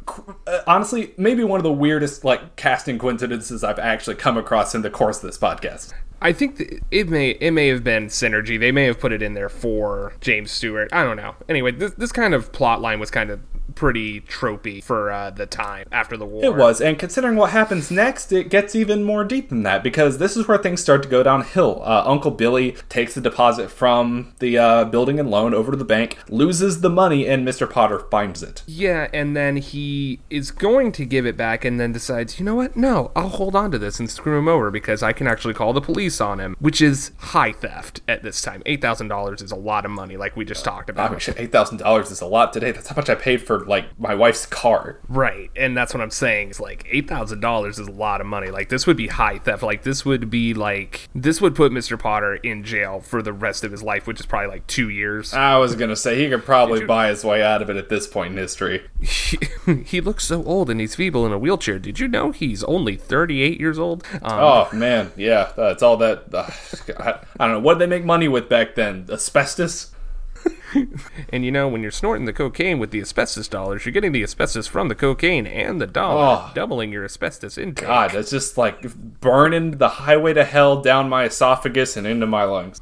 uh, 0.46 0.60
honestly, 0.68 1.14
maybe 1.16 1.46
one 1.46 1.62
of 1.62 1.64
the 1.64 1.72
weirdest 1.72 2.26
like 2.26 2.58
casting 2.58 3.00
coincidences 3.00 3.64
I've 3.64 3.80
actually 3.80 4.18
come 4.18 4.36
across 4.36 4.76
in 4.76 4.82
the 4.82 4.90
course 4.90 5.21
of 5.21 5.21
this 5.28 5.38
podcast. 5.38 5.94
I 6.22 6.34
think 6.34 6.58
th- 6.58 6.82
it 6.92 7.10
may 7.10 7.32
it 7.32 7.52
may 7.52 7.68
have 7.68 7.84
been 7.84 8.08
synergy. 8.08 8.60
They 8.60 8.72
may 8.72 8.86
have 8.86 9.00
put 9.00 9.12
it 9.12 9.22
in 9.22 9.34
there 9.34 9.50
for 9.50 10.14
James 10.22 10.52
Stewart. 10.52 10.90
I 10.94 11.04
don't 11.04 11.18
know. 11.18 11.36
Anyway, 11.50 11.72
this 11.72 11.94
this 11.94 12.12
kind 12.12 12.34
of 12.34 12.52
plot 12.52 12.82
line 12.82 13.00
was 13.00 13.10
kind 13.10 13.30
of 13.30 13.40
pretty 13.76 14.22
tropey 14.22 14.84
for 14.84 15.12
uh, 15.12 15.30
the 15.30 15.46
time 15.46 15.88
after 15.92 16.18
the 16.18 16.26
war. 16.26 16.44
It 16.44 16.56
was, 16.56 16.82
and 16.82 16.98
considering 17.00 17.36
what 17.36 17.52
happens 17.52 17.90
next, 17.90 18.32
it 18.32 18.50
gets 18.50 18.76
even 18.76 19.04
more 19.04 19.24
deep 19.24 19.50
than 19.50 19.64
that 19.64 19.84
because 19.84 20.18
this 20.18 20.38
is 20.38 20.48
where 20.48 20.58
things 20.58 20.82
start 20.82 21.04
to 21.04 21.10
go 21.10 21.24
downhill. 21.24 21.82
Uh, 21.84 22.04
Uncle 22.06 22.32
Billy 22.32 22.74
takes 22.90 23.14
the 23.14 23.22
deposit 23.22 23.72
from 23.72 24.34
the 24.40 24.58
uh, 24.58 24.86
building 24.86 25.20
and 25.20 25.30
loan 25.30 25.54
over 25.54 25.72
to 25.72 25.78
the 25.78 25.86
bank, 25.86 26.18
loses 26.30 26.82
the 26.82 26.90
money, 26.90 27.28
and 27.28 27.48
Mr. 27.48 27.70
Potter 27.70 28.00
finds 28.12 28.44
it. 28.44 28.64
Yeah, 28.68 29.08
and 29.14 29.36
then 29.36 29.58
he 29.58 30.20
is 30.30 30.52
going 30.52 30.92
to 30.94 31.06
give 31.06 31.26
it 31.26 31.38
back 31.38 31.66
and 31.66 31.80
then 31.80 31.92
decides, 31.92 32.40
you 32.40 32.46
know 32.46 32.56
what? 32.56 32.76
No, 32.76 33.12
I'll 33.16 33.30
hold 33.30 33.56
on 33.56 33.72
to 33.72 33.80
this 33.80 34.00
and 34.00 34.10
screw 34.10 34.38
him 34.38 34.48
over 34.48 34.70
because 34.70 35.02
I 35.02 35.14
can 35.14 35.28
actually 35.28 35.54
call 35.54 35.74
the 35.74 35.82
police 35.82 36.11
on 36.20 36.40
him, 36.40 36.56
which 36.60 36.82
is 36.82 37.12
high 37.18 37.52
theft 37.54 38.02
at 38.08 38.24
this 38.24 38.42
time. 38.42 38.62
$8,000 38.66 39.42
is 39.42 39.52
a 39.52 39.56
lot 39.56 39.86
of 39.86 39.92
money, 39.92 40.18
like 40.18 40.36
we 40.36 40.44
just 40.44 40.66
talked 40.66 40.90
about. 40.90 41.12
mean, 41.12 41.20
eight 41.38 41.52
thousand 41.52 41.78
dollars 41.78 42.12
is 42.12 42.22
a 42.22 42.26
lot 42.26 42.54
today. 42.54 42.72
That's 42.72 42.88
how 42.88 42.96
much 42.96 43.10
I 43.10 43.16
paid 43.16 43.42
for 43.42 43.60
like 43.66 44.00
my 44.00 44.16
wife's 44.16 44.46
car. 44.46 45.00
Right, 45.08 45.52
and 45.56 45.78
that's 45.78 45.94
what 45.94 46.02
I'm 46.02 46.10
saying. 46.10 46.50
It's 46.50 46.60
like 46.60 46.86
eight 46.90 47.08
thousand 47.08 47.40
dollars 47.42 47.80
is 47.80 47.88
a 47.88 47.92
lot 47.92 48.22
of 48.22 48.28
money. 48.28 48.50
Like 48.50 48.70
this 48.70 48.88
would 48.88 48.98
be 48.98 49.08
high 49.08 49.38
theft. 49.38 49.64
Like 49.64 49.84
this 49.84 50.04
would 50.06 50.30
be 50.30 50.54
like 50.54 51.10
this 51.14 51.42
would 51.42 51.56
put 51.56 51.72
Mr. 51.72 52.00
Potter 52.00 52.36
in 52.36 52.64
jail 52.64 53.00
for 53.02 53.22
the 53.22 53.34
rest 53.34 53.64
of 53.64 53.72
his 53.72 53.84
life, 53.84 54.08
which 54.08 54.20
is 54.20 54.26
probably 54.26 54.50
like 54.50 54.68
two 54.68 54.90
years. 54.90 55.34
I 55.34 55.58
was 55.58 55.76
gonna 55.76 55.96
say 55.96 56.18
he 56.22 56.30
could 56.30 56.44
probably 56.46 56.86
buy 56.86 57.10
his 57.10 57.24
way 57.24 57.44
out 57.44 57.62
of 57.62 57.70
it 57.70 57.78
at 57.78 57.90
this 57.90 58.08
point 58.08 58.32
in 58.34 58.38
history. 58.38 58.82
He, 59.02 59.38
he 59.86 60.02
looks 60.02 60.26
so 60.26 60.44
old 60.44 60.70
and 60.70 60.80
he's 60.80 60.96
feeble 60.96 61.26
in 61.26 61.32
a 61.32 61.38
wheelchair. 61.38 61.80
Did 61.80 62.00
you 62.00 62.08
know 62.08 62.32
he's 62.32 62.64
only 62.64 62.96
38 62.96 63.60
years 63.60 63.78
old? 63.78 64.04
Um, 64.14 64.40
Oh 64.42 64.70
man, 64.74 65.12
yeah, 65.16 65.52
that's 65.56 65.84
all 65.84 65.98
that. 66.02 66.34
Uh, 66.34 66.50
I, 67.00 67.20
I 67.40 67.48
don't 67.48 67.56
know 67.56 67.60
what 67.62 67.76
did 67.80 67.82
they 67.90 67.96
make 67.96 68.04
money 68.06 68.28
with 68.28 68.50
back 68.50 68.76
then. 68.76 69.08
Asbestos. 69.10 69.92
And 71.30 71.44
you 71.46 71.52
know, 71.52 71.68
when 71.68 71.82
you're 71.84 71.92
snorting 71.92 72.24
the 72.26 72.32
cocaine 72.34 72.80
with 72.80 72.92
the 72.92 73.02
asbestos 73.02 73.48
dollars, 73.50 73.86
you're 73.86 73.92
getting 73.92 74.14
the 74.14 74.24
asbestos 74.24 74.68
from 74.68 74.88
the 74.88 74.96
cocaine 74.96 75.46
and 75.46 75.80
the 75.82 75.86
dollar, 75.86 76.44
Oh. 76.48 76.52
doubling 76.56 76.92
your 76.94 77.04
asbestos 77.04 77.58
intake. 77.58 77.86
God, 77.88 78.12
that's 78.12 78.32
just 78.32 78.58
like 78.58 78.82
burning 79.20 79.72
the 79.78 79.90
highway 79.90 80.34
to 80.34 80.46
hell 80.46 80.82
down 80.82 81.10
my 81.10 81.26
esophagus 81.26 81.98
and 81.98 82.08
into 82.08 82.26
my 82.26 82.44
lungs. 82.46 82.80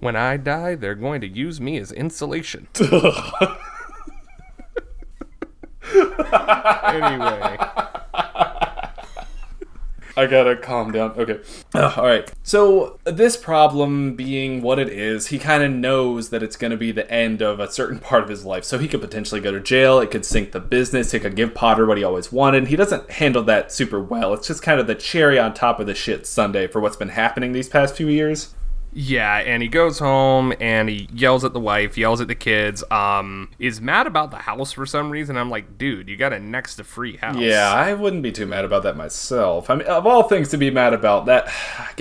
When 0.00 0.16
I 0.16 0.36
die, 0.36 0.74
they're 0.74 0.96
going 0.96 1.20
to 1.22 1.28
use 1.28 1.60
me 1.60 1.78
as 1.78 1.92
insulation. 1.92 2.66
anyway. 5.94 7.56
I 10.16 10.26
gotta 10.26 10.56
calm 10.56 10.92
down. 10.92 11.10
Okay. 11.12 11.40
All 11.74 12.06
right. 12.06 12.30
So, 12.42 12.98
this 13.04 13.36
problem 13.36 14.14
being 14.14 14.62
what 14.62 14.78
it 14.78 14.88
is, 14.88 15.28
he 15.28 15.38
kind 15.38 15.62
of 15.62 15.72
knows 15.72 16.30
that 16.30 16.42
it's 16.42 16.56
gonna 16.56 16.76
be 16.76 16.92
the 16.92 17.10
end 17.10 17.42
of 17.42 17.58
a 17.58 17.70
certain 17.70 17.98
part 17.98 18.22
of 18.22 18.28
his 18.28 18.44
life. 18.44 18.64
So, 18.64 18.78
he 18.78 18.86
could 18.86 19.00
potentially 19.00 19.40
go 19.40 19.50
to 19.50 19.60
jail. 19.60 19.98
It 19.98 20.10
could 20.10 20.24
sink 20.24 20.52
the 20.52 20.60
business. 20.60 21.12
It 21.14 21.20
could 21.20 21.36
give 21.36 21.54
Potter 21.54 21.86
what 21.86 21.98
he 21.98 22.04
always 22.04 22.30
wanted. 22.30 22.68
He 22.68 22.76
doesn't 22.76 23.10
handle 23.10 23.42
that 23.44 23.72
super 23.72 24.00
well. 24.00 24.34
It's 24.34 24.46
just 24.46 24.62
kind 24.62 24.78
of 24.78 24.86
the 24.86 24.94
cherry 24.94 25.38
on 25.38 25.52
top 25.52 25.80
of 25.80 25.86
the 25.86 25.94
shit 25.94 26.26
sundae 26.26 26.68
for 26.68 26.80
what's 26.80 26.96
been 26.96 27.08
happening 27.08 27.52
these 27.52 27.68
past 27.68 27.96
few 27.96 28.08
years. 28.08 28.54
Yeah, 28.94 29.38
and 29.38 29.62
he 29.62 29.68
goes 29.68 29.98
home 29.98 30.54
and 30.60 30.88
he 30.88 31.08
yells 31.12 31.44
at 31.44 31.52
the 31.52 31.60
wife, 31.60 31.98
yells 31.98 32.20
at 32.20 32.28
the 32.28 32.34
kids, 32.34 32.84
um, 32.90 33.50
is 33.58 33.80
mad 33.80 34.06
about 34.06 34.30
the 34.30 34.36
house 34.38 34.72
for 34.72 34.86
some 34.86 35.10
reason. 35.10 35.36
I'm 35.36 35.50
like, 35.50 35.76
dude, 35.76 36.08
you 36.08 36.16
got 36.16 36.32
a 36.32 36.38
next 36.38 36.76
to 36.76 36.84
free 36.84 37.16
house. 37.16 37.36
Yeah, 37.36 37.72
I 37.72 37.92
wouldn't 37.94 38.22
be 38.22 38.30
too 38.30 38.46
mad 38.46 38.64
about 38.64 38.84
that 38.84 38.96
myself. 38.96 39.68
I 39.68 39.74
mean, 39.74 39.86
of 39.88 40.06
all 40.06 40.22
things 40.24 40.48
to 40.50 40.56
be 40.56 40.70
mad 40.70 40.94
about, 40.94 41.26
that 41.26 41.50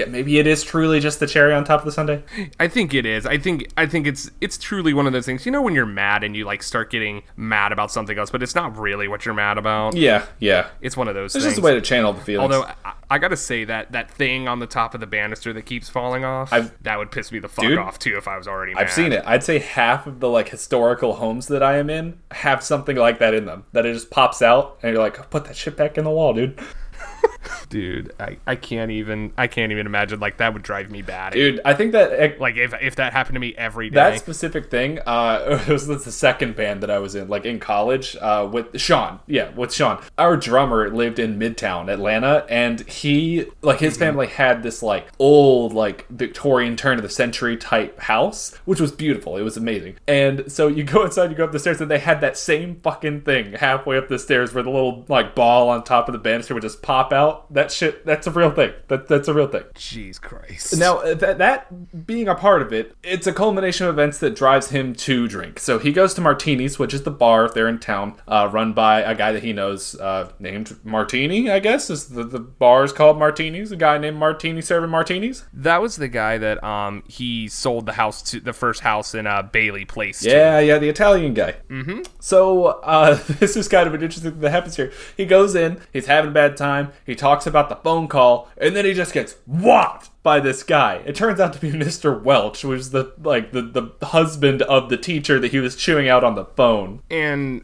maybe 0.09 0.37
it 0.37 0.45
is 0.47 0.63
truly 0.63 0.99
just 0.99 1.19
the 1.19 1.27
cherry 1.27 1.53
on 1.53 1.63
top 1.63 1.79
of 1.81 1.85
the 1.85 1.91
sundae. 1.91 2.21
I 2.59 2.67
think 2.67 2.93
it 2.93 3.05
is. 3.05 3.25
I 3.25 3.37
think 3.37 3.71
I 3.75 3.85
think 3.87 4.05
it's 4.05 4.29
it's 4.39 4.57
truly 4.57 4.93
one 4.93 5.07
of 5.07 5.13
those 5.13 5.25
things. 5.25 5.45
You 5.45 5.51
know 5.51 5.61
when 5.61 5.73
you're 5.73 5.85
mad 5.85 6.23
and 6.23 6.35
you 6.35 6.45
like 6.45 6.61
start 6.61 6.91
getting 6.91 7.23
mad 7.35 7.71
about 7.71 7.91
something 7.91 8.17
else, 8.17 8.29
but 8.29 8.43
it's 8.43 8.55
not 8.55 8.77
really 8.77 9.07
what 9.07 9.25
you're 9.25 9.33
mad 9.33 9.57
about. 9.57 9.95
Yeah, 9.95 10.25
yeah. 10.39 10.67
It's 10.81 10.95
one 10.95 11.07
of 11.07 11.15
those 11.15 11.35
It's 11.35 11.43
things. 11.43 11.55
just 11.55 11.57
a 11.57 11.65
way 11.65 11.73
to 11.73 11.81
channel 11.81 12.13
the 12.13 12.21
feelings. 12.21 12.53
Although 12.53 12.67
I, 12.85 12.93
I 13.09 13.17
gotta 13.17 13.37
say 13.37 13.63
that 13.65 13.91
that 13.93 14.11
thing 14.11 14.47
on 14.47 14.59
the 14.59 14.67
top 14.67 14.93
of 14.93 14.99
the 14.99 15.07
banister 15.07 15.53
that 15.53 15.63
keeps 15.63 15.89
falling 15.89 16.23
off, 16.23 16.53
I've- 16.53 16.69
that 16.83 16.97
would 16.97 17.11
piss 17.11 17.31
me 17.31 17.39
the 17.39 17.47
fuck 17.49 17.65
Dude, 17.65 17.77
off 17.77 17.97
too 17.97 18.15
if 18.17 18.27
I 18.27 18.37
was 18.37 18.47
already. 18.47 18.73
Mad. 18.73 18.83
I've 18.83 18.91
seen 18.91 19.11
it. 19.13 19.23
I'd 19.25 19.43
say 19.43 19.59
half 19.59 20.05
of 20.05 20.19
the 20.19 20.29
like 20.29 20.49
historical 20.49 21.15
homes 21.15 21.47
that 21.47 21.63
I 21.63 21.77
am 21.77 21.89
in 21.89 22.19
have 22.31 22.61
something 22.61 22.95
like 22.95 23.19
that 23.19 23.33
in 23.33 23.45
them. 23.45 23.65
That 23.71 23.85
it 23.85 23.93
just 23.93 24.11
pops 24.11 24.41
out 24.41 24.79
and 24.83 24.93
you're 24.93 25.01
like, 25.01 25.29
put 25.29 25.45
that 25.45 25.55
shit 25.55 25.77
back 25.77 25.97
in 25.97 26.03
the 26.03 26.11
wall, 26.11 26.33
dude. 26.33 26.59
dude. 27.69 28.13
I, 28.19 28.37
I 28.45 28.55
can't 28.55 28.91
even 28.91 29.33
I 29.37 29.47
can't 29.47 29.71
even 29.71 29.85
imagine 29.85 30.19
like 30.19 30.37
that 30.37 30.53
would 30.53 30.63
drive 30.63 30.89
me 30.91 31.01
bad. 31.01 31.33
Dude, 31.33 31.61
I 31.65 31.73
think 31.73 31.91
that 31.93 32.39
Like 32.39 32.57
if 32.57 32.73
if 32.81 32.95
that 32.95 33.13
happened 33.13 33.35
to 33.35 33.39
me 33.39 33.53
every 33.57 33.89
day. 33.89 33.95
that 33.95 34.19
specific 34.19 34.69
thing, 34.69 34.99
uh, 35.05 35.63
it 35.67 35.71
was 35.71 35.87
the 35.87 35.99
second 35.99 36.55
band 36.55 36.81
that 36.81 36.89
I 36.89 36.99
was 36.99 37.15
in, 37.15 37.27
like 37.27 37.45
in 37.45 37.59
college, 37.59 38.15
uh, 38.21 38.47
with 38.51 38.79
Sean. 38.79 39.19
Yeah, 39.27 39.49
with 39.51 39.73
Sean. 39.73 40.01
Our 40.17 40.37
drummer 40.37 40.89
lived 40.89 41.19
in 41.19 41.39
Midtown 41.39 41.91
Atlanta, 41.91 42.45
and 42.49 42.81
he, 42.81 43.45
like, 43.61 43.79
his 43.79 43.97
family 43.97 44.27
had 44.27 44.63
this 44.63 44.83
like 44.83 45.07
old, 45.19 45.73
like 45.73 46.07
Victorian 46.09 46.75
turn 46.75 46.97
of 46.97 47.03
the 47.03 47.09
century 47.09 47.57
type 47.57 47.99
house, 47.99 48.55
which 48.65 48.79
was 48.79 48.91
beautiful. 48.91 49.37
It 49.37 49.41
was 49.41 49.57
amazing. 49.57 49.95
And 50.07 50.51
so 50.51 50.67
you 50.67 50.83
go 50.83 51.03
inside, 51.05 51.29
you 51.31 51.37
go 51.37 51.45
up 51.45 51.51
the 51.51 51.59
stairs, 51.59 51.81
and 51.81 51.89
they 51.89 51.99
had 51.99 52.21
that 52.21 52.37
same 52.37 52.79
fucking 52.81 53.21
thing 53.21 53.53
halfway 53.53 53.97
up 53.97 54.07
the 54.07 54.19
stairs, 54.19 54.53
where 54.53 54.63
the 54.63 54.69
little 54.69 55.05
like 55.07 55.35
ball 55.35 55.69
on 55.69 55.83
top 55.83 56.07
of 56.07 56.13
the 56.13 56.19
banister 56.19 56.53
would 56.53 56.63
just 56.63 56.81
pop 56.81 57.11
out. 57.11 57.32
That 57.49 57.71
shit, 57.71 58.05
that's 58.05 58.27
a 58.27 58.31
real 58.31 58.51
thing. 58.51 58.73
That 58.87 59.07
that's 59.07 59.27
a 59.27 59.33
real 59.33 59.47
thing. 59.47 59.63
Jeez 59.75 60.19
Christ. 60.19 60.77
Now, 60.77 61.01
that, 61.13 61.37
that 61.37 62.05
being 62.05 62.27
a 62.27 62.35
part 62.35 62.61
of 62.61 62.73
it, 62.73 62.95
it's 63.03 63.27
a 63.27 63.33
culmination 63.33 63.87
of 63.87 63.95
events 63.95 64.19
that 64.19 64.35
drives 64.35 64.69
him 64.69 64.93
to 64.95 65.27
drink. 65.27 65.59
So 65.59 65.79
he 65.79 65.91
goes 65.91 66.13
to 66.15 66.21
Martini's, 66.21 66.79
which 66.79 66.93
is 66.93 67.03
the 67.03 67.11
bar 67.11 67.49
there 67.49 67.67
in 67.67 67.79
town, 67.79 68.15
uh, 68.27 68.49
run 68.51 68.73
by 68.73 69.01
a 69.01 69.15
guy 69.15 69.31
that 69.31 69.43
he 69.43 69.53
knows, 69.53 69.95
uh, 69.99 70.31
named 70.39 70.77
Martini, 70.83 71.49
I 71.49 71.59
guess. 71.59 71.89
Is 71.89 72.09
the, 72.09 72.23
the 72.23 72.39
bar 72.39 72.83
is 72.83 72.93
called 72.93 73.17
Martini's. 73.17 73.71
A 73.71 73.75
guy 73.75 73.97
named 73.97 74.17
Martini 74.17 74.61
serving 74.61 74.89
martinis. 74.89 75.45
That 75.53 75.81
was 75.81 75.95
the 75.95 76.07
guy 76.07 76.37
that 76.37 76.63
um 76.63 77.03
he 77.07 77.47
sold 77.47 77.85
the 77.85 77.93
house 77.93 78.21
to 78.31 78.39
the 78.39 78.53
first 78.53 78.81
house 78.81 79.13
in 79.15 79.27
uh 79.27 79.41
Bailey 79.43 79.85
Place. 79.85 80.21
to. 80.21 80.29
Yeah, 80.29 80.59
yeah, 80.59 80.77
the 80.77 80.89
Italian 80.89 81.33
guy. 81.33 81.55
Mm-hmm. 81.69 82.01
So 82.19 82.65
uh, 82.65 83.15
this 83.39 83.55
is 83.55 83.67
kind 83.67 83.87
of 83.87 83.93
an 83.93 84.01
interesting 84.01 84.31
thing 84.31 84.41
that 84.41 84.51
happens 84.51 84.75
here. 84.75 84.91
He 85.17 85.25
goes 85.25 85.55
in, 85.55 85.79
he's 85.91 86.07
having 86.07 86.31
a 86.31 86.33
bad 86.33 86.57
time. 86.57 86.91
He 87.05 87.15
talks 87.23 87.47
about 87.47 87.69
the 87.69 87.77
phone 87.77 88.09
call, 88.09 88.49
and 88.57 88.75
then 88.75 88.83
he 88.83 88.93
just 88.93 89.13
gets 89.13 89.37
whopped 89.47 90.09
by 90.23 90.39
this 90.39 90.63
guy. 90.63 91.03
It 91.05 91.15
turns 91.15 91.39
out 91.39 91.53
to 91.53 91.59
be 91.59 91.71
Mr. 91.73 92.19
Welch, 92.19 92.63
which 92.63 92.79
is 92.79 92.91
the 92.91 93.13
like 93.21 93.51
the, 93.51 93.61
the 93.61 94.05
husband 94.07 94.61
of 94.63 94.89
the 94.89 94.97
teacher 94.97 95.39
that 95.39 95.51
he 95.51 95.59
was 95.59 95.75
chewing 95.75 96.07
out 96.07 96.23
on 96.23 96.35
the 96.35 96.45
phone. 96.45 97.01
And 97.11 97.63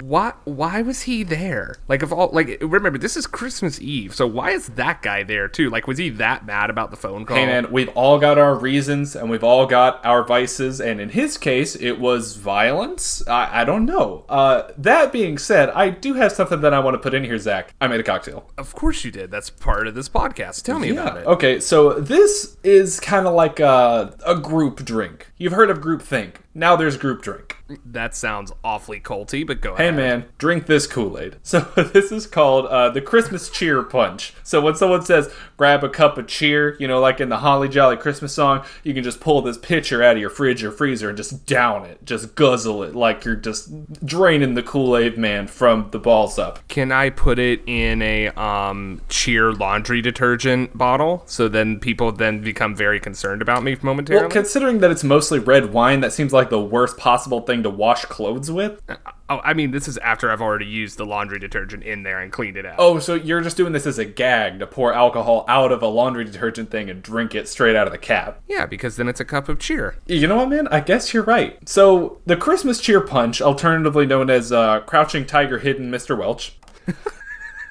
why 0.00 0.34
why 0.44 0.82
was 0.82 1.02
he 1.02 1.22
there? 1.22 1.76
Like 1.88 2.02
of 2.02 2.12
all 2.12 2.30
like 2.32 2.58
remember 2.60 2.98
this 2.98 3.16
is 3.16 3.26
Christmas 3.26 3.80
Eve, 3.80 4.14
so 4.14 4.26
why 4.26 4.50
is 4.50 4.66
that 4.70 5.02
guy 5.02 5.22
there 5.22 5.48
too? 5.48 5.70
Like 5.70 5.86
was 5.86 5.98
he 5.98 6.10
that 6.10 6.44
mad 6.44 6.68
about 6.68 6.90
the 6.90 6.96
phone 6.96 7.24
call? 7.24 7.36
Hey 7.36 7.46
man, 7.46 7.70
we've 7.70 7.88
all 7.90 8.18
got 8.18 8.36
our 8.36 8.54
reasons 8.54 9.14
and 9.14 9.30
we've 9.30 9.44
all 9.44 9.66
got 9.66 10.04
our 10.04 10.24
vices, 10.24 10.80
and 10.80 11.00
in 11.00 11.10
his 11.10 11.38
case, 11.38 11.76
it 11.76 12.00
was 12.00 12.36
violence. 12.36 13.26
I, 13.28 13.62
I 13.62 13.64
don't 13.64 13.84
know. 13.84 14.24
Uh, 14.28 14.70
that 14.76 15.12
being 15.12 15.38
said, 15.38 15.70
I 15.70 15.90
do 15.90 16.14
have 16.14 16.32
something 16.32 16.60
that 16.62 16.74
I 16.74 16.80
want 16.80 16.94
to 16.94 16.98
put 16.98 17.14
in 17.14 17.22
here, 17.22 17.38
Zach. 17.38 17.72
I 17.80 17.86
made 17.86 18.00
a 18.00 18.02
cocktail. 18.02 18.50
Of 18.58 18.74
course 18.74 19.04
you 19.04 19.10
did. 19.10 19.30
That's 19.30 19.50
part 19.50 19.86
of 19.86 19.94
this 19.94 20.08
podcast. 20.08 20.62
Tell 20.62 20.78
me 20.78 20.90
about 20.90 21.18
it. 21.18 21.26
Okay, 21.26 21.60
so 21.60 21.99
this 22.00 22.56
is 22.62 23.00
kind 23.00 23.26
of 23.26 23.34
like 23.34 23.60
a, 23.60 24.14
a 24.26 24.36
group 24.36 24.84
drink. 24.84 25.29
You've 25.40 25.54
heard 25.54 25.70
of 25.70 25.80
group 25.80 26.02
think. 26.02 26.42
Now 26.52 26.76
there's 26.76 26.98
group 26.98 27.22
drink. 27.22 27.56
That 27.86 28.14
sounds 28.14 28.52
awfully 28.62 29.00
culty, 29.00 29.46
but 29.46 29.62
go 29.62 29.74
Hey 29.74 29.88
ahead. 29.88 29.94
Hey 29.94 29.96
man, 29.96 30.24
drink 30.36 30.66
this 30.66 30.86
Kool 30.86 31.18
Aid. 31.18 31.36
So 31.50 31.60
this 31.60 32.12
is 32.12 32.26
called 32.26 32.66
uh, 32.66 32.90
the 32.90 33.00
Christmas 33.00 33.48
Cheer 33.48 33.82
Punch. 33.82 34.34
So 34.42 34.60
when 34.60 34.74
someone 34.74 35.02
says 35.02 35.32
grab 35.56 35.82
a 35.82 35.88
cup 35.88 36.18
of 36.18 36.26
cheer, 36.26 36.76
you 36.78 36.86
know, 36.86 37.00
like 37.00 37.20
in 37.20 37.28
the 37.28 37.38
Holly 37.38 37.68
Jolly 37.68 37.96
Christmas 37.96 38.34
song, 38.34 38.64
you 38.84 38.92
can 38.92 39.02
just 39.02 39.20
pull 39.20 39.40
this 39.40 39.56
pitcher 39.56 40.02
out 40.02 40.16
of 40.16 40.20
your 40.20 40.30
fridge 40.30 40.62
or 40.62 40.70
freezer 40.70 41.08
and 41.08 41.16
just 41.16 41.46
down 41.46 41.86
it, 41.86 42.04
just 42.04 42.34
guzzle 42.34 42.82
it 42.82 42.94
like 42.94 43.24
you're 43.24 43.34
just 43.34 43.70
draining 44.04 44.54
the 44.54 44.62
Kool 44.62 44.96
Aid 44.96 45.16
man 45.16 45.46
from 45.46 45.88
the 45.90 45.98
balls 45.98 46.38
up. 46.38 46.66
Can 46.68 46.92
I 46.92 47.10
put 47.10 47.38
it 47.38 47.62
in 47.66 48.02
a 48.02 48.28
um, 48.28 49.00
cheer 49.08 49.52
laundry 49.52 50.02
detergent 50.02 50.76
bottle 50.76 51.22
so 51.26 51.48
then 51.48 51.80
people 51.80 52.12
then 52.12 52.42
become 52.42 52.76
very 52.76 53.00
concerned 53.00 53.40
about 53.40 53.62
me 53.62 53.76
momentarily? 53.80 54.24
Well, 54.24 54.30
considering 54.30 54.78
that 54.80 54.90
it's 54.90 55.04
mostly 55.30 55.46
red 55.46 55.72
wine, 55.72 56.00
that 56.00 56.12
seems 56.12 56.32
like 56.32 56.50
the 56.50 56.60
worst 56.60 56.96
possible 56.96 57.40
thing 57.40 57.62
to 57.62 57.70
wash 57.70 58.04
clothes 58.06 58.50
with. 58.50 58.80
oh, 59.28 59.40
I 59.44 59.54
mean, 59.54 59.70
this 59.70 59.86
is 59.86 59.96
after 59.98 60.30
I've 60.30 60.40
already 60.40 60.66
used 60.66 60.98
the 60.98 61.06
laundry 61.06 61.38
detergent 61.38 61.84
in 61.84 62.02
there 62.02 62.20
and 62.20 62.32
cleaned 62.32 62.56
it 62.56 62.66
out. 62.66 62.76
Oh, 62.78 62.98
so 62.98 63.14
you're 63.14 63.40
just 63.40 63.56
doing 63.56 63.72
this 63.72 63.86
as 63.86 63.98
a 63.98 64.04
gag 64.04 64.58
to 64.58 64.66
pour 64.66 64.92
alcohol 64.92 65.44
out 65.46 65.70
of 65.70 65.82
a 65.82 65.86
laundry 65.86 66.24
detergent 66.24 66.70
thing 66.70 66.90
and 66.90 67.00
drink 67.00 67.34
it 67.34 67.48
straight 67.48 67.76
out 67.76 67.86
of 67.86 67.92
the 67.92 67.98
cap. 67.98 68.40
Yeah, 68.48 68.66
because 68.66 68.96
then 68.96 69.08
it's 69.08 69.20
a 69.20 69.24
cup 69.24 69.48
of 69.48 69.60
cheer. 69.60 69.96
You 70.06 70.26
know 70.26 70.36
what, 70.36 70.48
man? 70.48 70.66
I 70.68 70.80
guess 70.80 71.14
you're 71.14 71.22
right. 71.22 71.56
So, 71.68 72.20
the 72.26 72.36
Christmas 72.36 72.80
Cheer 72.80 73.00
Punch, 73.00 73.40
alternatively 73.40 74.06
known 74.06 74.30
as 74.30 74.50
uh, 74.50 74.80
Crouching 74.80 75.26
Tiger 75.26 75.58
Hidden 75.58 75.92
Mr. 75.92 76.18
Welch, 76.18 76.56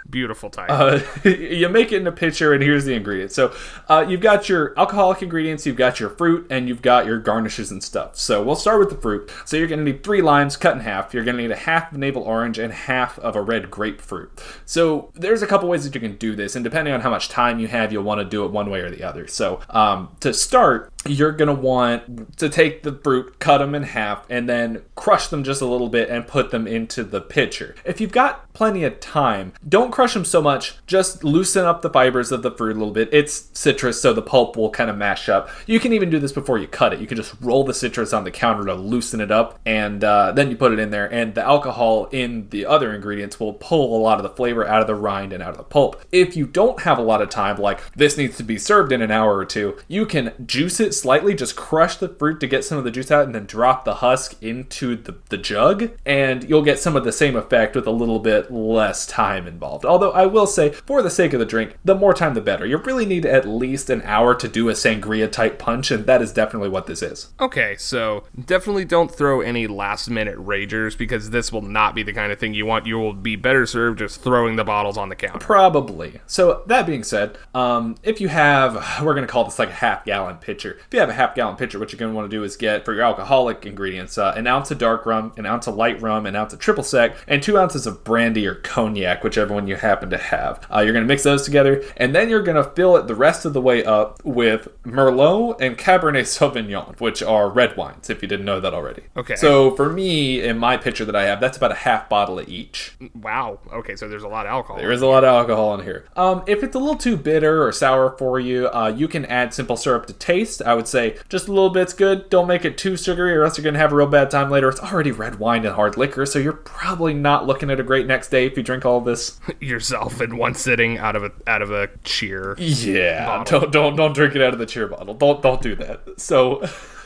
Beautiful 0.09 0.49
title. 0.49 0.75
uh, 0.75 0.99
you 1.29 1.69
make 1.69 1.91
it 1.91 2.01
in 2.01 2.07
a 2.07 2.11
pitcher, 2.11 2.53
and 2.53 2.63
here's 2.63 2.85
the 2.85 2.93
ingredients. 2.93 3.35
So, 3.35 3.53
uh, 3.87 4.05
you've 4.07 4.21
got 4.21 4.49
your 4.49 4.77
alcoholic 4.79 5.21
ingredients, 5.21 5.65
you've 5.65 5.75
got 5.75 5.99
your 5.99 6.09
fruit, 6.09 6.47
and 6.49 6.67
you've 6.67 6.81
got 6.81 7.05
your 7.05 7.19
garnishes 7.19 7.69
and 7.71 7.83
stuff. 7.83 8.17
So, 8.17 8.43
we'll 8.43 8.55
start 8.55 8.79
with 8.79 8.89
the 8.89 8.97
fruit. 8.97 9.31
So, 9.45 9.57
you're 9.57 9.67
going 9.67 9.79
to 9.79 9.85
need 9.85 10.03
three 10.03 10.21
limes 10.21 10.57
cut 10.57 10.75
in 10.75 10.81
half. 10.81 11.13
You're 11.13 11.23
going 11.23 11.37
to 11.37 11.43
need 11.43 11.51
a 11.51 11.55
half 11.55 11.91
of 11.91 11.97
navel 11.97 12.23
orange 12.23 12.57
and 12.57 12.73
half 12.73 13.19
of 13.19 13.35
a 13.35 13.41
red 13.41 13.69
grapefruit. 13.69 14.31
So, 14.65 15.11
there's 15.13 15.41
a 15.41 15.47
couple 15.47 15.69
ways 15.69 15.83
that 15.83 15.93
you 15.93 16.01
can 16.01 16.15
do 16.17 16.35
this, 16.35 16.55
and 16.55 16.63
depending 16.63 16.93
on 16.93 17.01
how 17.01 17.09
much 17.11 17.29
time 17.29 17.59
you 17.59 17.67
have, 17.67 17.91
you'll 17.91 18.03
want 18.03 18.19
to 18.19 18.25
do 18.25 18.45
it 18.45 18.51
one 18.51 18.69
way 18.69 18.79
or 18.79 18.89
the 18.89 19.03
other. 19.03 19.27
So, 19.27 19.59
um, 19.69 20.15
to 20.21 20.33
start, 20.33 20.91
you're 21.05 21.31
going 21.31 21.47
to 21.47 21.53
want 21.53 22.37
to 22.37 22.49
take 22.49 22.83
the 22.83 22.91
fruit, 22.91 23.39
cut 23.39 23.59
them 23.59 23.73
in 23.73 23.83
half, 23.83 24.25
and 24.29 24.49
then 24.49 24.81
crush 24.95 25.27
them 25.27 25.43
just 25.43 25.61
a 25.61 25.65
little 25.65 25.87
bit 25.87 26.09
and 26.09 26.27
put 26.27 26.51
them 26.51 26.67
into 26.67 27.03
the 27.03 27.21
pitcher. 27.21 27.75
If 27.85 28.01
you've 28.01 28.11
got 28.11 28.51
plenty 28.53 28.83
of 28.83 28.99
time, 28.99 29.53
don't 29.67 29.91
crush 29.91 30.13
them 30.13 30.25
so 30.25 30.41
much, 30.41 30.75
just 30.87 31.23
loosen 31.23 31.63
up 31.63 31.81
the 31.81 31.89
fibers 31.89 32.33
of 32.33 32.43
the 32.43 32.51
fruit 32.51 32.75
a 32.75 32.79
little 32.79 32.93
bit. 32.93 33.09
It's 33.13 33.49
citrus, 33.53 34.01
so 34.01 34.11
the 34.11 34.21
pulp 34.21 34.57
will 34.57 34.69
kind 34.69 34.89
of 34.89 34.97
mash 34.97 35.29
up. 35.29 35.49
You 35.65 35.79
can 35.79 35.93
even 35.93 36.09
do 36.09 36.19
this 36.19 36.33
before 36.33 36.57
you 36.57 36.67
cut 36.67 36.93
it. 36.93 36.99
You 36.99 37.07
can 37.07 37.15
just 37.15 37.33
roll 37.39 37.63
the 37.63 37.73
citrus 37.73 38.11
on 38.11 38.25
the 38.25 38.31
counter 38.31 38.65
to 38.65 38.73
loosen 38.73 39.21
it 39.21 39.31
up, 39.31 39.59
and 39.65 40.03
uh, 40.03 40.33
then 40.33 40.49
you 40.49 40.57
put 40.57 40.73
it 40.73 40.79
in 40.79 40.89
there, 40.89 41.11
and 41.11 41.33
the 41.33 41.43
alcohol 41.43 42.05
in 42.11 42.49
the 42.49 42.65
other 42.65 42.93
ingredients 42.93 43.39
will 43.39 43.53
pull 43.53 43.97
a 43.97 44.01
lot 44.01 44.17
of 44.17 44.23
the 44.23 44.29
flavor 44.29 44.67
out 44.67 44.81
of 44.81 44.87
the 44.87 44.95
rind 44.95 45.31
and 45.31 45.41
out 45.41 45.51
of 45.51 45.57
the 45.57 45.63
pulp. 45.63 46.03
If 46.11 46.35
you 46.35 46.45
don't 46.45 46.81
have 46.81 46.97
a 46.97 47.03
lot 47.03 47.21
of 47.21 47.29
time, 47.29 47.57
like 47.57 47.93
this 47.93 48.17
needs 48.17 48.35
to 48.37 48.43
be 48.43 48.57
served 48.57 48.91
in 48.91 49.01
an 49.01 49.11
hour 49.11 49.37
or 49.37 49.45
two, 49.45 49.77
you 49.87 50.05
can 50.05 50.33
juice 50.45 50.81
it 50.81 50.88
slightly, 50.93 51.33
just 51.33 51.55
crush 51.55 51.97
the 51.97 52.09
fruit 52.09 52.39
to 52.39 52.47
get 52.47 52.63
some 52.63 52.77
of 52.77 52.83
the 52.83 52.91
juice 52.91 53.11
out, 53.11 53.25
and 53.25 53.35
then 53.35 53.45
drop 53.45 53.85
the 53.85 53.95
husk 53.95 54.41
into 54.41 54.95
the, 54.95 55.15
the 55.29 55.37
jug, 55.37 55.91
and 56.05 56.47
you'll 56.49 56.61
get 56.61 56.79
some 56.79 56.95
of 56.95 57.03
the 57.03 57.11
same 57.11 57.35
effect 57.35 57.75
with 57.75 57.87
a 57.87 57.91
little 57.91 58.19
bit 58.19 58.51
less 58.51 59.05
time 59.05 59.47
involved. 59.47 59.85
Although 59.85 60.11
I 60.11 60.25
will 60.25 60.47
say, 60.47 60.71
for 60.71 61.01
the 61.01 61.09
sake 61.09 61.33
of 61.33 61.39
the 61.39 61.45
drink, 61.45 61.77
the 61.83 61.95
more 61.95 62.13
time 62.13 62.33
the 62.33 62.41
better. 62.41 62.65
You 62.65 62.77
really 62.77 63.05
need 63.05 63.25
at 63.25 63.47
least 63.47 63.89
an 63.89 64.01
hour 64.03 64.35
to 64.35 64.47
do 64.47 64.69
a 64.69 64.73
sangria 64.73 65.31
type 65.31 65.59
punch, 65.59 65.91
and 65.91 66.05
that 66.05 66.21
is 66.21 66.33
definitely 66.33 66.69
what 66.69 66.87
this 66.87 67.01
is. 67.01 67.31
Okay, 67.39 67.75
so 67.77 68.23
definitely 68.45 68.85
don't 68.85 69.13
throw 69.13 69.41
any 69.41 69.67
last 69.67 70.09
minute 70.09 70.37
ragers 70.37 70.97
because 70.97 71.29
this 71.29 71.51
will 71.51 71.61
not 71.61 71.95
be 71.95 72.03
the 72.03 72.13
kind 72.13 72.31
of 72.31 72.39
thing 72.39 72.53
you 72.53 72.65
want. 72.65 72.85
You 72.85 72.97
will 72.97 73.13
be 73.13 73.35
better 73.35 73.65
served 73.65 73.99
just 73.99 74.21
throwing 74.21 74.55
the 74.55 74.63
bottles 74.63 74.97
on 74.97 75.09
the 75.09 75.15
counter. 75.15 75.39
Probably. 75.39 76.21
So 76.25 76.63
that 76.67 76.85
being 76.85 77.03
said, 77.03 77.37
um, 77.53 77.95
if 78.03 78.21
you 78.21 78.27
have, 78.29 79.01
we're 79.03 79.13
gonna 79.13 79.27
call 79.27 79.45
this 79.45 79.59
like 79.59 79.69
a 79.69 79.73
half 79.73 80.05
gallon 80.05 80.37
pitcher. 80.37 80.78
If 80.87 80.93
you 80.93 80.99
have 80.99 81.09
a 81.09 81.13
half 81.13 81.35
gallon 81.35 81.55
pitcher, 81.55 81.79
what 81.79 81.91
you're 81.91 81.99
gonna 81.99 82.13
want 82.13 82.29
to 82.29 82.35
do 82.35 82.43
is 82.43 82.57
get 82.57 82.85
for 82.85 82.93
your 82.93 83.03
alcoholic 83.03 83.65
ingredients 83.65 84.17
uh, 84.17 84.33
an 84.35 84.47
ounce 84.47 84.71
of 84.71 84.77
dark 84.77 85.05
rum, 85.05 85.33
an 85.37 85.45
ounce 85.45 85.67
of 85.67 85.75
light 85.75 86.01
rum, 86.01 86.25
an 86.25 86.35
ounce 86.35 86.53
of 86.53 86.59
triple 86.59 86.83
sec, 86.83 87.15
and 87.27 87.41
two 87.41 87.57
ounces 87.57 87.85
of 87.85 88.03
brandy 88.03 88.47
or 88.47 88.55
cognac, 88.55 89.23
whichever 89.23 89.53
one 89.53 89.67
you 89.67 89.75
happen 89.75 90.09
to 90.09 90.17
have. 90.17 90.65
Uh, 90.73 90.79
you're 90.79 90.93
gonna 90.93 91.05
mix 91.05 91.23
those 91.23 91.43
together, 91.43 91.83
and 91.97 92.15
then 92.15 92.29
you're 92.29 92.43
gonna 92.43 92.63
fill 92.63 92.95
it 92.97 93.07
the 93.07 93.15
rest 93.15 93.45
of 93.45 93.53
the 93.53 93.61
way 93.61 93.83
up 93.83 94.23
with 94.23 94.67
Merlot 94.83 95.59
and 95.61 95.77
Cabernet 95.77 96.25
Sauvignon, 96.25 96.99
which 96.99 97.21
are 97.21 97.49
red 97.49 97.75
wines. 97.77 98.09
If 98.09 98.21
you 98.21 98.27
didn't 98.27 98.45
know 98.45 98.59
that 98.59 98.73
already. 98.73 99.03
Okay. 99.17 99.35
So 99.35 99.75
for 99.75 99.89
me, 99.91 100.41
in 100.41 100.57
my 100.57 100.77
pitcher 100.77 101.05
that 101.05 101.15
I 101.15 101.25
have, 101.25 101.39
that's 101.39 101.57
about 101.57 101.71
a 101.71 101.75
half 101.75 102.09
bottle 102.09 102.39
of 102.39 102.47
each. 102.47 102.93
Wow. 103.13 103.59
Okay, 103.71 103.95
so 103.95 104.07
there's 104.07 104.23
a 104.23 104.27
lot 104.27 104.45
of 104.45 104.51
alcohol. 104.51 104.77
There 104.77 104.91
is 104.91 105.01
a 105.01 105.07
lot 105.07 105.23
of 105.23 105.29
alcohol 105.29 105.73
in 105.75 105.83
here. 105.83 106.05
Um, 106.15 106.43
if 106.47 106.63
it's 106.63 106.75
a 106.75 106.79
little 106.79 106.95
too 106.95 107.17
bitter 107.17 107.65
or 107.65 107.71
sour 107.71 108.15
for 108.17 108.39
you, 108.39 108.67
uh, 108.69 108.93
you 108.95 109.07
can 109.07 109.25
add 109.25 109.53
simple 109.53 109.77
syrup 109.77 110.05
to 110.07 110.13
taste. 110.13 110.61
I 110.69 110.75
would 110.75 110.87
say 110.87 111.17
just 111.29 111.47
a 111.47 111.51
little 111.51 111.71
bit's 111.71 111.93
good. 111.93 112.29
Don't 112.29 112.47
make 112.47 112.63
it 112.63 112.77
too 112.77 112.95
sugary, 112.95 113.33
or 113.35 113.43
else 113.43 113.57
you're 113.57 113.63
gonna 113.65 113.79
have 113.79 113.91
a 113.91 113.95
real 113.95 114.05
bad 114.07 114.29
time 114.29 114.51
later. 114.51 114.69
It's 114.69 114.79
already 114.79 115.11
red 115.11 115.39
wine 115.39 115.65
and 115.65 115.73
hard 115.73 115.97
liquor, 115.97 116.25
so 116.27 116.37
you're 116.37 116.53
probably 116.53 117.13
not 117.15 117.47
looking 117.47 117.71
at 117.71 117.79
a 117.79 117.83
great 117.83 118.05
next 118.05 118.29
day 118.29 118.45
if 118.45 118.55
you 118.55 118.61
drink 118.61 118.85
all 118.85 119.01
this. 119.01 119.39
yourself 119.59 120.21
in 120.21 120.37
one 120.37 120.53
sitting 120.53 120.97
out 120.99 121.15
of 121.15 121.23
a 121.23 121.31
out 121.47 121.61
of 121.63 121.71
a 121.71 121.89
cheer. 122.03 122.55
Yeah, 122.59 123.25
Bottle. 123.25 123.59
don't 123.61 123.71
don't 123.71 123.95
don't 123.95 124.13
drink 124.13 124.35
it 124.35 124.41
out 124.43 124.53
of 124.53 124.59
the 124.59 124.65
cheer 124.67 124.87
bottle. 124.87 125.15
Don't 125.15 125.41
don't 125.41 125.61
do 125.61 125.75
that. 125.75 126.01
So 126.17 126.63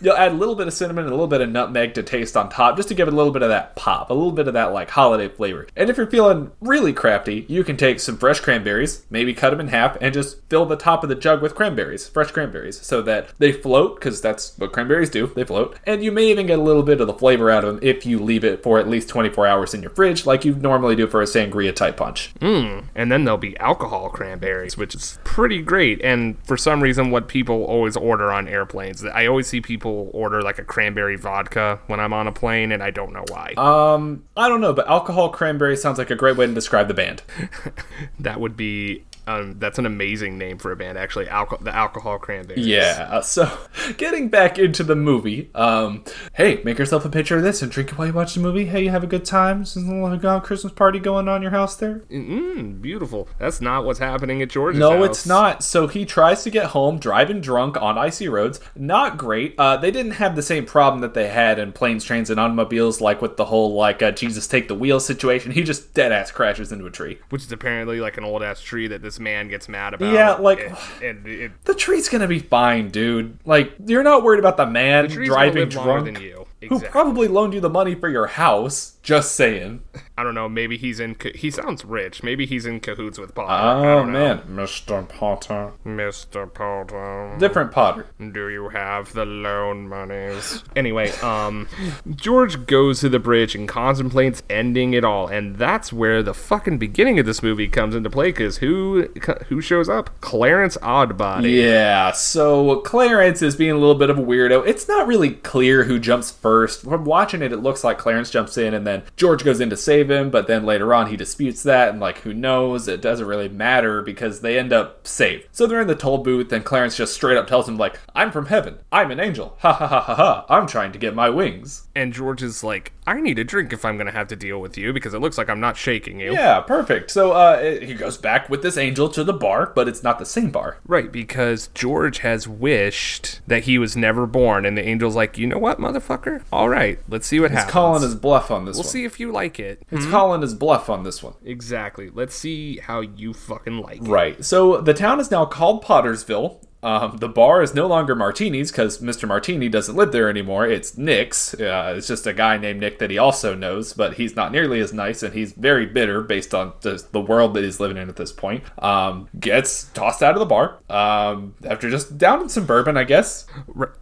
you'll 0.00 0.16
add 0.16 0.32
a 0.32 0.34
little 0.34 0.54
bit 0.54 0.66
of 0.66 0.72
cinnamon 0.72 1.04
and 1.04 1.12
a 1.12 1.14
little 1.14 1.26
bit 1.26 1.40
of 1.40 1.48
nutmeg 1.48 1.94
to 1.94 2.02
taste 2.02 2.36
on 2.36 2.48
top, 2.48 2.76
just 2.76 2.88
to 2.88 2.94
give 2.94 3.08
it 3.08 3.14
a 3.14 3.16
little 3.16 3.32
bit 3.32 3.42
of 3.42 3.48
that 3.48 3.76
pop, 3.76 4.10
a 4.10 4.14
little 4.14 4.32
bit 4.32 4.48
of 4.48 4.54
that 4.54 4.72
like 4.72 4.90
holiday 4.90 5.28
flavor. 5.28 5.66
And 5.76 5.90
if 5.90 5.96
you're 5.96 6.10
feeling 6.10 6.50
really 6.60 6.92
crafty, 6.92 7.46
you 7.48 7.64
can 7.64 7.76
take 7.76 8.00
some 8.00 8.16
fresh 8.16 8.40
cranberries, 8.40 9.04
maybe 9.10 9.34
cut 9.34 9.50
them 9.50 9.60
in 9.60 9.68
half, 9.68 9.96
and 10.00 10.14
just 10.14 10.38
fill 10.48 10.66
the 10.66 10.76
top 10.76 11.02
of 11.02 11.08
the 11.08 11.14
jug 11.14 11.42
with 11.42 11.54
cranberries, 11.54 12.08
fresh 12.08 12.30
cranberries, 12.30 12.80
so 12.80 13.02
that 13.02 13.32
they 13.38 13.52
float 13.52 13.96
because 13.96 14.20
that's 14.20 14.56
what 14.58 14.72
cranberries 14.72 15.10
do. 15.10 15.26
They 15.28 15.44
float, 15.44 15.78
and 15.86 16.02
you 16.02 16.12
may 16.12 16.30
even 16.30 16.46
get 16.46 16.58
a 16.58 16.62
little 16.62 16.82
bit 16.82 17.00
of 17.00 17.06
the 17.06 17.14
flavor 17.14 17.50
out 17.50 17.64
of 17.64 17.74
them 17.74 17.82
if 17.82 18.06
you 18.06 18.18
leave 18.18 18.44
it 18.44 18.62
for 18.62 18.78
at 18.78 18.88
least 18.88 19.08
24 19.08 19.46
hours 19.46 19.74
in 19.74 19.82
your 19.82 19.90
fridge, 19.90 20.26
like 20.26 20.44
you 20.44 20.54
normally 20.54 20.96
do 20.96 21.06
for 21.06 21.22
a 21.22 21.26
sangria 21.26 21.74
type 21.74 21.96
punch. 21.96 22.32
Hmm. 22.40 22.80
And 22.94 23.10
then 23.10 23.24
there'll 23.24 23.38
be 23.38 23.56
alcohol 23.58 24.10
cranberries, 24.10 24.76
which 24.76 24.94
is 24.94 25.18
pretty 25.24 25.62
great. 25.62 26.00
And 26.02 26.36
for 26.46 26.56
some 26.56 26.82
reason, 26.82 27.10
what 27.10 27.28
people 27.28 27.64
always 27.64 27.96
order 27.96 28.32
on 28.32 28.48
airplanes, 28.48 29.04
I 29.04 29.23
always 29.26 29.46
see 29.46 29.60
people 29.60 30.10
order 30.12 30.42
like 30.42 30.58
a 30.58 30.64
cranberry 30.64 31.16
vodka 31.16 31.80
when 31.86 32.00
I'm 32.00 32.12
on 32.12 32.26
a 32.26 32.32
plane, 32.32 32.72
and 32.72 32.82
I 32.82 32.90
don't 32.90 33.12
know 33.12 33.24
why. 33.28 33.54
Um, 33.56 34.24
I 34.36 34.48
don't 34.48 34.60
know, 34.60 34.72
but 34.72 34.88
alcohol 34.88 35.30
cranberry 35.30 35.76
sounds 35.76 35.98
like 35.98 36.10
a 36.10 36.16
great 36.16 36.36
way 36.36 36.46
to 36.46 36.54
describe 36.54 36.88
the 36.88 36.94
band. 36.94 37.22
that 38.18 38.40
would 38.40 38.56
be. 38.56 39.04
Um, 39.26 39.56
that's 39.58 39.78
an 39.78 39.86
amazing 39.86 40.36
name 40.38 40.58
for 40.58 40.70
a 40.72 40.76
band, 40.76 40.98
actually. 40.98 41.26
Alco- 41.26 41.62
the 41.62 41.74
alcohol 41.74 42.18
cranberries. 42.18 42.66
Yeah. 42.66 43.08
uh, 43.10 43.20
So, 43.22 43.50
getting 43.96 44.28
back 44.28 44.58
into 44.58 44.82
the 44.84 44.96
movie, 44.96 45.50
um, 45.54 46.04
hey, 46.34 46.60
make 46.64 46.78
yourself 46.78 47.04
a 47.04 47.08
picture 47.08 47.36
of 47.38 47.42
this 47.42 47.62
and 47.62 47.70
drink 47.72 47.90
it 47.92 47.98
while 47.98 48.06
you 48.06 48.12
watch 48.12 48.34
the 48.34 48.40
movie. 48.40 48.66
Hey, 48.66 48.84
you 48.84 48.90
have 48.90 49.02
a 49.04 49.06
good 49.08 49.24
time. 49.24 49.58
There's 49.58 49.76
a 49.76 49.80
little 49.80 50.40
Christmas 50.40 50.72
party 50.72 50.98
going 50.98 51.28
on 51.28 51.36
in 51.36 51.42
your 51.42 51.50
house 51.50 51.76
there. 51.76 52.00
Mm, 52.10 52.80
beautiful. 52.82 53.28
That's 53.38 53.60
not 53.60 53.84
what's 53.84 53.98
happening 53.98 54.42
at 54.42 54.50
George's 54.50 54.78
No, 54.78 54.98
house. 54.98 55.06
it's 55.06 55.26
not. 55.26 55.62
So 55.62 55.86
he 55.86 56.04
tries 56.04 56.42
to 56.44 56.50
get 56.50 56.66
home 56.66 56.98
driving 56.98 57.40
drunk 57.40 57.80
on 57.80 57.96
icy 57.98 58.28
roads. 58.28 58.60
Not 58.76 59.16
great. 59.16 59.54
Uh, 59.58 59.76
they 59.76 59.90
didn't 59.90 60.12
have 60.12 60.36
the 60.36 60.42
same 60.42 60.66
problem 60.66 61.00
that 61.02 61.14
they 61.14 61.28
had 61.28 61.58
in 61.58 61.72
planes, 61.72 62.04
trains, 62.04 62.30
and 62.30 62.38
automobiles, 62.38 63.00
like 63.00 63.22
with 63.22 63.36
the 63.36 63.46
whole 63.46 63.74
like 63.74 64.02
uh, 64.02 64.10
Jesus 64.10 64.46
take 64.46 64.68
the 64.68 64.74
wheel 64.74 65.00
situation. 65.00 65.52
He 65.52 65.62
just 65.62 65.94
dead 65.94 66.12
ass 66.12 66.30
crashes 66.30 66.72
into 66.72 66.86
a 66.86 66.90
tree. 66.90 67.18
Which 67.30 67.42
is 67.42 67.52
apparently 67.52 68.00
like 68.00 68.18
an 68.18 68.24
old 68.24 68.42
ass 68.42 68.60
tree 68.60 68.86
that 68.88 69.02
this 69.02 69.13
man 69.20 69.48
gets 69.48 69.68
mad 69.68 69.94
about. 69.94 70.12
Yeah, 70.12 70.32
like- 70.34 70.60
And, 71.02 71.26
and 71.26 71.26
it, 71.26 71.52
The 71.64 71.74
tree's 71.74 72.08
gonna 72.08 72.28
be 72.28 72.38
fine, 72.38 72.90
dude. 72.90 73.38
Like 73.44 73.74
you're 73.86 74.02
not 74.02 74.22
worried 74.22 74.38
about 74.40 74.56
the 74.56 74.66
man 74.66 75.04
gonna 75.08 75.26
driving 75.26 75.68
drunk 75.68 76.18
you. 76.64 76.78
who 76.78 76.80
probably 76.80 77.28
loaned 77.28 77.54
you 77.54 77.60
the 77.60 77.70
money 77.70 77.94
for 77.94 78.08
your 78.08 78.26
house. 78.26 78.92
Just 79.02 79.32
saying. 79.34 79.82
I 80.16 80.22
don't 80.22 80.34
know. 80.34 80.48
Maybe 80.48 80.78
he's 80.78 80.98
in. 80.98 81.16
He 81.34 81.50
sounds 81.50 81.84
rich. 81.84 82.22
Maybe 82.22 82.46
he's 82.46 82.64
in 82.64 82.80
cahoots 82.80 83.18
with 83.18 83.34
Potter. 83.34 83.86
Oh 83.86 84.04
man, 84.04 84.38
Mr. 84.48 85.06
Potter. 85.06 85.72
Mr. 85.84 86.52
Potter. 86.52 87.36
Different 87.38 87.70
Potter. 87.70 88.06
Do 88.18 88.48
you 88.48 88.70
have 88.70 89.12
the 89.12 89.26
loan 89.26 89.88
monies? 89.88 90.64
Anyway, 90.74 91.10
um, 91.18 91.68
George 92.14 92.64
goes 92.66 93.00
to 93.00 93.10
the 93.10 93.18
bridge 93.18 93.54
and 93.54 93.68
contemplates 93.68 94.42
ending 94.48 94.94
it 94.94 95.04
all, 95.04 95.26
and 95.26 95.56
that's 95.56 95.92
where 95.92 96.22
the 96.22 96.32
fucking 96.32 96.78
beginning 96.78 97.18
of 97.18 97.26
this 97.26 97.42
movie 97.42 97.68
comes 97.68 97.94
into 97.94 98.08
play. 98.08 98.28
Because 98.28 98.58
who 98.58 99.08
who 99.48 99.60
shows 99.60 99.90
up? 99.90 100.18
Clarence 100.22 100.78
Odbody. 100.78 101.62
Yeah, 101.62 102.12
so 102.12 102.76
Clarence 102.80 103.42
is 103.42 103.54
being 103.54 103.72
a 103.72 103.78
little 103.78 103.96
bit 103.96 104.08
of 104.08 104.18
a 104.18 104.22
weirdo. 104.22 104.66
It's 104.66 104.88
not 104.88 105.06
really 105.06 105.32
clear 105.32 105.84
who 105.84 105.98
jumps 105.98 106.30
first 106.30 106.53
first. 106.54 106.82
From 106.82 107.04
watching 107.04 107.42
it, 107.42 107.50
it 107.50 107.56
looks 107.56 107.82
like 107.82 107.98
Clarence 107.98 108.30
jumps 108.30 108.56
in 108.56 108.74
and 108.74 108.86
then 108.86 109.02
George 109.16 109.42
goes 109.42 109.60
in 109.60 109.70
to 109.70 109.76
save 109.76 110.08
him, 110.08 110.30
but 110.30 110.46
then 110.46 110.64
later 110.64 110.94
on 110.94 111.08
he 111.08 111.16
disputes 111.16 111.64
that 111.64 111.88
and 111.88 111.98
like 111.98 112.18
who 112.18 112.32
knows? 112.32 112.86
It 112.86 113.02
doesn't 113.02 113.26
really 113.26 113.48
matter 113.48 114.02
because 114.02 114.40
they 114.40 114.56
end 114.56 114.72
up 114.72 115.04
saved. 115.04 115.48
So 115.50 115.66
they're 115.66 115.80
in 115.80 115.88
the 115.88 115.96
toll 115.96 116.18
booth 116.18 116.52
and 116.52 116.64
Clarence 116.64 116.96
just 116.96 117.12
straight 117.12 117.36
up 117.36 117.48
tells 117.48 117.68
him 117.68 117.76
like, 117.76 117.98
"I'm 118.14 118.30
from 118.30 118.46
heaven. 118.46 118.78
I'm 118.92 119.10
an 119.10 119.18
angel. 119.18 119.56
Ha 119.64 119.72
ha 119.72 119.86
ha 119.88 120.00
ha 120.00 120.14
ha. 120.14 120.46
I'm 120.48 120.68
trying 120.68 120.92
to 120.92 120.98
get 120.98 121.14
my 121.16 121.28
wings." 121.28 121.88
And 121.96 122.12
George 122.12 122.42
is 122.42 122.62
like, 122.62 122.92
I 123.06 123.20
need 123.20 123.38
a 123.38 123.44
drink 123.44 123.72
if 123.72 123.84
I'm 123.84 123.96
going 123.96 124.06
to 124.06 124.12
have 124.12 124.28
to 124.28 124.36
deal 124.36 124.60
with 124.60 124.78
you 124.78 124.92
because 124.92 125.12
it 125.12 125.20
looks 125.20 125.36
like 125.36 125.50
I'm 125.50 125.60
not 125.60 125.76
shaking 125.76 126.20
you. 126.20 126.32
Yeah, 126.32 126.60
perfect. 126.60 127.10
So 127.10 127.32
uh, 127.32 127.80
he 127.80 127.94
goes 127.94 128.16
back 128.16 128.48
with 128.48 128.62
this 128.62 128.78
angel 128.78 129.10
to 129.10 129.22
the 129.22 129.32
bar, 129.32 129.72
but 129.74 129.88
it's 129.88 130.02
not 130.02 130.18
the 130.18 130.24
same 130.24 130.50
bar. 130.50 130.78
Right, 130.86 131.12
because 131.12 131.68
George 131.74 132.18
has 132.18 132.48
wished 132.48 133.40
that 133.46 133.64
he 133.64 133.78
was 133.78 133.96
never 133.96 134.26
born, 134.26 134.64
and 134.64 134.76
the 134.76 134.84
angel's 134.84 135.16
like, 135.16 135.36
you 135.36 135.46
know 135.46 135.58
what, 135.58 135.78
motherfucker? 135.78 136.43
All 136.52 136.68
right, 136.68 136.98
let's 137.08 137.26
see 137.26 137.40
what 137.40 137.50
He's 137.50 137.58
happens. 137.58 137.72
calling 137.72 138.02
his 138.02 138.14
bluff 138.14 138.50
on 138.50 138.64
this 138.64 138.76
we'll 138.76 138.84
one. 138.84 138.90
see 138.90 139.04
if 139.04 139.18
you 139.18 139.32
like 139.32 139.58
it. 139.58 139.82
He's 139.90 140.04
hmm? 140.04 140.10
calling 140.10 140.40
his 140.42 140.54
bluff 140.54 140.88
on 140.88 141.02
this 141.02 141.22
one. 141.22 141.34
Exactly. 141.44 142.10
Let's 142.10 142.34
see 142.34 142.78
how 142.78 143.00
you 143.00 143.32
fucking 143.32 143.78
like 143.78 144.02
it. 144.02 144.08
Right. 144.08 144.44
So 144.44 144.80
the 144.80 144.94
town 144.94 145.20
is 145.20 145.30
now 145.30 145.44
called 145.46 145.82
Pottersville. 145.82 146.64
Um, 146.84 147.16
the 147.16 147.28
bar 147.28 147.62
is 147.62 147.74
no 147.74 147.86
longer 147.86 148.14
Martini's 148.14 148.70
because 148.70 148.98
Mr. 148.98 149.26
Martini 149.26 149.70
doesn't 149.70 149.96
live 149.96 150.12
there 150.12 150.28
anymore. 150.28 150.66
It's 150.66 150.98
Nick's. 150.98 151.54
Uh, 151.54 151.94
it's 151.96 152.06
just 152.06 152.26
a 152.26 152.34
guy 152.34 152.58
named 152.58 152.80
Nick 152.80 152.98
that 152.98 153.10
he 153.10 153.16
also 153.16 153.54
knows, 153.54 153.94
but 153.94 154.14
he's 154.14 154.36
not 154.36 154.52
nearly 154.52 154.80
as 154.80 154.92
nice, 154.92 155.22
and 155.22 155.32
he's 155.32 155.52
very 155.52 155.86
bitter 155.86 156.20
based 156.20 156.54
on 156.54 156.74
the, 156.82 157.02
the 157.12 157.20
world 157.20 157.54
that 157.54 157.64
he's 157.64 157.80
living 157.80 157.96
in 157.96 158.10
at 158.10 158.16
this 158.16 158.32
point. 158.32 158.64
Um, 158.82 159.28
gets 159.40 159.84
tossed 159.94 160.22
out 160.22 160.34
of 160.34 160.40
the 160.40 160.46
bar 160.46 160.78
um, 160.90 161.54
after 161.64 161.88
just 161.88 162.18
downing 162.18 162.50
some 162.50 162.66
bourbon, 162.66 162.98
I 162.98 163.04
guess. 163.04 163.46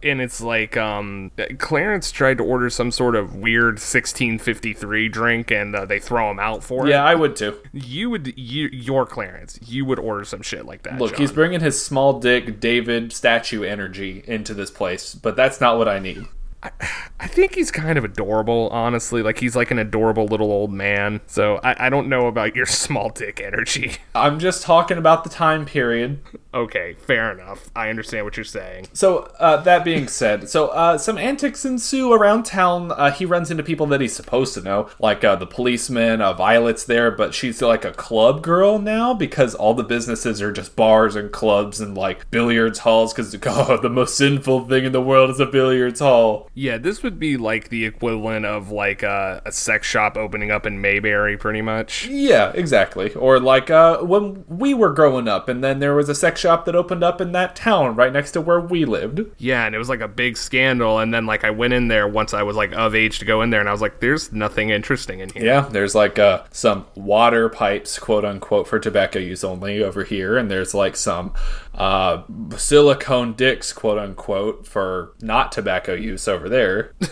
And 0.03 0.19
it's 0.19 0.41
like, 0.41 0.75
um, 0.75 1.31
Clarence 1.59 2.11
tried 2.11 2.39
to 2.39 2.43
order 2.43 2.69
some 2.69 2.91
sort 2.91 3.15
of 3.15 3.33
weird 3.33 3.75
1653 3.75 5.07
drink, 5.07 5.51
and 5.51 5.73
uh, 5.73 5.85
they 5.85 5.99
throw 5.99 6.29
him 6.29 6.39
out 6.39 6.65
for 6.65 6.85
it. 6.85 6.89
Yeah. 6.89 7.03
I 7.03 7.15
would 7.15 7.35
too. 7.35 7.57
You 7.71 8.09
would, 8.09 8.37
you, 8.37 8.69
your 8.71 9.05
Clarence, 9.05 9.59
you 9.65 9.85
would 9.85 9.99
order 9.99 10.25
some 10.25 10.41
shit 10.41 10.65
like 10.65 10.83
that. 10.83 10.99
Look, 10.99 11.11
John. 11.11 11.21
he's 11.21 11.31
bringing 11.31 11.59
his 11.59 11.83
small 11.83 12.19
dick 12.19 12.59
David 12.73 13.13
statue 13.13 13.61
energy 13.61 14.23
into 14.25 14.55
this 14.55 14.71
place, 14.71 15.13
but 15.13 15.35
that's 15.35 15.61
not 15.61 15.77
what 15.77 15.87
I 15.87 15.99
need. 15.99 16.25
I 17.19 17.27
think 17.27 17.55
he's 17.55 17.71
kind 17.71 17.97
of 17.97 18.03
adorable, 18.03 18.69
honestly. 18.71 19.21
Like 19.21 19.39
he's 19.39 19.55
like 19.55 19.71
an 19.71 19.79
adorable 19.79 20.25
little 20.25 20.51
old 20.51 20.71
man. 20.71 21.21
So 21.27 21.59
I, 21.63 21.87
I 21.87 21.89
don't 21.89 22.09
know 22.09 22.27
about 22.27 22.55
your 22.55 22.65
small 22.83 23.09
dick 23.09 23.41
energy. 23.41 23.93
I'm 24.13 24.39
just 24.39 24.63
talking 24.63 24.97
about 24.97 25.23
the 25.23 25.29
time 25.29 25.65
period. 25.65 26.19
okay, 26.53 26.93
fair 26.93 27.31
enough. 27.31 27.69
I 27.75 27.89
understand 27.89 28.25
what 28.25 28.37
you're 28.37 28.43
saying. 28.43 28.87
So 28.93 29.31
uh, 29.39 29.57
that 29.61 29.83
being 29.83 30.07
said, 30.07 30.49
so 30.49 30.67
uh, 30.67 30.97
some 30.97 31.17
antics 31.17 31.65
ensue 31.65 32.11
around 32.11 32.43
town. 32.43 32.91
Uh, 32.91 33.11
he 33.11 33.25
runs 33.25 33.49
into 33.51 33.63
people 33.63 33.85
that 33.87 34.01
he's 34.01 34.15
supposed 34.15 34.53
to 34.55 34.61
know, 34.61 34.89
like 34.99 35.23
uh, 35.23 35.35
the 35.35 35.47
policeman. 35.47 36.21
Uh, 36.21 36.33
Violet's 36.33 36.83
there, 36.85 37.11
but 37.11 37.33
she's 37.33 37.61
like 37.61 37.85
a 37.85 37.91
club 37.93 38.41
girl 38.41 38.79
now 38.79 39.13
because 39.13 39.55
all 39.55 39.73
the 39.73 39.83
businesses 39.83 40.41
are 40.41 40.51
just 40.51 40.75
bars 40.75 41.15
and 41.15 41.31
clubs 41.31 41.79
and 41.79 41.95
like 41.95 42.29
billiards 42.31 42.79
halls. 42.79 43.13
Because 43.13 43.35
oh, 43.45 43.77
the 43.81 43.89
most 43.89 44.17
sinful 44.17 44.67
thing 44.67 44.85
in 44.85 44.91
the 44.91 45.01
world 45.01 45.29
is 45.29 45.39
a 45.39 45.45
billiards 45.45 45.99
hall. 45.99 46.49
Yeah, 46.55 46.77
this 46.77 47.01
would 47.01 47.19
be 47.19 47.35
like 47.35 47.69
the 47.69 47.85
equivalent 47.85 48.45
of 48.45 48.69
like 48.69 49.01
a, 49.01 49.41
a 49.45 49.51
sex 49.51 49.87
shop 49.87 50.17
opening 50.17 50.51
up 50.51 50.65
in 50.65 50.81
Mayberry, 50.81 51.35
pretty 51.35 51.61
much. 51.61 52.07
Yeah, 52.07 52.51
exactly. 52.53 53.13
Or 53.13 53.39
like 53.39 53.71
uh, 53.71 53.99
when 53.99 54.45
we 54.47 54.73
were 54.73 54.91
growing 54.91 55.27
up, 55.27 55.49
and 55.49 55.63
then 55.63 55.79
there 55.79 55.95
was 55.95 56.09
a 56.09 56.15
sex 56.15 56.39
shop 56.39 56.65
that 56.65 56.75
opened 56.75 57.03
up 57.03 57.19
in 57.19 57.31
that 57.31 57.55
town 57.55 57.95
right 57.95 58.13
next 58.13 58.31
to 58.33 58.41
where 58.41 58.59
we 58.59 58.85
lived. 58.85 59.21
Yeah, 59.39 59.65
and 59.65 59.73
it 59.73 59.79
was 59.79 59.89
like 59.89 60.01
a 60.01 60.07
big 60.07 60.37
scandal. 60.37 60.99
And 60.99 61.13
then 61.13 61.25
like 61.25 61.43
I 61.43 61.49
went 61.49 61.73
in 61.73 61.87
there 61.87 62.07
once 62.07 62.33
I 62.33 62.43
was 62.43 62.55
like 62.55 62.71
of 62.73 62.93
age 62.93 63.19
to 63.19 63.25
go 63.25 63.41
in 63.41 63.49
there, 63.49 63.59
and 63.59 63.69
I 63.69 63.71
was 63.71 63.81
like, 63.81 63.99
"There's 63.99 64.31
nothing 64.31 64.69
interesting 64.69 65.19
in 65.21 65.29
here." 65.29 65.45
Yeah, 65.45 65.61
there's 65.61 65.95
like 65.95 66.19
uh, 66.19 66.43
some 66.51 66.85
water 66.95 67.49
pipes, 67.49 67.97
quote 67.97 68.25
unquote, 68.25 68.67
for 68.67 68.79
tobacco 68.79 69.19
use 69.19 69.43
only 69.43 69.81
over 69.83 70.03
here, 70.03 70.37
and 70.37 70.51
there's 70.51 70.75
like 70.75 70.95
some 70.95 71.33
uh, 71.73 72.21
silicone 72.57 73.33
dicks, 73.33 73.73
quote 73.73 73.97
unquote, 73.97 74.67
for 74.67 75.13
not 75.19 75.51
tobacco 75.51 75.93
use 75.93 76.27
over 76.27 76.42
there. 76.49 76.93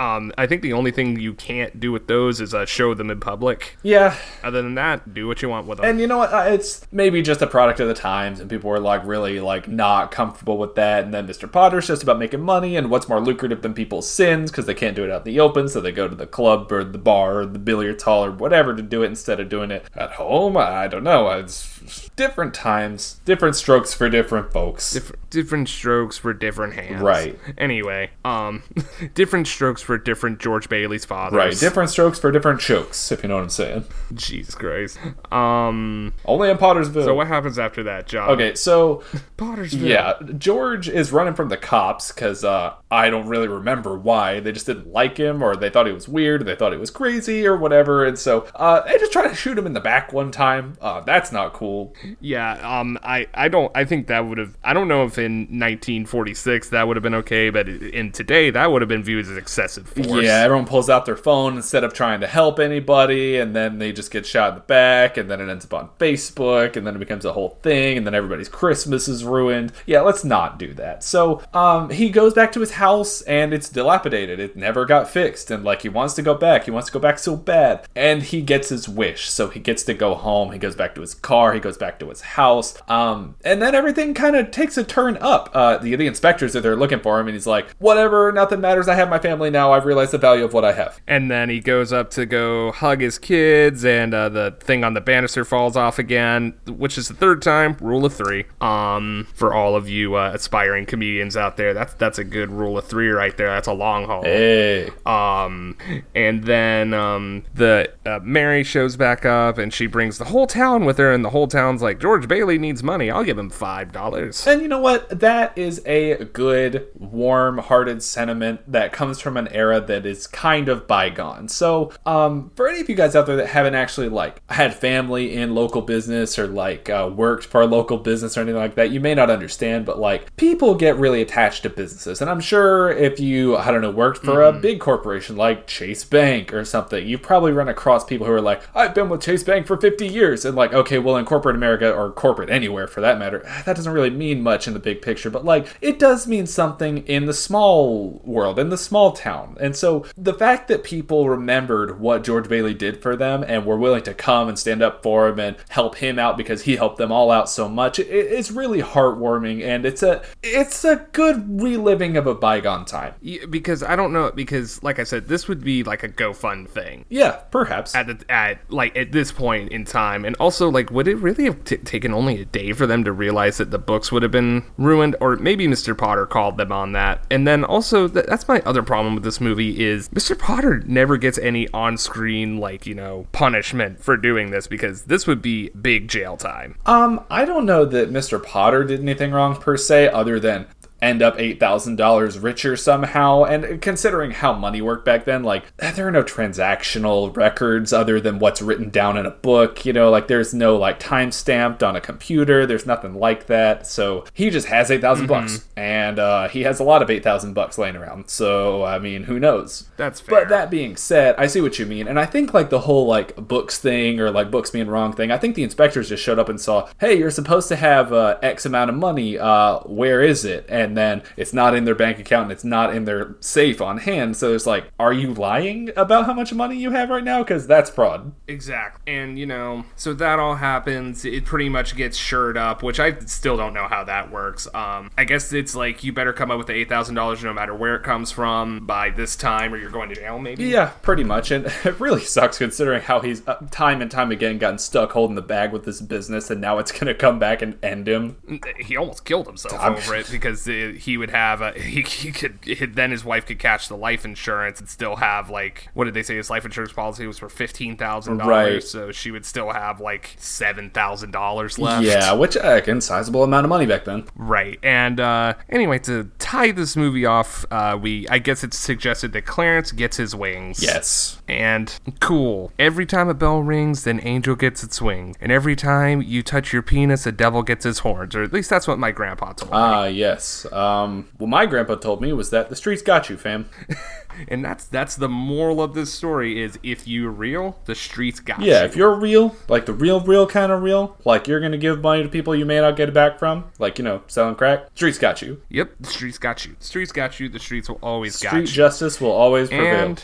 Um, 0.00 0.32
I 0.38 0.46
think 0.46 0.62
the 0.62 0.72
only 0.72 0.90
thing 0.92 1.18
you 1.18 1.34
can't 1.34 1.78
do 1.80 1.90
with 1.92 2.06
those 2.06 2.40
is 2.40 2.54
uh, 2.54 2.66
show 2.66 2.94
them 2.94 3.10
in 3.10 3.18
public. 3.20 3.76
yeah, 3.82 4.16
Other 4.44 4.62
than 4.62 4.74
that, 4.76 5.12
do 5.14 5.26
what 5.26 5.40
you 5.42 5.48
want 5.48 5.66
with 5.66 5.78
them. 5.78 5.86
and 5.88 6.00
you 6.00 6.06
know 6.06 6.18
what? 6.18 6.32
Uh, 6.32 6.46
It's 6.50 6.86
maybe 6.92 7.20
just 7.22 7.42
a 7.42 7.46
product 7.48 7.78
of 7.80 7.88
the 7.88 7.94
times, 7.94 8.38
and 8.40 8.48
people 8.50 8.70
were 8.70 8.78
like 8.80 9.04
really 9.04 9.40
like 9.40 9.66
not 9.68 10.10
comfortable 10.12 10.56
with 10.58 10.74
that. 10.76 11.04
And 11.04 11.12
then 11.14 11.26
Mr. 11.26 11.50
Potter's 11.50 11.86
just 11.88 12.02
about 12.04 12.18
making 12.18 12.40
money, 12.42 12.76
and 12.76 12.90
what's 12.90 13.08
more 13.08 13.20
lucrative 13.20 13.62
than 13.62 13.74
people's 13.74 14.08
sins 14.08 14.50
because 14.50 14.66
they 14.66 14.74
can't 14.74 14.94
do 14.96 15.04
it 15.04 15.10
out 15.10 15.26
in 15.26 15.32
the 15.32 15.40
open, 15.40 15.68
so 15.68 15.80
they 15.80 15.92
go 15.92 16.06
to 16.08 16.14
the 16.14 16.26
club 16.26 16.70
or 16.72 16.84
the 16.84 16.98
bar 16.98 17.40
or 17.40 17.46
the 17.46 17.58
billiards 17.58 18.02
hall 18.04 18.24
or 18.24 18.30
whatever 18.32 18.74
to 18.74 18.82
do 18.82 19.02
it 19.02 19.06
instead 19.06 19.40
of 19.40 19.48
doing 19.48 19.70
it 19.72 19.84
at 19.94 20.12
home. 20.12 20.56
I 20.56 20.86
don't 20.88 21.04
know. 21.04 21.28
It's 21.30 21.77
different 22.16 22.54
times, 22.54 23.20
different 23.24 23.56
strokes 23.56 23.94
for 23.94 24.08
different 24.08 24.52
folks. 24.52 24.92
different, 24.92 25.30
different 25.30 25.68
strokes 25.68 26.18
for 26.18 26.32
different 26.32 26.74
hands. 26.74 27.02
Right. 27.02 27.38
Anyway, 27.56 28.10
um, 28.24 28.62
different 29.14 29.46
strokes 29.46 29.82
for 29.82 29.98
different 29.98 30.40
George 30.40 30.68
Bailey's 30.68 31.04
fathers. 31.04 31.36
Right, 31.36 31.58
different 31.58 31.90
strokes 31.90 32.18
for 32.18 32.30
different 32.32 32.60
chokes, 32.60 33.10
if 33.12 33.22
you 33.22 33.28
know 33.28 33.36
what 33.36 33.44
I'm 33.44 33.50
saying. 33.50 33.84
Jesus 34.14 34.54
Christ. 34.54 34.98
Um. 35.32 36.12
Only 36.24 36.50
in 36.50 36.58
Pottersville. 36.58 37.04
So 37.04 37.14
what 37.14 37.26
happens 37.26 37.58
after 37.58 37.82
that, 37.84 38.06
John? 38.06 38.30
okay, 38.30 38.54
so 38.54 39.02
Pottersville. 39.36 39.88
yeah, 39.88 40.14
George 40.38 40.88
is 40.88 41.12
running 41.12 41.34
from 41.34 41.48
the 41.48 41.56
cops 41.56 42.12
because 42.12 42.44
uh, 42.44 42.74
I 42.90 43.10
don't 43.10 43.28
really 43.28 43.48
remember 43.48 43.96
why. 43.98 44.40
They 44.40 44.52
just 44.52 44.66
didn't 44.66 44.92
like 44.92 45.16
him, 45.16 45.42
or 45.42 45.56
they 45.56 45.70
thought 45.70 45.86
he 45.86 45.92
was 45.92 46.08
weird, 46.08 46.42
or 46.42 46.44
they 46.44 46.54
thought 46.56 46.72
he 46.72 46.78
was 46.78 46.90
crazy, 46.90 47.46
or 47.46 47.56
whatever. 47.56 48.04
And 48.04 48.18
so 48.18 48.46
uh, 48.54 48.80
they 48.82 48.98
just 48.98 49.12
tried 49.12 49.28
to 49.28 49.34
shoot 49.34 49.58
him 49.58 49.66
in 49.66 49.72
the 49.72 49.80
back 49.80 50.12
one 50.12 50.30
time. 50.30 50.76
Uh, 50.80 51.00
that's 51.00 51.32
not 51.32 51.52
cool. 51.52 51.77
Yeah. 52.20 52.52
Um. 52.80 52.98
I. 53.02 53.26
I 53.34 53.48
don't. 53.48 53.70
I 53.74 53.84
think 53.84 54.06
that 54.08 54.26
would 54.26 54.38
have. 54.38 54.56
I 54.62 54.72
don't 54.72 54.88
know 54.88 55.04
if 55.04 55.18
in 55.18 55.40
1946 55.42 56.70
that 56.70 56.86
would 56.86 56.96
have 56.96 57.02
been 57.02 57.14
okay, 57.14 57.50
but 57.50 57.68
in 57.68 58.12
today 58.12 58.50
that 58.50 58.70
would 58.70 58.82
have 58.82 58.88
been 58.88 59.02
viewed 59.02 59.26
as 59.26 59.36
excessive 59.36 59.88
force. 59.88 60.24
Yeah, 60.24 60.40
everyone 60.42 60.66
pulls 60.66 60.90
out 60.90 61.06
their 61.06 61.16
phone 61.16 61.56
instead 61.56 61.84
of 61.84 61.92
trying 61.92 62.20
to 62.20 62.26
help 62.26 62.58
anybody, 62.58 63.38
and 63.38 63.54
then 63.54 63.78
they 63.78 63.92
just 63.92 64.10
get 64.10 64.26
shot 64.26 64.50
in 64.50 64.54
the 64.56 64.60
back, 64.62 65.16
and 65.16 65.30
then 65.30 65.40
it 65.40 65.48
ends 65.48 65.64
up 65.64 65.74
on 65.74 65.90
Facebook, 65.98 66.76
and 66.76 66.86
then 66.86 66.96
it 66.96 66.98
becomes 66.98 67.24
a 67.24 67.32
whole 67.32 67.58
thing, 67.62 67.98
and 67.98 68.06
then 68.06 68.14
everybody's 68.14 68.48
Christmas 68.48 69.08
is 69.08 69.24
ruined. 69.24 69.72
Yeah, 69.86 70.00
let's 70.00 70.24
not 70.24 70.58
do 70.58 70.74
that. 70.74 71.02
So, 71.04 71.42
um, 71.54 71.90
he 71.90 72.10
goes 72.10 72.34
back 72.34 72.52
to 72.52 72.60
his 72.60 72.72
house, 72.72 73.20
and 73.22 73.52
it's 73.52 73.68
dilapidated. 73.68 74.40
It 74.40 74.56
never 74.56 74.84
got 74.84 75.08
fixed, 75.08 75.50
and 75.50 75.64
like 75.64 75.82
he 75.82 75.88
wants 75.88 76.14
to 76.14 76.22
go 76.22 76.34
back. 76.34 76.64
He 76.64 76.70
wants 76.70 76.88
to 76.88 76.92
go 76.92 77.00
back 77.00 77.18
so 77.18 77.36
bad, 77.36 77.86
and 77.94 78.22
he 78.22 78.42
gets 78.42 78.68
his 78.68 78.88
wish. 78.88 79.28
So 79.30 79.48
he 79.48 79.60
gets 79.60 79.82
to 79.84 79.94
go 79.94 80.14
home. 80.14 80.52
He 80.52 80.58
goes 80.58 80.76
back 80.76 80.94
to 80.94 81.00
his 81.00 81.14
car. 81.14 81.52
He 81.52 81.60
goes 81.60 81.67
back 81.76 81.98
to 82.00 82.08
his 82.08 82.20
house. 82.20 82.80
Um, 82.88 83.36
and 83.44 83.60
then 83.60 83.74
everything 83.74 84.14
kind 84.14 84.36
of 84.36 84.50
takes 84.50 84.76
a 84.78 84.84
turn 84.84 85.18
up. 85.20 85.50
Uh, 85.52 85.78
the 85.78 85.96
the 85.96 86.06
inspectors 86.06 86.54
are 86.56 86.60
there 86.60 86.76
looking 86.76 87.00
for 87.00 87.20
him, 87.20 87.26
and 87.26 87.34
he's 87.34 87.46
like, 87.46 87.70
"Whatever, 87.78 88.32
nothing 88.32 88.60
matters. 88.60 88.88
I 88.88 88.94
have 88.94 89.10
my 89.10 89.18
family 89.18 89.50
now. 89.50 89.72
I've 89.72 89.84
realized 89.84 90.12
the 90.12 90.18
value 90.18 90.44
of 90.44 90.52
what 90.52 90.64
I 90.64 90.72
have." 90.72 91.00
And 91.06 91.30
then 91.30 91.50
he 91.50 91.60
goes 91.60 91.92
up 91.92 92.10
to 92.10 92.26
go 92.26 92.72
hug 92.72 93.00
his 93.00 93.18
kids, 93.18 93.84
and 93.84 94.14
uh, 94.14 94.28
the 94.28 94.56
thing 94.60 94.84
on 94.84 94.94
the 94.94 95.00
banister 95.00 95.44
falls 95.44 95.76
off 95.76 95.98
again, 95.98 96.54
which 96.66 96.96
is 96.96 97.08
the 97.08 97.14
third 97.14 97.42
time. 97.42 97.76
Rule 97.80 98.04
of 98.04 98.14
three. 98.14 98.46
Um, 98.60 99.26
for 99.34 99.52
all 99.52 99.76
of 99.76 99.88
you 99.88 100.14
uh, 100.14 100.32
aspiring 100.34 100.86
comedians 100.86 101.36
out 101.36 101.56
there, 101.56 101.74
that's 101.74 101.94
that's 101.94 102.18
a 102.18 102.24
good 102.24 102.50
rule 102.50 102.78
of 102.78 102.86
three 102.86 103.08
right 103.08 103.36
there. 103.36 103.48
That's 103.48 103.68
a 103.68 103.72
long 103.72 104.06
haul. 104.06 104.22
Hey. 104.22 104.90
Um, 105.04 105.76
and 106.14 106.44
then 106.44 106.94
um, 106.94 107.44
the 107.54 107.92
uh, 108.06 108.20
Mary 108.22 108.64
shows 108.64 108.96
back 108.96 109.24
up, 109.24 109.58
and 109.58 109.72
she 109.72 109.86
brings 109.86 110.18
the 110.18 110.26
whole 110.26 110.46
town 110.46 110.84
with 110.84 110.98
her, 110.98 111.12
and 111.12 111.24
the 111.24 111.30
whole 111.30 111.48
town's 111.58 111.82
like, 111.82 111.98
George 111.98 112.28
Bailey 112.28 112.56
needs 112.58 112.82
money. 112.82 113.10
I'll 113.10 113.24
give 113.24 113.38
him 113.38 113.50
five 113.50 113.90
dollars. 113.90 114.46
And 114.46 114.62
you 114.62 114.68
know 114.68 114.80
what? 114.80 115.08
That 115.20 115.56
is 115.58 115.82
a 115.84 116.24
good, 116.26 116.86
warm 116.94 117.58
hearted 117.58 118.02
sentiment 118.02 118.60
that 118.70 118.92
comes 118.92 119.20
from 119.20 119.36
an 119.36 119.48
era 119.48 119.80
that 119.80 120.06
is 120.06 120.26
kind 120.28 120.68
of 120.68 120.86
bygone. 120.86 121.48
So, 121.48 121.92
um, 122.06 122.52
for 122.54 122.68
any 122.68 122.80
of 122.80 122.88
you 122.88 122.94
guys 122.94 123.16
out 123.16 123.26
there 123.26 123.36
that 123.36 123.48
haven't 123.48 123.74
actually, 123.74 124.08
like, 124.08 124.40
had 124.50 124.72
family 124.72 125.34
in 125.34 125.54
local 125.54 125.82
business 125.82 126.38
or, 126.38 126.46
like, 126.46 126.88
uh, 126.88 127.10
worked 127.12 127.44
for 127.44 127.60
a 127.62 127.66
local 127.66 127.98
business 127.98 128.36
or 128.36 128.42
anything 128.42 128.60
like 128.60 128.76
that, 128.76 128.90
you 128.90 129.00
may 129.00 129.14
not 129.14 129.28
understand, 129.30 129.84
but, 129.84 129.98
like, 129.98 130.34
people 130.36 130.74
get 130.76 130.96
really 130.96 131.20
attached 131.20 131.64
to 131.64 131.70
businesses. 131.70 132.20
And 132.20 132.30
I'm 132.30 132.40
sure 132.40 132.90
if 132.90 133.18
you, 133.18 133.56
I 133.56 133.72
don't 133.72 133.82
know, 133.82 133.90
worked 133.90 134.24
for 134.24 134.42
a 134.42 134.52
big 134.52 134.78
corporation 134.78 135.36
like 135.36 135.66
Chase 135.66 136.04
Bank 136.04 136.54
or 136.54 136.64
something, 136.64 137.06
you've 137.06 137.22
probably 137.22 137.50
run 137.50 137.68
across 137.68 138.04
people 138.04 138.26
who 138.26 138.32
are 138.32 138.40
like, 138.40 138.62
I've 138.74 138.94
been 138.94 139.08
with 139.08 139.22
Chase 139.22 139.42
Bank 139.42 139.66
for 139.66 139.76
50 139.76 140.06
years. 140.06 140.44
And, 140.44 140.56
like, 140.56 140.72
okay, 140.72 140.98
well, 140.98 141.16
in 141.16 141.24
corporate 141.24 141.37
America 141.46 141.92
or 141.92 142.10
corporate 142.12 142.50
anywhere 142.50 142.86
for 142.86 143.00
that 143.00 143.18
matter, 143.18 143.40
that 143.64 143.76
doesn't 143.76 143.92
really 143.92 144.10
mean 144.10 144.42
much 144.42 144.66
in 144.66 144.74
the 144.74 144.80
big 144.80 145.02
picture, 145.02 145.30
but 145.30 145.44
like 145.44 145.66
it 145.80 145.98
does 145.98 146.26
mean 146.26 146.46
something 146.46 146.98
in 147.06 147.26
the 147.26 147.34
small 147.34 148.20
world, 148.24 148.58
in 148.58 148.68
the 148.68 148.78
small 148.78 149.12
town. 149.12 149.56
And 149.60 149.76
so 149.76 150.06
the 150.16 150.34
fact 150.34 150.68
that 150.68 150.84
people 150.84 151.28
remembered 151.28 152.00
what 152.00 152.24
George 152.24 152.48
Bailey 152.48 152.74
did 152.74 153.02
for 153.02 153.16
them 153.16 153.44
and 153.46 153.64
were 153.64 153.78
willing 153.78 154.02
to 154.04 154.14
come 154.14 154.48
and 154.48 154.58
stand 154.58 154.82
up 154.82 155.02
for 155.02 155.28
him 155.28 155.38
and 155.38 155.56
help 155.68 155.96
him 155.96 156.18
out 156.18 156.36
because 156.36 156.62
he 156.62 156.76
helped 156.76 156.98
them 156.98 157.12
all 157.12 157.30
out 157.30 157.48
so 157.48 157.68
much, 157.68 157.98
it, 157.98 158.08
it's 158.08 158.50
really 158.50 158.82
heartwarming 158.82 159.62
and 159.62 159.84
it's 159.84 160.02
a 160.02 160.22
it's 160.42 160.84
a 160.84 161.06
good 161.12 161.60
reliving 161.60 162.16
of 162.16 162.26
a 162.26 162.34
bygone 162.34 162.84
time. 162.84 163.14
Yeah, 163.20 163.46
because 163.46 163.82
I 163.82 163.96
don't 163.96 164.12
know 164.12 164.30
because 164.30 164.82
like 164.82 164.98
I 164.98 165.04
said, 165.04 165.28
this 165.28 165.48
would 165.48 165.62
be 165.62 165.82
like 165.82 166.02
a 166.02 166.08
GoFund 166.08 166.68
thing. 166.68 167.04
Yeah, 167.08 167.32
perhaps. 167.50 167.94
At 167.94 168.06
the, 168.06 168.24
at 168.30 168.58
like 168.70 168.96
at 168.96 169.12
this 169.12 169.32
point 169.32 169.72
in 169.72 169.84
time, 169.84 170.24
and 170.24 170.36
also 170.36 170.70
like, 170.70 170.90
would 170.90 171.08
it 171.08 171.16
really 171.28 171.44
have 171.44 171.64
t- 171.64 171.76
taken 171.76 172.12
only 172.12 172.40
a 172.40 172.44
day 172.44 172.72
for 172.72 172.86
them 172.86 173.04
to 173.04 173.12
realize 173.12 173.58
that 173.58 173.70
the 173.70 173.78
books 173.78 174.10
would 174.10 174.22
have 174.22 174.32
been 174.32 174.64
ruined, 174.76 175.16
or 175.20 175.36
maybe 175.36 175.66
Mr. 175.66 175.96
Potter 175.96 176.26
called 176.26 176.56
them 176.56 176.72
on 176.72 176.92
that? 176.92 177.24
And 177.30 177.46
then 177.46 177.64
also, 177.64 178.08
th- 178.08 178.26
that's 178.26 178.48
my 178.48 178.60
other 178.64 178.82
problem 178.82 179.14
with 179.14 179.24
this 179.24 179.40
movie 179.40 179.84
is 179.84 180.08
Mr. 180.10 180.38
Potter 180.38 180.82
never 180.86 181.16
gets 181.16 181.38
any 181.38 181.68
on-screen 181.68 182.58
like 182.58 182.86
you 182.86 182.94
know 182.94 183.26
punishment 183.32 184.02
for 184.02 184.16
doing 184.16 184.50
this 184.50 184.66
because 184.66 185.02
this 185.02 185.26
would 185.26 185.42
be 185.42 185.68
big 185.70 186.08
jail 186.08 186.36
time. 186.36 186.76
Um, 186.86 187.24
I 187.30 187.44
don't 187.44 187.66
know 187.66 187.84
that 187.84 188.10
Mr. 188.10 188.42
Potter 188.42 188.84
did 188.84 189.00
anything 189.00 189.32
wrong 189.32 189.56
per 189.56 189.76
se, 189.76 190.08
other 190.08 190.40
than 190.40 190.66
end 191.00 191.22
up 191.22 191.36
$8,000 191.38 192.42
richer 192.42 192.76
somehow. 192.76 193.44
And 193.44 193.80
considering 193.80 194.32
how 194.32 194.52
money 194.52 194.80
worked 194.82 195.04
back 195.04 195.24
then, 195.24 195.42
like, 195.44 195.64
there 195.76 196.08
are 196.08 196.10
no 196.10 196.22
transactional 196.22 197.34
records 197.36 197.92
other 197.92 198.20
than 198.20 198.38
what's 198.38 198.60
written 198.60 198.90
down 198.90 199.16
in 199.16 199.26
a 199.26 199.30
book. 199.30 199.84
You 199.86 199.92
know, 199.92 200.10
like, 200.10 200.28
there's 200.28 200.52
no, 200.52 200.76
like, 200.76 200.98
time 200.98 201.30
stamped 201.32 201.82
on 201.82 201.96
a 201.96 202.00
computer. 202.00 202.66
There's 202.66 202.86
nothing 202.86 203.14
like 203.14 203.46
that. 203.46 203.86
So 203.86 204.24
he 204.32 204.50
just 204.50 204.66
has 204.68 204.90
8,000 204.90 205.18
Mm-hmm. 205.18 205.26
bucks. 205.26 205.66
And 205.76 206.18
uh, 206.18 206.48
he 206.48 206.62
has 206.62 206.80
a 206.80 206.84
lot 206.84 207.02
of 207.02 207.10
8,000 207.10 207.52
bucks 207.54 207.78
laying 207.78 207.96
around. 207.96 208.28
So, 208.30 208.84
I 208.84 208.98
mean, 208.98 209.24
who 209.24 209.38
knows? 209.40 209.88
That's 209.96 210.20
fair. 210.20 210.40
But 210.42 210.48
that 210.50 210.70
being 210.70 210.96
said, 210.96 211.34
I 211.38 211.46
see 211.46 211.60
what 211.60 211.78
you 211.78 211.86
mean. 211.86 212.06
And 212.08 212.18
I 212.20 212.26
think, 212.26 212.54
like, 212.54 212.70
the 212.70 212.80
whole, 212.80 213.06
like, 213.06 213.34
books 213.36 213.78
thing 213.78 214.20
or, 214.20 214.30
like, 214.30 214.50
books 214.50 214.70
being 214.70 214.88
wrong 214.88 215.12
thing, 215.12 215.30
I 215.30 215.38
think 215.38 215.54
the 215.54 215.62
inspectors 215.62 216.08
just 216.08 216.22
showed 216.22 216.38
up 216.38 216.48
and 216.48 216.60
saw, 216.60 216.88
hey, 217.00 217.18
you're 217.18 217.30
supposed 217.30 217.68
to 217.68 217.76
have 217.76 218.12
uh, 218.12 218.38
X 218.42 218.64
amount 218.66 218.90
of 218.90 218.96
money. 218.96 219.38
Uh, 219.38 219.78
where 219.80 220.20
is 220.22 220.44
it? 220.44 220.66
And 220.68 220.87
then 220.96 221.22
it's 221.36 221.52
not 221.52 221.74
in 221.74 221.84
their 221.84 221.94
bank 221.94 222.18
account 222.18 222.44
and 222.44 222.52
it's 222.52 222.64
not 222.64 222.94
in 222.94 223.04
their 223.04 223.36
safe 223.40 223.80
on 223.80 223.98
hand. 223.98 224.36
So 224.36 224.54
it's 224.54 224.66
like, 224.66 224.90
are 224.98 225.12
you 225.12 225.34
lying 225.34 225.90
about 225.96 226.26
how 226.26 226.34
much 226.34 226.52
money 226.52 226.76
you 226.76 226.90
have 226.90 227.10
right 227.10 227.24
now? 227.24 227.42
Because 227.42 227.66
that's 227.66 227.90
fraud. 227.90 228.32
Exactly. 228.46 229.12
And, 229.12 229.38
you 229.38 229.46
know, 229.46 229.84
so 229.96 230.14
that 230.14 230.38
all 230.38 230.56
happens. 230.56 231.24
It 231.24 231.44
pretty 231.44 231.68
much 231.68 231.96
gets 231.96 232.16
shored 232.16 232.56
up, 232.56 232.82
which 232.82 233.00
I 233.00 233.18
still 233.20 233.56
don't 233.56 233.74
know 233.74 233.88
how 233.88 234.04
that 234.04 234.30
works. 234.30 234.66
Um, 234.74 235.10
I 235.16 235.24
guess 235.24 235.52
it's 235.52 235.74
like 235.74 236.04
you 236.04 236.12
better 236.12 236.32
come 236.32 236.50
up 236.50 236.58
with 236.58 236.66
the 236.66 236.84
$8,000 236.84 237.42
no 237.44 237.52
matter 237.52 237.74
where 237.74 237.96
it 237.96 238.02
comes 238.02 238.30
from 238.32 238.86
by 238.86 239.10
this 239.10 239.36
time 239.36 239.72
or 239.72 239.76
you're 239.76 239.90
going 239.90 240.08
to 240.10 240.14
jail, 240.14 240.38
maybe? 240.38 240.64
Yeah, 240.64 240.92
pretty 241.02 241.24
much. 241.24 241.50
And 241.50 241.66
it 241.84 241.98
really 242.00 242.22
sucks 242.24 242.58
considering 242.58 243.02
how 243.02 243.20
he's 243.20 243.46
uh, 243.46 243.56
time 243.70 244.00
and 244.02 244.10
time 244.10 244.30
again 244.30 244.58
gotten 244.58 244.78
stuck 244.78 245.12
holding 245.12 245.36
the 245.36 245.42
bag 245.42 245.72
with 245.72 245.84
this 245.84 246.00
business 246.00 246.50
and 246.50 246.60
now 246.60 246.78
it's 246.78 246.92
going 246.92 247.06
to 247.06 247.14
come 247.14 247.38
back 247.38 247.62
and 247.62 247.82
end 247.82 248.08
him. 248.08 248.36
He 248.78 248.96
almost 248.96 249.24
killed 249.24 249.46
himself 249.46 249.80
I'm- 249.80 249.94
over 249.94 250.14
it 250.14 250.30
because 250.30 250.66
uh, 250.84 250.92
he 250.92 251.16
would 251.16 251.30
have, 251.30 251.60
a, 251.60 251.72
he, 251.78 252.02
he 252.02 252.32
could, 252.32 252.60
then 252.94 253.10
his 253.10 253.24
wife 253.24 253.46
could 253.46 253.58
catch 253.58 253.88
the 253.88 253.96
life 253.96 254.24
insurance 254.24 254.80
and 254.80 254.88
still 254.88 255.16
have, 255.16 255.50
like, 255.50 255.88
what 255.94 256.04
did 256.04 256.14
they 256.14 256.22
say? 256.22 256.36
His 256.36 256.50
life 256.50 256.64
insurance 256.64 256.92
policy 256.92 257.26
was 257.26 257.38
for 257.38 257.48
$15,000. 257.48 258.44
Right. 258.44 258.82
So 258.82 259.12
she 259.12 259.30
would 259.30 259.44
still 259.44 259.70
have, 259.70 260.00
like, 260.00 260.36
$7,000 260.38 261.78
left. 261.78 262.04
Yeah, 262.04 262.32
which, 262.32 262.56
uh, 262.56 262.60
again, 262.82 263.00
sizable 263.00 263.44
amount 263.44 263.64
of 263.64 263.68
money 263.68 263.86
back 263.86 264.04
then. 264.04 264.24
Right. 264.36 264.78
And 264.82 265.20
uh, 265.20 265.54
anyway, 265.68 265.98
to 266.00 266.30
tie 266.38 266.70
this 266.72 266.96
movie 266.96 267.26
off, 267.26 267.64
uh, 267.70 267.98
we 268.00 268.28
I 268.28 268.38
guess 268.38 268.62
it's 268.64 268.78
suggested 268.78 269.32
that 269.32 269.46
Clarence 269.46 269.92
gets 269.92 270.16
his 270.16 270.34
wings. 270.34 270.82
Yes. 270.82 271.40
And 271.48 271.92
cool. 272.20 272.72
Every 272.78 273.06
time 273.06 273.28
a 273.28 273.34
bell 273.34 273.62
rings, 273.62 274.06
an 274.06 274.20
angel 274.22 274.54
gets 274.54 274.82
its 274.84 275.00
wings. 275.00 275.36
And 275.40 275.50
every 275.50 275.76
time 275.76 276.22
you 276.22 276.42
touch 276.42 276.72
your 276.72 276.82
penis, 276.82 277.26
a 277.26 277.32
devil 277.32 277.62
gets 277.62 277.84
his 277.84 278.00
horns. 278.00 278.34
Or 278.34 278.42
at 278.42 278.52
least 278.52 278.70
that's 278.70 278.86
what 278.86 278.98
my 278.98 279.10
grandpa 279.10 279.52
told 279.52 279.70
me. 279.70 279.76
Ah, 279.76 280.04
yes. 280.04 280.66
Um, 280.72 281.28
what 281.38 281.48
my 281.48 281.66
grandpa 281.66 281.96
told 281.96 282.20
me 282.20 282.32
was 282.32 282.50
that 282.50 282.68
the 282.68 282.76
streets 282.76 283.02
got 283.02 283.28
you, 283.30 283.36
fam. 283.36 283.68
and 284.46 284.64
that's 284.64 284.84
that's 284.84 285.16
the 285.16 285.28
moral 285.28 285.82
of 285.82 285.94
this 285.94 286.12
story 286.12 286.62
is 286.62 286.78
if 286.82 287.08
you're 287.08 287.30
real, 287.30 287.78
the 287.86 287.94
streets 287.94 288.38
got 288.40 288.60
Yeah, 288.60 288.64
you. 288.64 288.72
Yeah, 288.72 288.84
if 288.84 288.96
you're 288.96 289.14
real, 289.14 289.56
like 289.68 289.86
the 289.86 289.92
real, 289.92 290.20
real 290.20 290.46
kind 290.46 290.70
of 290.70 290.82
real, 290.82 291.16
like 291.24 291.48
you're 291.48 291.60
gonna 291.60 291.78
give 291.78 292.00
money 292.00 292.22
to 292.22 292.28
people 292.28 292.54
you 292.54 292.64
may 292.64 292.80
not 292.80 292.96
get 292.96 293.08
it 293.08 293.12
back 293.14 293.38
from, 293.38 293.64
like 293.78 293.98
you 293.98 294.04
know, 294.04 294.22
selling 294.28 294.54
crack. 294.54 294.86
Streets 294.94 295.18
got 295.18 295.42
you. 295.42 295.60
Yep, 295.70 295.90
the 296.00 296.08
streets 296.08 296.38
got 296.38 296.64
you. 296.64 296.76
The 296.78 296.84
streets 296.84 297.12
got 297.12 297.40
you. 297.40 297.48
The 297.48 297.58
streets 297.58 297.88
will 297.88 297.98
always 298.02 298.40
got 298.40 298.50
Street 298.50 298.60
you. 298.62 298.66
justice 298.66 299.20
will 299.20 299.32
always 299.32 299.68
prevail. 299.68 300.04
and 300.06 300.22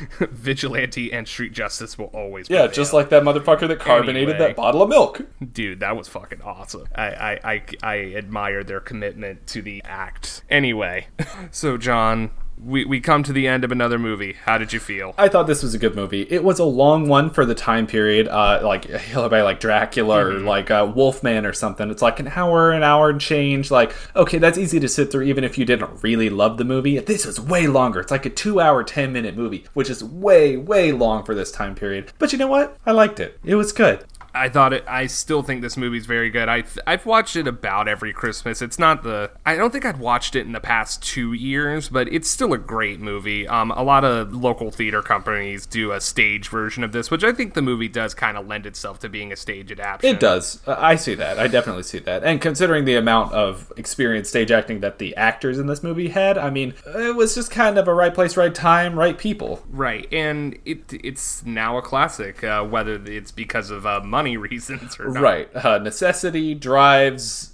vigilante 0.30 1.12
and 1.12 1.26
street 1.28 1.52
justice 1.52 1.96
will 1.98 2.06
always 2.06 2.48
yeah, 2.50 2.60
prevail. 2.60 2.74
just 2.74 2.92
like 2.92 3.08
that 3.10 3.22
motherfucker 3.22 3.68
that 3.68 3.78
carbonated 3.78 4.30
Anyway. 4.34 4.48
that 4.48 4.56
bottle 4.56 4.82
of 4.82 4.88
milk. 4.88 5.20
dude 5.52 5.80
that 5.80 5.96
was 5.96 6.08
fucking 6.08 6.42
awesome 6.42 6.86
I, 6.94 7.04
I 7.04 7.40
i 7.54 7.62
i 7.82 7.96
admire 8.16 8.64
their 8.64 8.80
commitment 8.80 9.46
to 9.48 9.62
the 9.62 9.82
act 9.84 10.42
anyway 10.50 11.06
so 11.50 11.76
john 11.76 12.30
we, 12.62 12.84
we 12.84 13.00
come 13.00 13.22
to 13.22 13.32
the 13.32 13.46
end 13.46 13.64
of 13.64 13.72
another 13.72 13.98
movie 13.98 14.36
how 14.44 14.58
did 14.58 14.72
you 14.72 14.80
feel 14.80 15.14
I 15.18 15.28
thought 15.28 15.46
this 15.46 15.62
was 15.62 15.74
a 15.74 15.78
good 15.78 15.94
movie. 15.94 16.22
It 16.22 16.44
was 16.44 16.58
a 16.58 16.64
long 16.64 17.08
one 17.08 17.30
for 17.30 17.44
the 17.44 17.54
time 17.54 17.86
period, 17.86 18.28
uh, 18.28 18.60
like 18.62 18.90
by 19.14 19.42
like 19.42 19.60
Dracula 19.60 20.26
or 20.26 20.32
like 20.34 20.70
uh, 20.70 20.90
Wolfman 20.94 21.46
or 21.46 21.52
something. 21.52 21.90
It's 21.90 22.02
like 22.02 22.20
an 22.20 22.28
hour, 22.28 22.72
an 22.72 22.82
hour 22.82 23.10
and 23.10 23.20
change. 23.20 23.70
Like, 23.70 23.94
okay, 24.16 24.38
that's 24.38 24.58
easy 24.58 24.80
to 24.80 24.88
sit 24.88 25.10
through, 25.10 25.22
even 25.24 25.44
if 25.44 25.56
you 25.58 25.64
didn't 25.64 26.02
really 26.02 26.30
love 26.30 26.58
the 26.58 26.64
movie. 26.64 26.98
This 26.98 27.26
was 27.26 27.40
way 27.40 27.66
longer. 27.66 28.00
It's 28.00 28.10
like 28.10 28.26
a 28.26 28.30
two-hour, 28.30 28.84
ten-minute 28.84 29.36
movie, 29.36 29.64
which 29.74 29.90
is 29.90 30.02
way, 30.02 30.56
way 30.56 30.92
long 30.92 31.24
for 31.24 31.34
this 31.34 31.50
time 31.50 31.74
period. 31.74 32.12
But 32.18 32.32
you 32.32 32.38
know 32.38 32.48
what? 32.48 32.76
I 32.86 32.92
liked 32.92 33.20
it. 33.20 33.38
It 33.44 33.54
was 33.54 33.72
good. 33.72 34.04
I 34.34 34.48
thought 34.48 34.72
it. 34.72 34.84
I 34.88 35.06
still 35.06 35.42
think 35.42 35.62
this 35.62 35.76
movie's 35.76 36.06
very 36.06 36.28
good. 36.28 36.48
I 36.48 36.64
I've 36.86 37.06
watched 37.06 37.36
it 37.36 37.46
about 37.46 37.86
every 37.86 38.12
Christmas. 38.12 38.60
It's 38.60 38.78
not 38.78 39.04
the. 39.04 39.30
I 39.46 39.54
don't 39.56 39.70
think 39.70 39.84
I'd 39.84 39.98
watched 39.98 40.34
it 40.34 40.44
in 40.44 40.52
the 40.52 40.60
past 40.60 41.02
two 41.02 41.32
years, 41.32 41.88
but 41.88 42.12
it's 42.12 42.28
still 42.28 42.52
a 42.52 42.58
great 42.58 43.00
movie. 43.00 43.46
Um, 43.46 43.70
a 43.70 43.82
lot 43.82 44.04
of 44.04 44.34
local 44.34 44.72
theater 44.72 45.02
companies 45.02 45.66
do 45.66 45.92
a 45.92 46.00
stage 46.00 46.48
version 46.48 46.82
of 46.82 46.90
this, 46.90 47.10
which 47.10 47.22
I 47.22 47.32
think 47.32 47.54
the 47.54 47.62
movie 47.62 47.88
does 47.88 48.12
kind 48.12 48.36
of 48.36 48.48
lend 48.48 48.66
itself 48.66 48.98
to 49.00 49.08
being 49.08 49.32
a 49.32 49.36
stage 49.36 49.70
adaptation. 49.70 50.16
It 50.16 50.20
does. 50.20 50.60
Uh, 50.66 50.74
I 50.78 50.96
see 50.96 51.14
that. 51.14 51.38
I 51.38 51.46
definitely 51.46 51.84
see 51.84 52.00
that. 52.00 52.24
And 52.24 52.40
considering 52.40 52.84
the 52.86 52.96
amount 52.96 53.32
of 53.32 53.72
experienced 53.76 54.30
stage 54.30 54.50
acting 54.50 54.80
that 54.80 54.98
the 54.98 55.14
actors 55.16 55.60
in 55.60 55.68
this 55.68 55.82
movie 55.82 56.08
had, 56.08 56.38
I 56.38 56.50
mean, 56.50 56.74
it 56.86 57.14
was 57.14 57.36
just 57.36 57.52
kind 57.52 57.78
of 57.78 57.86
a 57.86 57.94
right 57.94 58.12
place, 58.12 58.36
right 58.36 58.54
time, 58.54 58.98
right 58.98 59.16
people. 59.16 59.62
Right, 59.70 60.12
and 60.12 60.58
it 60.64 60.92
it's 60.92 61.44
now 61.46 61.78
a 61.78 61.82
classic, 61.82 62.42
uh, 62.42 62.64
whether 62.64 62.94
it's 63.06 63.30
because 63.30 63.70
of 63.70 63.86
uh, 63.86 64.00
money 64.00 64.23
reasons 64.36 64.98
or 64.98 65.10
not. 65.10 65.22
Right. 65.22 65.56
Uh, 65.56 65.78
necessity 65.78 66.54
drives 66.54 67.52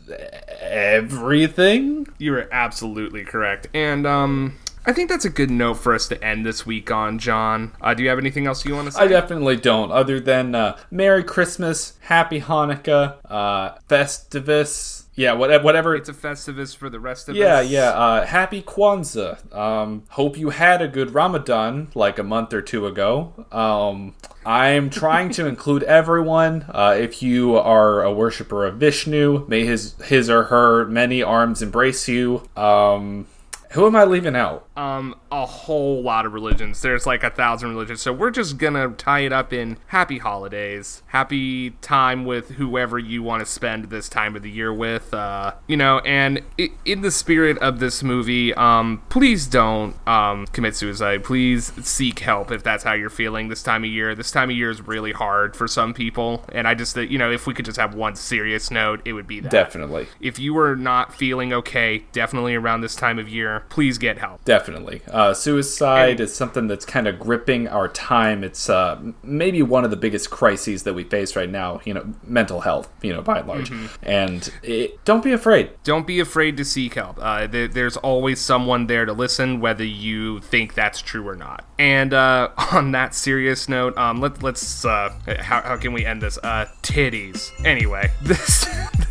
everything. 0.60 2.06
You 2.18 2.34
are 2.34 2.48
absolutely 2.52 3.24
correct, 3.24 3.68
and 3.74 4.06
um, 4.06 4.58
I 4.86 4.92
think 4.92 5.10
that's 5.10 5.24
a 5.24 5.30
good 5.30 5.50
note 5.50 5.74
for 5.74 5.94
us 5.94 6.08
to 6.08 6.24
end 6.24 6.46
this 6.46 6.64
week 6.64 6.90
on, 6.90 7.18
John. 7.18 7.72
Uh, 7.80 7.92
do 7.92 8.02
you 8.02 8.08
have 8.08 8.18
anything 8.18 8.46
else 8.46 8.64
you 8.64 8.74
want 8.74 8.86
to 8.86 8.92
say? 8.92 9.02
I 9.02 9.06
definitely 9.08 9.56
don't, 9.56 9.90
other 9.90 10.18
than 10.20 10.54
uh, 10.54 10.78
Merry 10.90 11.22
Christmas, 11.22 11.98
Happy 12.02 12.40
Hanukkah, 12.40 13.16
uh, 13.26 13.74
Festivus. 13.88 14.99
Yeah, 15.14 15.32
whatever. 15.32 15.64
whatever. 15.64 15.94
it's 15.94 16.08
a 16.08 16.14
Festivus 16.14 16.74
for 16.74 16.88
the 16.88 17.00
rest 17.00 17.28
of 17.28 17.36
yeah, 17.36 17.56
us. 17.56 17.68
yeah. 17.68 17.90
Uh, 17.90 18.26
happy 18.26 18.62
Kwanzaa. 18.62 19.54
Um, 19.54 20.04
hope 20.10 20.38
you 20.38 20.50
had 20.50 20.80
a 20.80 20.88
good 20.88 21.12
Ramadan 21.14 21.88
like 21.94 22.18
a 22.18 22.22
month 22.22 22.54
or 22.54 22.62
two 22.62 22.86
ago. 22.86 23.46
Um, 23.52 24.14
I'm 24.46 24.88
trying 24.88 25.30
to 25.30 25.46
include 25.52 25.82
everyone. 25.82 26.64
Uh, 26.68 26.96
if 26.98 27.22
you 27.22 27.56
are 27.56 28.02
a 28.02 28.12
worshiper 28.12 28.64
of 28.64 28.76
Vishnu, 28.76 29.46
may 29.48 29.66
his 29.66 29.94
his 30.04 30.30
or 30.30 30.44
her 30.44 30.86
many 30.86 31.22
arms 31.22 31.60
embrace 31.60 32.08
you. 32.08 32.48
Um, 32.56 33.26
who 33.70 33.86
am 33.86 33.96
I 33.96 34.04
leaving 34.04 34.36
out? 34.36 34.66
um 34.80 35.14
a 35.30 35.46
whole 35.46 36.02
lot 36.02 36.26
of 36.26 36.32
religions. 36.32 36.80
There's 36.80 37.06
like 37.06 37.22
a 37.22 37.30
thousand 37.30 37.68
religions. 37.68 38.00
So 38.00 38.12
we're 38.12 38.30
just 38.30 38.56
gonna 38.58 38.88
tie 38.88 39.20
it 39.20 39.32
up 39.32 39.52
in 39.52 39.76
happy 39.88 40.18
holidays, 40.18 41.02
happy 41.08 41.70
time 41.82 42.24
with 42.24 42.52
whoever 42.52 42.98
you 42.98 43.22
want 43.22 43.40
to 43.40 43.46
spend 43.46 43.90
this 43.90 44.08
time 44.08 44.34
of 44.34 44.42
the 44.42 44.50
year 44.50 44.72
with. 44.72 45.12
Uh, 45.14 45.52
you 45.68 45.76
know, 45.76 45.98
and 46.00 46.42
in 46.84 47.02
the 47.02 47.10
spirit 47.10 47.58
of 47.58 47.78
this 47.78 48.02
movie, 48.02 48.54
um, 48.54 49.02
please 49.10 49.46
don't 49.46 49.94
um 50.08 50.46
commit 50.48 50.74
suicide. 50.74 51.22
Please 51.22 51.72
seek 51.86 52.20
help 52.20 52.50
if 52.50 52.62
that's 52.62 52.82
how 52.82 52.94
you're 52.94 53.10
feeling 53.10 53.48
this 53.48 53.62
time 53.62 53.84
of 53.84 53.90
year. 53.90 54.14
This 54.14 54.30
time 54.30 54.50
of 54.50 54.56
year 54.56 54.70
is 54.70 54.80
really 54.80 55.12
hard 55.12 55.54
for 55.54 55.68
some 55.68 55.92
people, 55.94 56.44
and 56.52 56.66
I 56.66 56.74
just 56.74 56.96
you 56.96 57.18
know 57.18 57.30
if 57.30 57.46
we 57.46 57.54
could 57.54 57.66
just 57.66 57.78
have 57.78 57.94
one 57.94 58.16
serious 58.16 58.70
note, 58.70 59.02
it 59.04 59.12
would 59.12 59.26
be 59.26 59.40
that 59.40 59.50
Definitely. 59.50 60.08
if 60.20 60.38
you 60.38 60.56
are 60.58 60.74
not 60.74 61.14
feeling 61.14 61.52
okay, 61.52 62.04
definitely 62.12 62.54
around 62.54 62.80
this 62.80 62.96
time 62.96 63.18
of 63.18 63.28
year, 63.28 63.59
there, 63.60 63.68
please 63.68 63.98
get 63.98 64.18
help. 64.18 64.44
Definitely. 64.44 65.02
Uh, 65.10 65.34
suicide 65.34 66.20
is 66.20 66.34
something 66.34 66.66
that's 66.66 66.84
kind 66.84 67.06
of 67.06 67.18
gripping 67.18 67.68
our 67.68 67.88
time. 67.88 68.44
It's 68.44 68.68
uh, 68.68 69.00
maybe 69.22 69.62
one 69.62 69.84
of 69.84 69.90
the 69.90 69.96
biggest 69.96 70.30
crises 70.30 70.82
that 70.84 70.94
we 70.94 71.04
face 71.04 71.36
right 71.36 71.48
now, 71.48 71.80
you 71.84 71.94
know, 71.94 72.12
mental 72.24 72.60
health, 72.60 72.90
you 73.02 73.12
know, 73.12 73.22
by 73.22 73.40
and 73.40 73.48
large. 73.48 73.72
And 74.02 74.52
it, 74.62 75.04
don't 75.04 75.22
be 75.22 75.32
afraid. 75.32 75.70
Don't 75.84 76.06
be 76.06 76.20
afraid 76.20 76.56
to 76.56 76.64
seek 76.64 76.94
help. 76.94 77.18
Uh, 77.20 77.46
there, 77.46 77.68
there's 77.68 77.96
always 77.96 78.40
someone 78.40 78.86
there 78.86 79.04
to 79.04 79.12
listen, 79.12 79.60
whether 79.60 79.84
you 79.84 80.40
think 80.40 80.74
that's 80.74 81.00
true 81.00 81.26
or 81.26 81.36
not. 81.36 81.64
And 81.78 82.12
uh, 82.12 82.50
on 82.72 82.92
that 82.92 83.14
serious 83.14 83.68
note, 83.68 83.96
um, 83.96 84.20
let, 84.20 84.42
let's 84.42 84.84
uh, 84.84 85.14
how, 85.40 85.62
how 85.62 85.76
can 85.76 85.92
we 85.92 86.04
end 86.04 86.22
this? 86.22 86.38
Uh, 86.38 86.66
titties. 86.82 87.50
Anyway, 87.64 88.10
this 88.22 88.66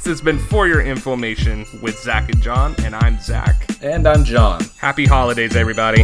has 0.10 0.22
been 0.22 0.40
for 0.40 0.68
your 0.68 0.82
information 0.82 1.68
with 1.84 1.96
Zach 2.00 2.34
and 2.34 2.42
John, 2.42 2.74
and 2.80 2.96
I'm 2.96 3.20
Zach. 3.20 3.56
And 3.84 4.08
I'm 4.08 4.24
John. 4.24 4.60
Happy 4.80 5.06
holidays, 5.06 5.56
everybody. 5.56 6.04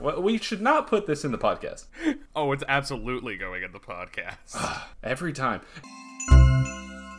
Well, 0.00 0.22
We 0.22 0.38
should 0.38 0.62
not 0.62 0.86
put 0.86 1.06
this 1.06 1.24
in 1.24 1.32
the 1.32 1.38
podcast. 1.38 1.86
Oh, 2.36 2.50
it's 2.52 2.64
absolutely 2.66 3.36
going 3.36 3.62
in 3.62 3.72
the 3.72 3.78
podcast. 3.78 4.80
Every 5.04 5.32
time. 5.32 5.60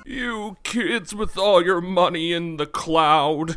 you 0.05 0.57
kids 0.63 1.15
with 1.15 1.37
all 1.37 1.63
your 1.63 1.79
money 1.81 2.33
in 2.33 2.57
the 2.57 2.65
cloud. 2.65 3.55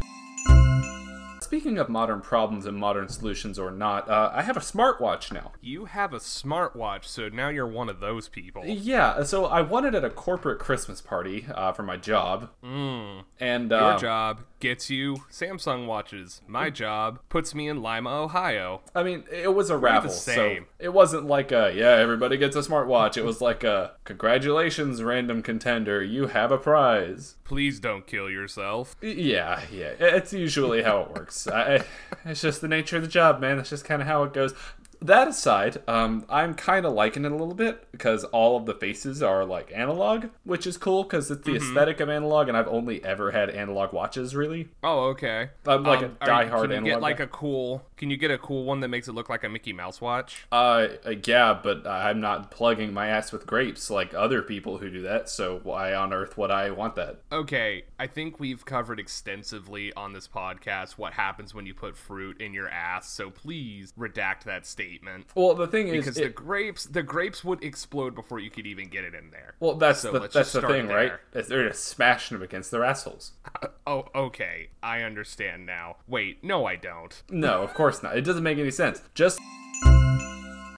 Speaking 1.48 1.78
of 1.78 1.88
modern 1.88 2.20
problems 2.20 2.66
and 2.66 2.76
modern 2.76 3.08
solutions 3.08 3.58
or 3.58 3.70
not, 3.70 4.06
uh, 4.06 4.30
I 4.34 4.42
have 4.42 4.58
a 4.58 4.60
smartwatch 4.60 5.32
now. 5.32 5.52
You 5.62 5.86
have 5.86 6.12
a 6.12 6.18
smartwatch, 6.18 7.04
so 7.04 7.30
now 7.30 7.48
you're 7.48 7.66
one 7.66 7.88
of 7.88 8.00
those 8.00 8.28
people. 8.28 8.66
Yeah, 8.66 9.22
so 9.22 9.46
I 9.46 9.62
won 9.62 9.86
it 9.86 9.94
at 9.94 10.04
a 10.04 10.10
corporate 10.10 10.58
Christmas 10.58 11.00
party 11.00 11.46
uh, 11.54 11.72
for 11.72 11.84
my 11.84 11.96
job. 11.96 12.50
Mm. 12.62 13.22
And 13.40 13.70
Your 13.70 13.82
uh, 13.82 13.98
job 13.98 14.42
gets 14.60 14.90
you 14.90 15.22
Samsung 15.30 15.86
watches. 15.86 16.42
My 16.46 16.68
job 16.68 17.20
puts 17.30 17.54
me 17.54 17.66
in 17.66 17.80
Lima, 17.80 18.10
Ohio. 18.10 18.82
I 18.94 19.02
mean, 19.02 19.24
it 19.32 19.54
was 19.54 19.70
a 19.70 19.78
raffle, 19.78 20.10
so 20.10 20.32
same. 20.32 20.66
it 20.78 20.92
wasn't 20.92 21.26
like 21.26 21.50
a 21.50 21.72
yeah, 21.74 21.92
everybody 21.92 22.36
gets 22.36 22.56
a 22.56 22.60
smartwatch. 22.60 23.16
It 23.16 23.24
was 23.24 23.40
like 23.40 23.64
a 23.64 23.92
congratulations, 24.04 25.02
random 25.02 25.42
contender, 25.42 26.02
you 26.02 26.26
have 26.26 26.52
a 26.52 26.58
prize. 26.58 27.36
Please 27.48 27.80
don't 27.80 28.06
kill 28.06 28.28
yourself. 28.28 28.94
Yeah, 29.00 29.62
yeah, 29.72 29.94
it's 29.98 30.34
usually 30.34 30.82
how 30.82 31.00
it 31.00 31.10
works. 31.12 31.48
I, 31.48 31.82
it's 32.26 32.42
just 32.42 32.60
the 32.60 32.68
nature 32.68 32.96
of 32.96 33.02
the 33.02 33.08
job, 33.08 33.40
man. 33.40 33.56
That's 33.56 33.70
just 33.70 33.86
kind 33.86 34.02
of 34.02 34.06
how 34.06 34.22
it 34.24 34.34
goes. 34.34 34.52
That 35.00 35.28
aside, 35.28 35.78
um, 35.86 36.24
I'm 36.28 36.54
kind 36.54 36.84
of 36.84 36.92
liking 36.92 37.24
it 37.24 37.30
a 37.30 37.36
little 37.36 37.54
bit 37.54 37.86
because 37.92 38.24
all 38.24 38.56
of 38.56 38.66
the 38.66 38.74
faces 38.74 39.22
are 39.22 39.44
like 39.44 39.70
analog, 39.74 40.26
which 40.44 40.66
is 40.66 40.76
cool 40.76 41.04
because 41.04 41.30
it's 41.30 41.44
the 41.44 41.54
aesthetic 41.56 42.00
of 42.00 42.08
analog, 42.08 42.48
and 42.48 42.56
I've 42.56 42.66
only 42.66 43.04
ever 43.04 43.30
had 43.30 43.48
analog 43.50 43.92
watches. 43.92 44.34
Really, 44.34 44.68
Oh, 44.82 45.04
okay. 45.10 45.50
I'm 45.66 45.84
like 45.84 46.00
Um, 46.00 46.16
a 46.20 46.26
diehard 46.26 46.62
Can 46.62 46.70
you 46.70 46.76
analog. 46.78 46.84
get 46.84 47.00
like 47.00 47.18
guy. 47.18 47.24
a 47.24 47.28
cool? 47.28 47.84
Can 47.96 48.10
you 48.10 48.16
get 48.16 48.30
a 48.32 48.38
cool 48.38 48.64
one 48.64 48.80
that 48.80 48.88
makes 48.88 49.06
it 49.08 49.12
look 49.12 49.28
like 49.28 49.44
a 49.44 49.48
Mickey 49.48 49.72
Mouse 49.72 50.00
watch? 50.00 50.46
Uh, 50.50 50.88
uh, 51.06 51.14
yeah, 51.24 51.58
but 51.62 51.86
I'm 51.86 52.20
not 52.20 52.50
plugging 52.50 52.92
my 52.92 53.06
ass 53.08 53.30
with 53.32 53.46
grapes 53.46 53.90
like 53.90 54.14
other 54.14 54.42
people 54.42 54.78
who 54.78 54.90
do 54.90 55.02
that. 55.02 55.28
So 55.28 55.60
why 55.62 55.94
on 55.94 56.12
earth 56.12 56.36
would 56.36 56.50
I 56.50 56.70
want 56.70 56.96
that? 56.96 57.20
Okay, 57.30 57.84
I 58.00 58.06
think 58.08 58.40
we've 58.40 58.64
covered 58.64 58.98
extensively 58.98 59.92
on 59.92 60.12
this 60.12 60.26
podcast 60.26 60.92
what 60.92 61.12
happens 61.12 61.54
when 61.54 61.66
you 61.66 61.74
put 61.74 61.96
fruit 61.96 62.40
in 62.40 62.52
your 62.52 62.68
ass. 62.68 63.08
So 63.10 63.30
please 63.30 63.92
redact 63.98 64.42
that 64.44 64.66
statement. 64.66 64.87
Well, 65.34 65.54
the 65.54 65.66
thing 65.66 65.88
is, 65.88 66.04
because 66.04 66.16
the 66.16 66.28
grapes 66.28 66.84
the 66.84 67.02
grapes 67.02 67.44
would 67.44 67.62
explode 67.62 68.14
before 68.14 68.38
you 68.38 68.50
could 68.50 68.66
even 68.66 68.88
get 68.88 69.04
it 69.04 69.14
in 69.14 69.30
there. 69.30 69.54
well, 69.60 69.74
that's 69.74 70.00
so 70.00 70.12
the 70.12 70.20
that's 70.28 70.52
the 70.52 70.62
thing, 70.62 70.88
there. 70.88 70.96
right? 70.96 71.46
They're 71.48 71.68
just 71.68 71.84
smashing 71.84 72.36
them 72.36 72.42
against 72.42 72.70
their 72.70 72.84
assholes. 72.84 73.32
Oh, 73.86 74.04
okay. 74.14 74.68
I 74.82 75.00
understand 75.00 75.64
now. 75.64 75.96
Wait, 76.06 76.44
no, 76.44 76.66
I 76.66 76.76
don't. 76.76 77.22
No, 77.30 77.62
of 77.62 77.72
course 77.72 78.02
not. 78.02 78.18
It 78.18 78.20
doesn't 78.20 78.42
make 78.42 78.58
any 78.58 78.70
sense. 78.70 79.00
Just. 79.14 79.38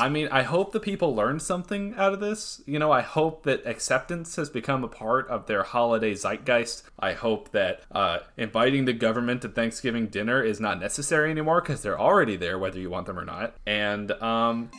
I 0.00 0.08
mean, 0.08 0.28
I 0.32 0.42
hope 0.42 0.72
the 0.72 0.80
people 0.80 1.14
learned 1.14 1.42
something 1.42 1.94
out 1.98 2.14
of 2.14 2.20
this. 2.20 2.62
You 2.64 2.78
know, 2.78 2.90
I 2.90 3.02
hope 3.02 3.42
that 3.42 3.66
acceptance 3.66 4.36
has 4.36 4.48
become 4.48 4.82
a 4.82 4.88
part 4.88 5.28
of 5.28 5.46
their 5.46 5.62
holiday 5.62 6.14
zeitgeist. 6.14 6.84
I 6.98 7.12
hope 7.12 7.50
that 7.50 7.82
uh, 7.92 8.20
inviting 8.38 8.86
the 8.86 8.94
government 8.94 9.42
to 9.42 9.48
Thanksgiving 9.50 10.06
dinner 10.06 10.42
is 10.42 10.58
not 10.58 10.80
necessary 10.80 11.30
anymore 11.30 11.60
because 11.60 11.82
they're 11.82 12.00
already 12.00 12.36
there, 12.36 12.58
whether 12.58 12.80
you 12.80 12.88
want 12.88 13.08
them 13.08 13.18
or 13.18 13.26
not. 13.26 13.54
And, 13.66 14.10
um. 14.12 14.70